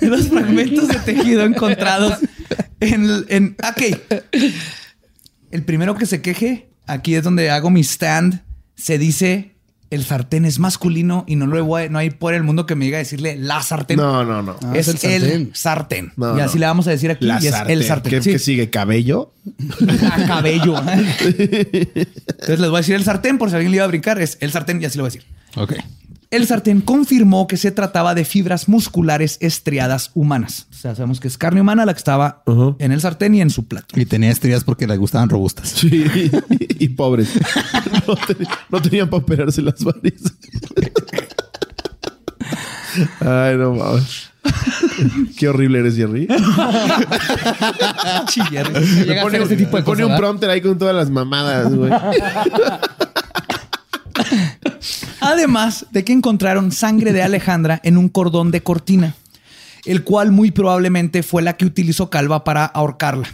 Los 0.10 0.28
fragmentos 0.28 0.88
de 0.88 0.94
tejido 1.00 1.42
encontrados 1.44 2.14
en, 2.80 3.24
en. 3.28 3.56
Ok. 3.62 3.98
El 5.50 5.62
primero 5.64 5.94
que 5.96 6.06
se 6.06 6.20
queje, 6.22 6.70
aquí 6.86 7.14
es 7.14 7.22
donde 7.24 7.50
hago 7.50 7.70
mi 7.70 7.80
stand. 7.82 8.42
Se 8.74 8.98
dice 8.98 9.55
el 9.90 10.04
sartén 10.04 10.44
es 10.44 10.58
masculino 10.58 11.24
y 11.28 11.36
no, 11.36 11.46
lo 11.46 11.64
voy- 11.64 11.88
no 11.88 11.98
hay 11.98 12.10
por 12.10 12.34
el 12.34 12.42
mundo 12.42 12.66
que 12.66 12.74
me 12.74 12.84
diga 12.86 12.98
decirle 12.98 13.36
la 13.36 13.62
sartén. 13.62 13.96
No, 13.98 14.24
no, 14.24 14.42
no. 14.42 14.56
Ah, 14.62 14.72
es, 14.74 14.88
es 14.88 15.04
el 15.04 15.12
el 15.12 15.20
sartén. 15.22 15.50
sartén. 15.54 16.12
No, 16.16 16.36
y 16.36 16.40
así 16.40 16.54
no. 16.56 16.60
le 16.60 16.66
vamos 16.66 16.86
a 16.88 16.90
decir 16.90 17.10
aquí. 17.10 17.24
La 17.24 17.38
y 17.40 17.46
es 17.46 17.52
sartén. 17.54 17.78
el 17.78 17.84
sartén. 17.84 18.10
¿Qué, 18.10 18.22
Sí. 18.22 18.30
qué 18.32 18.38
sigue? 18.38 18.70
¿Cabello? 18.70 19.32
Ah, 20.02 20.24
cabello. 20.26 20.76
Entonces 21.46 22.60
les 22.60 22.68
voy 22.70 22.76
a 22.76 22.80
decir 22.80 22.94
el 22.96 23.04
sartén 23.04 23.38
por 23.38 23.48
si 23.50 23.54
alguien 23.56 23.70
le 23.72 23.76
iba 23.76 23.84
a 23.84 23.88
brincar. 23.88 24.20
Es 24.20 24.38
el 24.40 24.50
sartén 24.50 24.80
y 24.82 24.84
así 24.86 24.98
lo 24.98 25.04
voy 25.04 25.10
a 25.10 25.12
decir. 25.12 25.24
Ok. 25.56 25.74
El 26.36 26.46
sartén 26.46 26.82
confirmó 26.82 27.46
que 27.46 27.56
se 27.56 27.70
trataba 27.70 28.14
de 28.14 28.26
fibras 28.26 28.68
musculares 28.68 29.38
estriadas 29.40 30.10
humanas. 30.12 30.66
O 30.70 30.74
sea, 30.74 30.94
sabemos 30.94 31.18
que 31.18 31.28
es 31.28 31.38
carne 31.38 31.62
humana 31.62 31.86
la 31.86 31.94
que 31.94 31.98
estaba 31.98 32.42
en 32.78 32.92
el 32.92 33.00
sartén 33.00 33.34
y 33.34 33.40
en 33.40 33.48
su 33.48 33.66
plato. 33.66 33.98
Y 33.98 34.04
tenía 34.04 34.30
estrías 34.30 34.62
porque 34.62 34.86
le 34.86 34.98
gustaban 34.98 35.30
robustas. 35.30 35.70
Sí. 35.70 36.04
Y 36.78 36.90
pobres. 36.90 37.30
No, 38.06 38.14
ten- 38.16 38.46
no 38.68 38.82
tenían 38.82 39.08
para 39.08 39.22
operarse 39.22 39.62
las 39.62 39.82
varices. 39.82 40.30
Ay, 43.20 43.56
no 43.56 43.72
mames. 43.72 44.30
Qué 45.38 45.48
horrible 45.48 45.78
eres, 45.78 45.96
Jerry. 45.96 46.28
Sí, 48.28 48.42
Jerry. 48.50 48.72
Pone, 49.22 49.38
hacer 49.38 49.42
ese 49.42 49.56
tipo 49.56 49.76
de 49.76 49.82
le 49.82 49.84
pone 49.86 50.02
cosas, 50.02 50.10
un 50.10 50.16
prompter 50.18 50.50
ahí 50.50 50.60
con 50.60 50.76
todas 50.76 50.94
las 50.94 51.08
mamadas, 51.08 51.74
güey. 51.74 51.90
Además 55.20 55.86
de 55.90 56.04
que 56.04 56.12
encontraron 56.12 56.72
sangre 56.72 57.12
de 57.12 57.22
Alejandra 57.22 57.80
en 57.84 57.96
un 57.96 58.08
cordón 58.08 58.50
de 58.50 58.62
cortina, 58.62 59.14
el 59.84 60.04
cual 60.04 60.32
muy 60.32 60.50
probablemente 60.50 61.22
fue 61.22 61.42
la 61.42 61.56
que 61.56 61.64
utilizó 61.64 62.10
Calva 62.10 62.44
para 62.44 62.64
ahorcarla. 62.66 63.28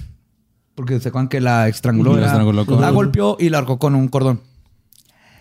Porque 0.75 1.01
se 1.01 1.09
acuerdan 1.09 1.29
que 1.29 1.41
la 1.41 1.69
estranguló, 1.69 2.17
La 2.17 2.27
estranguló 2.27 2.65
con- 2.67 2.81
la 2.81 2.91
golpeó 2.91 3.37
y 3.39 3.49
la 3.51 3.59
ahorcó 3.59 3.79
con 3.79 3.95
un 3.95 4.09
cordón. 4.09 4.41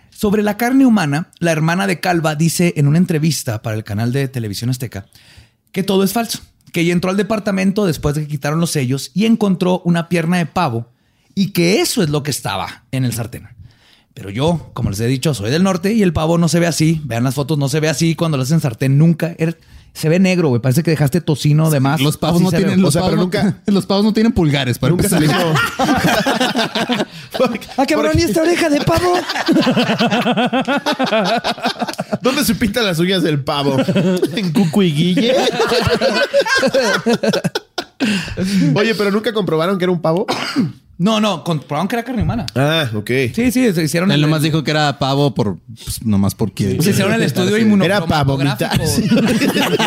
Sobre 0.10 0.44
la 0.44 0.58
carne 0.58 0.86
humana, 0.86 1.30
la 1.40 1.52
hermana 1.52 1.88
de 1.88 2.00
Calva 2.00 2.36
dice 2.36 2.74
en 2.78 2.88
una 2.88 2.98
entrevista 2.98 3.62
para 3.62 3.76
el 3.76 3.84
canal 3.84 4.12
de 4.12 4.28
televisión 4.28 4.70
azteca 4.70 5.06
que 5.72 5.84
todo 5.84 6.04
es 6.04 6.12
falso, 6.14 6.40
que 6.74 6.82
ella 6.82 6.94
entró 6.94 7.10
al 7.12 7.18
departamento 7.18 7.86
después 7.86 8.14
de 8.16 8.22
que 8.22 8.28
quitaron 8.28 8.60
los 8.60 8.72
sellos 8.72 9.12
y 9.14 9.26
encontró 9.26 9.82
una 9.86 10.10
pierna 10.10 10.38
de 10.38 10.46
pavo 10.46 10.90
y 11.34 11.52
que 11.52 11.82
eso 11.82 12.04
es 12.04 12.10
lo 12.10 12.24
que 12.24 12.32
estaba 12.32 12.84
en 12.92 13.06
el 13.06 13.14
sartén. 13.14 13.48
Pero 14.14 14.30
yo, 14.30 14.70
como 14.74 14.90
les 14.90 15.00
he 15.00 15.08
dicho, 15.08 15.34
soy 15.34 15.52
del 15.52 15.64
norte 15.64 15.94
y 15.94 16.04
el 16.04 16.12
pavo 16.14 16.38
no 16.38 16.48
se 16.50 16.60
ve 16.60 16.68
así. 16.68 17.02
Vean 17.06 17.24
las 17.24 17.36
fotos, 17.36 17.58
no 17.58 17.70
se 17.70 17.80
ve 17.80 17.88
así 17.90 18.16
cuando 18.16 18.38
lo 18.38 18.44
hacen 18.44 18.60
sartén 18.60 18.98
nunca. 18.98 19.34
Er- 19.38 19.58
Se 19.94 20.08
ve 20.10 20.20
negro, 20.20 20.50
güey. 20.50 20.62
Parece 20.62 20.84
que 20.84 20.92
dejaste 20.92 21.20
tocino 21.22 21.70
de 21.70 21.80
más. 21.82 22.00
Los 22.02 22.18
pavos 22.18 22.36
Así 22.38 22.44
no 22.46 22.52
ve. 22.52 22.58
tienen, 22.58 22.82
los, 22.82 22.90
O 22.90 22.92
sea, 22.92 23.02
pavos 23.02 23.12
pero 23.12 23.22
nunca- 23.24 23.62
los 23.72 23.86
pavos 23.86 24.04
no 24.06 24.14
tienen 24.14 24.32
pulgares 24.34 24.80
para 24.80 24.92
Nunca 24.92 25.08
empezar. 25.08 25.24
Ah, 27.78 27.86
cabrón, 27.86 28.14
¿y 28.18 28.22
esta 28.24 28.42
oreja 28.42 28.70
de 28.70 28.82
pavo? 28.82 29.14
¿Dónde 32.22 32.44
se 32.46 32.56
pintan 32.56 32.86
las 32.86 33.00
uñas 33.00 33.24
del 33.24 33.44
pavo? 33.44 33.78
¿En 34.36 34.52
Cucu 34.52 34.84
y 34.84 34.92
Guille? 34.94 35.36
Oye, 38.76 38.96
pero 38.96 39.12
nunca 39.12 39.34
comprobaron 39.34 39.78
que 39.78 39.86
era 39.86 39.92
un 39.92 40.02
pavo. 40.02 40.26
No, 41.02 41.20
no, 41.20 41.44
comprobaron 41.44 41.88
que 41.88 41.96
era 41.96 42.04
carne 42.04 42.22
humana. 42.22 42.46
Ah, 42.54 42.88
ok. 42.94 43.10
Sí, 43.34 43.52
sí, 43.52 43.74
se 43.74 43.82
hicieron 43.82 44.12
Él 44.12 44.18
el, 44.18 44.22
nomás 44.22 44.44
dijo 44.44 44.64
que 44.64 44.70
era 44.70 45.00
pavo 45.00 45.34
por 45.34 45.58
pues, 45.58 46.06
nomás 46.06 46.36
porque 46.36 46.80
se 46.80 46.92
hicieron 46.92 47.14
el 47.14 47.24
estudio 47.24 47.56
Era 47.84 48.06
para 48.06 48.24
vomitar. 48.24 48.80
inmunográfico. 48.80 49.82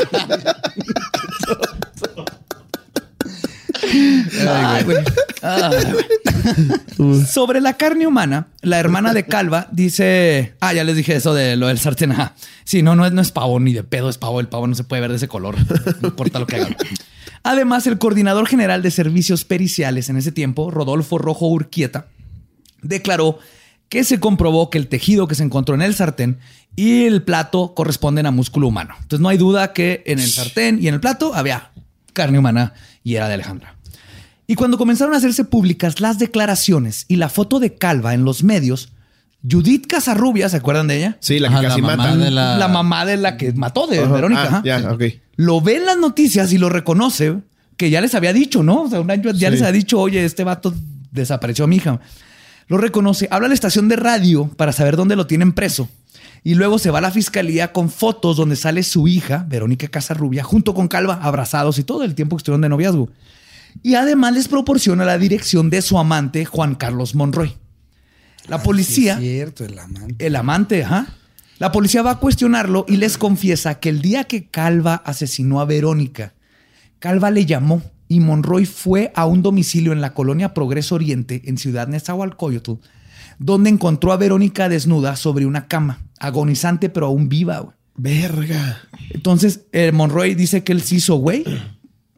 Ay, 4.49 4.83
güey. 4.83 4.97
Ay, 5.43 5.85
güey. 6.99 7.25
Sobre 7.27 7.61
la 7.61 7.75
carne 7.75 8.09
humana, 8.09 8.49
la 8.63 8.81
hermana 8.81 9.15
de 9.15 9.25
Calva 9.25 9.69
dice. 9.71 10.55
Ah, 10.59 10.73
ya 10.73 10.83
les 10.83 10.97
dije 10.97 11.15
eso 11.15 11.33
de 11.33 11.55
lo 11.55 11.69
del 11.69 11.79
sartén. 11.79 12.11
Ajá. 12.11 12.35
Sí, 12.65 12.83
no, 12.83 12.97
no 12.97 13.07
es, 13.07 13.13
no 13.13 13.23
es 13.23 13.31
pavo 13.31 13.61
ni 13.61 13.73
de 13.73 13.85
pedo, 13.85 14.09
es 14.09 14.19
pavo. 14.19 14.41
El 14.41 14.49
pavo 14.49 14.67
no 14.67 14.75
se 14.75 14.83
puede 14.83 15.01
ver 15.03 15.11
de 15.11 15.17
ese 15.19 15.29
color. 15.29 15.55
No 16.03 16.09
importa 16.09 16.41
lo 16.41 16.47
que 16.49 16.57
hagan. 16.57 16.77
Además, 17.45 17.87
el 17.87 17.99
coordinador 17.99 18.49
general 18.49 18.83
de 18.83 18.91
servicios 18.91 19.45
periciales 19.45 20.09
en 20.09 20.17
ese 20.17 20.33
tiempo, 20.33 20.71
Rodolfo 20.71 21.19
Rojo 21.19 21.47
Urquieta, 21.47 22.07
declaró 22.83 23.39
que 23.91 24.03
se 24.03 24.19
comprobó 24.19 24.71
que 24.71 24.79
el 24.79 24.89
tejido 24.89 25.29
que 25.29 25.35
se 25.35 25.45
encontró 25.45 25.75
en 25.75 25.83
el 25.83 25.95
sartén 25.95 26.39
y 26.75 27.05
el 27.05 27.23
plato 27.23 27.75
corresponden 27.75 28.25
a 28.25 28.31
músculo 28.31 28.67
humano. 28.67 28.95
Entonces 28.97 29.21
no 29.21 29.29
hay 29.29 29.37
duda 29.37 29.75
que 29.75 30.03
en 30.07 30.19
el 30.19 30.29
sartén 30.29 30.83
y 30.83 30.89
en 30.89 30.95
el 30.95 31.01
plato 31.01 31.35
había 31.35 31.71
carne 32.15 32.39
humana 32.39 32.73
y 33.05 33.17
era 33.17 33.29
de 33.29 33.35
Alejandra. 33.35 33.77
Y 34.47 34.55
cuando 34.55 34.79
comenzaron 34.79 35.13
a 35.13 35.19
hacerse 35.19 35.45
públicas 35.45 36.01
las 36.01 36.19
declaraciones 36.19 37.05
y 37.09 37.17
la 37.17 37.29
foto 37.29 37.61
de 37.61 37.75
Calva 37.75 38.15
en 38.15 38.25
los 38.25 38.43
medios, 38.43 38.94
Judith 39.49 39.87
Casarrubia, 39.87 40.49
¿se 40.49 40.57
acuerdan 40.57 40.87
de 40.89 40.97
ella? 40.99 41.17
Sí, 41.21 41.39
la 41.39 41.49
que 41.49 41.55
Ajá, 41.57 41.69
casi 41.69 41.81
la 41.81 41.87
mamá 41.89 42.05
mata. 42.05 42.17
de 42.17 42.31
la- 42.31 42.57
La 42.59 42.69
mamá 42.69 43.05
de 43.05 43.17
la 43.17 43.37
que 43.37 43.53
mató 43.53 43.87
de 43.87 43.99
Ajá. 44.01 44.13
Verónica. 44.13 44.49
Ah, 44.51 44.63
ya, 44.65 44.91
ok. 44.93 45.03
Lo 45.37 45.61
ve 45.61 45.77
en 45.77 45.87
las 45.87 45.99
noticias 45.99 46.53
y 46.53 46.59
lo 46.59 46.69
reconoce, 46.71 47.39
que 47.77 47.91
ya 47.91 48.01
les 48.01 48.15
había 48.15 48.33
dicho, 48.33 48.63
¿no? 48.63 48.83
O 48.83 48.89
sea, 48.89 49.01
un 49.01 49.11
año 49.11 49.31
ya 49.33 49.49
Sí. 49.49 49.53
les 49.53 49.61
había 49.63 49.73
dicho, 49.73 50.01
oye, 50.01 50.25
este 50.25 50.45
vato 50.45 50.75
desapareció 51.11 51.65
a 51.65 51.69
mi 51.69 51.77
hija. 51.77 52.01
Lo 52.69 52.79
reconoce, 52.79 53.29
habla 53.31 53.47
a 53.47 53.49
la 53.49 53.55
estación 53.55 53.89
de 53.89 53.97
radio 53.97 54.49
para 54.57 54.73
saber 54.73 54.97
dónde 54.97 55.17
lo 55.17 55.27
tienen 55.27 55.53
preso. 55.53 55.89
Y 56.43 56.55
luego 56.55 56.79
se 56.79 56.91
va 56.91 56.99
a 56.99 57.03
la 57.03 57.11
fiscalía 57.11 57.73
con 57.73 57.91
fotos 57.91 58.37
donde 58.37 58.57
sale 58.57 58.83
su 58.83 59.09
hija, 59.09 59.45
Verónica 59.49 59.89
Casarrubia, 59.89 60.43
junto 60.45 60.73
con 60.75 60.89
Calva, 60.89 61.19
abrazados 61.23 61.79
y 61.79 61.85
todo 61.85 62.05
el 62.05 62.15
tiempo 62.15 62.37
que 62.37 62.41
estuvieron 62.41 62.61
de 62.63 62.69
noviazgo. 62.71 63.11
Y 63.83 63.95
además 63.97 64.33
les 64.35 64.49
proporciona 64.49 65.05
la 65.05 65.19
dirección 65.19 65.69
de 65.69 65.83
su 65.83 65.99
amante, 65.99 66.45
Juan 66.45 66.75
Carlos 66.75 67.15
Monroy. 67.15 67.55
La 68.49 68.63
policía 68.63 69.15
Es 69.15 69.21
cierto, 69.21 69.65
el 69.65 69.79
amante. 69.79 70.27
el 70.27 70.37
amante, 70.37 70.85
ajá. 70.85 71.07
La 71.59 71.73
policía 71.73 72.03
va 72.03 72.13
a 72.13 72.19
cuestionarlo 72.19 72.85
y 72.89 72.97
les 72.97 73.17
confiesa 73.17 73.79
que 73.79 73.89
el 73.89 74.03
día 74.03 74.25
que 74.25 74.49
Calva 74.49 74.97
asesinó 74.97 75.61
a 75.61 75.65
Verónica, 75.65 76.35
Calva 76.99 77.31
le 77.31 77.47
llamó 77.47 77.83
y 78.09 78.21
Monroy 78.21 78.67
fue 78.67 79.13
a 79.15 79.27
un 79.27 79.43
domicilio 79.43 79.93
en 79.93 80.01
la 80.01 80.15
colonia 80.15 80.53
Progreso 80.53 80.97
Oriente, 80.97 81.43
en 81.45 81.57
Ciudad 81.57 81.89
Nezahualcóyotl, 81.89 82.73
donde 83.39 83.71
encontró 83.71 84.13
a 84.13 84.17
Verónica 84.17 84.69
desnuda 84.69 85.17
sobre 85.17 85.47
una 85.47 85.67
cama, 85.69 86.01
agonizante 86.19 86.89
pero 86.89 87.07
aún 87.07 87.29
viva. 87.29 87.61
güey. 87.61 87.75
Verga. 87.97 88.83
Entonces, 89.11 89.67
eh, 89.73 89.93
Monroy 89.93 90.35
dice 90.35 90.65
que 90.65 90.73
él 90.73 90.83
se 90.83 90.97
hizo 90.97 91.17
güey 91.17 91.45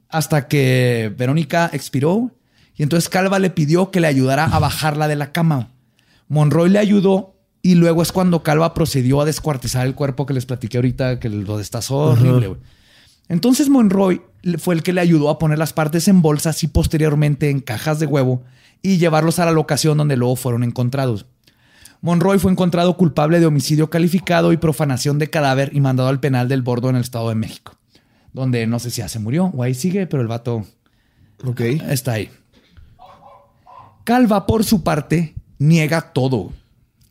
hasta 0.09 0.49
que 0.49 1.13
Verónica 1.17 1.71
expiró. 1.73 2.33
Y 2.75 2.83
entonces 2.83 3.09
Calva 3.09 3.39
le 3.39 3.51
pidió 3.51 3.91
que 3.91 4.01
le 4.01 4.07
ayudara 4.07 4.45
a 4.45 4.59
bajarla 4.59 5.09
de 5.09 5.17
la 5.17 5.33
cama. 5.33 5.71
Monroy 6.29 6.71
le 6.71 6.79
ayudó 6.79 7.35
y 7.63 7.75
luego 7.75 8.03
es 8.03 8.13
cuando 8.13 8.43
Calva 8.43 8.75
procedió 8.75 9.21
a 9.21 9.25
descuartizar 9.25 9.87
el 9.87 9.95
cuerpo 9.95 10.27
que 10.27 10.35
les 10.35 10.47
platiqué 10.47 10.79
ahorita, 10.79 11.19
que 11.19 11.29
lo 11.29 11.59
destazó 11.59 11.97
horrible. 11.97 12.57
Entonces 13.29 13.69
Monroy 13.69 14.23
fue 14.59 14.75
el 14.77 14.83
que 14.83 14.93
le 14.93 15.01
ayudó 15.01 15.31
a 15.31 15.39
poner 15.39 15.59
las 15.59 15.73
partes 15.73 16.07
en 16.07 16.23
bolsas 16.23 16.63
y 16.63 16.69
posteriormente 16.69 17.51
en 17.51 17.61
cajas 17.61 17.99
de 17.99 18.07
huevo 18.07 18.45
y 18.83 18.99
llevarlos 18.99 19.39
a 19.41 19.45
la 19.45 19.51
locación 19.51 19.99
donde 19.99 20.17
luego 20.17 20.37
fueron 20.37 20.63
encontrados. 20.63 21.27
Monroy 22.03 22.39
fue 22.39 22.53
encontrado 22.53 22.97
culpable 22.97 23.41
de 23.41 23.47
homicidio 23.47 23.91
calificado 23.91 24.53
y 24.53 24.59
profanación 24.59 25.19
de 25.19 25.29
cadáver 25.31 25.71
y 25.75 25.81
mandado 25.81 26.09
al 26.09 26.21
penal 26.21 26.47
del 26.47 26.63
Bordo 26.63 26.89
en 26.91 26.97
el 26.97 27.03
Estado 27.03 27.31
de 27.31 27.35
México, 27.35 27.73
donde 28.33 28.67
no 28.69 28.79
sé 28.79 28.91
si 28.91 28.99
ya 29.01 29.09
se 29.09 29.19
murió 29.19 29.47
o 29.47 29.63
ahí 29.65 29.75
sigue, 29.75 30.07
pero 30.07 30.23
el 30.23 30.29
vato 30.29 30.65
Ok. 31.45 31.61
está 31.61 32.13
ahí. 32.13 32.31
Calva, 34.05 34.47
por 34.47 34.63
su 34.65 34.85
parte, 34.85 35.35
niega 35.59 36.13
todo 36.13 36.53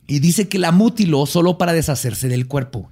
y 0.08 0.20
dice 0.20 0.48
que 0.48 0.60
la 0.60 0.72
mutiló 0.72 1.26
solo 1.26 1.58
para 1.58 1.74
deshacerse 1.74 2.28
del 2.28 2.48
cuerpo, 2.48 2.90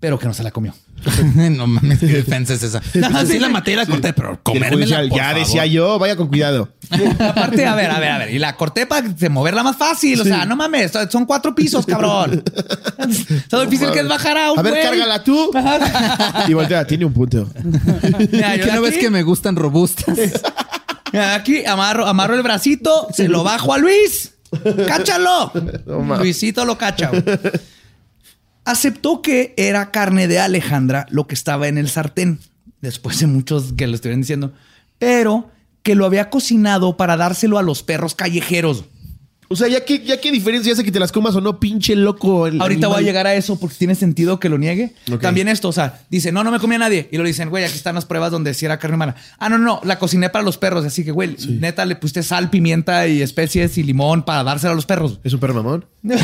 pero 0.00 0.18
que 0.18 0.26
no 0.26 0.34
se 0.34 0.42
la 0.42 0.50
comió. 0.50 0.74
no 1.34 1.66
mames, 1.66 1.98
qué 1.98 2.06
defensa 2.06 2.52
es 2.54 2.62
esa. 2.62 2.82
Así 3.14 3.38
la 3.38 3.48
maté 3.48 3.72
y 3.72 3.76
la 3.76 3.86
corté, 3.86 4.12
pero 4.12 4.38
comérmela, 4.42 4.98
por 5.08 5.16
ya 5.16 5.24
favor. 5.28 5.38
decía 5.38 5.66
yo, 5.66 5.98
vaya 5.98 6.14
con 6.16 6.28
cuidado. 6.28 6.74
Aparte, 7.18 7.64
a 7.64 7.74
ver, 7.74 7.90
a 7.90 7.98
ver, 8.00 8.10
a 8.10 8.18
ver. 8.18 8.30
Y 8.34 8.38
la 8.38 8.54
corté 8.56 8.86
para 8.86 9.06
moverla 9.30 9.62
más 9.62 9.76
fácil. 9.76 10.20
O 10.20 10.24
sea, 10.24 10.44
no 10.44 10.56
mames, 10.56 10.92
son 11.10 11.24
cuatro 11.24 11.54
pisos, 11.54 11.86
cabrón. 11.86 12.42
Lo 13.50 13.62
difícil 13.62 13.90
que 13.92 14.00
es 14.00 14.08
bajar 14.08 14.36
a 14.36 14.52
un 14.52 14.58
A 14.58 14.62
ver, 14.62 14.72
güey. 14.72 14.82
cárgala 14.82 15.24
tú. 15.24 15.50
Y 16.48 16.52
voltea, 16.54 16.86
tiene 16.86 17.04
un 17.06 17.12
punto. 17.14 17.48
Mira, 18.32 18.56
yo 18.56 18.66
¿Qué 18.66 18.72
no 18.72 18.82
ves 18.82 18.98
que 18.98 19.08
me 19.10 19.22
gustan 19.22 19.56
robustas? 19.56 20.18
Mira, 21.12 21.34
Aquí 21.34 21.64
amarro, 21.64 22.06
amarro 22.06 22.34
el 22.34 22.42
bracito, 22.42 23.08
se 23.14 23.28
lo 23.28 23.42
bajo 23.42 23.72
a 23.72 23.78
Luis. 23.78 24.34
¡Cáchalo! 24.86 25.52
Luisito 26.18 26.64
lo 26.64 26.76
cacha. 26.78 27.10
güey. 27.10 27.22
Aceptó 28.64 29.22
que 29.22 29.54
era 29.56 29.90
carne 29.90 30.28
de 30.28 30.38
Alejandra 30.38 31.06
lo 31.10 31.26
que 31.26 31.34
estaba 31.34 31.68
en 31.68 31.78
el 31.78 31.88
sartén, 31.88 32.40
después 32.80 33.18
de 33.20 33.26
muchos 33.26 33.72
que 33.72 33.86
lo 33.86 33.94
estuvieron 33.94 34.20
diciendo, 34.20 34.52
pero 34.98 35.50
que 35.82 35.94
lo 35.94 36.04
había 36.04 36.30
cocinado 36.30 36.96
para 36.96 37.16
dárselo 37.16 37.58
a 37.58 37.62
los 37.62 37.82
perros 37.82 38.14
callejeros. 38.14 38.84
O 39.52 39.56
sea, 39.56 39.66
ya 39.66 39.84
que, 39.84 39.98
ya 40.04 40.20
qué 40.20 40.30
diferencia 40.30 40.72
hace 40.72 40.84
que 40.84 40.92
te 40.92 41.00
las 41.00 41.10
comas 41.10 41.34
o 41.34 41.40
no, 41.40 41.58
pinche 41.58 41.96
loco. 41.96 42.46
el 42.46 42.60
Ahorita 42.60 42.86
voy 42.86 42.94
a 42.94 42.98
animal. 42.98 43.04
llegar 43.04 43.26
a 43.26 43.34
eso 43.34 43.58
porque 43.58 43.74
tiene 43.76 43.96
sentido 43.96 44.38
que 44.38 44.48
lo 44.48 44.58
niegue. 44.58 44.94
También 45.20 45.48
esto, 45.48 45.68
o 45.68 45.72
sea, 45.72 46.02
dice, 46.08 46.30
no, 46.30 46.44
no 46.44 46.52
me 46.52 46.60
comía 46.60 46.78
nadie. 46.78 47.08
Y 47.10 47.16
lo 47.16 47.24
dicen, 47.24 47.50
güey, 47.50 47.64
aquí 47.64 47.74
están 47.74 47.96
las 47.96 48.04
pruebas 48.04 48.30
donde 48.30 48.54
sí 48.54 48.64
era 48.64 48.78
carne 48.78 48.94
humana. 48.94 49.16
Ah, 49.40 49.48
no, 49.48 49.58
no, 49.58 49.80
la 49.82 49.98
cociné 49.98 50.30
para 50.30 50.44
los 50.44 50.56
perros. 50.56 50.84
Así 50.84 51.02
que, 51.04 51.10
güey, 51.10 51.36
neta, 51.48 51.84
le 51.84 51.96
pusiste 51.96 52.22
sal, 52.22 52.48
pimienta 52.48 53.08
y 53.08 53.22
especies 53.22 53.76
y 53.76 53.82
limón 53.82 54.22
para 54.22 54.44
dársela 54.44 54.72
a 54.72 54.76
los 54.76 54.86
perros. 54.86 55.18
¿Es 55.24 55.32
un 55.32 55.40
perro 55.40 55.54
mamón? 55.54 55.84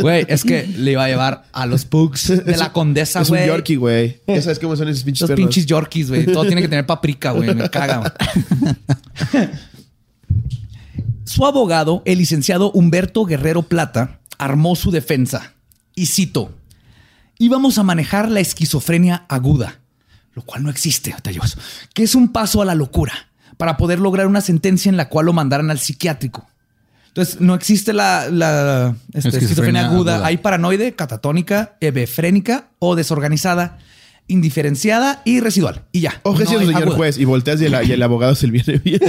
Güey, 0.00 0.26
es 0.28 0.44
que 0.44 0.66
le 0.66 0.92
iba 0.92 1.04
a 1.04 1.08
llevar 1.08 1.44
a 1.52 1.66
los 1.66 1.84
pugs 1.84 2.44
de 2.44 2.56
la 2.56 2.72
condesa, 2.72 3.22
Es 3.22 3.30
un 3.30 3.36
güey. 3.36 3.48
Yorkie, 3.48 3.76
güey. 3.76 4.20
Ya 4.26 4.42
sabes 4.42 4.58
cómo 4.58 4.76
son 4.76 4.88
esos 4.88 5.02
pinches 5.04 5.22
Los 5.22 5.28
perros. 5.30 5.46
pinches 5.46 5.66
Yorkies, 5.66 6.08
güey. 6.08 6.26
Todo 6.26 6.44
tiene 6.44 6.60
que 6.62 6.68
tener 6.68 6.86
paprika, 6.86 7.32
güey. 7.32 7.54
Me 7.54 7.68
caga. 7.70 8.14
Su 11.28 11.44
abogado, 11.44 12.02
el 12.06 12.16
licenciado 12.16 12.70
Humberto 12.70 13.26
Guerrero 13.26 13.60
Plata, 13.60 14.20
armó 14.38 14.74
su 14.76 14.90
defensa. 14.90 15.52
Y 15.94 16.06
cito: 16.06 16.54
Íbamos 17.36 17.76
a 17.76 17.82
manejar 17.82 18.30
la 18.30 18.40
esquizofrenia 18.40 19.26
aguda, 19.28 19.80
lo 20.32 20.40
cual 20.40 20.62
no 20.62 20.70
existe, 20.70 21.14
que 21.92 22.02
es 22.02 22.14
un 22.14 22.32
paso 22.32 22.62
a 22.62 22.64
la 22.64 22.74
locura 22.74 23.12
para 23.58 23.76
poder 23.76 23.98
lograr 23.98 24.26
una 24.26 24.40
sentencia 24.40 24.88
en 24.88 24.96
la 24.96 25.10
cual 25.10 25.26
lo 25.26 25.34
mandaran 25.34 25.70
al 25.70 25.78
psiquiátrico. 25.78 26.48
Entonces, 27.08 27.42
no 27.42 27.54
existe 27.54 27.92
la, 27.92 28.30
la 28.30 28.96
este, 29.08 29.18
Esquizofrenia 29.28 29.38
esquizofrenia 29.38 29.86
aguda. 29.86 30.14
aguda. 30.14 30.26
Hay 30.28 30.38
paranoide, 30.38 30.94
catatónica, 30.94 31.76
hebefrénica 31.80 32.68
o 32.78 32.96
desorganizada. 32.96 33.76
Indiferenciada 34.28 35.22
y 35.24 35.40
residual. 35.40 35.82
Y 35.92 36.00
ya. 36.00 36.20
Objeción, 36.22 36.60
No 36.62 36.66
señor 36.68 36.82
aguda. 36.82 36.96
juez. 36.96 37.18
Y 37.18 37.24
volteas 37.24 37.60
y 37.60 37.64
el, 37.66 37.76
y 37.88 37.92
el 37.92 38.02
abogado 38.02 38.34
se 38.34 38.46
viene 38.46 38.78
bien. 38.78 39.00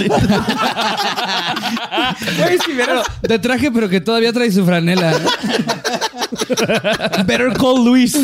Güey, 2.37 2.57
De 3.27 3.39
traje, 3.39 3.71
pero 3.71 3.87
que 3.89 4.01
todavía 4.01 4.33
trae 4.33 4.51
su 4.51 4.65
franela. 4.65 5.13
Better 7.25 7.53
call 7.53 7.83
Luis. 7.85 8.15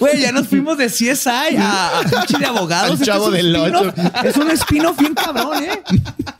Güey, 0.00 0.20
ya 0.20 0.32
nos 0.32 0.48
fuimos 0.48 0.78
de 0.78 0.86
CSI 0.86 1.56
a, 1.58 2.00
a 2.00 2.38
de 2.38 2.46
abogados. 2.46 3.00
Chavo 3.00 3.32
es 3.34 3.44
un 3.44 3.52
del. 3.52 3.92
Es 4.24 4.36
un 4.36 4.50
spin-off 4.50 4.98
bien 4.98 5.14
cabrón, 5.14 5.62
¿eh? 5.62 5.82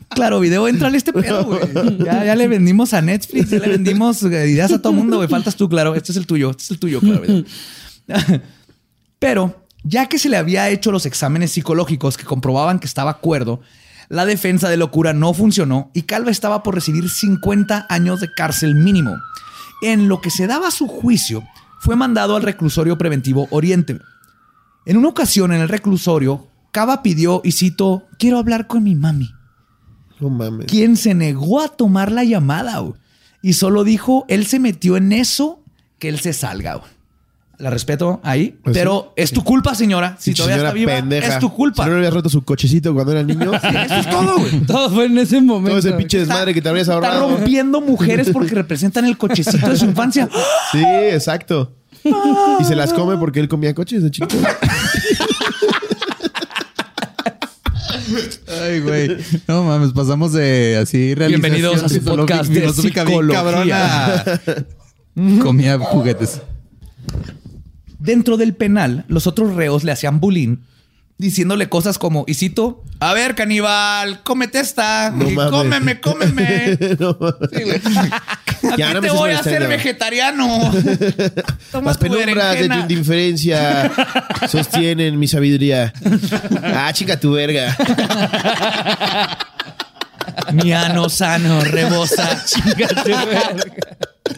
Claro, 0.09 0.39
video, 0.39 0.67
entrale 0.67 0.97
este 0.97 1.11
pedo, 1.13 1.43
güey. 1.45 1.59
Ya, 2.05 2.23
ya 2.25 2.35
le 2.35 2.47
vendimos 2.47 2.93
a 2.93 3.01
Netflix, 3.01 3.49
ya 3.49 3.59
le 3.59 3.67
vendimos 3.69 4.23
eh, 4.23 4.47
ideas 4.47 4.71
a 4.71 4.81
todo 4.81 4.93
mundo, 4.93 5.17
güey. 5.17 5.27
Faltas 5.27 5.55
tú, 5.55 5.67
claro. 5.67 5.93
Este 5.95 6.11
es 6.11 6.17
el 6.17 6.25
tuyo, 6.25 6.51
este 6.51 6.63
es 6.63 6.71
el 6.71 6.79
tuyo, 6.79 6.99
claro. 6.99 7.21
video. 7.21 7.43
Pero, 9.19 9.65
ya 9.83 10.07
que 10.07 10.19
se 10.19 10.29
le 10.29 10.37
había 10.37 10.69
hecho 10.69 10.91
los 10.91 11.05
exámenes 11.05 11.51
psicológicos 11.51 12.17
que 12.17 12.25
comprobaban 12.25 12.79
que 12.79 12.87
estaba 12.87 13.19
cuerdo, 13.19 13.61
la 14.09 14.25
defensa 14.25 14.69
de 14.69 14.77
locura 14.77 15.13
no 15.13 15.33
funcionó 15.33 15.89
y 15.93 16.03
Calva 16.03 16.31
estaba 16.31 16.63
por 16.63 16.75
recibir 16.75 17.09
50 17.09 17.87
años 17.89 18.19
de 18.21 18.31
cárcel 18.33 18.75
mínimo. 18.75 19.15
En 19.81 20.07
lo 20.07 20.21
que 20.21 20.29
se 20.29 20.47
daba 20.47 20.71
su 20.71 20.87
juicio, 20.87 21.43
fue 21.79 21.95
mandado 21.95 22.35
al 22.35 22.43
reclusorio 22.43 22.97
preventivo 22.97 23.47
Oriente. 23.51 23.99
En 24.85 24.97
una 24.97 25.09
ocasión 25.09 25.53
en 25.53 25.61
el 25.61 25.69
reclusorio, 25.69 26.47
Cava 26.71 27.01
pidió, 27.03 27.41
y 27.43 27.51
cito, 27.51 28.07
quiero 28.19 28.37
hablar 28.37 28.67
con 28.67 28.83
mi 28.83 28.95
mami, 28.95 29.31
No 30.19 30.29
mames. 30.29 30.67
quien 30.67 30.97
se 30.97 31.13
negó 31.13 31.61
a 31.61 31.69
tomar 31.69 32.11
la 32.11 32.23
llamada 32.23 32.83
y 33.41 33.53
solo 33.53 33.83
dijo, 33.83 34.25
él 34.27 34.45
se 34.45 34.59
metió 34.59 34.97
en 34.97 35.11
eso, 35.11 35.63
que 35.99 36.09
él 36.09 36.19
se 36.19 36.33
salga. 36.33 36.81
La 37.57 37.69
respeto 37.69 38.19
ahí, 38.23 38.57
Pues 38.63 38.75
pero 38.75 39.13
es 39.15 39.31
tu 39.31 39.43
culpa, 39.43 39.75
señora. 39.75 40.17
Si 40.19 40.31
Sí, 40.31 40.35
todavía 40.35 40.55
señora 40.55 40.69
está 40.69 40.73
viva, 40.77 40.91
pendeja. 40.95 41.27
es 41.27 41.39
tu 41.39 41.53
culpa. 41.53 41.83
Si 41.83 41.89
no 41.89 41.95
le 41.95 41.99
habías 41.99 42.13
roto 42.13 42.29
su 42.29 42.43
cochecito 42.43 42.93
cuando 42.93 43.13
era 43.13 43.23
niño. 43.23 43.53
Eso 43.53 43.95
es 43.95 44.09
todo, 44.09 44.37
güey. 44.39 44.59
Todo 44.67 44.89
fue 44.89 45.05
en 45.05 45.17
ese 45.17 45.39
momento. 45.41 45.69
Todo 45.69 45.79
ese 45.79 45.93
pinche 45.93 46.19
desmadre 46.19 46.53
que 46.53 46.61
te 46.61 46.67
habrías 46.67 46.87
Está 46.89 46.95
ahorrado. 46.95 47.29
rompiendo 47.37 47.79
mujeres 47.79 48.29
porque 48.33 48.53
representan 48.55 49.05
el 49.05 49.17
cochecito 49.17 49.69
de 49.69 49.77
su 49.77 49.85
infancia. 49.85 50.27
Sí, 50.73 50.83
exacto. 51.11 51.71
Y 52.59 52.63
se 52.65 52.75
las 52.75 52.91
come 52.93 53.15
porque 53.17 53.39
él 53.39 53.47
comía 53.47 53.73
coches 53.73 54.03
de 54.03 54.11
chiquito. 54.11 54.35
Ay, 58.61 58.79
güey. 58.81 59.17
No 59.47 59.63
mames, 59.63 59.91
pasamos 59.93 60.33
de 60.33 60.77
así 60.77 61.15
realización 61.15 61.41
Bienvenidos 61.53 61.83
a 61.83 61.89
su 61.89 62.03
podcast 62.03 62.49
de 62.49 62.59
bien 62.59 62.73
psicología. 62.73 63.33
cabrona. 63.33 64.23
Comía 65.41 65.79
juguetes. 65.79 66.41
Dentro 68.05 68.37
del 68.37 68.53
penal, 68.53 69.03
los 69.07 69.25
otros 69.25 69.55
reos 69.55 69.83
le 69.83 69.91
hacían 69.91 70.19
bullying 70.19 70.57
diciéndole 71.17 71.69
cosas 71.69 71.97
como, 71.97 72.25
y 72.27 72.33
cito, 72.33 72.83
a 72.99 73.13
ver, 73.13 73.35
caníbal, 73.35 74.21
cómete 74.23 74.59
esta. 74.59 75.11
No 75.11 75.29
Y 75.29 75.35
cómeme, 75.35 75.99
cómeme. 75.99 76.77
No. 76.99 77.17
Sí, 77.51 78.71
Ya, 78.77 78.93
no 78.93 79.01
te 79.01 79.09
voy 79.09 79.31
a 79.31 79.39
hacer 79.39 79.67
vegetariano. 79.67 80.71
Toma 81.71 81.91
Las 81.91 81.99
tu 81.99 82.07
penumbras 82.07 82.59
de 82.59 82.69
tu 82.69 82.75
indiferencia 82.75 83.91
sostienen 84.49 85.17
mi 85.19 85.27
sabiduría. 85.27 85.93
Ah, 86.61 86.91
chica 86.93 87.19
tu 87.19 87.33
verga. 87.33 87.75
Mi 90.53 90.73
ano 90.73 91.09
sano 91.09 91.61
rebosa. 91.61 92.43
Chíngate, 92.45 93.09
verga. 93.09 94.14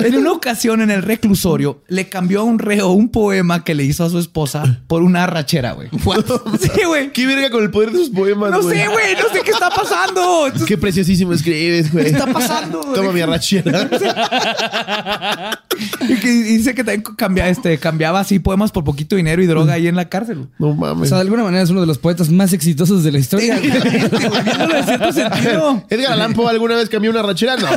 En 0.00 0.16
una 0.16 0.32
ocasión 0.32 0.80
en 0.80 0.90
el 0.90 1.02
reclusorio, 1.02 1.82
le 1.88 2.08
cambió 2.08 2.40
a 2.40 2.44
un 2.44 2.58
reo 2.58 2.88
un 2.88 3.10
poema 3.10 3.64
que 3.64 3.74
le 3.74 3.84
hizo 3.84 4.04
a 4.04 4.08
su 4.10 4.18
esposa 4.18 4.80
por 4.86 5.02
una 5.02 5.24
arrachera, 5.24 5.72
güey. 5.72 5.88
Sí, 6.60 6.70
güey. 6.86 7.12
¿Qué 7.12 7.26
verga 7.26 7.50
con 7.50 7.62
el 7.62 7.70
poder 7.70 7.90
de 7.90 7.98
sus 7.98 8.10
poemas, 8.10 8.50
No 8.50 8.62
sé, 8.62 8.86
güey. 8.88 9.14
No 9.14 9.32
sé 9.34 9.42
qué 9.44 9.50
está 9.50 9.68
pasando. 9.70 10.46
Qué 10.66 10.78
preciosísimo 10.78 11.32
escribes, 11.32 11.92
güey. 11.92 12.04
¿Qué 12.06 12.10
está 12.12 12.26
pasando? 12.26 12.82
güey? 12.82 12.94
Toma 12.94 13.12
mi 13.12 13.20
arrachera. 13.20 13.88
Y 16.06 16.16
que 16.16 16.28
dice 16.28 16.74
que 16.74 16.84
también 16.84 17.02
cambia, 17.16 17.48
este, 17.48 17.78
cambiaba 17.78 18.20
así 18.20 18.38
poemas 18.38 18.70
por 18.70 18.84
poquito 18.84 19.16
dinero 19.16 19.42
y 19.42 19.46
droga 19.46 19.74
ahí 19.74 19.86
en 19.86 19.96
la 19.96 20.08
cárcel. 20.10 20.36
güey. 20.38 20.48
No 20.58 20.68
O 20.68 20.74
mames. 20.74 21.08
sea, 21.08 21.16
de 21.18 21.22
alguna 21.22 21.42
manera 21.42 21.62
es 21.62 21.70
uno 21.70 21.80
de 21.80 21.86
los 21.86 21.96
poetas 21.98 22.28
más 22.30 22.52
exitosos 22.52 23.02
de 23.02 23.12
la 23.12 23.18
historia. 23.18 23.58
Viéndolo 23.58 24.76
en 24.76 24.84
cierto 24.84 25.12
sentido. 25.12 25.82
Edgar 25.88 26.12
Allan 26.12 26.34
Poe 26.34 26.50
alguna 26.50 26.76
vez 26.76 26.88
cambió 26.90 27.10
una 27.10 27.20
arrachera? 27.20 27.56
No. 27.56 27.68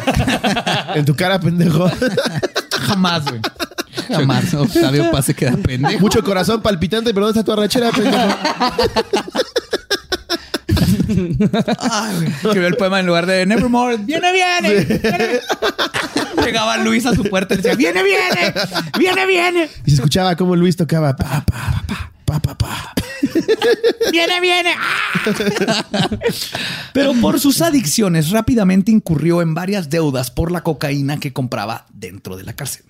En 0.96 1.06
tu 1.06 1.16
cara, 1.16 1.40
pendejo. 1.40 1.90
Jamás, 2.88 3.24
güey. 3.26 3.42
Jamás. 4.10 4.54
Octavio 4.54 5.12
Paz 5.12 5.26
se 5.26 5.34
queda 5.34 5.56
pendejo. 5.58 6.00
Mucho 6.00 6.24
corazón 6.24 6.62
palpitante, 6.62 7.14
pero 7.14 7.28
¿dónde 7.28 7.40
está 7.40 7.46
tu 7.46 7.60
arrachera, 7.60 7.92
pendejo? 7.92 8.18
Ay. 11.80 12.28
Escribió 12.28 12.68
el 12.68 12.76
poema 12.76 13.00
en 13.00 13.06
lugar 13.06 13.26
de 13.26 13.46
Nevermore. 13.46 13.98
¡Viene, 13.98 14.32
viene! 14.32 14.86
viene". 14.86 15.40
Llegaba 16.46 16.78
Luis 16.78 17.06
a 17.06 17.14
su 17.14 17.24
puerta 17.24 17.54
y 17.54 17.58
decía, 17.58 17.76
¡Viene, 17.76 18.04
viene! 18.04 18.54
¡Viene, 18.98 19.26
viene! 19.26 19.70
Y 19.86 19.92
se 19.92 19.96
escuchaba 19.96 20.36
como 20.36 20.56
Luis 20.56 20.76
tocaba 20.76 21.16
pa, 21.16 21.44
pa, 21.46 21.84
pa, 21.88 22.13
pa, 22.26 22.40
pa, 22.40 22.58
pa. 22.58 22.94
¡Viene, 24.12 24.42
viene! 24.42 24.72
Pero 26.94 27.14
por 27.22 27.40
sus 27.40 27.62
adicciones 27.62 28.30
rápidamente 28.32 28.92
incurrió 28.92 29.42
en 29.42 29.54
varias 29.54 29.90
deudas 29.90 30.32
por 30.32 30.52
la 30.52 30.62
cocaína 30.62 31.20
que 31.20 31.34
compraba 31.34 31.86
dentro 31.94 32.36
de 32.38 32.44
la 32.44 32.54
cárcel. 32.54 32.86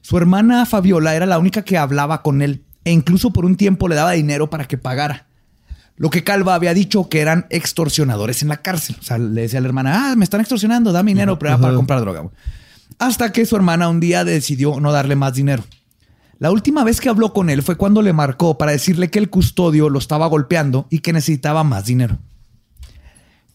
Su 0.00 0.16
hermana 0.16 0.64
Fabiola 0.66 1.14
era 1.14 1.26
la 1.26 1.38
única 1.38 1.62
que 1.62 1.76
hablaba 1.76 2.22
con 2.22 2.42
él 2.42 2.62
e 2.84 2.92
incluso 2.92 3.30
por 3.32 3.44
un 3.44 3.56
tiempo 3.56 3.88
le 3.88 3.94
daba 3.94 4.12
dinero 4.12 4.48
para 4.48 4.66
que 4.66 4.78
pagara. 4.78 5.26
Lo 5.96 6.10
que 6.10 6.22
Calva 6.22 6.54
había 6.54 6.74
dicho 6.74 7.08
que 7.08 7.20
eran 7.20 7.46
extorsionadores 7.50 8.42
en 8.42 8.48
la 8.48 8.58
cárcel. 8.58 8.96
O 9.00 9.02
sea, 9.02 9.18
le 9.18 9.42
decía 9.42 9.58
a 9.58 9.62
la 9.62 9.68
hermana, 9.68 10.12
ah, 10.12 10.16
me 10.16 10.24
están 10.24 10.40
extorsionando, 10.40 10.92
dame 10.92 11.10
dinero 11.10 11.38
pero 11.38 11.50
era 11.50 11.60
para 11.60 11.74
comprar 11.74 12.00
droga. 12.00 12.20
güey". 12.20 12.34
Hasta 12.98 13.32
que 13.32 13.44
su 13.44 13.56
hermana 13.56 13.88
un 13.88 14.00
día 14.00 14.24
decidió 14.24 14.80
no 14.80 14.92
darle 14.92 15.16
más 15.16 15.34
dinero. 15.34 15.64
La 16.38 16.50
última 16.52 16.84
vez 16.84 17.00
que 17.00 17.08
habló 17.08 17.32
con 17.32 17.50
él 17.50 17.62
fue 17.62 17.76
cuando 17.76 18.00
le 18.00 18.12
marcó 18.12 18.58
para 18.58 18.72
decirle 18.72 19.10
que 19.10 19.18
el 19.18 19.28
custodio 19.28 19.88
lo 19.88 19.98
estaba 19.98 20.26
golpeando 20.28 20.86
y 20.88 21.00
que 21.00 21.12
necesitaba 21.12 21.64
más 21.64 21.86
dinero. 21.86 22.18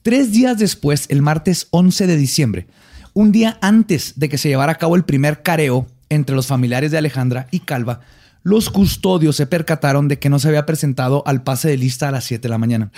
Tres 0.02 0.32
días 0.34 0.58
después, 0.58 1.06
el 1.10 1.22
martes 1.22 1.68
11 1.72 2.08
de 2.08 2.18
diciembre, 2.18 2.68
un 3.14 3.32
día 3.32 3.58
antes 3.62 4.14
de 4.18 4.28
que 4.28 4.38
se 4.38 4.50
llevara 4.50 4.74
a 4.74 4.78
cabo 4.78 4.98
el 4.98 5.06
primer 5.06 5.42
careo 5.44 5.88
entre 6.10 6.36
los 6.36 6.48
familiares 6.48 6.92
de 6.92 6.98
Alejandra 6.98 7.48
y 7.52 7.60
Calva, 7.60 8.02
los 8.44 8.70
custodios 8.70 9.38
se 9.38 9.48
percataron 9.48 10.10
de 10.10 10.20
que 10.20 10.30
no 10.30 10.38
se 10.40 10.50
había 10.50 10.66
presentado 10.66 11.24
al 11.26 11.44
pase 11.44 11.70
de 11.70 11.78
lista 11.78 12.10
a 12.10 12.12
las 12.12 12.26
7 12.26 12.42
de 12.42 12.50
la 12.50 12.58
mañana. 12.58 12.92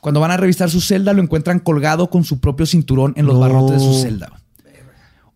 Cuando 0.00 0.20
van 0.20 0.30
a 0.30 0.38
revisar 0.38 0.70
su 0.70 0.80
celda, 0.80 1.12
lo 1.12 1.22
encuentran 1.22 1.58
colgado 1.58 2.08
con 2.08 2.24
su 2.24 2.40
propio 2.40 2.64
cinturón 2.64 3.12
en 3.16 3.26
los 3.26 3.34
No. 3.34 3.40
barrotes 3.40 3.72
de 3.72 3.80
su 3.80 4.00
celda. 4.00 4.39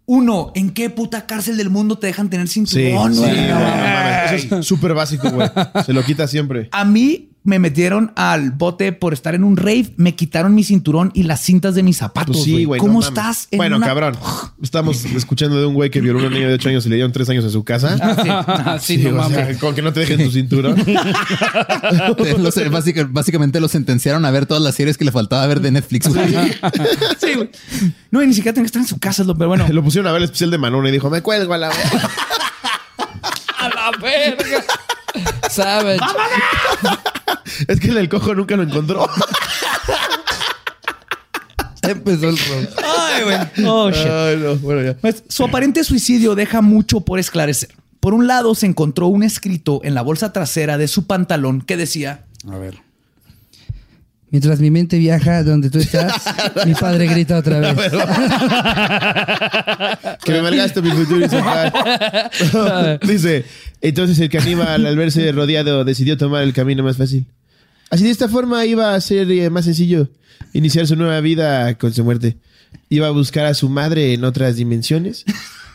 Uno, 0.07 0.53
¿en 0.55 0.71
qué 0.71 0.91
puta 0.91 1.27
cárcel 1.27 1.57
del 1.57 1.71
mundo 1.71 1.99
te 1.99 2.07
dejan 2.09 2.29
tener 2.31 2.49
Sí, 2.49 2.65
cinturón? 2.67 3.15
sí, 3.15 3.21
güey? 3.21 3.49
no. 3.49 4.35
Eso 4.35 4.59
es 4.59 4.67
súper 4.67 4.93
básico, 4.95 5.31
güey. 5.31 5.49
Se 5.87 5.93
lo 5.93 6.03
quita 6.05 6.27
siempre. 6.27 6.69
A 6.73 6.85
mí 6.85 7.31
me 7.45 7.59
metieron 7.59 8.13
al 8.17 8.51
bote 8.53 8.93
por 8.93 9.13
estar 9.13 9.35
en 9.35 9.45
un 9.45 9.57
rave, 9.59 9.93
me 9.99 10.15
quitaron 10.15 10.55
mi 10.55 10.65
cinturón 10.65 11.11
y 11.15 11.25
las 11.25 11.41
cintas 11.43 11.75
de 11.75 11.83
mis 11.83 11.99
zapatos. 11.99 12.37
Pues 12.37 12.45
sí, 12.45 12.65
güey. 12.65 12.81
¿Cómo 12.81 13.01
no 13.01 13.07
estás? 13.07 13.49
en 13.51 13.59
Bueno, 13.59 13.77
una- 13.77 13.87
cabrón. 13.87 14.17
Estamos 14.63 15.05
escuchando 15.05 15.61
de 15.61 15.67
un 15.67 15.75
güey 15.75 15.91
que 15.91 16.01
violó 16.01 16.21
a 16.21 16.23
una 16.23 16.31
niña 16.31 16.49
de 16.49 16.55
8 16.55 16.71
años 16.71 16.87
y 16.87 16.89
le 16.89 16.95
dieron 16.97 17.13
3 17.13 17.29
años 17.29 17.45
en 17.45 17.51
su 17.51 17.63
casa. 17.63 17.99
Ah, 18.01 18.17
sí. 18.23 18.29
Ah, 18.31 18.79
sí, 18.81 18.97
no 18.99 19.21
o 19.21 19.29
sea, 19.29 19.41
mames. 19.41 19.59
con 19.59 19.75
que 19.75 19.83
no 19.83 19.93
te 19.93 20.01
dejen 20.01 20.25
tu 20.25 20.31
cinturón. 20.31 20.75
Los- 22.39 22.71
básica- 22.71 23.07
básicamente 23.11 23.61
lo 23.61 23.69
sentenciaron 23.69 24.25
a 24.25 24.31
ver 24.31 24.47
todas 24.47 24.63
las 24.63 24.75
series 24.75 24.97
que 24.97 25.05
le 25.05 25.13
faltaba 25.13 25.47
ver 25.47 25.61
de 25.61 25.71
Netflix. 25.71 26.09
güey. 26.09 26.29
Sí, 27.21 27.35
güey. 27.35 27.51
No, 28.11 28.23
y 28.23 28.27
ni 28.27 28.33
siquiera 28.35 28.55
tengo 28.55 28.65
que 28.65 28.69
estar 28.69 28.81
en 28.83 28.89
su 28.89 28.99
casa, 28.99 29.23
pero 29.37 29.49
bueno. 29.49 29.67
Lo 29.69 29.83
pusieron 29.83 30.07
a 30.09 30.13
ver 30.13 30.21
el 30.23 30.25
especial 30.25 30.51
de 30.51 30.59
Manona 30.59 30.89
y 30.89 30.93
dijo, 30.93 31.11
me 31.11 31.21
cuelgo 31.21 31.53
a 31.53 31.59
la 31.59 31.69
verga". 31.69 32.11
A 33.59 33.69
la 33.69 33.91
verga. 34.01 34.65
Savage. 35.51 35.99
Es 37.69 37.81
que 37.81 37.89
el 37.89 37.95
del 37.95 38.09
cojo 38.09 38.35
nunca 38.35 38.57
lo 38.57 38.63
encontró. 38.63 39.09
Empezó 41.83 42.31
el. 42.31 42.39
Ay, 42.83 43.25
güey. 43.25 43.37
Oh, 43.67 43.91
shit. 43.91 44.07
Ay, 44.07 44.39
no. 44.39 44.57
Bueno, 44.57 44.83
ya. 44.83 44.97
Pues, 44.97 45.23
su 45.29 45.45
aparente 45.45 45.85
suicidio 45.85 46.35
deja 46.35 46.63
mucho 46.63 47.01
por 47.01 47.19
esclarecer. 47.19 47.75
Por 48.01 48.15
un 48.15 48.27
lado, 48.27 48.55
se 48.55 48.65
encontró 48.67 49.09
un 49.09 49.23
escrito 49.23 49.83
en 49.85 49.95
la 49.95 50.01
bolsa 50.03 50.33
trasera 50.33 50.79
de 50.79 50.89
su 50.89 51.07
pantalón 51.07 51.61
que 51.61 51.77
decía: 51.77 52.25
A 52.51 52.57
ver. 52.59 52.85
Mientras 54.35 54.59
mi 54.59 54.69
mente 54.69 54.99
viaja 54.99 55.45
donde 55.45 55.71
tú 55.71 55.79
estás, 55.79 56.13
mi 56.67 56.75
padre 56.75 57.07
grita 57.07 57.39
otra 57.39 57.61
vez. 57.61 57.77
Que 60.25 60.33
me 60.33 60.43
malgasto 60.43 60.83
mi 60.83 60.91
futuro 60.91 61.21
y. 61.21 61.29
Dice, 63.07 63.45
entonces 63.81 64.19
el 64.19 64.29
caníbal 64.31 64.85
al 64.87 64.97
verse 64.97 65.31
rodeado 65.31 65.85
decidió 65.85 66.17
tomar 66.17 66.43
el 66.43 66.53
camino 66.53 66.83
más 66.83 66.97
fácil. 66.97 67.27
Así 67.95 68.03
de 68.03 68.11
esta 68.11 68.29
forma 68.29 68.67
iba 68.67 68.97
a 68.97 69.01
ser 69.01 69.31
eh, 69.31 69.49
más 69.51 69.67
sencillo 69.67 70.09
iniciar 70.53 70.85
su 70.89 70.97
nueva 70.97 71.21
vida 71.21 71.79
con 71.79 71.95
su 71.95 72.03
muerte. 72.03 72.37
Iba 72.89 73.07
a 73.07 73.11
buscar 73.11 73.47
a 73.47 73.55
su 73.55 73.69
madre 73.69 74.15
en 74.15 74.25
otras 74.25 74.57
dimensiones 74.57 75.25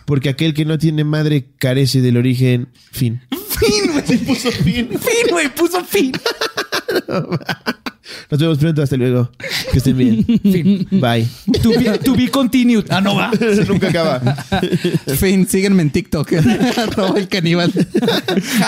Porque 0.05 0.27
aquel 0.27 0.53
que 0.53 0.65
no 0.65 0.77
tiene 0.77 1.05
madre 1.05 1.45
carece 1.57 2.01
del 2.01 2.17
origen 2.17 2.67
fin. 2.91 3.21
Fin, 3.29 3.93
güey. 3.93 4.17
Puso 4.17 4.51
fin. 4.51 4.89
Fin, 4.89 5.29
güey. 5.31 5.47
Puso 5.55 5.81
fin. 5.85 6.11
Nos 8.29 8.39
vemos 8.39 8.57
pronto. 8.57 8.81
Hasta 8.81 8.97
luego. 8.97 9.29
Que 9.71 9.77
estén 9.77 9.97
bien. 9.97 10.25
Fin. 10.25 10.87
Bye. 10.91 11.27
To 11.61 11.69
be, 11.69 11.97
to 11.99 12.15
be 12.15 12.29
continued. 12.29 12.85
Ah, 12.89 13.01
no 13.01 13.15
va. 13.15 13.31
Nunca 13.67 13.89
acaba. 13.89 14.19
Fin, 15.17 15.47
síguenme 15.47 15.81
en 15.81 15.91
TikTok. 15.91 16.31
Arroba 16.77 17.19
el 17.19 17.27
caníbal. 17.27 17.71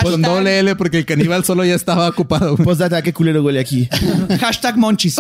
Con 0.02 0.22
doble 0.22 0.60
L 0.60 0.76
porque 0.76 1.00
el 1.00 1.06
caníbal 1.06 1.44
solo 1.44 1.64
ya 1.66 1.76
estaba 1.76 2.08
ocupado. 2.08 2.56
Postdata, 2.58 3.02
qué 3.02 3.14
culero 3.14 3.44
huele 3.44 3.60
aquí. 3.60 3.88
Hashtag 4.40 4.78
monchis. 4.78 5.16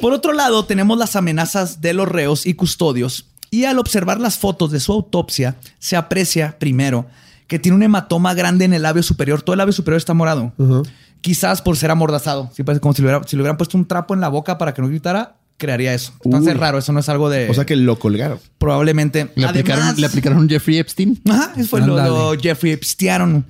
Por 0.00 0.12
otro 0.12 0.32
lado, 0.32 0.64
tenemos 0.64 0.98
las 0.98 1.16
amenazas 1.16 1.80
de 1.80 1.94
los 1.94 2.08
reos 2.08 2.46
y 2.46 2.54
custodios. 2.54 3.26
Y 3.50 3.66
al 3.66 3.78
observar 3.78 4.20
las 4.20 4.38
fotos 4.38 4.72
de 4.72 4.80
su 4.80 4.92
autopsia, 4.92 5.56
se 5.78 5.96
aprecia 5.96 6.58
primero 6.58 7.06
que 7.46 7.58
tiene 7.58 7.76
un 7.76 7.82
hematoma 7.82 8.34
grande 8.34 8.64
en 8.64 8.72
el 8.72 8.82
labio 8.82 9.02
superior. 9.02 9.42
Todo 9.42 9.54
el 9.54 9.58
labio 9.58 9.72
superior 9.72 9.98
está 9.98 10.14
morado. 10.14 10.52
Quizás 11.24 11.62
por 11.62 11.76
ser 11.78 11.90
amordazado. 11.90 12.50
Sí, 12.54 12.62
parece 12.64 12.80
como 12.82 12.92
si 12.92 13.00
le, 13.00 13.08
hubiera- 13.08 13.26
si 13.26 13.34
le 13.36 13.40
hubieran 13.42 13.56
puesto 13.56 13.78
un 13.78 13.86
trapo 13.86 14.12
en 14.12 14.20
la 14.20 14.28
boca 14.28 14.58
para 14.58 14.74
que 14.74 14.82
no 14.82 14.88
gritara, 14.88 15.36
crearía 15.56 15.94
eso. 15.94 16.12
Entonces 16.22 16.48
Uy. 16.48 16.54
es 16.54 16.60
raro. 16.60 16.76
Eso 16.76 16.92
no 16.92 17.00
es 17.00 17.08
algo 17.08 17.30
de. 17.30 17.48
O 17.48 17.54
sea 17.54 17.64
que 17.64 17.76
lo 17.76 17.98
colgaron. 17.98 18.38
probablemente. 18.58 19.30
Le 19.34 19.46
aplicaron, 19.46 19.84
Además- 19.84 20.00
le 20.00 20.06
aplicaron 20.06 20.48
Jeffrey 20.48 20.76
Epstein. 20.78 21.20
Ajá, 21.30 21.52
eso 21.56 21.68
fue 21.70 21.80
lo, 21.80 21.96
lo 21.96 22.38
Jeffrey 22.38 22.72
Epstein. 22.72 23.44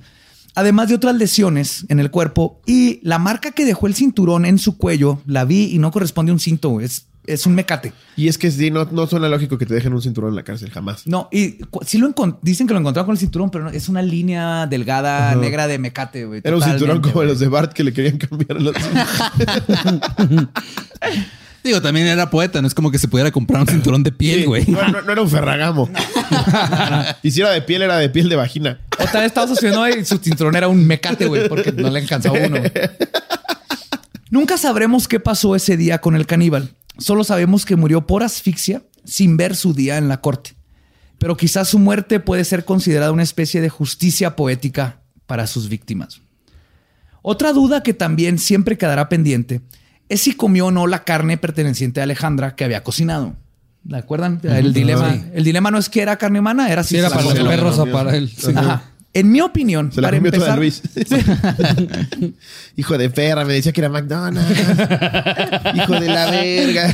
Además 0.57 0.87
de 0.87 0.95
otras 0.95 1.15
lesiones 1.15 1.85
en 1.89 1.99
el 1.99 2.09
cuerpo 2.11 2.61
y 2.65 3.01
la 3.03 3.19
marca 3.19 3.51
que 3.51 3.65
dejó 3.65 3.87
el 3.87 3.93
cinturón 3.95 4.45
en 4.45 4.57
su 4.57 4.77
cuello, 4.77 5.19
la 5.25 5.43
vi 5.43 5.65
y 5.73 5.79
no 5.79 5.91
corresponde 5.91 6.29
a 6.29 6.33
un 6.33 6.39
cinto, 6.39 6.79
es, 6.79 7.07
es 7.27 7.45
un 7.45 7.55
mecate. 7.55 7.93
Y 8.15 8.27
es 8.27 8.37
que 8.37 8.49
sí, 8.51 8.71
no, 8.71 8.85
no 8.91 9.07
suena 9.07 9.27
lógico 9.29 9.57
que 9.57 9.65
te 9.65 9.73
dejen 9.73 9.93
un 9.93 10.01
cinturón 10.01 10.29
en 10.31 10.35
la 10.35 10.43
cárcel 10.43 10.69
jamás. 10.71 11.05
No, 11.07 11.27
y 11.31 11.57
sí 11.85 11.97
lo 11.97 12.13
dicen 12.41 12.67
que 12.67 12.73
lo 12.73 12.79
encontraron 12.79 13.05
con 13.07 13.13
el 13.13 13.19
cinturón, 13.19 13.49
pero 13.49 13.65
no, 13.65 13.69
es 13.71 13.89
una 13.89 14.01
línea 14.01 14.67
delgada 14.67 15.31
Ajá. 15.31 15.35
negra 15.39 15.67
de 15.67 15.79
mecate, 15.79 16.25
güey. 16.25 16.41
Era 16.43 16.55
un 16.55 16.61
cinturón 16.61 17.01
como 17.01 17.23
los 17.23 17.39
de 17.39 17.47
Bart 17.47 17.73
que 17.73 17.83
le 17.83 17.93
querían 17.93 18.17
cambiar 18.17 18.57
a 18.57 18.61
los. 18.61 18.75
Digo, 21.63 21.81
también 21.81 22.05
era 22.05 22.29
poeta. 22.29 22.61
No 22.61 22.67
es 22.67 22.75
como 22.75 22.91
que 22.91 22.99
se 22.99 23.07
pudiera 23.07 23.31
comprar 23.31 23.59
un 23.61 23.67
cinturón 23.67 24.03
de 24.03 24.11
piel, 24.11 24.41
Sí, 24.41 24.45
güey. 24.45 24.65
No, 24.67 24.87
no- 24.87 25.01
no 25.01 25.11
era 25.11 25.21
un 25.21 25.29
ferragamo. 25.29 25.89
y 27.23 27.31
si 27.31 27.41
era 27.41 27.49
de 27.51 27.63
piel, 27.63 27.81
era 27.81 27.97
de 27.97 28.07
piel 28.09 28.29
de 28.29 28.35
vagina. 28.35 28.79
O 28.99 29.05
tal 29.05 29.21
vez 29.21 29.25
estaba 29.25 29.47
sucediendo 29.47 29.87
y 29.89 30.05
su 30.05 30.17
cinturón 30.19 30.55
era 30.55 30.67
un 30.67 30.85
mecate, 30.85 31.25
güey, 31.25 31.49
porque 31.49 31.71
no 31.71 31.89
le 31.89 31.99
alcanzaba 32.01 32.37
uno. 32.37 32.59
Nunca 34.29 34.57
sabremos 34.59 35.07
qué 35.07 35.19
pasó 35.19 35.55
ese 35.55 35.75
día 35.75 35.99
con 35.99 36.15
el 36.15 36.27
caníbal. 36.27 36.69
Solo 36.97 37.23
sabemos 37.23 37.65
que 37.65 37.75
murió 37.75 38.07
por 38.07 38.23
asfixia 38.23 38.83
sin 39.03 39.37
ver 39.37 39.55
su 39.55 39.73
día 39.73 39.97
en 39.97 40.07
la 40.07 40.21
corte. 40.21 40.55
Pero 41.17 41.37
quizás 41.37 41.69
su 41.69 41.79
muerte 41.79 42.19
puede 42.19 42.43
ser 42.43 42.65
considerada 42.65 43.11
una 43.11 43.23
especie 43.23 43.61
de 43.61 43.69
justicia 43.69 44.35
poética 44.35 45.01
para 45.25 45.47
sus 45.47 45.69
víctimas. 45.69 46.21
Otra 47.21 47.53
duda 47.53 47.83
que 47.83 47.93
también 47.93 48.37
siempre 48.37 48.77
quedará 48.77 49.09
pendiente 49.09 49.61
es 50.09 50.21
si 50.21 50.33
comió 50.33 50.67
o 50.67 50.71
no 50.71 50.87
la 50.87 51.03
carne 51.03 51.37
perteneciente 51.37 51.99
a 51.99 52.03
Alejandra 52.03 52.55
que 52.55 52.63
había 52.63 52.83
cocinado. 52.83 53.35
¿De 53.83 53.97
acuerdan? 53.97 54.39
El 54.43 54.73
dilema, 54.73 55.15
el 55.33 55.43
dilema 55.43 55.71
no 55.71 55.77
es 55.77 55.89
que 55.89 56.01
era 56.01 56.17
carne 56.17 56.39
humana, 56.39 56.71
era 56.71 56.83
si 56.83 56.95
Sí, 56.95 56.97
era 56.97 57.09
para 57.09 57.23
los 57.23 57.33
perros 57.33 57.79
o 57.79 57.85
para 57.91 58.15
él. 58.15 58.29
Sí. 58.29 58.51
Ajá. 58.55 58.83
En 59.15 59.31
mi 59.31 59.39
opinión, 59.39 59.93
Se 59.93 60.01
la 60.01 60.09
para 60.09 60.17
comió 60.17 60.29
toda 60.29 60.55
empezar, 60.55 60.59
Luis. 60.59 60.81
Hijo 62.75 62.97
de 62.97 63.09
perra, 63.09 63.45
me 63.45 63.53
decía 63.53 63.71
que 63.71 63.79
era 63.79 63.87
McDonald's. 63.87 64.43
Hijo 65.73 65.99
de 66.01 66.07
la 66.07 66.29
verga. 66.29 66.93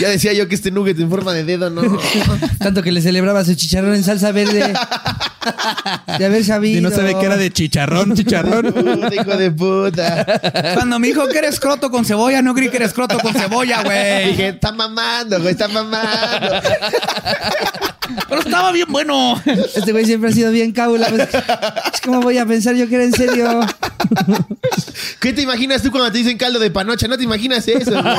ya 0.00 0.08
decía 0.08 0.32
yo 0.32 0.48
que 0.48 0.56
este 0.56 0.72
nugget 0.72 0.98
en 0.98 1.08
forma 1.08 1.32
de 1.32 1.44
dedo 1.44 1.70
no. 1.70 1.82
Tanto 2.58 2.82
que 2.82 2.90
le 2.90 3.02
celebraba 3.02 3.44
su 3.44 3.54
chicharrón 3.54 3.94
en 3.94 4.02
salsa 4.02 4.32
verde. 4.32 4.72
De 6.18 6.24
haber 6.24 6.44
sabido. 6.44 6.78
Y 6.78 6.82
no 6.82 6.90
se 6.90 7.02
ve 7.02 7.16
que 7.18 7.26
era 7.26 7.36
de 7.36 7.50
chicharrón, 7.50 8.14
chicharrón. 8.16 8.72
Puta, 8.72 9.14
hijo 9.20 9.36
de 9.36 9.50
puta. 9.50 10.26
Cuando 10.74 10.98
me 10.98 11.08
dijo 11.08 11.26
que 11.28 11.38
eres 11.38 11.58
croto 11.60 11.90
con 11.90 12.04
cebolla, 12.04 12.42
no 12.42 12.54
creí 12.54 12.68
que 12.68 12.76
eres 12.76 12.92
croto 12.92 13.18
con 13.18 13.32
cebolla, 13.32 13.82
güey. 13.82 14.30
Dije, 14.30 14.48
está 14.48 14.72
mamando, 14.72 15.38
güey, 15.40 15.52
está 15.52 15.68
mamando. 15.68 16.60
Pero 18.28 18.40
estaba 18.40 18.72
bien 18.72 18.86
bueno. 18.90 19.40
Este 19.74 19.92
güey 19.92 20.04
siempre 20.04 20.30
ha 20.30 20.32
sido 20.32 20.50
bien 20.50 20.72
cábula. 20.72 21.08
pues, 21.08 21.28
¿Cómo 22.04 22.20
voy 22.20 22.38
a 22.38 22.46
pensar 22.46 22.74
yo 22.74 22.88
que 22.88 22.96
era 22.96 23.04
en 23.04 23.12
serio? 23.12 23.60
¿Qué 25.20 25.32
te 25.32 25.42
imaginas 25.42 25.82
tú 25.82 25.90
cuando 25.90 26.10
te 26.10 26.18
dicen 26.18 26.36
caldo 26.36 26.58
de 26.58 26.70
panocha? 26.70 27.06
No 27.08 27.16
te 27.16 27.24
imaginas 27.24 27.66
eso, 27.68 27.90
güey. 27.90 28.14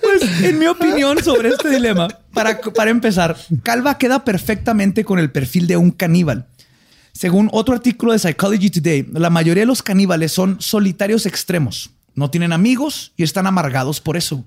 Pues, 0.00 0.42
en 0.42 0.58
mi 0.58 0.66
opinión 0.66 1.22
sobre 1.22 1.50
este 1.50 1.70
dilema, 1.70 2.08
para, 2.32 2.60
para 2.60 2.90
empezar, 2.90 3.36
Calva 3.62 3.98
queda 3.98 4.24
perfectamente 4.24 5.04
con 5.04 5.18
el 5.18 5.30
perfil 5.30 5.66
de 5.66 5.76
un 5.76 5.90
caníbal. 5.90 6.46
Según 7.12 7.48
otro 7.52 7.74
artículo 7.74 8.12
de 8.12 8.18
Psychology 8.18 8.70
Today, 8.70 9.06
la 9.12 9.30
mayoría 9.30 9.62
de 9.62 9.66
los 9.66 9.82
caníbales 9.82 10.32
son 10.32 10.60
solitarios 10.60 11.26
extremos. 11.26 11.90
No 12.14 12.30
tienen 12.30 12.52
amigos 12.52 13.12
y 13.16 13.22
están 13.22 13.46
amargados 13.46 14.00
por 14.00 14.16
eso. 14.16 14.44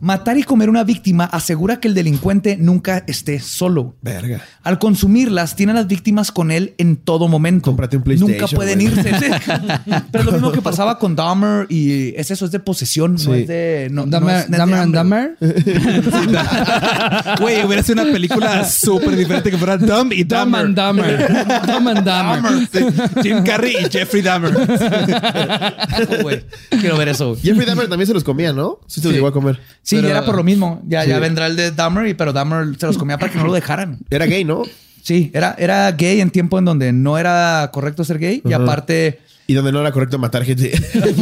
Matar 0.00 0.36
y 0.36 0.42
comer 0.42 0.68
una 0.68 0.84
víctima 0.84 1.24
asegura 1.24 1.80
que 1.80 1.88
el 1.88 1.94
delincuente 1.94 2.56
nunca 2.58 3.02
esté 3.06 3.40
solo. 3.40 3.96
Verga. 4.02 4.42
Al 4.62 4.78
consumirlas, 4.78 5.56
tiene 5.56 5.72
a 5.72 5.74
las 5.76 5.86
víctimas 5.86 6.30
con 6.32 6.50
él 6.50 6.74
en 6.76 6.96
todo 6.96 7.28
momento. 7.28 7.70
Cómprate 7.70 7.96
un 7.96 8.02
PlayStation, 8.02 8.38
Nunca 8.38 8.54
pueden 8.54 8.80
güey. 8.80 8.92
irse. 8.92 9.18
Sí. 9.18 9.26
Pero 10.12 10.20
es 10.20 10.26
lo 10.26 10.32
mismo 10.32 10.52
que 10.52 10.60
pasaba 10.60 10.98
con 10.98 11.16
Dahmer 11.16 11.66
y 11.70 12.14
es 12.16 12.30
eso, 12.30 12.44
es 12.44 12.50
de 12.50 12.60
posesión, 12.60 13.12
no 13.14 13.18
Sí. 13.18 13.32
es 13.32 13.48
de. 13.48 13.88
No, 13.90 14.04
Dahmer, 14.06 14.50
no 14.50 14.58
Dahmer 14.58 14.78
and 14.80 14.96
hambre. 14.96 15.36
Dahmer. 15.40 17.36
Güey, 17.40 17.64
hubiera 17.64 17.82
sido 17.82 18.02
una 18.02 18.12
película 18.12 18.64
súper 18.68 19.16
diferente 19.16 19.50
que 19.50 19.58
fuera 19.58 19.76
Dumb 19.76 20.12
y 20.12 20.24
Dumb 20.24 20.40
Dumber. 20.44 20.60
and 20.66 20.74
Dahmer. 20.76 21.28
Dumb 21.66 21.88
and 21.88 22.04
Dahmer. 22.04 22.68
Sí, 22.72 22.78
Jim 23.22 23.42
Carrey 23.44 23.76
y 23.80 23.90
Jeffrey 23.90 24.22
Dahmer. 24.22 24.54
Oh, 24.56 26.16
güey. 26.22 26.44
Quiero 26.80 26.96
ver 26.96 27.08
eso. 27.08 27.36
Jeffrey 27.40 27.66
Dahmer 27.66 27.88
también 27.88 28.06
se 28.06 28.14
los 28.14 28.24
comía, 28.24 28.52
¿no? 28.52 28.80
Sí, 28.86 29.00
se 29.00 29.06
los 29.08 29.14
llegó 29.14 29.26
a 29.28 29.32
comer. 29.32 29.58
Sí, 29.86 29.96
Pero- 29.96 30.08
era 30.08 30.24
por 30.24 30.34
lo 30.34 30.42
mismo. 30.42 30.82
Ya, 30.88 31.04
Sí. 31.04 31.10
ya 31.10 31.20
vendrá 31.20 31.46
el 31.46 31.54
de 31.54 31.70
Dahmer, 31.70 32.16
pero 32.16 32.32
Dahmer 32.32 32.76
se 32.76 32.86
los 32.86 32.98
comía 32.98 33.18
para 33.18 33.30
que 33.30 33.38
no 33.38 33.44
lo 33.46 33.52
dejaran. 33.52 33.98
Era 34.10 34.26
gay, 34.26 34.44
¿no? 34.44 34.64
Sí, 35.00 35.30
era, 35.32 35.54
era 35.56 35.92
gay 35.92 36.20
en 36.20 36.30
tiempo 36.30 36.58
en 36.58 36.64
donde 36.64 36.92
no 36.92 37.16
era 37.18 37.70
correcto 37.72 38.02
ser 38.02 38.18
gay 38.18 38.42
y 38.44 38.52
aparte 38.52 39.20
Y 39.46 39.54
donde 39.54 39.70
no 39.70 39.80
era 39.80 39.92
correcto 39.92 40.18
matar 40.18 40.44
gente. 40.44 40.72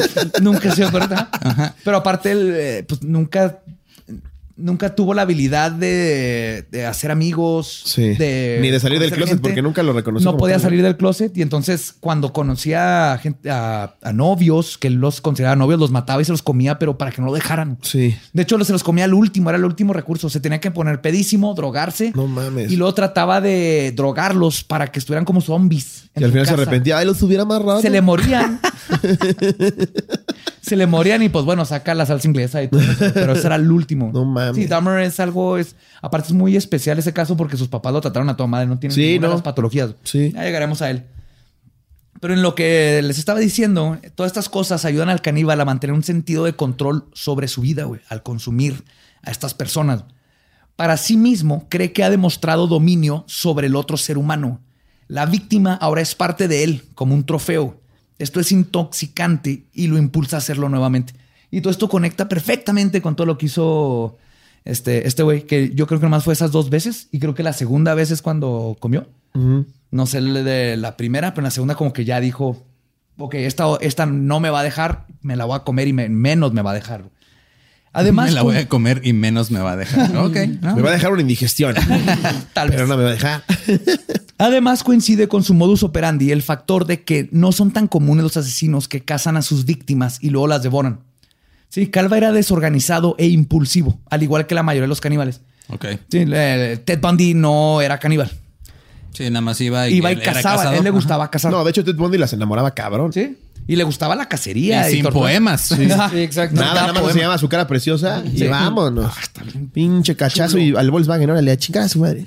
nunca 0.41 0.75
correcto. 0.91 1.15
Ajá. 1.31 1.75
Pero 1.85 1.99
aparte 1.99 2.31
él 2.33 2.53
eh, 2.57 2.85
pues 2.89 3.03
nunca 3.03 3.59
nunca 4.57 4.94
tuvo 4.94 5.14
la 5.14 5.22
habilidad 5.22 5.72
de, 5.72 6.66
de 6.70 6.86
hacer 6.86 7.11
amigos, 7.11 7.82
Sí. 7.86 8.14
de 8.14 8.59
Ni 8.61 8.70
de 8.70 8.80
salir 8.80 8.98
del 9.00 9.11
closet, 9.11 9.40
porque 9.40 9.62
nunca 9.62 9.82
lo 9.82 9.92
reconoció 9.92 10.30
No 10.30 10.36
podía 10.36 10.59
salir 10.59 10.82
del 10.82 10.96
closet 10.96 11.36
y 11.36 11.42
entonces 11.42 11.94
cuando 11.98 12.32
conocía 12.32 13.12
a, 13.12 13.18
gente, 13.18 13.50
a, 13.50 13.94
a 14.02 14.12
novios 14.12 14.78
que 14.78 14.88
él 14.88 14.94
los 14.94 15.20
consideraba 15.20 15.57
novios, 15.57 15.80
los 15.80 15.90
mataba 15.90 16.22
y 16.22 16.24
se 16.24 16.32
los 16.32 16.42
comía, 16.42 16.78
pero 16.78 16.98
para 16.98 17.11
que 17.11 17.20
no 17.20 17.26
lo 17.28 17.34
dejaran. 17.34 17.78
Sí. 17.82 18.16
De 18.32 18.42
hecho, 18.42 18.62
se 18.64 18.72
los 18.72 18.82
comía 18.84 19.05
al 19.05 19.14
último, 19.14 19.50
era 19.50 19.59
el 19.59 19.64
último 19.64 19.92
recurso. 19.92 20.30
Se 20.30 20.40
tenía 20.40 20.61
que 20.61 20.70
poner 20.70 21.00
pedísimo, 21.00 21.55
drogarse. 21.55 22.12
No 22.14 22.26
mames. 22.26 22.70
Y 22.70 22.76
luego 22.76 22.94
trataba 22.94 23.40
de 23.40 23.92
drogarlos 23.94 24.64
para 24.64 24.88
que 24.88 24.98
estuvieran 24.98 25.24
como 25.24 25.40
zombies. 25.40 26.05
Y 26.16 26.24
al 26.24 26.30
final 26.30 26.46
se 26.46 26.52
arrepentía. 26.55 26.98
Ay, 26.98 27.07
los 27.07 27.20
hubiera 27.22 27.42
amarrado. 27.42 27.80
Se 27.80 27.90
le 27.90 28.00
morían. 28.00 28.61
se 30.65 30.77
le 30.77 30.87
morían 30.87 31.23
y 31.23 31.29
pues 31.29 31.45
bueno, 31.45 31.65
saca 31.65 31.95
la 31.95 32.07
salsa 32.07 32.27
inglesa 32.27 32.62
y 32.62 32.69
todo 32.69 32.81
eso. 32.81 33.05
Pero 33.15 33.33
ese 33.35 33.47
era 33.47 33.57
el 33.57 33.71
último. 33.71 34.11
No 34.12 34.25
mames. 34.25 34.57
Sí, 34.57 34.67
Dahmer 34.67 35.01
es 35.01 35.21
algo, 35.21 35.59
es, 35.59 35.77
aparte 36.01 36.29
es 36.29 36.33
muy 36.35 36.57
especial 36.57 36.99
ese 36.99 37.12
caso 37.12 37.37
porque 37.37 37.57
sus 37.57 37.69
papás 37.69 37.93
lo 37.93 38.01
trataron 38.01 38.29
a 38.31 38.37
toda 38.37 38.47
madre, 38.47 38.67
no 38.67 38.79
tiene 38.79 38.95
Sí, 38.95 39.03
ninguna 39.03 39.27
de 39.27 39.29
¿no? 39.29 39.35
las 39.35 39.43
patologías. 39.43 39.91
Sí. 40.05 40.33
Ya 40.33 40.43
llegaremos 40.45 40.81
a 40.83 40.91
él. 40.91 41.05
Pero 42.21 42.33
en 42.33 42.43
lo 42.43 42.55
que 42.55 43.03
les 43.03 43.19
estaba 43.19 43.39
diciendo, 43.39 43.99
todas 44.15 44.31
estas 44.31 44.49
cosas 44.49 44.85
ayudan 44.87 45.11
al 45.11 45.21
caníbal 45.21 45.61
a 45.61 45.65
mantener 45.67 45.93
un 45.95 46.03
sentido 46.03 46.45
de 46.45 46.55
control 46.55 47.05
sobre 47.12 47.49
su 47.49 47.61
vida, 47.61 47.85
güey, 47.85 48.01
al 48.09 48.23
consumir 48.23 48.85
a 49.23 49.31
estas 49.31 49.53
personas. 49.53 50.05
Para 50.77 50.97
sí 50.97 51.17
mismo, 51.19 51.67
cree 51.69 51.93
que 51.93 52.03
ha 52.03 52.11
demostrado 52.11 52.67
dominio 52.67 53.25
sobre 53.29 53.67
el 53.67 53.77
otro 53.77 53.97
ser 53.97 54.17
humano. 54.17 54.61
La 55.07 55.27
víctima 55.27 55.75
ahora 55.75 56.01
es 56.01 56.15
parte 56.15 56.49
de 56.49 56.65
él, 56.65 56.83
como 56.95 57.15
un 57.15 57.25
trofeo. 57.27 57.81
Esto 58.25 58.41
es 58.41 58.51
intoxicante 58.53 59.64
y 59.75 59.87
lo 59.87 59.99
impulsa 59.99 60.37
a 60.37 60.39
hacerlo 60.39 60.68
nuevamente. 60.68 61.12
Y 61.51 61.61
todo 61.61 61.70
esto 61.70 61.89
conecta 61.89 62.29
perfectamente 62.29 63.01
con 63.03 63.14
todo 63.16 63.27
lo 63.27 63.37
que 63.39 63.47
hizo 63.47 64.16
este 64.64 65.07
este 65.07 65.22
güey, 65.22 65.43
que 65.43 65.72
yo 65.75 65.87
creo 65.87 66.01
que 66.01 66.07
nomás 66.07 66.25
fue 66.25 66.33
esas 66.33 66.51
dos 66.51 66.70
veces. 66.70 67.09
Y 67.12 67.18
creo 67.20 67.35
que 67.35 67.43
la 67.43 67.53
segunda 67.53 67.95
vez 67.95 68.11
es 68.11 68.22
cuando 68.22 68.77
comió. 68.81 69.07
No 69.91 70.07
sé 70.07 70.20
de 70.22 70.77
la 70.77 70.97
primera, 70.97 71.33
pero 71.35 71.43
en 71.43 71.45
la 71.45 71.51
segunda 71.51 71.75
como 71.75 71.93
que 71.93 72.05
ya 72.05 72.18
dijo, 72.20 72.64
ok, 73.18 73.35
esta, 73.35 73.64
esta 73.81 74.07
no 74.07 74.41
me 74.41 74.49
va 74.51 74.61
a 74.61 74.64
dejar, 74.64 75.07
me 75.22 75.37
la 75.37 75.45
voy 75.45 75.57
a 75.57 75.61
comer 75.64 75.87
y 75.89 75.93
me- 75.93 76.09
menos 76.09 76.53
me 76.53 76.62
va 76.62 76.70
a 76.72 76.75
dejar. 76.75 77.05
Además, 77.93 78.27
me 78.31 78.33
la 78.35 78.43
voy 78.43 78.57
a 78.57 78.68
comer 78.68 79.03
y 79.05 79.12
menos 79.12 79.51
me 79.53 79.61
va 79.61 79.72
a 79.72 79.77
dejar. 79.77 80.16
Ok. 80.16 80.37
¿no? 80.62 80.75
Me 80.77 80.83
va 80.83 80.89
a 80.91 80.93
dejar 80.95 81.12
una 81.12 81.20
indigestión. 81.22 81.75
tal 82.55 82.70
pero 82.70 82.81
vez. 82.81 82.89
no 82.89 82.97
me 82.97 83.05
va 83.05 83.11
a 83.11 83.12
dejar. 83.12 83.45
Además 84.39 84.82
coincide 84.82 85.28
con 85.28 85.45
su 85.45 85.55
modus 85.55 85.82
operandi 85.82 86.30
el 86.32 86.43
factor 86.43 86.87
de 86.87 87.03
que 87.05 87.28
no 87.30 87.53
son 87.53 87.70
tan 87.70 87.87
comunes 87.87 88.24
los 88.24 88.37
asesinos 88.37 88.89
que 88.89 89.01
cazan 89.03 89.37
a 89.37 89.43
sus 89.43 89.64
víctimas 89.64 90.18
y 90.20 90.30
luego 90.30 90.49
las 90.49 90.62
devoran. 90.62 91.01
Sí, 91.68 91.87
Calva 91.89 92.16
era 92.16 92.32
desorganizado 92.32 93.14
e 93.18 93.26
impulsivo, 93.28 93.99
al 94.11 94.22
igual 94.22 94.47
que 94.47 94.55
la 94.55 94.62
mayoría 94.62 94.82
de 94.85 94.89
los 94.89 95.01
caníbales. 95.01 95.41
Ok. 95.68 95.87
Sí, 96.11 96.24
le- 96.24 96.76
Ted 96.78 97.01
Bundy 97.01 97.35
no 97.35 97.80
era 97.80 97.99
caníbal. 97.99 98.30
Sí, 99.12 99.24
nada 99.30 99.41
más 99.41 99.61
iba 99.61 99.89
y, 99.89 99.95
Iba 99.97 100.12
y 100.12 100.16
cazaba. 100.16 100.62
A 100.70 100.76
él 100.76 100.82
le 100.82 100.89
Ajá. 100.89 100.97
gustaba 100.99 101.30
cazar. 101.30 101.53
No, 101.53 101.62
de 101.64 101.70
hecho, 101.70 101.85
Ted 101.85 101.95
Bundy 101.95 102.18
las 102.18 102.32
enamoraba 102.32 102.72
cabrón. 102.74 103.12
Sí. 103.12 103.39
Y 103.66 103.76
le 103.76 103.85
gustaba 103.85 104.14
la 104.16 104.28
cacería. 104.28 104.89
Y 104.91 104.95
sin 104.95 105.03
torturar. 105.05 105.28
poemas. 105.30 105.61
Sí, 105.62 105.82
exacto. 106.18 106.61
Nada, 106.61 106.74
nada 106.74 106.93
más 106.93 107.03
Poema. 107.03 107.12
se 107.14 107.20
llama 107.20 107.39
su 107.39 107.49
cara 107.49 107.66
preciosa 107.66 108.22
y 108.30 108.39
Sí. 108.41 108.47
vámonos. 108.49 109.12
Pinche 109.72 110.16
cachazo 110.16 110.59
y 110.59 110.74
al 110.76 110.91
Volkswagen, 110.91 111.30
órale, 111.30 111.53
a 111.53 111.57
chingar 111.57 111.85
a 111.85 111.89
su 111.89 112.01
madre. 112.01 112.24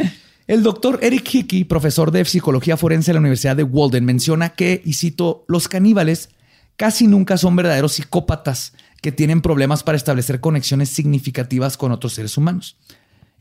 El 0.48 0.64
doctor 0.64 1.00
Eric 1.02 1.28
Hickey, 1.34 1.66
profesor 1.66 2.10
de 2.12 2.24
psicología 2.24 2.78
forense 2.78 3.12
en 3.12 3.16
la 3.16 3.20
Universidad 3.20 3.58
de 3.58 3.64
Walden, 3.64 4.06
menciona 4.06 4.52
que, 4.52 4.82
y 4.86 4.94
cito, 4.94 5.44
los 5.50 5.68
caníbales 5.68 6.30
casi 6.78 7.06
nunca 7.06 7.36
son 7.36 7.58
verdaderos 7.58 7.92
psicópatas 7.92 8.72
que 9.02 9.12
tienen 9.12 9.42
problemas 9.42 9.84
para 9.84 9.98
establecer 9.98 10.40
conexiones 10.40 10.88
significativas 10.88 11.76
con 11.76 11.92
otros 11.92 12.14
seres 12.14 12.38
humanos. 12.38 12.78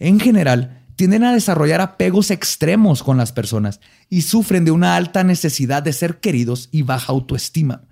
En 0.01 0.19
general, 0.19 0.83
tienden 0.97 1.23
a 1.23 1.33
desarrollar 1.33 1.81
apegos 1.81 2.33
extremos 2.33 3.05
con 3.05 3.19
las 3.19 3.31
personas 3.31 3.79
y 4.11 4.23
sufren 4.23 4.65
de 4.65 4.73
una 4.73 4.97
alta 4.97 5.23
necesidad 5.23 5.85
de 5.85 5.93
ser 5.93 6.19
queridos 6.19 6.69
y 6.73 6.83
baja 6.83 7.13
autoestima. 7.13 7.83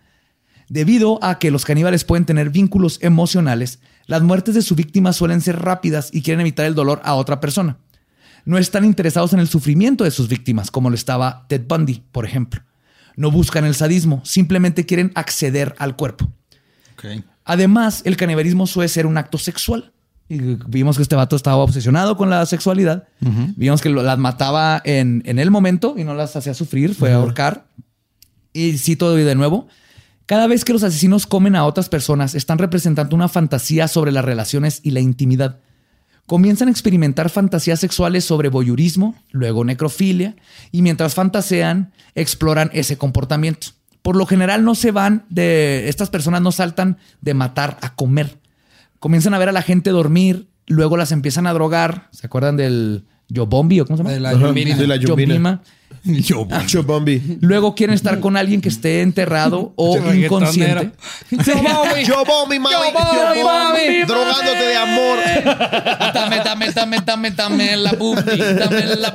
Debido 0.68 1.22
a 1.22 1.38
que 1.38 1.52
los 1.52 1.64
caníbales 1.64 2.02
pueden 2.02 2.24
tener 2.24 2.50
vínculos 2.50 2.98
emocionales, 3.00 3.78
las 4.06 4.22
muertes 4.22 4.56
de 4.56 4.62
su 4.62 4.74
víctima 4.74 5.12
suelen 5.12 5.40
ser 5.40 5.62
rápidas 5.62 6.10
y 6.12 6.22
quieren 6.22 6.40
evitar 6.40 6.66
el 6.66 6.74
dolor 6.74 7.00
a 7.04 7.14
otra 7.14 7.38
persona. 7.38 7.78
No 8.44 8.58
están 8.58 8.84
interesados 8.84 9.32
en 9.32 9.40
el 9.40 9.48
sufrimiento 9.48 10.04
de 10.04 10.10
sus 10.10 10.28
víctimas, 10.28 10.70
como 10.70 10.90
lo 10.90 10.94
estaba 10.94 11.46
Ted 11.48 11.62
Bundy, 11.66 12.02
por 12.12 12.26
ejemplo. 12.26 12.62
No 13.16 13.30
buscan 13.30 13.64
el 13.64 13.74
sadismo, 13.74 14.20
simplemente 14.24 14.84
quieren 14.86 15.12
acceder 15.14 15.74
al 15.78 15.96
cuerpo. 15.96 16.30
Además, 17.44 18.02
el 18.04 18.16
canibalismo 18.16 18.66
suele 18.66 18.88
ser 18.88 19.06
un 19.06 19.16
acto 19.18 19.38
sexual. 19.38 19.92
Y 20.28 20.38
vimos 20.68 20.96
que 20.96 21.02
este 21.02 21.14
vato 21.16 21.36
estaba 21.36 21.56
obsesionado 21.56 22.16
con 22.16 22.30
la 22.30 22.44
sexualidad. 22.46 23.06
Vimos 23.56 23.82
que 23.82 23.90
lo- 23.90 24.02
las 24.02 24.18
mataba 24.18 24.80
en, 24.84 25.22
en 25.26 25.38
el 25.38 25.50
momento 25.50 25.94
y 25.98 26.04
no 26.04 26.14
las 26.14 26.34
hacía 26.34 26.54
sufrir, 26.54 26.94
fue 26.94 27.12
a 27.12 27.16
ahorcar. 27.16 27.66
Y 28.52 28.78
cito 28.78 29.14
de 29.14 29.34
nuevo, 29.34 29.68
cada 30.26 30.46
vez 30.46 30.64
que 30.64 30.72
los 30.72 30.82
asesinos 30.82 31.26
comen 31.26 31.56
a 31.56 31.64
otras 31.66 31.88
personas, 31.90 32.34
están 32.34 32.56
representando 32.58 33.14
una 33.14 33.28
fantasía 33.28 33.86
sobre 33.88 34.12
las 34.12 34.24
relaciones 34.24 34.80
y 34.82 34.92
la 34.92 35.00
intimidad. 35.00 35.58
Comienzan 36.26 36.68
a 36.68 36.70
experimentar 36.70 37.28
fantasías 37.28 37.80
sexuales 37.80 38.24
sobre 38.24 38.48
voyurismo, 38.48 39.14
luego 39.30 39.64
necrofilia, 39.64 40.36
y 40.72 40.80
mientras 40.80 41.14
fantasean, 41.14 41.92
exploran 42.14 42.70
ese 42.72 42.96
comportamiento. 42.96 43.68
Por 44.00 44.16
lo 44.16 44.26
general 44.26 44.64
no 44.64 44.74
se 44.74 44.90
van 44.90 45.26
de... 45.28 45.88
Estas 45.88 46.10
personas 46.10 46.40
no 46.40 46.52
saltan 46.52 46.98
de 47.20 47.34
matar 47.34 47.78
a 47.82 47.94
comer. 47.94 48.38
Comienzan 49.00 49.34
a 49.34 49.38
ver 49.38 49.50
a 49.50 49.52
la 49.52 49.62
gente 49.62 49.90
dormir, 49.90 50.48
luego 50.66 50.96
las 50.96 51.12
empiezan 51.12 51.46
a 51.46 51.52
drogar. 51.52 52.08
¿Se 52.10 52.26
acuerdan 52.26 52.56
del 52.56 53.04
Yobombi 53.28 53.80
o 53.80 53.86
cómo 53.86 53.96
se 53.96 54.02
llama? 54.02 54.12
De 54.12 54.20
la 54.20 54.32
Yombina. 54.32 54.76
de 54.76 54.86
la 54.86 54.96
Yombina. 54.96 55.34
Yobima. 55.34 55.62
Yo, 56.24 56.46
Acho 56.50 56.82
Bombi. 56.82 57.38
Luego 57.40 57.74
quieren 57.74 57.94
estar 57.94 58.20
con 58.20 58.36
alguien 58.36 58.60
que 58.60 58.68
esté 58.68 59.00
enterrado 59.00 59.72
o 59.76 59.96
inconsciente. 60.12 60.92
Yo 62.06 62.24
Bombi, 62.24 62.58
mami. 62.58 62.74
Yo 62.74 63.42
Bombi, 63.42 64.04
Drogándote 64.06 64.66
de 64.66 64.76
amor. 64.76 65.18
Dame, 66.12 66.36
dame, 66.44 66.70
dame, 66.72 67.00
dame, 67.00 67.30
dame 67.30 67.76
la 67.76 67.92
dame 67.92 68.96
la 68.96 69.14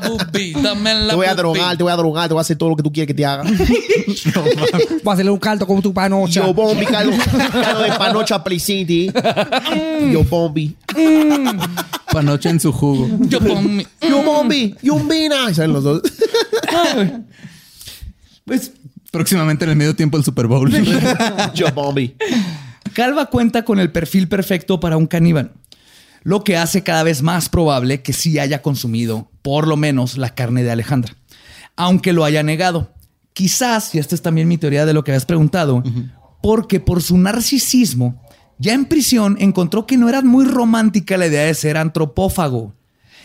dame 0.62 0.94
la 0.96 1.10
Te 1.10 1.16
voy 1.16 1.28
a 1.28 1.36
drogar, 1.36 1.78
te 1.78 1.84
voy 1.84 1.92
a 1.92 1.96
drogar, 1.96 2.28
te 2.28 2.34
voy 2.34 2.40
a 2.40 2.42
hacer 2.42 2.58
todo 2.58 2.70
lo 2.70 2.76
que 2.76 2.84
tú 2.84 2.92
quieres 2.92 3.08
que 3.08 3.14
te 3.14 3.26
haga. 3.26 3.44
Voy 3.44 5.12
a 5.12 5.14
hacerle 5.14 5.32
un 5.32 5.40
caldo 5.40 5.68
como 5.68 5.82
tu 5.82 5.94
panocha. 5.94 6.46
Yo 6.46 6.54
Bombi, 6.54 6.86
caldo, 6.86 7.16
caldo 7.52 7.84
de 7.84 7.92
panocha 7.92 8.44
Plicity. 8.44 9.12
Yo 10.12 10.24
Bombi. 10.24 10.76
Panoche 12.12 12.50
en 12.50 12.60
su 12.60 12.72
jugo. 12.72 13.08
Yo 13.28 13.40
Bombi. 13.40 13.86
Yo 14.02 14.24
Bombi. 14.24 14.76
Yumbina. 14.82 15.52
Y 15.52 15.54
salen 15.54 15.74
los 15.74 15.84
dos. 15.84 16.02
Pues 18.46 18.72
Próximamente 19.12 19.66
en 19.66 19.72
el 19.72 19.76
medio 19.76 19.96
tiempo 19.96 20.18
del 20.18 20.26
Super 20.26 20.48
Bowl. 20.48 20.72
Yo 21.56 21.72
Bombi. 21.74 22.16
Calva 22.94 23.28
cuenta 23.28 23.66
con 23.66 23.80
el 23.80 23.92
perfil 23.92 24.28
perfecto 24.28 24.80
para 24.80 24.98
un 24.98 25.08
caníbal, 25.08 25.54
lo 26.24 26.44
que 26.44 26.58
hace 26.58 26.84
cada 26.84 27.04
vez 27.04 27.22
más 27.22 27.50
probable 27.50 28.02
que 28.02 28.14
sí 28.14 28.40
haya 28.40 28.62
consumido 28.62 29.32
por 29.42 29.68
lo 29.68 29.78
menos 29.78 30.18
la 30.18 30.36
carne 30.36 30.64
de 30.64 30.72
Alejandra, 30.72 31.16
aunque 31.76 32.14
lo 32.14 32.24
haya 32.24 32.44
negado. 32.44 32.94
Quizás, 33.34 33.96
y 33.96 34.00
esta 34.00 34.16
es 34.16 34.22
también 34.22 34.48
mi 34.48 34.58
teoría 34.58 34.86
de 34.86 34.94
lo 34.94 35.04
que 35.04 35.12
habías 35.12 35.26
preguntado, 35.26 35.82
porque 36.42 36.80
por 36.80 37.02
su 37.02 37.18
narcisismo, 37.18 38.22
ya 38.58 38.74
en 38.74 38.86
prisión 38.86 39.38
encontró 39.40 39.88
que 39.88 39.98
no 39.98 40.10
era 40.10 40.22
muy 40.22 40.46
romántica 40.46 41.18
la 41.18 41.28
idea 41.28 41.46
de 41.46 41.54
ser 41.54 41.78
antropófago 41.78 42.76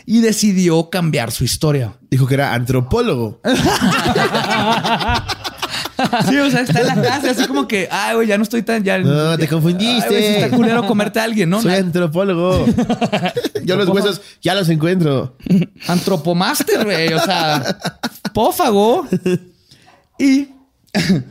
y 0.06 0.20
decidió 0.20 0.90
cambiar 0.90 1.32
su 1.32 1.44
historia. 1.44 1.98
Dijo 2.10 2.26
que 2.26 2.34
era 2.34 2.54
antropólogo. 2.54 3.40
Sí, 6.28 6.36
o 6.36 6.50
sea, 6.50 6.62
está 6.62 6.80
en 6.80 6.86
la 6.88 7.02
casa, 7.02 7.30
así 7.30 7.46
como 7.46 7.68
que, 7.68 7.88
ay, 7.90 8.16
güey, 8.16 8.26
ya 8.26 8.36
no 8.36 8.42
estoy 8.42 8.62
tan. 8.62 8.82
Ya, 8.82 8.98
No, 8.98 9.38
te 9.38 9.46
confundiste. 9.46 10.08
Ay, 10.08 10.10
güey, 10.10 10.22
sí 10.22 10.34
está 10.42 10.56
culero 10.56 10.86
comerte 10.86 11.20
a 11.20 11.24
alguien, 11.24 11.48
¿no? 11.48 11.62
Soy 11.62 11.74
antropólogo. 11.74 12.66
Yo 13.64 13.76
los 13.76 13.88
huesos 13.88 14.20
ya 14.42 14.54
los 14.54 14.68
encuentro. 14.68 15.36
Antropomaster, 15.86 16.84
güey. 16.84 17.12
O 17.12 17.20
sea, 17.20 17.78
pófago. 18.32 19.06
Y. 20.18 20.48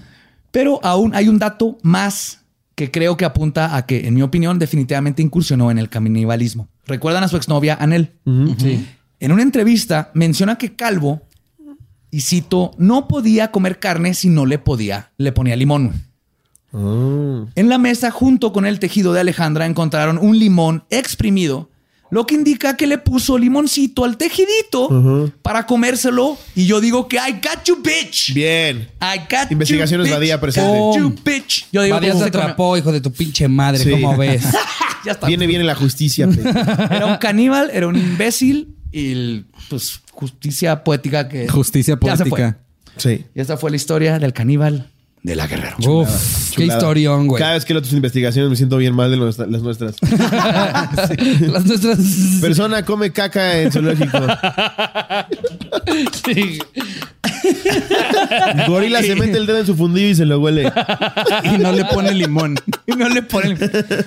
Pero 0.51 0.79
aún 0.83 1.15
hay 1.15 1.27
un 1.27 1.39
dato 1.39 1.77
más 1.81 2.39
que 2.75 2.91
creo 2.91 3.17
que 3.17 3.25
apunta 3.25 3.75
a 3.75 3.85
que, 3.85 4.07
en 4.07 4.13
mi 4.13 4.21
opinión, 4.21 4.59
definitivamente 4.59 5.21
incursionó 5.21 5.71
en 5.71 5.77
el 5.79 5.89
canibalismo. 5.89 6.69
¿Recuerdan 6.85 7.23
a 7.23 7.27
su 7.27 7.37
exnovia 7.37 7.77
Anel? 7.79 8.11
Sí. 8.57 8.85
En 9.19 9.31
una 9.31 9.41
entrevista 9.41 10.11
menciona 10.13 10.57
que 10.57 10.75
Calvo, 10.75 11.21
y 12.11 12.21
cito, 12.21 12.71
no 12.77 13.07
podía 13.07 13.51
comer 13.51 13.79
carne 13.79 14.13
si 14.13 14.29
no 14.29 14.45
le 14.45 14.59
podía, 14.59 15.11
le 15.17 15.31
ponía 15.31 15.55
limón. 15.55 15.93
En 16.73 17.69
la 17.69 17.77
mesa, 17.77 18.11
junto 18.11 18.51
con 18.51 18.65
el 18.65 18.79
tejido 18.79 19.13
de 19.13 19.21
Alejandra, 19.21 19.65
encontraron 19.65 20.17
un 20.17 20.37
limón 20.37 20.83
exprimido, 20.89 21.69
lo 22.09 22.25
que 22.27 22.35
indica 22.35 22.77
que 22.77 22.85
le 22.85 22.99
puso 22.99 23.37
limoncito 23.39 24.05
al 24.05 24.17
tejidito 24.17 25.31
para 25.41 25.65
comérselo. 25.65 26.37
Y 26.53 26.65
yo 26.65 26.81
digo 26.81 27.07
que 27.07 27.17
I 27.17 27.31
got 27.33 27.63
you, 27.65 27.81
bitch. 27.81 28.33
Bien. 28.33 28.89
I 29.01 29.19
got 29.19 29.51
Investigaciones 29.51 30.05
you, 30.07 30.11
bitch. 30.11 30.19
Badía 30.19 30.39
presente. 30.39 30.77
Got 30.77 30.97
you, 30.97 31.15
bitch. 31.23 31.67
Yo 31.71 31.81
digo 31.81 31.95
Badía 31.95 32.13
se 32.15 32.25
atrapó, 32.25 32.77
hijo 32.77 32.91
de 32.91 33.01
tu 33.01 33.11
pinche 33.11 33.47
madre. 33.47 33.83
Sí. 33.83 33.89
¿Cómo 33.89 34.17
ves? 34.17 34.43
Ya 35.05 35.13
está. 35.13 35.27
Viene 35.27 35.47
bien 35.47 35.61
en 35.61 35.67
la 35.67 35.75
justicia. 35.75 36.27
Era 36.91 37.05
un 37.05 37.17
caníbal, 37.17 37.69
era 37.73 37.87
un 37.87 37.97
imbécil 37.97 38.75
y 38.91 39.41
pues 39.69 40.01
justicia 40.11 40.83
poética 40.83 41.27
que 41.27 41.47
Justicia 41.47 41.97
ya 42.01 42.17
se 42.17 42.25
política. 42.25 42.59
Sí. 42.97 43.25
Y 43.33 43.41
esta 43.41 43.57
fue 43.57 43.71
la 43.71 43.75
historia 43.75 44.19
del 44.19 44.33
caníbal 44.33 44.92
de 45.23 45.35
la 45.37 45.47
Guerrero. 45.47 45.77
Uf, 45.79 46.09
qué 46.51 46.63
Chulada. 46.63 46.79
historión, 46.79 47.27
güey. 47.27 47.39
Cada 47.41 47.53
vez 47.53 47.63
que 47.65 47.73
leo 47.73 47.81
tus 47.81 47.93
investigaciones 47.93 48.49
me 48.49 48.55
siento 48.57 48.77
bien 48.77 48.93
mal 48.93 49.09
de 49.09 49.17
nuestra- 49.17 49.45
las 49.47 49.61
nuestras. 49.61 49.95
Las 51.41 51.65
nuestras. 51.65 51.97
Persona 52.41 52.83
come 52.83 53.11
caca 53.11 53.61
en 53.61 53.71
zoológico. 53.71 54.17
Sí. 56.25 56.59
Gorila 58.67 59.01
se 59.01 59.15
mete 59.15 59.37
el 59.37 59.45
dedo 59.45 59.59
en 59.59 59.65
su 59.65 59.75
fundillo 59.75 60.07
y 60.09 60.15
se 60.15 60.25
lo 60.25 60.39
huele. 60.39 60.71
Y 61.43 61.57
no 61.57 61.71
le 61.71 61.85
pone 61.85 62.13
limón. 62.13 62.55
Y 62.85 62.91
no 62.93 63.07
le 63.09 63.21
ponen. 63.21 63.57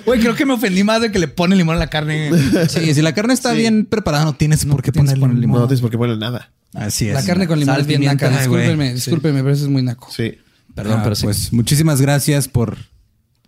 Güey, 0.05 0.19
creo 0.19 0.35
que 0.35 0.45
me 0.45 0.53
ofendí 0.53 0.83
más 0.83 1.01
de 1.01 1.11
que 1.11 1.19
le 1.19 1.27
ponen 1.27 1.57
limón 1.57 1.75
a 1.75 1.79
la 1.79 1.87
carne. 1.87 2.29
Sí, 2.69 2.93
si 2.93 3.01
la 3.01 3.13
carne 3.13 3.33
está 3.33 3.53
bien 3.53 3.85
preparada, 3.85 4.25
no 4.25 4.33
tienes 4.33 4.65
por 4.65 4.81
qué 4.83 4.91
tienes 4.91 5.13
ponerle 5.15 5.41
limón. 5.41 5.61
No 5.61 5.67
tienes 5.67 5.81
por 5.81 5.89
qué 5.89 5.97
poner 5.97 6.17
nada. 6.17 6.51
Así 6.73 7.07
es. 7.07 7.13
La 7.13 7.23
carne 7.23 7.47
con 7.47 7.59
limón 7.59 7.75
Sal, 7.75 7.81
es 7.81 7.87
bien 7.87 8.03
naca. 8.03 8.27
ay, 8.27 8.47
güey. 8.47 8.61
Discúlpeme, 8.63 8.93
discúlpeme, 8.93 9.39
pero 9.41 9.53
eso 9.53 9.63
es 9.63 9.69
muy 9.69 9.81
naco. 9.81 10.09
Sí. 10.15 10.37
Perdón, 10.77 10.99
Ah, 10.99 11.03
pero 11.03 11.15
sí. 11.15 11.23
Pues 11.25 11.51
muchísimas 11.51 11.99
gracias 12.01 12.47
por 12.47 12.77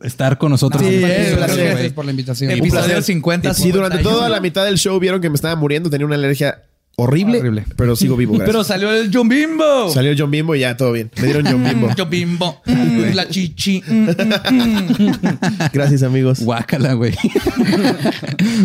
estar 0.01 0.37
con 0.37 0.51
nosotros. 0.51 0.81
Sí, 0.83 0.95
eh, 0.95 1.33
placer. 1.37 1.69
Gracias 1.71 1.93
por 1.93 2.03
la 2.05 2.11
invitación. 2.11 2.51
Episodio 2.51 2.81
Un 2.81 2.85
placer. 2.87 3.03
50. 3.03 3.53
Si 3.53 3.71
durante 3.71 3.97
51. 3.97 4.17
toda 4.17 4.29
la 4.29 4.41
mitad 4.41 4.65
del 4.65 4.77
show 4.77 4.99
vieron 4.99 5.21
que 5.21 5.29
me 5.29 5.35
estaba 5.35 5.55
muriendo, 5.55 5.89
tenía 5.89 6.05
una 6.05 6.15
alergia 6.15 6.63
horrible, 7.01 7.39
Horrible. 7.39 7.65
pero 7.77 7.95
sigo 7.95 8.17
vivo. 8.17 8.33
gracias. 8.37 8.49
Pero 8.49 8.63
salió 8.65 8.91
el 8.91 9.09
John 9.13 9.29
Bimbo. 9.29 9.89
Salió 9.93 10.11
el 10.11 10.19
John 10.19 10.31
Bimbo 10.31 10.53
y 10.55 10.59
ya 10.61 10.75
todo 10.75 10.91
bien. 10.91 11.09
Me 11.17 11.23
dieron 11.27 11.45
John 11.45 11.63
Bimbo. 11.63 11.89
John 11.97 12.09
Bimbo. 12.09 12.61
Mm, 12.65 13.13
la 13.13 13.29
chichi. 13.29 13.81
Mm, 13.89 14.09
mm, 14.09 15.09
mm. 15.09 15.39
Gracias, 15.71 16.03
amigos. 16.03 16.39
Guácala, 16.41 16.93
güey. 16.93 17.13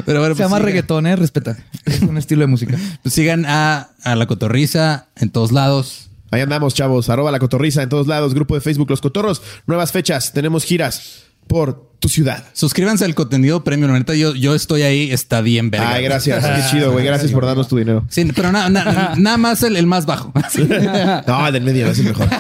Pero 0.07 0.21
bueno, 0.21 0.35
Se 0.35 0.43
llama 0.43 0.57
pues, 0.57 0.63
sigan- 0.63 0.65
reggaetón, 0.65 1.07
eh. 1.07 1.17
Respeta. 1.17 1.57
Es 1.85 2.01
un 2.01 2.17
estilo 2.19 2.41
de 2.43 2.47
música. 2.49 2.77
pues 3.03 3.15
sigan 3.15 3.45
a, 3.47 3.91
a 4.03 4.15
La 4.17 4.27
Cotorriza 4.27 5.07
en 5.17 5.31
todos 5.31 5.53
lados. 5.53 6.11
Ahí 6.35 6.43
andamos, 6.43 6.75
chavos. 6.75 7.09
Arroba 7.09 7.31
la 7.31 7.39
cotorriza 7.39 7.83
en 7.83 7.89
todos 7.89 8.07
lados. 8.07 8.35
Grupo 8.35 8.55
de 8.55 8.61
Facebook 8.61 8.91
Los 8.91 9.01
Cotorros. 9.01 9.41
Nuevas 9.67 9.93
fechas. 9.93 10.33
Tenemos 10.33 10.65
giras 10.65 11.23
por 11.47 11.93
tu 12.01 12.09
ciudad. 12.09 12.45
Suscríbanse 12.55 13.05
al 13.05 13.15
contenido 13.15 13.65
premium. 13.65 13.93
La 13.93 13.99
neta, 13.99 14.15
yo, 14.15 14.35
yo 14.35 14.55
estoy 14.55 14.83
ahí. 14.83 15.11
Está 15.11 15.41
bien, 15.41 15.71
verga. 15.71 15.93
Ay, 15.95 16.05
gracias. 16.05 16.45
Qué 16.45 16.63
chido, 16.71 16.93
güey. 16.93 17.05
Gracias 17.05 17.33
por 17.33 17.47
darnos 17.47 17.69
tu 17.69 17.77
dinero. 17.77 18.05
Sí, 18.09 18.25
pero 18.35 18.51
na- 18.53 18.69
na- 18.69 19.15
nada 19.17 19.37
más 19.37 19.63
el, 19.63 19.77
el 19.77 19.87
más 19.87 20.07
bajo. 20.07 20.33
No, 21.27 21.53
del 21.53 21.63
medio, 21.63 21.87
es 21.89 21.99
el 21.99 22.07
mejor. 22.07 22.29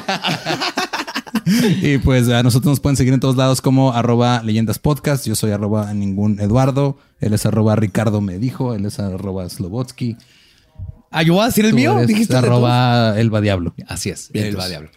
y 1.83 1.99
pues 1.99 2.29
a 2.29 2.43
nosotros 2.43 2.71
nos 2.73 2.81
pueden 2.81 2.97
seguir 2.97 3.13
en 3.13 3.21
todos 3.21 3.37
lados 3.37 3.61
como 3.61 3.93
arroba 3.93 4.43
leyendas 4.43 4.79
podcast. 4.79 5.27
Yo 5.27 5.35
soy 5.35 5.51
arroba 5.51 5.93
ningún 5.93 6.41
Eduardo. 6.41 6.99
Él 7.21 7.35
es 7.35 7.45
arroba 7.47 7.77
Ricardo 7.77 8.21
me 8.21 8.39
dijo. 8.39 8.75
Él 8.75 8.87
es 8.87 8.99
arroba 8.99 9.49
Slobotsky. 9.49 10.17
Ah, 11.17 11.23
yo 11.23 11.35
voy 11.35 11.45
a 11.45 11.47
decir 11.47 11.65
el 11.65 11.71
Tú 11.71 11.77
mío. 11.77 11.97
eres 11.97 12.09
Dijiste 12.09 12.37
arroba 12.37 13.15
Elba 13.17 13.41
Diablo. 13.41 13.73
Así 13.87 14.11
es. 14.11 14.33
Bien, 14.33 14.47
el 14.47 14.55
pues. 14.55 14.65
va 14.65 14.69
diablo. 14.69 14.91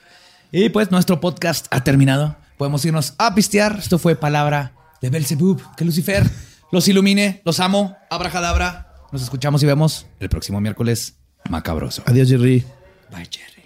Y 0.52 0.70
pues 0.70 0.90
nuestro 0.90 1.20
podcast 1.20 1.68
ha 1.70 1.84
terminado. 1.84 2.36
Podemos 2.58 2.84
irnos 2.86 3.14
a 3.20 3.36
pistear. 3.36 3.78
Esto 3.78 4.00
fue 4.00 4.16
palabra 4.16 4.74
de 5.00 5.12
Belzebub. 5.12 5.62
Que 5.76 5.86
Lucifer 5.86 6.28
los 6.72 6.88
ilumine. 6.88 7.44
Los 7.46 7.60
amo. 7.60 7.96
Abracadabra. 8.10 8.96
Nos 9.12 9.22
escuchamos 9.22 9.62
y 9.62 9.68
vemos 9.68 10.08
el 10.20 10.30
próximo 10.30 10.60
miércoles 10.60 11.18
macabroso. 11.52 12.02
Adiós, 12.08 12.28
Jerry. 12.28 12.66
Bye, 13.12 13.28
Jerry. 13.30 13.58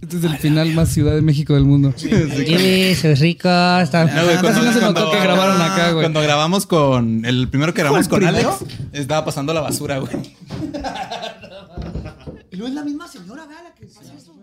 Este 0.00 0.16
es 0.16 0.24
el 0.24 0.36
final 0.38 0.72
más 0.72 0.88
Ciudad 0.88 1.14
de 1.14 1.22
México 1.22 1.52
del 1.52 1.64
mundo. 1.64 1.94
Eso 1.96 3.08
es 3.08 3.20
rico. 3.20 3.48
Está... 3.78 4.06
No, 4.06 4.24
güey, 4.24 4.40
Casi 4.40 4.60
no 4.60 4.72
se 4.72 4.80
notó 4.80 5.10
que 5.10 5.20
grabaron 5.20 5.60
acá, 5.60 5.90
güey. 5.92 6.02
Cuando 6.02 6.22
grabamos 6.22 6.66
con 6.66 7.24
el 7.24 7.48
primero 7.48 7.72
que 7.74 7.82
grabamos 7.82 8.08
con 8.08 8.24
Alex, 8.24 8.48
estaba 8.92 9.24
pasando 9.24 9.52
la 9.54 9.60
basura, 9.60 9.98
güey. 9.98 10.12
No 12.52 12.66
es 12.66 12.74
la 12.74 12.84
misma 12.84 13.08
señora, 13.08 13.46
vea 13.46 13.62
la 13.62 13.74
que 13.74 13.86
hace 13.86 14.14
eso. 14.14 14.34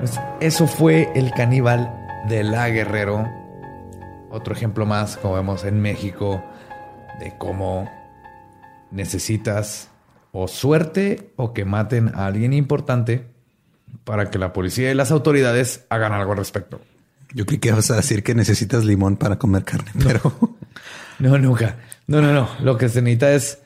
Pues 0.00 0.18
eso 0.40 0.66
fue 0.66 1.10
el 1.14 1.30
caníbal 1.32 1.92
de 2.28 2.42
la 2.44 2.68
Guerrero. 2.68 3.28
Otro 4.30 4.54
ejemplo 4.54 4.86
más, 4.86 5.16
como 5.16 5.34
vemos 5.34 5.64
en 5.64 5.80
México, 5.80 6.42
de 7.18 7.36
cómo 7.36 7.90
necesitas 8.90 9.89
o 10.32 10.48
suerte 10.48 11.32
o 11.36 11.52
que 11.52 11.64
maten 11.64 12.12
a 12.14 12.26
alguien 12.26 12.52
importante 12.52 13.26
para 14.04 14.30
que 14.30 14.38
la 14.38 14.52
policía 14.52 14.90
y 14.90 14.94
las 14.94 15.10
autoridades 15.10 15.86
hagan 15.88 16.12
algo 16.12 16.32
al 16.32 16.38
respecto. 16.38 16.80
Yo 17.32 17.46
creí 17.46 17.58
que 17.58 17.72
vas 17.72 17.90
a 17.90 17.96
decir 17.96 18.22
que 18.22 18.34
necesitas 18.34 18.84
limón 18.84 19.16
para 19.16 19.38
comer 19.38 19.64
carne, 19.64 19.92
pero 20.02 20.32
No, 21.20 21.36
nunca. 21.38 21.76
No, 22.06 22.20
no, 22.20 22.32
no. 22.32 22.48
Lo 22.62 22.76
que 22.76 22.88
se 22.88 23.02
necesita 23.02 23.32
es 23.32 23.58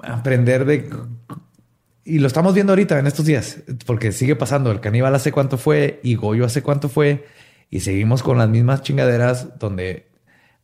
aprender 0.00 0.64
de... 0.66 0.90
Y 2.04 2.18
lo 2.18 2.26
estamos 2.26 2.52
viendo 2.52 2.72
ahorita 2.72 2.98
en 2.98 3.06
estos 3.06 3.24
días, 3.24 3.58
porque 3.86 4.10
sigue 4.10 4.34
pasando. 4.34 4.72
El 4.72 4.80
caníbal 4.80 5.14
hace 5.14 5.30
cuánto 5.30 5.56
fue 5.56 6.00
y 6.02 6.16
Goyo 6.16 6.44
hace 6.44 6.62
cuánto 6.62 6.88
fue. 6.88 7.26
Y 7.70 7.80
seguimos 7.80 8.22
con 8.24 8.38
las 8.38 8.48
mismas 8.48 8.82
chingaderas 8.82 9.58
donde 9.60 10.08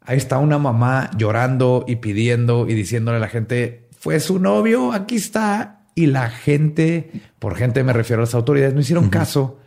ahí 0.01 0.17
está 0.17 0.39
una 0.39 0.59
mamá 0.59 1.11
llorando 1.17 1.85
y 1.87 1.97
pidiendo 1.97 2.69
y 2.69 2.75
diciéndole 2.75 3.19
a 3.19 3.21
la 3.21 3.29
gente, 3.29 3.88
fue 3.99 4.21
su 4.21 4.39
novio, 4.39 4.93
aquí 4.93 5.17
está. 5.17 5.75
Y 5.95 6.07
la 6.07 6.31
gente, 6.31 7.11
por 7.39 7.57
gente 7.57 7.83
me 7.83 7.93
refiero 7.93 8.23
a 8.23 8.27
las 8.27 8.35
autoridades, 8.35 8.75
no 8.75 8.81
hicieron 8.81 9.09
caso 9.11 9.59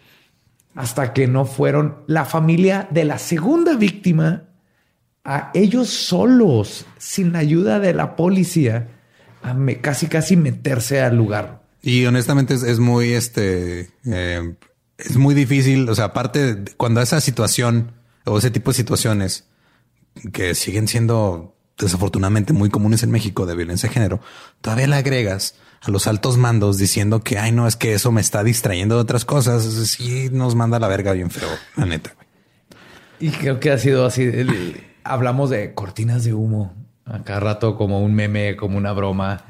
hasta 0.76 1.12
que 1.12 1.28
no 1.28 1.46
fueron 1.46 1.98
la 2.08 2.24
familia 2.24 2.88
de 2.92 3.04
la 3.04 3.18
segunda 3.18 3.76
víctima 3.76 4.44
a 5.26 5.52
ellos 5.54 5.90
solos, 5.90 6.86
sin 6.98 7.34
la 7.34 7.40
ayuda 7.40 7.80
de 7.80 7.94
la 7.94 8.16
policía, 8.16 8.88
a 9.44 9.54
me- 9.54 9.82
casi 9.82 10.08
casi 10.08 10.38
meterse 10.38 11.02
al 11.02 11.18
lugar. 11.18 11.62
Y 11.82 12.06
honestamente 12.06 12.54
es, 12.54 12.64
es 12.64 12.80
muy, 12.80 13.12
este, 13.12 13.90
eh, 14.06 14.56
es 14.98 15.18
muy 15.18 15.36
difícil. 15.36 15.90
O 15.90 15.96
sea, 15.96 16.06
aparte, 16.06 16.56
de- 16.56 16.72
cuando 16.76 17.02
esa 17.02 17.20
situación 17.20 17.92
o 18.26 18.38
ese 18.38 18.52
tipo 18.52 18.72
de 18.72 18.78
situaciones 18.78 19.50
que 20.32 20.56
siguen 20.56 20.88
siendo 20.88 21.58
desafortunadamente 21.78 22.54
muy 22.54 22.70
comunes 22.70 23.04
en 23.04 23.12
México 23.12 23.46
de 23.46 23.56
violencia 23.56 23.90
de 23.90 23.94
género, 23.94 24.20
todavía 24.62 24.88
le 24.88 24.96
agregas 24.96 25.56
a 25.82 25.90
los 25.90 26.08
altos 26.08 26.38
mandos 26.38 26.78
diciendo 26.78 27.24
que, 27.24 27.40
ay, 27.40 27.52
no, 27.52 27.68
es 27.68 27.76
que 27.76 27.94
eso 27.94 28.12
me 28.12 28.22
está 28.22 28.44
distrayendo 28.44 28.96
de 28.96 29.02
otras 29.02 29.26
cosas. 29.26 29.64
Sí, 29.64 30.30
nos 30.32 30.56
manda 30.56 30.80
la 30.80 30.88
verga 30.88 31.12
bien 31.14 31.32
feo, 31.32 31.50
la 31.76 31.86
neta. 31.86 32.14
Y 33.20 33.30
creo 33.30 33.60
que 33.60 33.72
ha 33.72 33.78
sido 33.78 34.06
así. 34.06 34.32
hablamos 35.04 35.50
de 35.50 35.74
cortinas 35.74 36.24
de 36.24 36.34
humo 36.34 36.74
a 37.06 37.24
cada 37.24 37.40
rato 37.40 37.78
como 37.78 38.02
un 38.02 38.14
meme, 38.14 38.56
como 38.56 38.78
una 38.78 38.94
broma. 38.94 39.44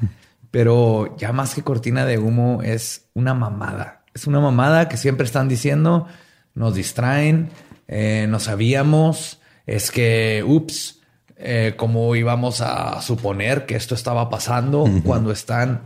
Pero 0.50 1.16
ya 1.18 1.32
más 1.32 1.54
que 1.54 1.62
cortina 1.62 2.04
de 2.04 2.18
humo 2.18 2.60
es 2.62 3.06
una 3.14 3.34
mamada. 3.34 4.04
Es 4.14 4.26
una 4.26 4.40
mamada 4.40 4.88
que 4.88 4.96
siempre 4.96 5.24
están 5.24 5.48
diciendo, 5.48 6.06
nos 6.54 6.74
distraen, 6.74 7.50
eh, 7.88 8.26
no 8.28 8.40
sabíamos, 8.40 9.40
es 9.66 9.90
que, 9.90 10.44
ups, 10.46 11.00
eh, 11.42 11.74
cómo 11.76 12.14
íbamos 12.14 12.60
a 12.60 13.00
suponer 13.02 13.66
que 13.66 13.76
esto 13.76 13.94
estaba 13.94 14.30
pasando 14.30 14.88
cuando 15.04 15.32
están 15.32 15.82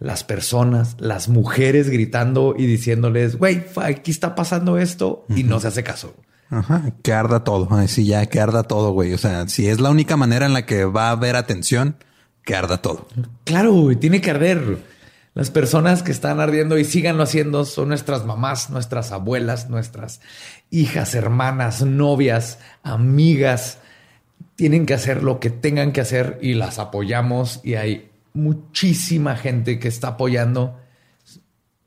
las 0.00 0.22
personas, 0.22 0.96
las 0.98 1.28
mujeres 1.28 1.90
gritando 1.90 2.54
y 2.56 2.66
diciéndoles, 2.66 3.36
güey, 3.36 3.64
aquí 3.76 4.10
está 4.10 4.34
pasando 4.34 4.78
esto 4.78 5.24
y 5.34 5.42
no 5.42 5.60
se 5.60 5.68
hace 5.68 5.82
caso. 5.82 6.14
Ajá, 6.50 6.84
que 7.02 7.12
arda 7.12 7.44
todo. 7.44 7.68
Ay, 7.70 7.88
sí, 7.88 8.06
ya 8.06 8.24
que 8.26 8.40
arda 8.40 8.62
todo, 8.62 8.92
güey. 8.92 9.12
O 9.12 9.18
sea, 9.18 9.48
si 9.48 9.68
es 9.68 9.80
la 9.80 9.90
única 9.90 10.16
manera 10.16 10.46
en 10.46 10.52
la 10.52 10.64
que 10.64 10.84
va 10.84 11.08
a 11.08 11.12
haber 11.12 11.36
atención, 11.36 11.96
que 12.44 12.56
arda 12.56 12.80
todo. 12.80 13.06
Claro, 13.44 13.72
güey, 13.72 13.96
tiene 13.96 14.20
que 14.20 14.30
arder. 14.30 14.78
Las 15.34 15.50
personas 15.50 16.02
que 16.02 16.10
están 16.10 16.40
ardiendo 16.40 16.78
y 16.78 16.84
síganlo 16.84 17.22
haciendo 17.22 17.64
son 17.64 17.88
nuestras 17.88 18.24
mamás, 18.24 18.70
nuestras 18.70 19.12
abuelas, 19.12 19.68
nuestras 19.68 20.20
hijas, 20.70 21.14
hermanas, 21.14 21.82
novias, 21.82 22.58
amigas. 22.82 23.78
Tienen 24.58 24.86
que 24.86 24.94
hacer 24.94 25.22
lo 25.22 25.38
que 25.38 25.50
tengan 25.50 25.92
que 25.92 26.00
hacer 26.00 26.40
y 26.42 26.54
las 26.54 26.80
apoyamos 26.80 27.60
y 27.62 27.76
hay 27.76 28.10
muchísima 28.32 29.36
gente 29.36 29.78
que 29.78 29.86
está 29.86 30.08
apoyando. 30.08 30.80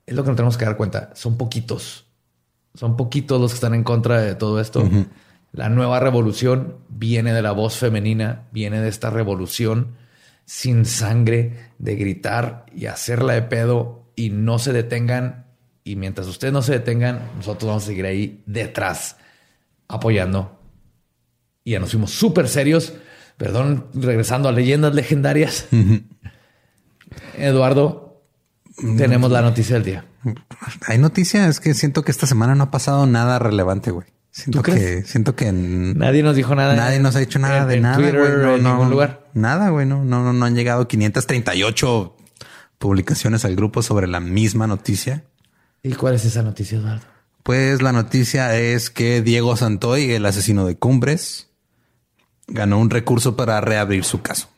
Es 0.05 0.15
lo 0.15 0.23
que 0.23 0.29
nos 0.29 0.37
tenemos 0.37 0.57
que 0.57 0.63
dar 0.63 0.77
cuenta. 0.77 1.09
Son 1.13 1.37
poquitos. 1.37 2.05
Son 2.73 2.95
poquitos 2.95 3.41
los 3.41 3.51
que 3.51 3.55
están 3.55 3.73
en 3.73 3.83
contra 3.83 4.21
de 4.21 4.35
todo 4.35 4.61
esto. 4.61 4.89
La 5.51 5.67
nueva 5.67 5.99
revolución 5.99 6.77
viene 6.87 7.33
de 7.33 7.41
la 7.41 7.51
voz 7.51 7.75
femenina, 7.75 8.47
viene 8.53 8.79
de 8.79 8.87
esta 8.87 9.09
revolución 9.09 9.97
sin 10.45 10.85
sangre 10.85 11.71
de 11.77 11.97
gritar 11.97 12.65
y 12.73 12.85
hacerla 12.85 13.33
de 13.33 13.41
pedo 13.41 14.05
y 14.15 14.29
no 14.29 14.59
se 14.59 14.71
detengan. 14.71 15.47
Y 15.83 15.97
mientras 15.97 16.27
ustedes 16.27 16.53
no 16.53 16.61
se 16.61 16.71
detengan, 16.71 17.19
nosotros 17.35 17.67
vamos 17.67 17.83
a 17.83 17.87
seguir 17.87 18.05
ahí 18.05 18.41
detrás, 18.45 19.17
apoyando. 19.89 20.60
Y 21.63 21.71
ya 21.71 21.79
nos 21.79 21.91
fuimos 21.91 22.11
súper 22.11 22.47
serios. 22.47 22.93
Perdón, 23.37 23.87
regresando 23.93 24.49
a 24.49 24.51
leyendas 24.51 24.93
legendarias. 24.95 25.67
Eduardo, 27.37 28.21
tenemos 28.97 29.31
la 29.31 29.41
noticia 29.41 29.75
del 29.75 29.83
día. 29.85 30.05
Hay 30.87 30.97
noticias 30.97 31.47
es 31.49 31.59
que 31.59 31.73
siento 31.73 32.03
que 32.03 32.11
esta 32.11 32.27
semana 32.27 32.55
no 32.55 32.65
ha 32.65 32.71
pasado 32.71 33.05
nada 33.05 33.39
relevante, 33.39 33.91
güey. 33.91 34.07
Siento 34.29 34.59
¿Tú 34.59 34.63
que, 34.63 34.71
crees? 34.71 35.07
siento 35.09 35.35
que 35.35 35.51
Nadie 35.51 36.23
nos 36.23 36.35
dijo 36.37 36.55
nada. 36.55 36.73
nadie 36.75 36.99
nos 36.99 37.15
ha 37.15 37.19
dicho 37.19 37.37
nada 37.39 37.63
en- 37.63 37.67
de 37.67 37.75
en 37.75 37.81
nada, 37.81 37.95
Twitter, 37.97 38.17
güey. 38.19 38.31
No, 38.31 38.55
en 38.55 38.63
no, 38.63 38.69
ningún 38.71 38.89
lugar. 38.89 39.27
Nada, 39.33 39.69
güey. 39.69 39.85
No, 39.85 40.05
no, 40.05 40.23
no, 40.23 40.31
no 40.31 40.45
han 40.45 40.55
llegado 40.55 40.87
538 40.87 42.15
publicaciones 42.77 43.43
al 43.43 43.55
grupo 43.55 43.81
sobre 43.81 44.07
la 44.07 44.19
misma 44.21 44.67
noticia. 44.67 45.25
¿Y 45.83 45.93
cuál 45.93 46.15
es 46.15 46.23
esa 46.25 46.43
noticia, 46.43 46.77
Eduardo? 46.77 47.03
Pues 47.43 47.81
la 47.81 47.91
noticia 47.91 48.55
es 48.57 48.89
que 48.89 49.21
Diego 49.21 49.57
Santoy, 49.57 50.11
el 50.11 50.25
asesino 50.25 50.65
de 50.65 50.77
Cumbres, 50.77 51.49
ganó 52.51 52.79
un 52.79 52.89
recurso 52.89 53.35
para 53.35 53.59
reabrir 53.61 54.03
su 54.03 54.21
caso. 54.21 54.49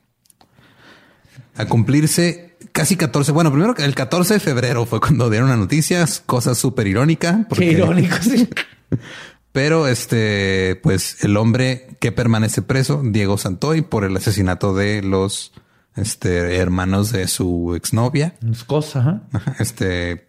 A 1.56 1.66
cumplirse 1.66 2.58
casi 2.72 2.98
14, 2.98 3.32
bueno, 3.32 3.52
primero 3.52 3.76
que 3.76 3.86
el 3.86 3.96
14 3.96 4.36
de 4.36 4.40
febrero 4.40 4.86
fue 4.86 5.00
cuando 5.00 5.30
dieron 5.30 5.50
las 5.50 5.58
noticias, 5.58 6.22
cosa 6.26 6.56
súper 6.56 6.88
irónica. 6.88 7.48
Qué 7.56 7.66
irónico, 7.66 8.18
sí. 8.22 8.50
Pero 9.52 9.88
este, 9.88 10.80
pues 10.82 11.24
el 11.24 11.38
hombre 11.38 11.96
que 12.00 12.12
permanece 12.12 12.64
preso, 12.64 13.02
Diego 13.06 13.38
Santoy, 13.38 13.84
por 13.84 14.04
el 14.04 14.18
asesinato 14.18 14.74
de 14.74 15.04
los 15.04 15.54
este, 15.96 16.58
hermanos 16.58 17.12
de 17.12 17.28
su 17.28 17.76
exnovia, 17.76 18.36
Es 18.52 18.64
cosa, 18.64 19.00
ajá. 19.00 19.22
Ajá, 19.32 19.56
este 19.60 20.26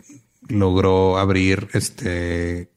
logró 0.47 1.19
abrir 1.19 1.69
este 1.73 2.69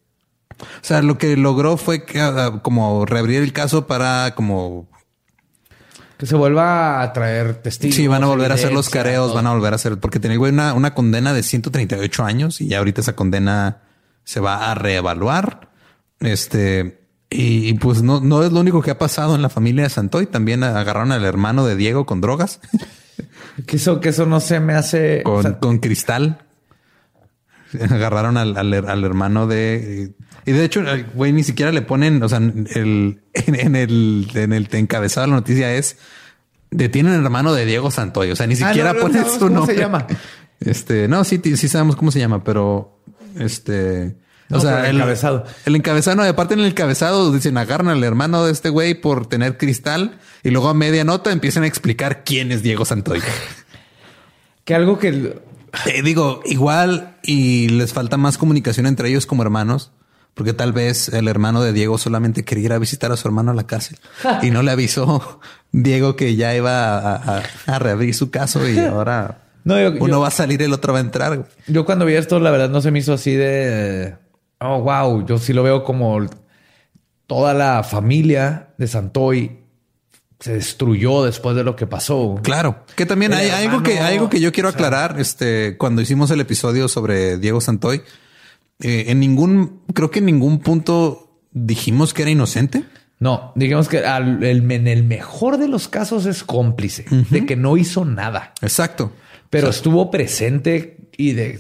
o 0.59 0.65
sea 0.81 1.01
lo 1.01 1.17
que 1.17 1.35
logró 1.37 1.77
fue 1.77 2.03
que, 2.03 2.19
ah, 2.19 2.59
como 2.61 3.05
reabrir 3.05 3.43
el 3.43 3.53
caso 3.53 3.87
para 3.87 4.33
como 4.35 4.87
Que 6.17 6.25
se 6.25 6.35
vuelva 6.35 7.01
a 7.01 7.13
traer 7.13 7.55
testigos. 7.61 7.95
sí 7.95 8.07
van 8.07 8.23
a 8.23 8.27
volver 8.27 8.51
a 8.51 8.55
hacer 8.55 8.71
los 8.71 8.89
careos 8.89 9.33
van 9.33 9.47
a 9.47 9.53
volver 9.53 9.73
a 9.73 9.75
hacer 9.75 9.99
porque 9.99 10.19
tenía 10.19 10.39
una, 10.39 10.73
una 10.73 10.93
condena 10.93 11.33
de 11.33 11.43
138 11.43 12.23
años 12.23 12.61
y 12.61 12.67
ya 12.67 12.79
ahorita 12.79 13.01
esa 13.01 13.15
condena 13.15 13.83
se 14.23 14.39
va 14.39 14.71
a 14.71 14.75
reevaluar 14.75 15.69
este 16.19 17.01
y, 17.29 17.67
y, 17.67 17.73
pues 17.73 18.03
no, 18.03 18.21
no 18.21 18.41
es 18.43 18.53
lo 18.53 18.61
único 18.61 18.81
que 18.81 18.89
ha 18.89 18.97
pasado 18.97 19.35
en 19.35 19.41
la 19.41 19.49
familia 19.49 19.83
de 19.83 19.89
Santoy. 19.89 20.27
También 20.27 20.63
agarraron 20.63 21.11
al 21.11 21.25
hermano 21.25 21.65
de 21.65 21.75
Diego 21.75 22.05
con 22.05 22.21
drogas, 22.21 22.61
Que 23.65 23.75
eso, 23.75 23.99
que 23.99 24.09
eso 24.09 24.25
no 24.25 24.39
se 24.39 24.61
me 24.61 24.75
hace. 24.75 25.23
con, 25.23 25.35
o 25.39 25.41
sea, 25.41 25.59
con 25.59 25.79
cristal. 25.79 26.46
Agarraron 27.89 28.37
al, 28.37 28.57
al, 28.57 28.73
al 28.73 29.03
hermano 29.03 29.47
de... 29.47 30.11
Y 30.45 30.51
de 30.53 30.63
hecho, 30.63 30.81
güey, 31.13 31.33
ni 31.33 31.43
siquiera 31.43 31.71
le 31.73 31.81
ponen, 31.81 32.23
o 32.23 32.29
sea, 32.29 32.37
el, 32.37 33.21
en, 33.33 33.55
en 33.55 33.75
el, 33.75 34.27
en 34.33 34.53
el 34.53 34.67
encabezado 34.71 35.25
de 35.25 35.31
la 35.31 35.35
noticia 35.37 35.73
es 35.75 35.97
detienen 36.71 37.13
al 37.13 37.23
hermano 37.25 37.53
de 37.53 37.65
Diego 37.65 37.91
Santoy. 37.91 38.31
O 38.31 38.35
sea, 38.35 38.47
ni 38.47 38.53
Ah, 38.53 38.69
siquiera 38.69 38.93
no, 38.93 38.99
no 38.99 39.05
ponen 39.07 39.25
su 39.25 39.39
cómo 39.39 39.49
nombre. 39.51 39.75
se 39.75 39.81
llama. 39.81 40.07
Este, 40.59 41.07
no, 41.07 41.23
sí, 41.23 41.39
sí 41.55 41.67
sabemos 41.67 41.95
cómo 41.95 42.09
se 42.11 42.17
llama, 42.17 42.43
pero 42.43 42.99
este, 43.37 44.15
o 44.49 44.59
sea, 44.59 44.89
el 44.89 44.95
encabezado. 44.95 45.45
El 45.67 45.75
encabezado, 45.75 46.23
aparte 46.23 46.55
en 46.55 46.61
el 46.61 46.65
encabezado 46.65 47.31
dicen 47.31 47.57
agarran 47.59 47.89
al 47.89 48.03
hermano 48.03 48.43
de 48.43 48.51
este 48.53 48.69
güey 48.69 48.95
por 48.95 49.27
tener 49.27 49.57
cristal 49.59 50.17
y 50.43 50.49
luego 50.49 50.69
a 50.69 50.73
media 50.73 51.03
nota 51.03 51.31
empiezan 51.31 51.61
a 51.61 51.67
explicar 51.67 52.23
quién 52.23 52.51
es 52.51 52.63
Diego 52.63 52.85
Santoy. 52.85 53.19
Que 54.65 54.73
algo 54.73 54.97
que 54.97 55.37
Eh, 55.85 56.01
digo, 56.01 56.41
igual 56.45 57.17
y 57.23 57.69
les 57.69 57.93
falta 57.93 58.17
más 58.17 58.37
comunicación 58.37 58.85
entre 58.85 59.09
ellos 59.09 59.25
como 59.25 59.43
hermanos, 59.43 59.91
porque 60.33 60.53
tal 60.53 60.71
vez 60.73 61.09
el 61.09 61.27
hermano 61.27 61.61
de 61.61 61.73
Diego 61.73 61.97
solamente 61.97 62.43
quería 62.45 62.65
ir 62.65 62.73
a 62.73 62.79
visitar 62.79 63.11
a 63.11 63.17
su 63.17 63.27
hermano 63.27 63.51
a 63.51 63.53
la 63.53 63.65
cárcel 63.67 63.97
y 64.43 64.51
no 64.51 64.61
le 64.63 64.71
avisó 64.71 65.39
Diego 65.71 66.15
que 66.15 66.35
ya 66.35 66.55
iba 66.55 66.97
a, 66.99 67.15
a- 67.39 67.43
a 67.65 67.79
reabrir 67.79 68.13
su 68.13 68.29
caso 68.31 68.67
y 68.69 68.77
ahora 68.79 69.41
No, 69.63 69.79
yo- 69.79 69.91
uno 69.99 70.07
yo- 70.07 70.19
va 70.21 70.27
a 70.29 70.31
salir, 70.31 70.61
el 70.61 70.73
otro 70.73 70.93
va 70.93 70.99
a 70.99 71.01
entrar. 71.01 71.47
Yo 71.67 71.85
cuando 71.85 72.05
vi 72.05 72.13
esto, 72.13 72.39
la 72.39 72.51
verdad 72.51 72.69
no 72.69 72.81
se 72.81 72.91
me 72.91 72.99
hizo 72.99 73.13
así 73.13 73.33
de, 73.33 74.15
oh, 74.59 74.81
wow, 74.81 75.25
yo 75.25 75.37
sí 75.39 75.53
lo 75.53 75.63
veo 75.63 75.83
como 75.83 76.19
toda 77.25 77.53
la 77.53 77.83
familia 77.83 78.69
de 78.77 78.87
Santoy 78.87 79.59
se 80.39 80.53
destruyó 80.53 81.23
después 81.23 81.55
de 81.55 81.63
lo 81.63 81.75
que 81.75 81.87
pasó. 81.87 82.39
Claro, 82.43 82.85
que 82.95 83.05
también 83.05 83.33
hay 83.33 83.49
algo 83.49 83.81
que, 83.81 83.93
hermano, 83.95 84.09
algo 84.13 84.29
que 84.29 84.39
yo 84.39 84.51
quiero 84.51 84.69
o 84.69 84.71
sea- 84.71 84.77
aclarar. 84.79 85.19
Este, 85.19 85.77
cuando 85.77 86.01
hicimos 86.01 86.29
el 86.31 86.39
episodio 86.41 86.87
sobre 86.87 87.37
Diego 87.37 87.59
Santoy, 87.61 88.01
eh, 88.79 89.05
en 89.07 89.19
ningún, 89.19 89.81
creo 89.93 90.11
que 90.11 90.19
en 90.19 90.25
ningún 90.25 90.59
punto 90.59 91.39
dijimos 91.51 92.13
que 92.13 92.21
era 92.21 92.31
inocente. 92.31 92.83
No, 93.19 93.51
digamos 93.55 93.87
que 93.89 93.99
al- 94.05 94.43
el- 94.43 94.71
en 94.71 94.87
el 94.87 95.03
mejor 95.03 95.57
de 95.57 95.67
los 95.67 95.87
casos 95.87 96.27
es 96.27 96.43
cómplice 96.43 97.05
de 97.31 97.45
que 97.47 97.55
no 97.55 97.75
hizo 97.75 98.05
nada, 98.05 98.53
Exacto. 98.61 99.11
pero 99.49 99.69
estuvo 99.69 100.11
presente 100.11 101.09
y 101.17 101.31
de 101.33 101.59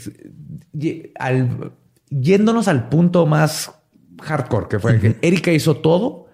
y 0.79 1.11
al, 1.17 1.71
yéndonos 2.11 2.67
al 2.67 2.89
punto 2.89 3.25
más 3.25 3.71
hardcore 4.21 4.67
que 4.69 4.77
fue 4.77 4.99
que 4.99 5.15
Erika 5.23 5.51
hizo 5.51 5.77
todo. 5.77 6.27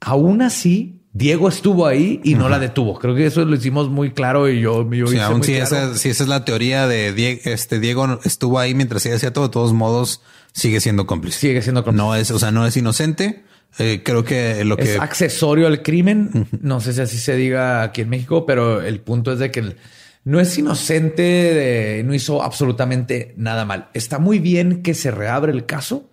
Aún 0.00 0.40
así, 0.40 1.02
Diego 1.16 1.48
estuvo 1.48 1.86
ahí 1.86 2.20
y 2.24 2.34
no 2.34 2.48
la 2.48 2.58
detuvo. 2.58 2.98
Creo 2.98 3.14
que 3.14 3.24
eso 3.26 3.44
lo 3.44 3.54
hicimos 3.54 3.88
muy 3.88 4.10
claro 4.10 4.48
y 4.50 4.60
yo, 4.60 4.82
yo 4.92 5.06
Sí, 5.06 5.14
hice 5.14 5.22
aún 5.24 5.38
muy 5.38 5.46
si 5.46 5.52
claro. 5.54 5.64
esa, 5.76 5.94
si 5.96 6.08
esa 6.08 6.24
es 6.24 6.28
la 6.28 6.44
teoría 6.44 6.88
de 6.88 7.12
Diego, 7.12 7.40
este 7.44 7.78
Diego 7.78 8.18
estuvo 8.24 8.58
ahí 8.58 8.74
mientras 8.74 9.06
ella 9.06 9.14
hacía 9.16 9.32
todo, 9.32 9.46
de 9.46 9.52
todos 9.52 9.72
modos 9.72 10.20
sigue 10.52 10.80
siendo 10.80 11.06
cómplice. 11.06 11.38
Sigue 11.38 11.62
siendo 11.62 11.84
cómplice. 11.84 12.04
No 12.04 12.14
es, 12.16 12.30
o 12.32 12.38
sea, 12.40 12.50
no 12.50 12.66
es 12.66 12.76
inocente. 12.76 13.44
Eh, 13.78 14.02
creo 14.04 14.24
que 14.24 14.64
lo 14.64 14.76
es 14.76 14.90
que 14.90 14.98
accesorio 14.98 15.68
al 15.68 15.82
crimen. 15.82 16.48
No 16.60 16.80
sé 16.80 16.92
si 16.92 17.00
así 17.00 17.16
se 17.18 17.36
diga 17.36 17.82
aquí 17.82 18.00
en 18.02 18.08
México, 18.08 18.44
pero 18.44 18.82
el 18.82 19.00
punto 19.00 19.32
es 19.32 19.38
de 19.38 19.50
que 19.52 19.76
no 20.24 20.40
es 20.40 20.56
inocente, 20.58 21.22
de- 21.22 22.02
no 22.04 22.12
hizo 22.14 22.42
absolutamente 22.42 23.34
nada 23.36 23.64
mal. 23.64 23.88
Está 23.94 24.18
muy 24.18 24.40
bien 24.40 24.82
que 24.82 24.94
se 24.94 25.10
reabre 25.12 25.52
el 25.52 25.64
caso, 25.66 26.08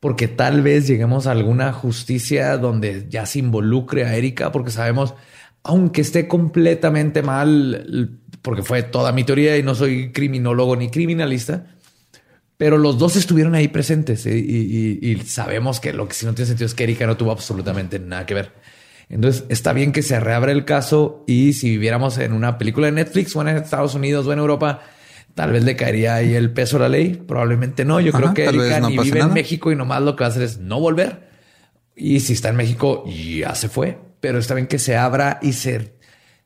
porque 0.00 0.28
tal 0.28 0.62
vez 0.62 0.86
lleguemos 0.86 1.26
a 1.26 1.32
alguna 1.32 1.72
justicia 1.72 2.58
donde 2.58 3.06
ya 3.08 3.26
se 3.26 3.38
involucre 3.38 4.04
a 4.04 4.14
Erika, 4.14 4.52
porque 4.52 4.70
sabemos, 4.70 5.14
aunque 5.62 6.02
esté 6.02 6.28
completamente 6.28 7.22
mal, 7.22 8.18
porque 8.42 8.62
fue 8.62 8.82
toda 8.82 9.12
mi 9.12 9.24
teoría 9.24 9.56
y 9.56 9.62
no 9.62 9.74
soy 9.74 10.12
criminólogo 10.12 10.76
ni 10.76 10.90
criminalista, 10.90 11.66
pero 12.56 12.78
los 12.78 12.98
dos 12.98 13.16
estuvieron 13.16 13.54
ahí 13.54 13.68
presentes 13.68 14.24
¿eh? 14.26 14.36
y, 14.36 15.16
sabemos 15.26 15.80
que 15.80 15.92
lo 15.92 16.08
que 16.08 16.14
sí 16.14 16.24
no 16.24 16.34
tiene 16.34 16.48
sentido 16.48 16.66
es 16.66 16.74
que 16.74 16.84
Erika 16.84 17.06
no 17.06 17.16
tuvo 17.16 17.32
absolutamente 17.32 17.98
nada 17.98 18.24
que 18.24 18.34
ver. 18.34 18.52
Entonces 19.08 19.44
está 19.48 19.72
bien 19.72 19.92
que 19.92 20.02
se 20.02 20.18
reabra 20.18 20.52
el 20.52 20.64
caso 20.64 21.22
y 21.26 21.52
si 21.52 21.70
viviéramos 21.70 22.18
en 22.18 22.32
una 22.32 22.58
película 22.58 22.86
de 22.86 22.92
Netflix 22.92 23.36
o 23.36 23.42
en 23.42 23.48
Estados 23.48 23.94
Unidos 23.94 24.26
o 24.26 24.32
en 24.32 24.38
Europa, 24.38 24.82
tal 25.36 25.52
vez 25.52 25.62
le 25.62 25.76
caería 25.76 26.16
ahí 26.16 26.34
el 26.34 26.50
peso 26.50 26.78
de 26.78 26.82
la 26.82 26.88
ley. 26.88 27.22
Probablemente 27.28 27.84
no. 27.84 28.00
Yo 28.00 28.08
Ajá, 28.10 28.18
creo 28.18 28.34
que 28.34 28.44
Erika 28.46 28.80
no 28.80 28.88
ni 28.90 28.98
vive 28.98 29.20
en. 29.20 29.32
México 29.32 29.70
y 29.70 29.76
nomás 29.76 30.02
lo 30.02 30.16
que 30.16 30.24
va 30.24 30.26
a 30.26 30.30
hacer 30.30 30.42
es 30.42 30.58
no 30.58 30.80
volver. 30.80 31.28
Y 31.94 32.18
si 32.20 32.32
está 32.32 32.48
en 32.48 32.56
México, 32.56 33.04
ya 33.06 33.54
se 33.54 33.68
fue. 33.68 33.98
Pero 34.20 34.38
está 34.38 34.54
bien 34.54 34.66
que 34.66 34.78
se 34.80 34.96
abra 34.96 35.38
y 35.42 35.52
se, 35.52 35.92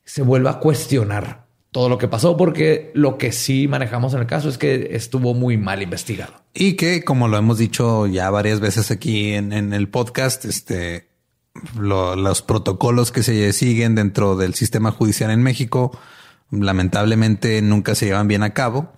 se 0.03 0.21
vuelva 0.21 0.51
a 0.51 0.59
cuestionar 0.59 1.47
todo 1.71 1.87
lo 1.87 1.97
que 1.97 2.09
pasó, 2.09 2.35
porque 2.35 2.91
lo 2.93 3.17
que 3.17 3.31
sí 3.31 3.69
manejamos 3.69 4.13
en 4.13 4.19
el 4.19 4.27
caso 4.27 4.49
es 4.49 4.57
que 4.57 4.89
estuvo 4.91 5.33
muy 5.33 5.55
mal 5.55 5.81
investigado. 5.81 6.33
Y 6.53 6.73
que, 6.73 7.03
como 7.05 7.29
lo 7.29 7.37
hemos 7.37 7.57
dicho 7.57 8.07
ya 8.07 8.29
varias 8.29 8.59
veces 8.59 8.91
aquí 8.91 9.31
en, 9.31 9.53
en 9.53 9.71
el 9.71 9.87
podcast, 9.87 10.43
este, 10.43 11.07
lo- 11.79 12.17
los 12.17 12.41
protocolos 12.41 13.13
que 13.13 13.23
se 13.23 13.53
siguen 13.53 13.95
dentro 13.95 14.35
del 14.35 14.53
sistema 14.53 14.91
judicial 14.91 15.31
en 15.31 15.41
México, 15.43 15.97
lamentablemente 16.51 17.61
nunca 17.61 17.95
se 17.95 18.05
llevan 18.05 18.27
bien 18.27 18.43
a 18.43 18.53
cabo. 18.53 18.93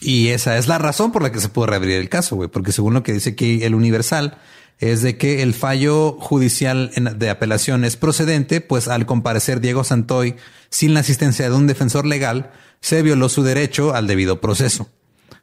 Y 0.00 0.28
esa 0.28 0.58
es 0.58 0.68
la 0.68 0.78
razón 0.78 1.12
por 1.12 1.22
la 1.22 1.32
que 1.32 1.40
se 1.40 1.48
pudo 1.48 1.66
reabrir 1.66 1.96
el 1.96 2.08
caso, 2.08 2.36
güey, 2.36 2.48
porque 2.48 2.72
según 2.72 2.94
lo 2.94 3.02
que 3.02 3.12
dice 3.12 3.30
aquí 3.30 3.62
el 3.62 3.74
Universal, 3.74 4.38
es 4.78 5.00
de 5.00 5.16
que 5.16 5.42
el 5.42 5.54
fallo 5.54 6.12
judicial 6.20 6.90
de 7.16 7.30
apelación 7.30 7.84
es 7.84 7.96
procedente, 7.96 8.60
pues 8.60 8.88
al 8.88 9.06
comparecer 9.06 9.60
Diego 9.60 9.84
Santoy 9.84 10.36
sin 10.68 10.92
la 10.92 11.00
asistencia 11.00 11.48
de 11.48 11.56
un 11.56 11.66
defensor 11.66 12.04
legal, 12.04 12.50
se 12.80 13.02
violó 13.02 13.28
su 13.28 13.42
derecho 13.42 13.94
al 13.94 14.06
debido 14.06 14.40
proceso. 14.40 14.90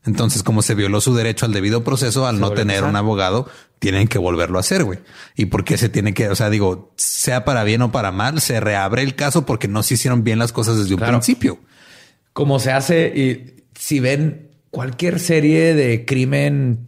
Entonces, 0.06 0.44
como 0.44 0.62
se 0.62 0.76
violó 0.76 1.00
su 1.00 1.16
derecho 1.16 1.46
al 1.46 1.54
debido 1.54 1.84
proceso, 1.84 2.28
al 2.28 2.40
no 2.40 2.52
tener 2.52 2.84
un 2.84 2.96
abogado, 2.96 3.48
tienen 3.80 4.08
que 4.08 4.18
volverlo 4.18 4.58
a 4.58 4.62
hacer, 4.62 4.84
güey. 4.84 5.00
¿Y 5.36 5.46
por 5.46 5.64
qué 5.64 5.78
se 5.78 5.88
tiene 5.88 6.14
que, 6.14 6.28
o 6.28 6.36
sea, 6.36 6.50
digo, 6.50 6.94
sea 6.98 7.46
para 7.46 7.64
bien 7.64 7.82
o 7.82 7.92
para 7.92 8.12
mal, 8.12 8.42
se 8.42 8.60
reabre 8.60 9.04
el 9.04 9.16
caso 9.16 9.46
porque 9.46 9.68
no 9.68 9.82
se 9.82 9.94
hicieron 9.94 10.24
bien 10.24 10.40
las 10.40 10.52
cosas 10.52 10.78
desde 10.78 10.96
un 10.96 11.00
principio? 11.00 11.60
como 12.34 12.60
se 12.60 12.72
hace 12.72 13.14
y 13.16 13.64
si 13.80 14.00
ven 14.00 14.50
cualquier 14.72 15.20
serie 15.20 15.76
de 15.76 16.04
crimen 16.04 16.88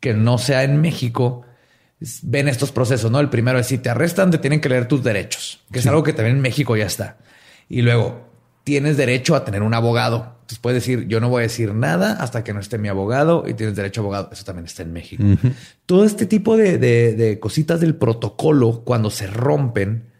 que 0.00 0.14
no 0.14 0.38
sea 0.38 0.64
en 0.64 0.80
México, 0.80 1.42
ven 2.22 2.48
estos 2.48 2.72
procesos, 2.72 3.10
¿no? 3.10 3.20
El 3.20 3.28
primero 3.28 3.58
es 3.58 3.66
si 3.66 3.78
te 3.78 3.90
arrestan, 3.90 4.30
te 4.30 4.38
tienen 4.38 4.60
que 4.60 4.70
leer 4.70 4.88
tus 4.88 5.04
derechos, 5.04 5.60
que 5.70 5.78
es 5.78 5.86
algo 5.86 6.02
que 6.02 6.12
también 6.12 6.36
en 6.36 6.42
México 6.42 6.76
ya 6.76 6.86
está. 6.86 7.18
Y 7.68 7.82
luego 7.82 8.31
tienes 8.64 8.96
derecho 8.96 9.34
a 9.34 9.44
tener 9.44 9.62
un 9.62 9.74
abogado. 9.74 10.36
Entonces 10.42 10.58
puedes 10.58 10.82
decir, 10.82 11.08
yo 11.08 11.20
no 11.20 11.28
voy 11.28 11.40
a 11.40 11.42
decir 11.42 11.74
nada 11.74 12.12
hasta 12.20 12.44
que 12.44 12.52
no 12.52 12.60
esté 12.60 12.78
mi 12.78 12.88
abogado 12.88 13.44
y 13.46 13.54
tienes 13.54 13.74
derecho 13.76 14.00
a 14.00 14.02
abogado. 14.02 14.28
Eso 14.32 14.44
también 14.44 14.66
está 14.66 14.82
en 14.82 14.92
México. 14.92 15.22
Todo 15.86 16.04
este 16.04 16.26
tipo 16.26 16.56
de, 16.56 16.78
de- 16.78 17.14
de 17.14 17.40
cositas 17.40 17.80
del 17.80 17.94
protocolo, 17.94 18.82
cuando 18.84 19.10
se 19.10 19.26
rompen, 19.26 20.10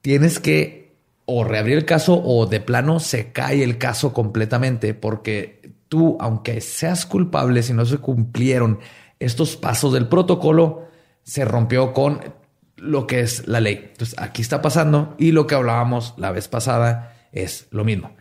tienes 0.00 0.38
que 0.38 0.92
o 1.24 1.44
reabrir 1.44 1.76
el 1.78 1.84
caso 1.84 2.20
o 2.24 2.46
de 2.46 2.60
plano 2.60 2.98
se 3.00 3.30
cae 3.32 3.62
el 3.62 3.78
caso 3.78 4.12
completamente 4.12 4.92
porque 4.94 5.70
tú, 5.88 6.16
aunque 6.20 6.60
seas 6.60 7.06
culpable, 7.06 7.62
si 7.62 7.72
no 7.72 7.84
se 7.86 7.98
cumplieron 7.98 8.80
estos 9.20 9.56
pasos 9.56 9.92
del 9.92 10.08
protocolo, 10.08 10.88
se 11.22 11.44
rompió 11.44 11.92
con 11.92 12.20
lo 12.76 13.06
que 13.06 13.20
es 13.20 13.46
la 13.46 13.60
ley. 13.60 13.90
Entonces 13.92 14.18
aquí 14.18 14.42
está 14.42 14.60
pasando 14.62 15.14
y 15.18 15.30
lo 15.30 15.46
que 15.46 15.54
hablábamos 15.54 16.14
la 16.16 16.32
vez 16.32 16.48
pasada 16.48 17.11
es 17.32 17.66
lo 17.70 17.84
mismo. 17.84 18.14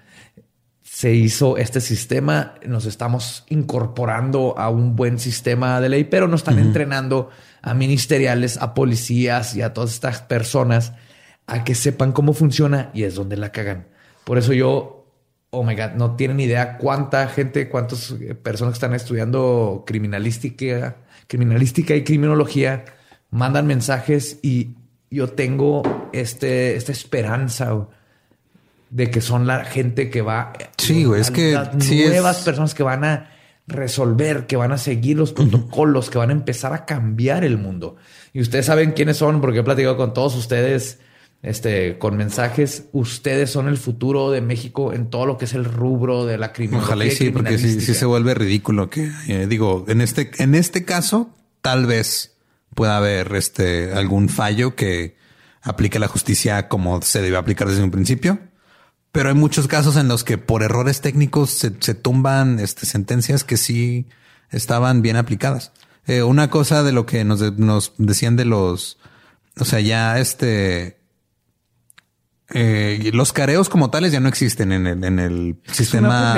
Se 0.82 1.14
hizo 1.14 1.58
este 1.58 1.80
sistema, 1.80 2.56
nos 2.66 2.86
estamos 2.86 3.46
incorporando 3.50 4.58
a 4.58 4.70
un 4.70 4.96
buen 4.96 5.20
sistema 5.20 5.80
de 5.80 5.90
ley, 5.90 6.04
pero 6.04 6.28
nos 6.28 6.42
están 6.42 6.60
entrenando 6.60 7.30
a 7.62 7.74
ministeriales, 7.74 8.58
a 8.58 8.74
policías 8.74 9.56
y 9.56 9.62
a 9.62 9.74
todas 9.74 9.94
estas 9.94 10.22
personas 10.22 10.94
a 11.48 11.64
que 11.64 11.76
sepan 11.76 12.12
cómo 12.12 12.34
funciona 12.34 12.92
y 12.94 13.04
es 13.04 13.16
donde 13.16 13.38
la 13.38 13.52
cagan. 13.52 13.88
Por 14.24 14.38
eso 14.38 14.54
yo, 14.54 15.06
oh 15.50 15.64
my 15.64 15.76
God, 15.76 15.92
no 15.96 16.16
tienen 16.16 16.40
idea 16.40 16.78
cuánta 16.78 17.28
gente, 17.28 17.70
cuántas 17.70 18.12
eh, 18.12 18.36
personas 18.36 18.74
que 18.74 18.78
están 18.78 18.94
estudiando 18.94 19.84
criminalística, 19.86 20.98
criminalística 21.28 21.96
y 21.96 22.04
criminología 22.04 22.86
mandan 23.30 23.68
mensajes 23.68 24.40
y 24.42 24.76
yo 25.10 25.30
tengo 25.30 26.10
este, 26.14 26.76
esta 26.76 26.92
esperanza 26.92 27.88
de 28.92 29.10
que 29.10 29.22
son 29.22 29.48
la 29.48 29.66
gente 29.66 30.10
que 30.12 30.22
va. 30.22 30.54
Sí, 30.78 31.06
güey, 31.06 31.22
es 31.22 31.32
que 31.32 31.54
las 31.54 31.70
sí 31.84 32.04
es- 32.04 32.10
nuevas 32.10 32.42
personas 32.44 32.74
que 32.76 32.84
van 32.84 33.04
a 33.04 33.32
resolver, 33.68 34.48
que 34.48 34.58
van 34.58 34.72
a 34.74 34.78
seguir 34.78 35.18
los 35.18 35.32
protocolos, 35.34 36.10
que 36.10 36.18
van 36.18 36.30
a 36.30 36.34
empezar 36.34 36.74
a 36.74 36.86
cambiar 36.86 37.44
el 37.44 37.58
mundo. 37.58 37.96
Y 38.34 38.42
ustedes 38.42 38.66
saben 38.66 38.92
quiénes 38.92 39.18
son, 39.18 39.40
porque 39.42 39.60
he 39.60 39.64
platicado 39.64 39.96
con 39.98 40.14
todos 40.14 40.36
ustedes, 40.36 41.00
este, 41.42 41.98
con 41.98 42.18
mensajes. 42.18 42.86
Ustedes 42.92 43.50
son 43.50 43.68
el 43.70 43.78
futuro 43.78 44.30
de 44.30 44.42
México 44.42 44.94
en 44.94 45.10
todo 45.10 45.26
lo 45.26 45.38
que 45.38 45.46
es 45.46 45.54
el 45.54 45.64
rubro 45.66 46.26
de 46.26 46.38
la 46.38 46.52
criminología. 46.52 46.88
Ojalá 46.96 47.06
y 47.06 47.12
sí, 47.12 47.30
porque 47.30 47.58
sí, 47.58 47.80
sí 47.80 47.94
se 47.94 48.06
vuelve 48.06 48.34
ridículo 48.34 48.90
que 48.90 49.10
eh, 49.28 49.48
digo, 49.48 49.86
en 49.88 50.02
este, 50.02 50.32
en 50.40 50.54
este 50.54 50.84
caso, 50.86 51.34
tal 51.62 51.86
vez 51.86 52.36
pueda 52.76 52.98
haber 52.98 53.34
este 53.36 53.94
algún 53.94 54.28
fallo 54.30 54.76
que 54.76 55.16
aplique 55.62 55.98
la 56.00 56.08
justicia 56.08 56.68
como 56.68 57.02
se 57.02 57.22
debe 57.22 57.38
aplicar 57.38 57.68
desde 57.70 57.84
un 57.84 57.92
principio. 57.92 58.40
Pero 59.12 59.30
hay 59.30 59.36
muchos 59.36 59.68
casos 59.68 59.98
en 59.98 60.08
los 60.08 60.24
que 60.24 60.38
por 60.38 60.64
errores 60.64 61.02
técnicos 61.02 61.50
se, 61.50 61.74
se 61.80 61.94
tumban 61.96 62.60
este, 62.60 62.86
sentencias 62.86 63.44
que 63.44 63.58
sí 63.58 64.08
estaban 64.50 65.02
bien 65.02 65.18
aplicadas. 65.18 65.72
Eh, 66.08 66.24
una 66.24 66.50
cosa 66.50 66.82
de 66.84 66.92
lo 66.94 67.06
que 67.06 67.24
nos, 67.26 67.40
de- 67.40 67.52
nos 67.52 67.94
decían 67.98 68.36
de 68.38 68.46
los, 68.46 68.98
o 69.60 69.66
sea, 69.66 69.80
ya 69.82 70.18
este, 70.20 70.98
eh, 72.54 73.12
los 73.14 73.32
careos 73.34 73.70
como 73.70 73.90
tales 73.90 74.12
ya 74.12 74.20
no 74.20 74.28
existen 74.28 74.72
en 74.72 74.88
el, 74.88 75.04
en 75.04 75.20
el 75.20 75.58
sistema. 75.72 76.34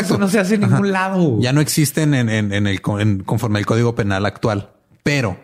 eso 0.00 0.18
no 0.18 0.28
se 0.28 0.40
hace 0.40 0.54
en 0.54 0.62
ningún 0.62 0.90
lado. 0.92 1.38
Ya 1.40 1.52
no 1.52 1.60
existen 1.60 2.14
en, 2.14 2.28
en- 2.28 2.52
en 2.52 2.66
el, 2.66 2.80
conforme 2.82 3.58
al 3.58 3.66
código 3.66 3.94
penal 3.94 4.26
actual. 4.26 4.72
Pero 5.02 5.38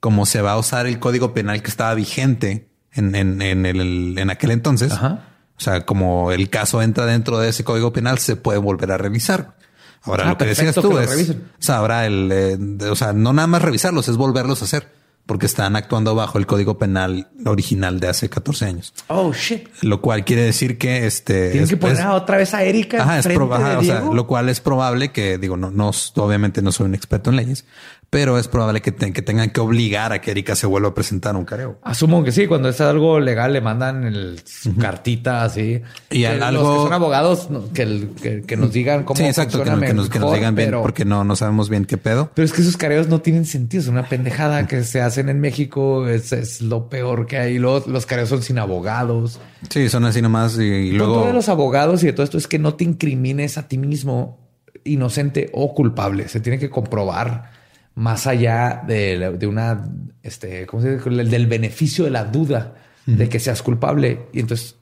como 0.00 0.26
se 0.26 0.40
va 0.42 0.52
a 0.52 0.58
usar 0.58 0.86
el 0.86 0.98
código 0.98 1.34
penal 1.34 1.62
que 1.62 1.70
estaba 1.70 1.94
vigente 1.94 2.70
en, 2.92 3.14
en, 3.14 3.42
en 3.42 3.66
el, 3.66 4.14
en 4.18 4.30
aquel 4.30 4.50
entonces, 4.52 4.92
Ajá. 4.92 5.28
O 5.56 5.60
sea, 5.60 5.84
como 5.86 6.32
el 6.32 6.50
caso 6.50 6.82
entra 6.82 7.06
dentro 7.06 7.38
de 7.38 7.48
ese 7.50 7.64
código 7.64 7.92
penal, 7.92 8.18
se 8.18 8.36
puede 8.36 8.58
volver 8.58 8.90
a 8.92 8.98
revisar. 8.98 9.56
Ahora 10.04 10.24
Ah, 10.26 10.30
lo 10.30 10.38
que 10.38 10.46
decías 10.46 10.74
tú 10.74 10.90
que 10.96 11.04
es, 11.04 11.30
o 11.30 11.34
sea, 11.60 11.76
ahora 11.76 12.06
el, 12.06 12.30
eh, 12.32 12.56
de- 12.58 12.90
o 12.90 12.96
sea, 12.96 13.12
no 13.12 13.32
nada 13.32 13.46
más 13.46 13.62
revisarlos, 13.62 14.08
es 14.08 14.16
volverlos 14.16 14.60
a 14.62 14.64
hacer 14.64 14.88
porque 15.26 15.46
están 15.46 15.76
actuando 15.76 16.16
bajo 16.16 16.38
el 16.38 16.46
código 16.48 16.76
penal 16.78 17.28
original 17.46 18.00
de 18.00 18.08
hace 18.08 18.28
14 18.28 18.64
años. 18.64 18.92
Oh, 19.06 19.32
shit. 19.32 19.68
Lo 19.82 20.00
cual 20.00 20.24
quiere 20.24 20.42
decir 20.42 20.76
que 20.78 21.06
este 21.06 21.50
Tienen 21.50 21.62
es- 21.64 21.70
que 21.70 21.76
poner 21.76 21.98
es- 21.98 22.02
a 22.02 22.14
otra 22.14 22.36
vez 22.38 22.52
a 22.54 22.64
Erika. 22.64 23.00
Ajá, 23.00 23.20
es 23.20 23.26
enfrente 23.26 23.44
proba- 23.44 23.58
ajá, 23.58 23.70
de 23.70 23.76
o 23.76 23.82
sea, 23.84 23.98
Diego. 24.00 24.14
lo 24.14 24.26
cual 24.26 24.48
es 24.48 24.60
probable 24.60 25.12
que, 25.12 25.38
digo, 25.38 25.56
no, 25.56 25.70
no, 25.70 25.92
obviamente 26.16 26.60
no 26.62 26.72
soy 26.72 26.86
un 26.86 26.96
experto 26.96 27.30
en 27.30 27.36
leyes, 27.36 27.64
pero 28.12 28.36
es 28.38 28.46
probable 28.46 28.82
que, 28.82 28.92
te- 28.92 29.10
que 29.10 29.22
tengan 29.22 29.48
que 29.48 29.60
obligar 29.60 30.12
a 30.12 30.20
que 30.20 30.32
Erika 30.32 30.54
se 30.54 30.66
vuelva 30.66 30.90
a 30.90 30.94
presentar 30.94 31.34
un 31.34 31.46
careo. 31.46 31.78
Asumo 31.82 32.22
que 32.22 32.30
sí, 32.30 32.46
cuando 32.46 32.68
es 32.68 32.78
algo 32.82 33.18
legal 33.18 33.54
le 33.54 33.62
mandan 33.62 34.04
el, 34.04 34.38
su 34.44 34.76
cartita 34.76 35.44
así. 35.44 35.80
Y 36.10 36.18
Que 36.20 36.26
al- 36.26 36.38
los 36.40 36.46
algo- 36.48 36.74
que 36.74 36.82
son 36.82 36.92
abogados 36.92 37.48
que, 37.72 37.82
el- 37.82 38.10
que, 38.20 38.42
que 38.42 38.56
nos 38.58 38.70
digan 38.70 39.04
cómo 39.04 39.16
Sí, 39.16 39.24
exacto, 39.24 39.52
que, 39.52 39.64
funciona 39.64 39.80
nos- 39.80 39.88
que 39.88 39.94
nos, 39.94 40.08
que 40.10 40.18
nos 40.18 40.26
mejor, 40.26 40.36
digan 40.36 40.54
bien, 40.54 40.66
pero- 40.68 40.82
porque 40.82 41.06
no, 41.06 41.24
no 41.24 41.36
sabemos 41.36 41.70
bien 41.70 41.86
qué 41.86 41.96
pedo. 41.96 42.30
Pero 42.34 42.44
es 42.44 42.52
que 42.52 42.60
esos 42.60 42.76
careos 42.76 43.08
no 43.08 43.22
tienen 43.22 43.46
sentido. 43.46 43.80
Es 43.82 43.88
una 43.88 44.06
pendejada 44.06 44.66
que 44.66 44.84
se 44.84 45.00
hacen 45.00 45.30
en 45.30 45.40
México. 45.40 46.06
Es, 46.06 46.32
es 46.34 46.60
lo 46.60 46.90
peor 46.90 47.26
que 47.26 47.38
hay. 47.38 47.58
Luego, 47.58 47.84
los 47.90 48.04
careos 48.04 48.28
son 48.28 48.42
sin 48.42 48.58
abogados. 48.58 49.40
Sí, 49.70 49.88
son 49.88 50.04
así 50.04 50.20
nomás 50.20 50.58
y, 50.58 50.64
y 50.64 50.90
luego... 50.92 51.14
punto 51.14 51.28
de 51.28 51.32
los 51.32 51.48
abogados 51.48 52.02
y 52.02 52.06
de 52.08 52.12
todo 52.12 52.24
esto 52.24 52.36
es 52.36 52.46
que 52.46 52.58
no 52.58 52.74
te 52.74 52.84
incrimines 52.84 53.56
a 53.56 53.68
ti 53.68 53.78
mismo 53.78 54.38
inocente 54.84 55.48
o 55.54 55.74
culpable. 55.74 56.28
Se 56.28 56.40
tiene 56.40 56.58
que 56.58 56.68
comprobar 56.68 57.61
más 57.94 58.26
allá 58.26 58.82
de, 58.86 59.36
de 59.38 59.46
una, 59.46 59.84
este, 60.22 60.66
¿cómo 60.66 60.82
se 60.82 60.96
dice? 60.96 61.08
El- 61.08 61.30
Del 61.30 61.46
beneficio 61.46 62.04
de 62.04 62.10
la 62.10 62.24
duda 62.24 62.74
de 63.06 63.28
que 63.28 63.40
seas 63.40 63.62
culpable. 63.62 64.26
Y 64.32 64.40
entonces 64.40 64.76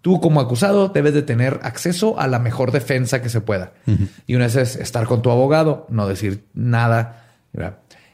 tú 0.00 0.20
como 0.20 0.40
acusado 0.40 0.88
debes 0.88 1.14
de 1.14 1.22
tener 1.22 1.60
acceso 1.62 2.18
a 2.18 2.26
la 2.26 2.38
mejor 2.40 2.72
defensa 2.72 3.22
que 3.22 3.28
se 3.28 3.40
pueda. 3.40 3.72
Y 4.26 4.34
una 4.34 4.46
vez 4.46 4.56
es 4.56 4.76
estar 4.76 5.06
con 5.06 5.22
tu 5.22 5.30
abogado, 5.30 5.86
no 5.90 6.06
decir 6.08 6.44
nada. 6.54 7.28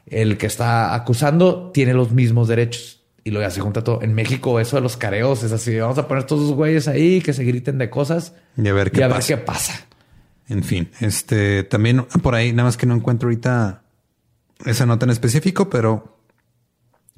El 0.06 0.38
que 0.38 0.46
está 0.46 0.94
acusando 0.94 1.70
tiene 1.72 1.94
los 1.94 2.12
mismos 2.12 2.48
derechos. 2.48 2.96
Y 3.24 3.30
lo 3.30 3.40
ya 3.40 3.50
se 3.50 3.60
junta 3.60 3.84
todo. 3.84 4.00
En 4.02 4.14
México, 4.14 4.58
eso 4.58 4.76
de 4.76 4.82
los 4.82 4.96
careos 4.96 5.42
es 5.42 5.52
así. 5.52 5.78
Vamos 5.78 5.98
a 5.98 6.08
poner 6.08 6.24
todos 6.24 6.42
los 6.48 6.52
güeyes 6.52 6.88
ahí 6.88 7.20
que 7.20 7.34
se 7.34 7.44
griten 7.44 7.76
de 7.76 7.90
cosas 7.90 8.32
Y 8.56 8.66
a 8.68 8.72
ver 8.72 8.90
qué 8.90 9.00
y 9.00 9.02
a 9.02 9.08
ver 9.08 9.16
pasa. 9.16 9.28
qué 9.28 9.36
pasa. 9.36 9.72
En 10.48 10.62
fin, 10.62 10.88
este 11.00 11.62
también 11.64 12.04
por 12.22 12.34
ahí, 12.34 12.52
nada 12.52 12.68
más 12.68 12.78
que 12.78 12.86
no 12.86 12.94
encuentro 12.94 13.28
ahorita 13.28 13.82
esa 14.64 14.86
nota 14.86 15.06
en 15.06 15.10
específico, 15.10 15.68
pero 15.70 16.18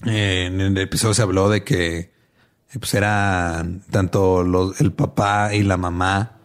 eh, 0.06 0.46
en 0.46 0.60
el 0.60 0.78
episodio 0.78 1.14
se 1.14 1.22
habló 1.22 1.48
de 1.48 1.62
que 1.64 1.98
eh, 1.98 2.10
pues 2.78 2.94
eran 2.94 3.82
tanto 3.90 4.42
los, 4.42 4.80
el 4.80 4.92
papá 4.92 5.54
y 5.54 5.62
la 5.62 5.76
mamá 5.76 6.38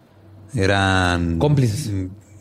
eran 0.53 1.37
Cómplices. 1.39 1.91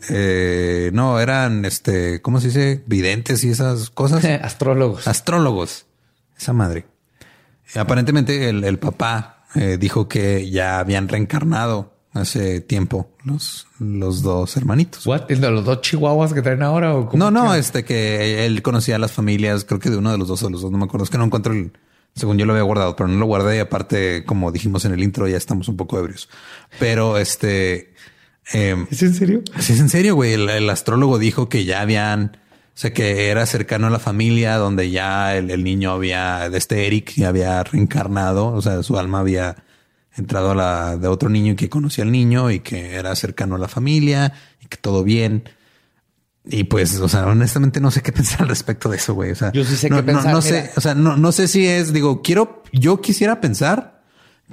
eh, 0.09 0.89
no, 0.93 1.19
eran 1.19 1.65
este, 1.65 2.21
¿cómo 2.21 2.39
se 2.39 2.47
dice? 2.47 2.83
Videntes 2.87 3.43
y 3.43 3.49
esas 3.49 3.89
cosas. 3.89 4.23
Astrólogos. 4.41 5.07
Astrólogos. 5.07 5.85
Esa 6.37 6.53
madre. 6.53 6.85
Aparentemente 7.75 8.49
el, 8.49 8.63
el 8.63 8.79
papá 8.79 9.45
eh, 9.55 9.77
dijo 9.79 10.07
que 10.07 10.49
ya 10.49 10.79
habían 10.79 11.07
reencarnado 11.07 11.94
hace 12.15 12.61
tiempo 12.61 13.09
los, 13.23 13.67
los 13.79 14.21
dos 14.23 14.57
hermanitos. 14.57 15.05
What? 15.05 15.29
¿El 15.29 15.41
de 15.41 15.51
los 15.51 15.63
dos 15.65 15.81
chihuahuas 15.81 16.33
que 16.33 16.41
traen 16.41 16.63
ahora? 16.63 16.95
¿O 16.95 17.09
No, 17.13 17.29
no, 17.29 17.51
que- 17.53 17.59
este 17.59 17.83
que 17.85 18.45
él 18.45 18.61
conocía 18.61 18.95
a 18.95 18.99
las 18.99 19.11
familias, 19.11 19.65
creo 19.65 19.79
que 19.79 19.89
de 19.89 19.97
uno 19.97 20.11
de 20.11 20.17
los 20.17 20.27
dos 20.27 20.41
o 20.43 20.49
los 20.49 20.61
dos, 20.61 20.71
no 20.71 20.77
me 20.77 20.85
acuerdo. 20.85 21.03
Es 21.03 21.09
que 21.09 21.17
no 21.17 21.25
encuentro 21.25 21.53
el, 21.53 21.71
según 22.15 22.37
yo 22.37 22.45
lo 22.45 22.53
había 22.53 22.63
guardado, 22.63 22.95
pero 22.95 23.07
no 23.09 23.19
lo 23.19 23.25
guardé. 23.25 23.57
Y 23.57 23.59
aparte, 23.59 24.23
como 24.25 24.51
dijimos 24.51 24.85
en 24.85 24.93
el 24.93 25.03
intro, 25.03 25.27
ya 25.27 25.37
estamos 25.37 25.67
un 25.67 25.75
poco 25.77 25.99
ebrios. 25.99 26.29
Pero 26.79 27.17
este, 27.17 27.93
eh, 28.53 28.85
¿Es 28.89 29.03
en 29.03 29.13
serio? 29.13 29.43
Sí, 29.59 29.73
es 29.73 29.79
en 29.79 29.89
serio, 29.89 30.15
güey. 30.15 30.33
El, 30.33 30.49
el 30.49 30.69
astrólogo 30.69 31.19
dijo 31.19 31.49
que 31.49 31.65
ya 31.65 31.81
habían, 31.81 32.37
o 32.37 32.77
sea, 32.77 32.93
que 32.93 33.27
era 33.29 33.45
cercano 33.45 33.87
a 33.87 33.89
la 33.89 33.99
familia 33.99 34.55
donde 34.57 34.89
ya 34.89 35.35
el, 35.35 35.51
el 35.51 35.63
niño 35.65 35.91
había, 35.91 36.49
de 36.49 36.57
este 36.57 36.87
Eric, 36.87 37.11
ya 37.17 37.27
había 37.29 37.61
reencarnado, 37.63 38.47
o 38.53 38.61
sea, 38.61 38.81
su 38.83 38.97
alma 38.97 39.19
había 39.19 39.57
entrado 40.15 40.51
a 40.51 40.55
la 40.55 40.97
de 40.97 41.07
otro 41.07 41.29
niño 41.29 41.53
y 41.53 41.55
que 41.55 41.69
conocía 41.69 42.03
al 42.03 42.11
niño 42.11 42.49
y 42.51 42.59
que 42.61 42.95
era 42.95 43.15
cercano 43.15 43.55
a 43.55 43.59
la 43.59 43.67
familia 43.67 44.33
y 44.61 44.67
que 44.67 44.77
todo 44.77 45.03
bien. 45.03 45.43
Y 46.47 46.65
pues, 46.65 46.99
o 46.99 47.09
sea, 47.09 47.25
honestamente 47.25 47.79
no 47.81 47.89
sé 47.91 48.01
qué 48.01 48.11
pensar 48.13 48.43
al 48.43 48.49
respecto 48.49 48.89
de 48.89 48.97
eso, 48.97 49.13
güey. 49.13 49.31
O 49.31 49.35
sea, 49.35 49.51
Yo 49.51 49.63
sí 49.65 49.75
sé 49.75 49.89
no, 49.89 49.97
qué 49.97 50.01
no- 50.03 50.05
pensar, 50.05 50.33
No, 50.33 50.41
mira. 50.41 50.41
sé, 50.65 50.71
o 50.75 50.81
sea, 50.81 50.95
no, 50.95 51.17
no 51.17 51.31
sé 51.31 51.47
si 51.47 51.65
es, 51.67 51.91
digo, 51.93 52.21
quiero, 52.21 52.63
yo 52.71 53.01
quisiera 53.01 53.41
pensar 53.41 53.95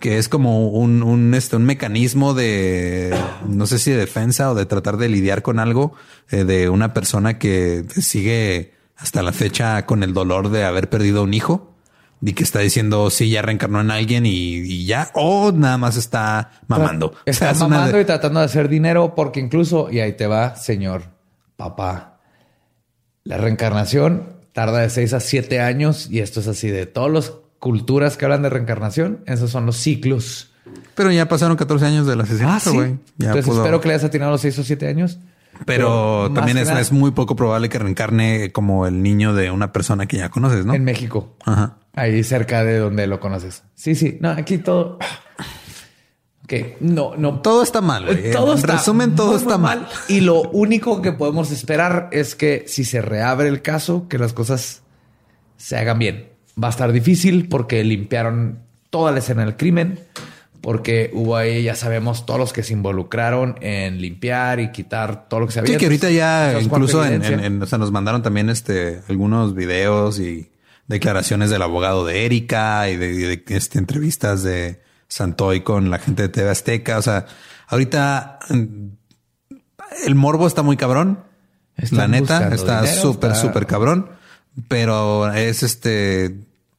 que 0.00 0.16
es 0.16 0.30
como 0.30 0.68
un, 0.70 1.02
un, 1.02 1.34
este, 1.34 1.54
un 1.56 1.64
mecanismo 1.64 2.32
de, 2.32 3.14
no 3.46 3.66
sé 3.66 3.78
si 3.78 3.90
de 3.90 3.98
defensa 3.98 4.50
o 4.50 4.54
de 4.54 4.64
tratar 4.64 4.96
de 4.96 5.10
lidiar 5.10 5.42
con 5.42 5.58
algo 5.58 5.92
eh, 6.30 6.44
de 6.44 6.70
una 6.70 6.94
persona 6.94 7.38
que 7.38 7.84
sigue 8.00 8.72
hasta 8.96 9.22
la 9.22 9.32
fecha 9.32 9.84
con 9.84 10.02
el 10.02 10.14
dolor 10.14 10.48
de 10.48 10.64
haber 10.64 10.88
perdido 10.88 11.22
un 11.22 11.34
hijo 11.34 11.71
y 12.24 12.32
que 12.34 12.44
está 12.44 12.60
diciendo 12.60 13.10
sí, 13.10 13.28
ya 13.30 13.42
reencarnó 13.42 13.80
en 13.80 13.90
alguien 13.90 14.24
y, 14.26 14.30
y 14.58 14.86
ya, 14.86 15.10
o 15.14 15.50
nada 15.52 15.76
más 15.76 15.96
está 15.96 16.52
mamando. 16.68 17.08
O 17.08 17.32
sea, 17.32 17.50
Está 17.50 17.54
mamando 17.68 17.96
de- 17.96 18.02
y 18.02 18.06
tratando 18.06 18.38
de 18.40 18.46
hacer 18.46 18.68
dinero 18.68 19.14
porque 19.16 19.40
incluso, 19.40 19.90
y 19.90 19.98
ahí 20.00 20.12
te 20.12 20.26
va, 20.26 20.54
señor 20.56 21.02
papá, 21.56 22.20
la 23.24 23.36
reencarnación 23.38 24.24
tarda 24.52 24.78
de 24.80 24.90
6 24.90 25.12
a 25.14 25.20
7 25.20 25.60
años 25.60 26.08
y 26.10 26.20
esto 26.20 26.40
es 26.40 26.48
así 26.48 26.68
de 26.68 26.86
todas 26.86 27.10
las 27.10 27.32
culturas 27.58 28.16
que 28.16 28.24
hablan 28.24 28.42
de 28.42 28.50
reencarnación, 28.50 29.22
esos 29.26 29.50
son 29.50 29.66
los 29.66 29.76
ciclos. 29.76 30.50
Pero 30.94 31.10
ya 31.10 31.28
pasaron 31.28 31.56
14 31.56 31.86
años 31.86 32.06
del 32.06 32.20
asesinato, 32.20 32.72
güey. 32.72 32.96
Ya 33.18 33.28
Entonces 33.28 33.46
pudo- 33.46 33.62
espero 33.62 33.80
que 33.80 33.88
le 33.88 33.94
hayas 33.94 34.04
atinado 34.04 34.30
los 34.32 34.40
6 34.40 34.58
o 34.58 34.64
7 34.64 34.86
años. 34.88 35.18
Pero 35.66 36.28
más 36.30 36.34
también 36.34 36.58
es, 36.58 36.68
es 36.70 36.92
muy 36.92 37.10
poco 37.12 37.36
probable 37.36 37.68
que 37.68 37.78
reencarne 37.78 38.50
como 38.52 38.86
el 38.86 39.02
niño 39.02 39.34
de 39.34 39.50
una 39.50 39.72
persona 39.72 40.06
que 40.06 40.16
ya 40.16 40.28
conoces, 40.30 40.64
¿no? 40.66 40.74
en 40.74 40.82
México. 40.84 41.36
Ajá. 41.44 41.76
Ahí 41.94 42.22
cerca 42.24 42.64
de 42.64 42.78
donde 42.78 43.06
lo 43.06 43.20
conoces. 43.20 43.62
Sí, 43.74 43.94
sí. 43.94 44.18
No, 44.20 44.30
aquí 44.30 44.58
todo. 44.58 44.98
Ok, 46.44 46.52
no, 46.80 47.14
no. 47.16 47.40
Todo 47.40 47.62
está 47.62 47.80
mal, 47.80 48.04
güey. 48.06 48.32
Todo 48.32 48.52
en 48.52 48.58
está 48.58 48.72
resumen, 48.74 49.14
todo 49.14 49.28
muy, 49.28 49.36
está 49.36 49.58
muy 49.58 49.66
mal. 49.68 49.88
Y 50.08 50.20
lo 50.20 50.42
único 50.50 51.00
que 51.02 51.12
podemos 51.12 51.50
esperar 51.50 52.08
es 52.12 52.34
que 52.34 52.64
si 52.66 52.84
se 52.84 53.00
reabre 53.00 53.48
el 53.48 53.62
caso, 53.62 54.08
que 54.08 54.18
las 54.18 54.32
cosas 54.32 54.82
se 55.56 55.76
hagan 55.76 55.98
bien. 55.98 56.28
Va 56.62 56.68
a 56.68 56.70
estar 56.70 56.90
difícil 56.92 57.48
porque 57.48 57.84
limpiaron 57.84 58.58
toda 58.90 59.12
la 59.12 59.20
escena 59.20 59.44
del 59.44 59.56
crimen, 59.56 60.00
porque 60.60 61.10
hubo 61.14 61.36
ahí, 61.36 61.62
ya 61.62 61.74
sabemos, 61.74 62.26
todos 62.26 62.40
los 62.40 62.52
que 62.52 62.62
se 62.62 62.72
involucraron 62.72 63.56
en 63.60 64.00
limpiar 64.00 64.60
y 64.60 64.70
quitar 64.72 65.28
todo 65.28 65.40
lo 65.40 65.46
que 65.46 65.52
se 65.52 65.60
había. 65.60 65.72
Sí, 65.74 65.78
que 65.78 65.86
ahorita 65.86 66.10
ya 66.10 66.58
incluso 66.60 67.04
en, 67.04 67.22
en- 67.24 67.40
en- 67.40 67.62
o 67.62 67.66
sea, 67.66 67.78
nos 67.78 67.90
mandaron 67.92 68.22
también 68.22 68.50
este 68.50 69.00
algunos 69.08 69.54
videos 69.54 70.18
y 70.20 70.50
declaraciones 70.86 71.50
del 71.50 71.62
abogado 71.62 72.04
de 72.04 72.26
Erika 72.26 72.88
y 72.90 72.96
de, 72.96 73.12
de- 73.12 73.36
de, 73.36 73.56
este, 73.56 73.78
entrevistas 73.78 74.42
de 74.42 74.82
Santoy 75.08 75.62
con 75.62 75.90
la 75.90 75.98
gente 75.98 76.22
de 76.22 76.28
TV 76.28 76.50
Azteca. 76.50 76.98
O 76.98 77.02
sea, 77.02 77.26
ahorita 77.68 78.38
mm, 78.50 78.86
el 80.06 80.14
morbo 80.14 80.46
está 80.46 80.62
muy 80.62 80.76
cabrón. 80.76 81.24
Están 81.76 81.98
la 81.98 82.08
neta 82.08 82.48
está 82.54 82.86
súper, 82.86 83.34
súper 83.34 83.66
cabrón. 83.66 84.10
Pero 84.68 85.32
es 85.32 85.62
este. 85.62 86.36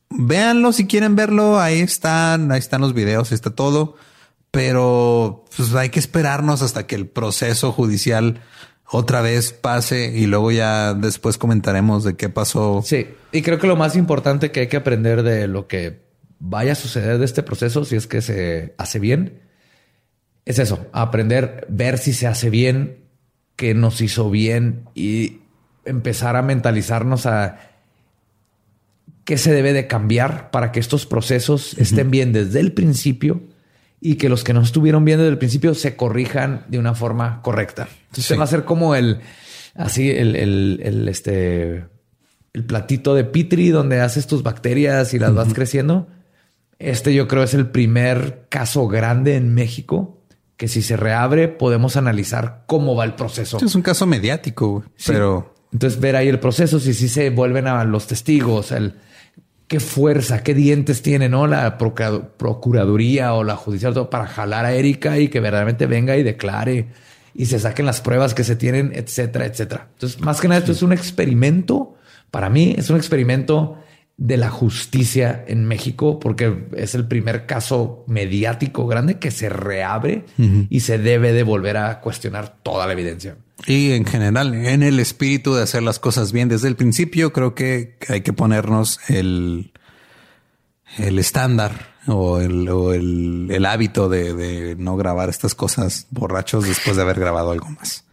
Véanlo 0.10 0.72
si 0.74 0.86
quieren 0.86 1.16
verlo. 1.16 1.60
Ahí 1.60 1.80
están, 1.80 2.52
ahí 2.52 2.60
están 2.60 2.82
los 2.82 2.94
videos, 2.94 3.32
ahí 3.32 3.36
está 3.36 3.50
todo. 3.50 3.96
Pero 4.52 5.46
pues 5.58 5.74
hay 5.74 5.90
que 5.90 6.00
esperarnos 6.00 6.62
hasta 6.62 6.86
que 6.86 6.94
el 6.94 7.08
proceso 7.08 7.72
judicial 7.72 8.42
otra 8.90 9.22
vez 9.22 9.54
pase 9.54 10.12
y 10.16 10.26
luego 10.26 10.52
ya 10.52 10.94
después 10.94 11.38
comentaremos 11.38 12.04
de 12.04 12.16
qué 12.16 12.30
pasó. 12.30 12.82
Sí, 12.84 13.08
y 13.32 13.42
creo 13.42 13.60
que 13.60 13.68
lo 13.68 13.76
más 13.76 13.96
importante 13.96 14.52
que 14.52 14.62
hay 14.62 14.68
que 14.68 14.78
aprender 14.78 15.24
de 15.24 15.48
lo 15.48 15.68
que 15.68 16.02
vaya 16.40 16.74
a 16.74 16.76
suceder 16.76 17.18
de 17.18 17.26
este 17.26 17.44
proceso, 17.44 17.86
si 17.86 17.96
es 17.96 18.08
que 18.08 18.22
se 18.22 18.76
hace 18.78 19.00
bien, 19.00 19.42
es 20.46 20.60
eso, 20.60 20.88
aprender, 20.92 21.66
ver 21.70 21.98
si 21.98 22.14
se 22.14 22.28
hace 22.28 22.50
bien, 22.50 23.06
qué 23.56 23.74
nos 23.74 24.02
hizo 24.02 24.30
bien 24.30 24.84
y 24.94 25.40
empezar 25.86 26.36
a 26.36 26.42
mentalizarnos 26.42 27.26
a 27.26 27.60
qué 29.24 29.38
se 29.38 29.54
debe 29.54 29.74
de 29.74 29.88
cambiar 29.88 30.52
para 30.52 30.72
que 30.72 30.80
estos 30.80 31.06
procesos 31.06 31.78
estén 31.78 32.12
bien 32.12 32.34
desde 32.34 32.60
el 32.60 32.74
principio 32.74 33.42
y 34.06 34.16
que 34.16 34.28
los 34.28 34.44
que 34.44 34.54
no 34.54 34.62
estuvieron 34.62 35.06
bien 35.06 35.18
desde 35.20 35.30
el 35.32 35.38
principio 35.38 35.74
se 35.74 35.96
corrijan 35.96 36.66
de 36.68 36.78
una 36.78 36.94
forma 36.94 37.42
correcta. 37.42 37.88
Entonces 38.10 38.26
Sí. 38.26 38.36
va 38.36 38.44
a 38.44 38.48
ser 38.48 38.66
como 38.66 38.96
el 38.96 39.20
así 39.76 40.10
el, 40.12 40.36
el, 40.36 40.80
el, 40.84 41.08
este, 41.08 41.86
el 42.54 42.66
platito 42.66 43.16
de 43.16 43.24
Pitri 43.24 43.70
donde 43.70 44.02
haces 44.02 44.28
tus 44.28 44.44
bacterias 44.44 45.14
y 45.14 45.20
las 45.20 45.34
vas 45.34 45.54
creciendo. 45.54 46.08
Este 46.80 47.14
yo 47.14 47.28
creo 47.30 47.44
es 47.44 47.54
el 47.54 47.68
primer 47.68 48.48
caso 48.50 48.88
grande 48.90 49.36
en 49.38 49.54
México 49.54 50.20
que 50.58 50.68
si 50.68 50.82
se 50.82 50.98
reabre 50.98 51.48
podemos 51.48 51.96
analizar 51.96 52.64
cómo 52.68 52.96
va 52.96 53.06
el 53.06 53.16
proceso. 53.16 53.58
Es 53.64 53.74
un 53.76 53.82
caso 53.82 54.06
mediático, 54.06 54.84
Sí. 54.98 55.12
pero 55.14 55.56
Entonces 55.72 56.00
ver 56.00 56.16
ahí 56.18 56.28
el 56.28 56.40
proceso, 56.40 56.80
si 56.80 56.94
sí 56.94 57.08
se 57.10 57.30
vuelven 57.30 57.68
a 57.68 57.84
los 57.86 58.06
testigos, 58.08 58.72
el 58.74 58.96
qué 59.74 59.80
fuerza, 59.80 60.44
qué 60.44 60.54
dientes 60.54 61.02
tiene, 61.02 61.30
¿no? 61.30 61.48
La 61.48 61.80
procura- 61.80 62.30
procuraduría 62.38 63.34
o 63.34 63.44
la 63.44 63.56
judicial 63.56 63.92
todo 63.92 64.08
para 64.08 64.28
jalar 64.28 64.66
a 64.66 64.74
Erika 64.74 65.18
y 65.18 65.30
que 65.30 65.40
verdaderamente 65.40 65.88
venga 65.88 66.16
y 66.16 66.22
declare 66.22 66.90
y 67.34 67.48
se 67.48 67.58
saquen 67.58 67.88
las 67.88 68.00
pruebas 68.00 68.36
que 68.36 68.44
se 68.44 68.56
tienen, 68.56 68.92
etcétera, 68.94 69.48
etcétera. 69.48 69.88
Entonces, 69.94 70.22
más 70.22 70.40
que 70.40 70.48
nada, 70.48 70.60
esto 70.60 70.74
es 70.74 70.84
un 70.84 70.94
experimento. 70.94 71.96
Para 72.30 72.52
mí 72.52 72.76
es 72.78 72.92
un 72.92 72.98
experimento 72.98 73.80
de 74.18 74.38
la 74.38 74.50
justicia 74.50 75.44
en 75.48 75.66
México 75.66 76.20
porque 76.20 76.68
es 76.76 76.94
el 76.96 77.08
primer 77.08 77.46
caso 77.46 78.04
mediático 78.08 78.86
grande 78.88 79.18
que 79.18 79.32
se 79.32 79.50
reabre 79.50 80.26
y 80.70 80.82
se 80.82 80.98
debe 80.98 81.34
de 81.34 81.44
volver 81.44 81.78
a 81.78 82.00
cuestionar 82.00 82.58
toda 82.62 82.86
la 82.86 82.94
evidencia. 82.94 83.38
Y 83.66 83.92
en 83.92 84.06
general, 84.06 84.54
en 84.54 84.84
el 84.84 85.00
espíritu 85.00 85.54
de 85.56 85.64
hacer 85.64 85.84
las 85.84 86.00
cosas 86.00 86.32
bien 86.32 86.50
desde 86.50 86.68
el 86.68 86.76
principio, 86.76 87.34
creo 87.34 87.56
que 87.56 87.98
hay 88.10 88.22
que 88.22 88.34
ponernos 88.34 89.00
el, 89.10 89.72
el 90.98 91.18
estándar 91.18 91.94
o 92.08 92.40
el, 92.40 92.68
o 92.70 92.94
el, 92.94 93.48
el 93.50 93.66
hábito 93.66 94.10
de, 94.10 94.34
de 94.34 94.76
no 94.76 94.98
grabar 94.98 95.30
estas 95.30 95.56
cosas 95.56 96.08
borrachos 96.12 96.68
después 96.68 96.98
de 96.98 97.02
haber 97.02 97.20
grabado 97.20 97.52
algo 97.52 97.70
más. 97.70 98.06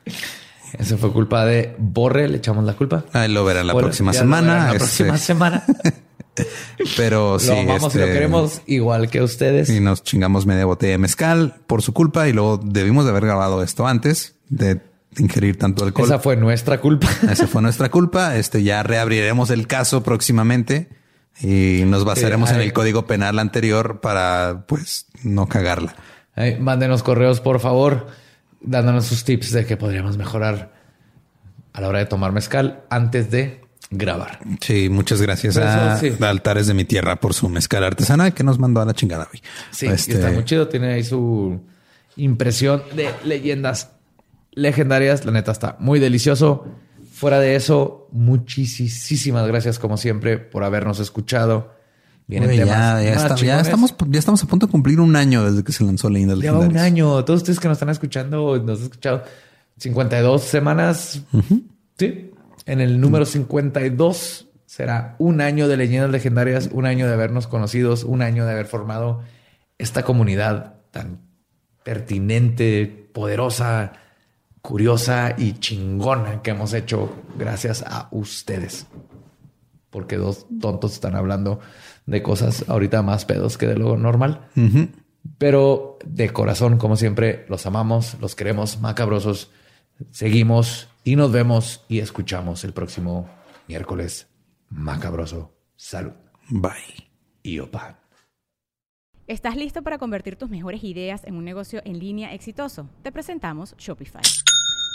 Eso 0.79 0.99
fue 0.99 1.13
culpa 1.13 1.45
de 1.45 1.75
Borre, 1.79 2.29
le 2.29 2.39
echamos 2.39 2.65
la 2.65 2.75
culpa. 2.75 3.05
Ahí 3.13 3.31
lo 3.31 3.45
verán 3.45 3.67
la 3.67 3.75
Hola, 3.75 3.87
próxima 3.87 4.13
semana. 4.13 4.55
La 4.55 4.67
este, 4.67 4.79
próxima 4.79 5.19
semana. 5.19 5.65
Pero 6.97 7.39
sí, 7.39 7.49
lo 7.49 7.53
amamos 7.61 7.95
y 7.95 7.99
lo 7.99 8.05
este, 8.05 8.15
queremos 8.15 8.63
igual 8.67 9.11
que 9.11 9.23
ustedes. 9.23 9.69
Y 9.69 9.81
nos 9.81 10.03
chingamos 10.03 10.47
media 10.47 10.65
botella 10.65 10.93
de 10.93 10.99
mezcal 10.99 11.57
por 11.67 11.83
su 11.83 11.93
culpa 11.93 12.29
y 12.29 12.33
luego 12.33 12.59
debimos 12.63 13.05
de 13.05 13.11
haber 13.11 13.27
grabado 13.27 13.63
esto 13.63 13.87
antes 13.87 14.37
de 14.49 14.81
ingerir 15.19 15.59
tanto 15.59 15.85
alcohol. 15.85 16.07
Esa 16.07 16.19
fue 16.19 16.37
nuestra 16.37 16.81
culpa. 16.81 17.09
Esa 17.31 17.47
fue 17.47 17.63
nuestra 17.63 17.91
culpa. 17.91 18.37
Este 18.37 18.63
ya 18.63 18.83
reabriremos 18.83 19.51
el 19.51 19.67
caso 19.67 20.03
próximamente 20.03 20.89
y 21.43 21.83
nos 21.87 22.05
basaremos 22.05 22.51
en 22.51 22.61
el 22.61 22.73
código 22.73 23.07
penal 23.07 23.39
anterior 23.39 24.01
para 24.01 24.65
pues 24.67 25.07
no 25.23 25.47
cagarla. 25.47 25.95
Mándenos 26.59 27.03
correos, 27.03 27.41
por 27.41 27.61
favor, 27.61 28.07
dándonos 28.61 29.07
sus 29.07 29.25
tips 29.25 29.53
de 29.53 29.67
que 29.67 29.77
podríamos 29.77 30.17
mejorar 30.17 30.73
a 31.73 31.81
la 31.81 31.89
hora 31.89 31.99
de 32.01 32.07
tomar 32.07 32.33
mezcal 32.33 32.83
antes 32.91 33.31
de 33.31 33.61
grabar. 33.91 34.39
Sí, 34.61 34.89
muchas 34.89 35.21
gracias 35.21 35.57
Eso, 35.57 35.67
a 35.67 35.97
sí. 35.99 36.13
Altares 36.21 36.67
de 36.67 36.75
mi 36.75 36.85
Tierra 36.85 37.17
por 37.17 37.35
su 37.35 37.49
mezcal 37.49 37.85
artesanal 37.85 38.33
que 38.35 38.45
nos 38.45 38.59
mandó 38.59 38.81
a 38.81 38.85
la 38.85 38.95
chingada 38.95 39.29
hoy. 39.33 39.43
Sí, 39.71 39.87
Este, 39.87 40.15
está 40.15 40.31
muy 40.31 40.45
chido. 40.45 40.69
Tiene 40.69 40.95
ahí 40.95 41.05
su 41.05 41.61
impresión 42.17 42.83
de 42.95 43.11
leyendas 43.25 43.91
legendarias. 44.53 45.25
La 45.25 45.33
neta 45.33 45.53
está 45.53 45.77
muy 45.81 45.99
delicioso. 45.99 46.67
Fuera 47.13 47.39
de 47.41 47.57
eso, 47.57 48.09
muchísimas 48.13 49.47
gracias 49.47 49.79
como 49.79 49.97
siempre 49.97 50.39
por 50.39 50.65
habernos 50.65 51.01
escuchado. 51.01 51.75
Vienen 52.31 52.49
Güey, 52.49 52.59
temas 52.61 52.77
ya, 52.77 53.03
ya, 53.03 53.15
más 53.15 53.23
está- 53.23 53.29
ya 53.29 53.35
chingones. 53.37 53.67
estamos, 53.67 53.95
ya 54.09 54.19
estamos 54.19 54.43
a 54.43 54.47
punto 54.47 54.67
de 54.67 54.73
cumplir 54.73 55.01
un 55.01 55.17
año 55.17 55.45
desde 55.45 55.65
que 55.65 55.73
se 55.73 55.83
lanzó 55.85 56.09
Leyendas 56.09 56.39
Ya 56.39 56.53
va 56.53 56.61
un 56.61 56.77
año. 56.79 57.25
Todos 57.25 57.41
ustedes 57.41 57.59
que 57.61 57.69
nos 57.69 57.77
están 57.77 57.89
escuchando, 57.91 58.57
nos 58.59 58.79
han 58.79 58.85
escuchado 58.85 59.25
52 59.79 60.43
semanas. 60.43 61.23
Sí. 61.99 62.31
En 62.67 62.81
el 62.81 63.01
número 63.01 63.27
52 63.27 64.47
será 64.65 65.17
un 65.19 65.41
año 65.41 65.67
de 65.67 65.77
leyendas 65.77 66.11
legendarias, 66.11 66.71
un 66.73 66.87
año 66.87 67.07
de 67.09 67.13
habernos 67.15 67.47
conocidos, 67.49 68.05
un 68.05 68.23
año 68.23 68.45
de 68.47 68.53
haber 68.53 68.67
formado 68.67 69.23
esta 69.79 70.05
comunidad 70.05 70.75
tan 70.93 71.19
pertinente, 71.83 72.87
poderosa, 73.13 73.93
curiosa 74.63 75.35
y 75.37 75.55
chingona 75.55 76.43
que 76.43 76.51
hemos 76.51 76.73
hecho 76.75 77.13
gracias 77.39 77.83
a 77.87 78.09
ustedes. 78.13 78.87
Porque 79.91 80.17
dos 80.17 80.47
tontos 80.61 80.93
están 80.93 81.17
hablando 81.17 81.59
de 82.11 82.23
cosas 82.23 82.65
ahorita 82.69 83.03
más 83.03 83.25
pedos 83.25 83.57
que 83.57 83.67
de 83.67 83.77
lo 83.77 83.97
normal. 83.97 84.49
Pero 85.39 85.99
de 86.05 86.33
corazón, 86.33 86.77
como 86.77 86.97
siempre, 86.97 87.47
los 87.49 87.67
amamos, 87.67 88.17
los 88.21 88.35
queremos 88.35 88.81
macabrosos. 88.81 89.51
Seguimos 90.11 90.89
y 91.05 91.15
nos 91.15 91.31
vemos 91.31 91.85
y 91.89 92.01
escuchamos 92.01 92.65
el 92.65 92.73
próximo 92.73 93.29
miércoles 93.69 94.27
macabroso. 94.71 95.55
Salud 95.77 96.13
Bye. 96.49 97.11
y 97.43 97.61
opa. 97.61 98.01
¿Estás 99.29 99.55
listo 99.57 99.83
para 99.83 99.99
convertir 99.99 100.35
tus 100.35 100.51
mejores 100.51 100.83
ideas 100.83 101.23
en 101.25 101.37
un 101.37 101.45
negocio 101.45 101.81
en 101.85 102.01
línea 102.01 102.35
exitoso? 102.35 102.89
Te 103.03 103.13
presentamos 103.13 103.77
Shopify. 103.79 104.23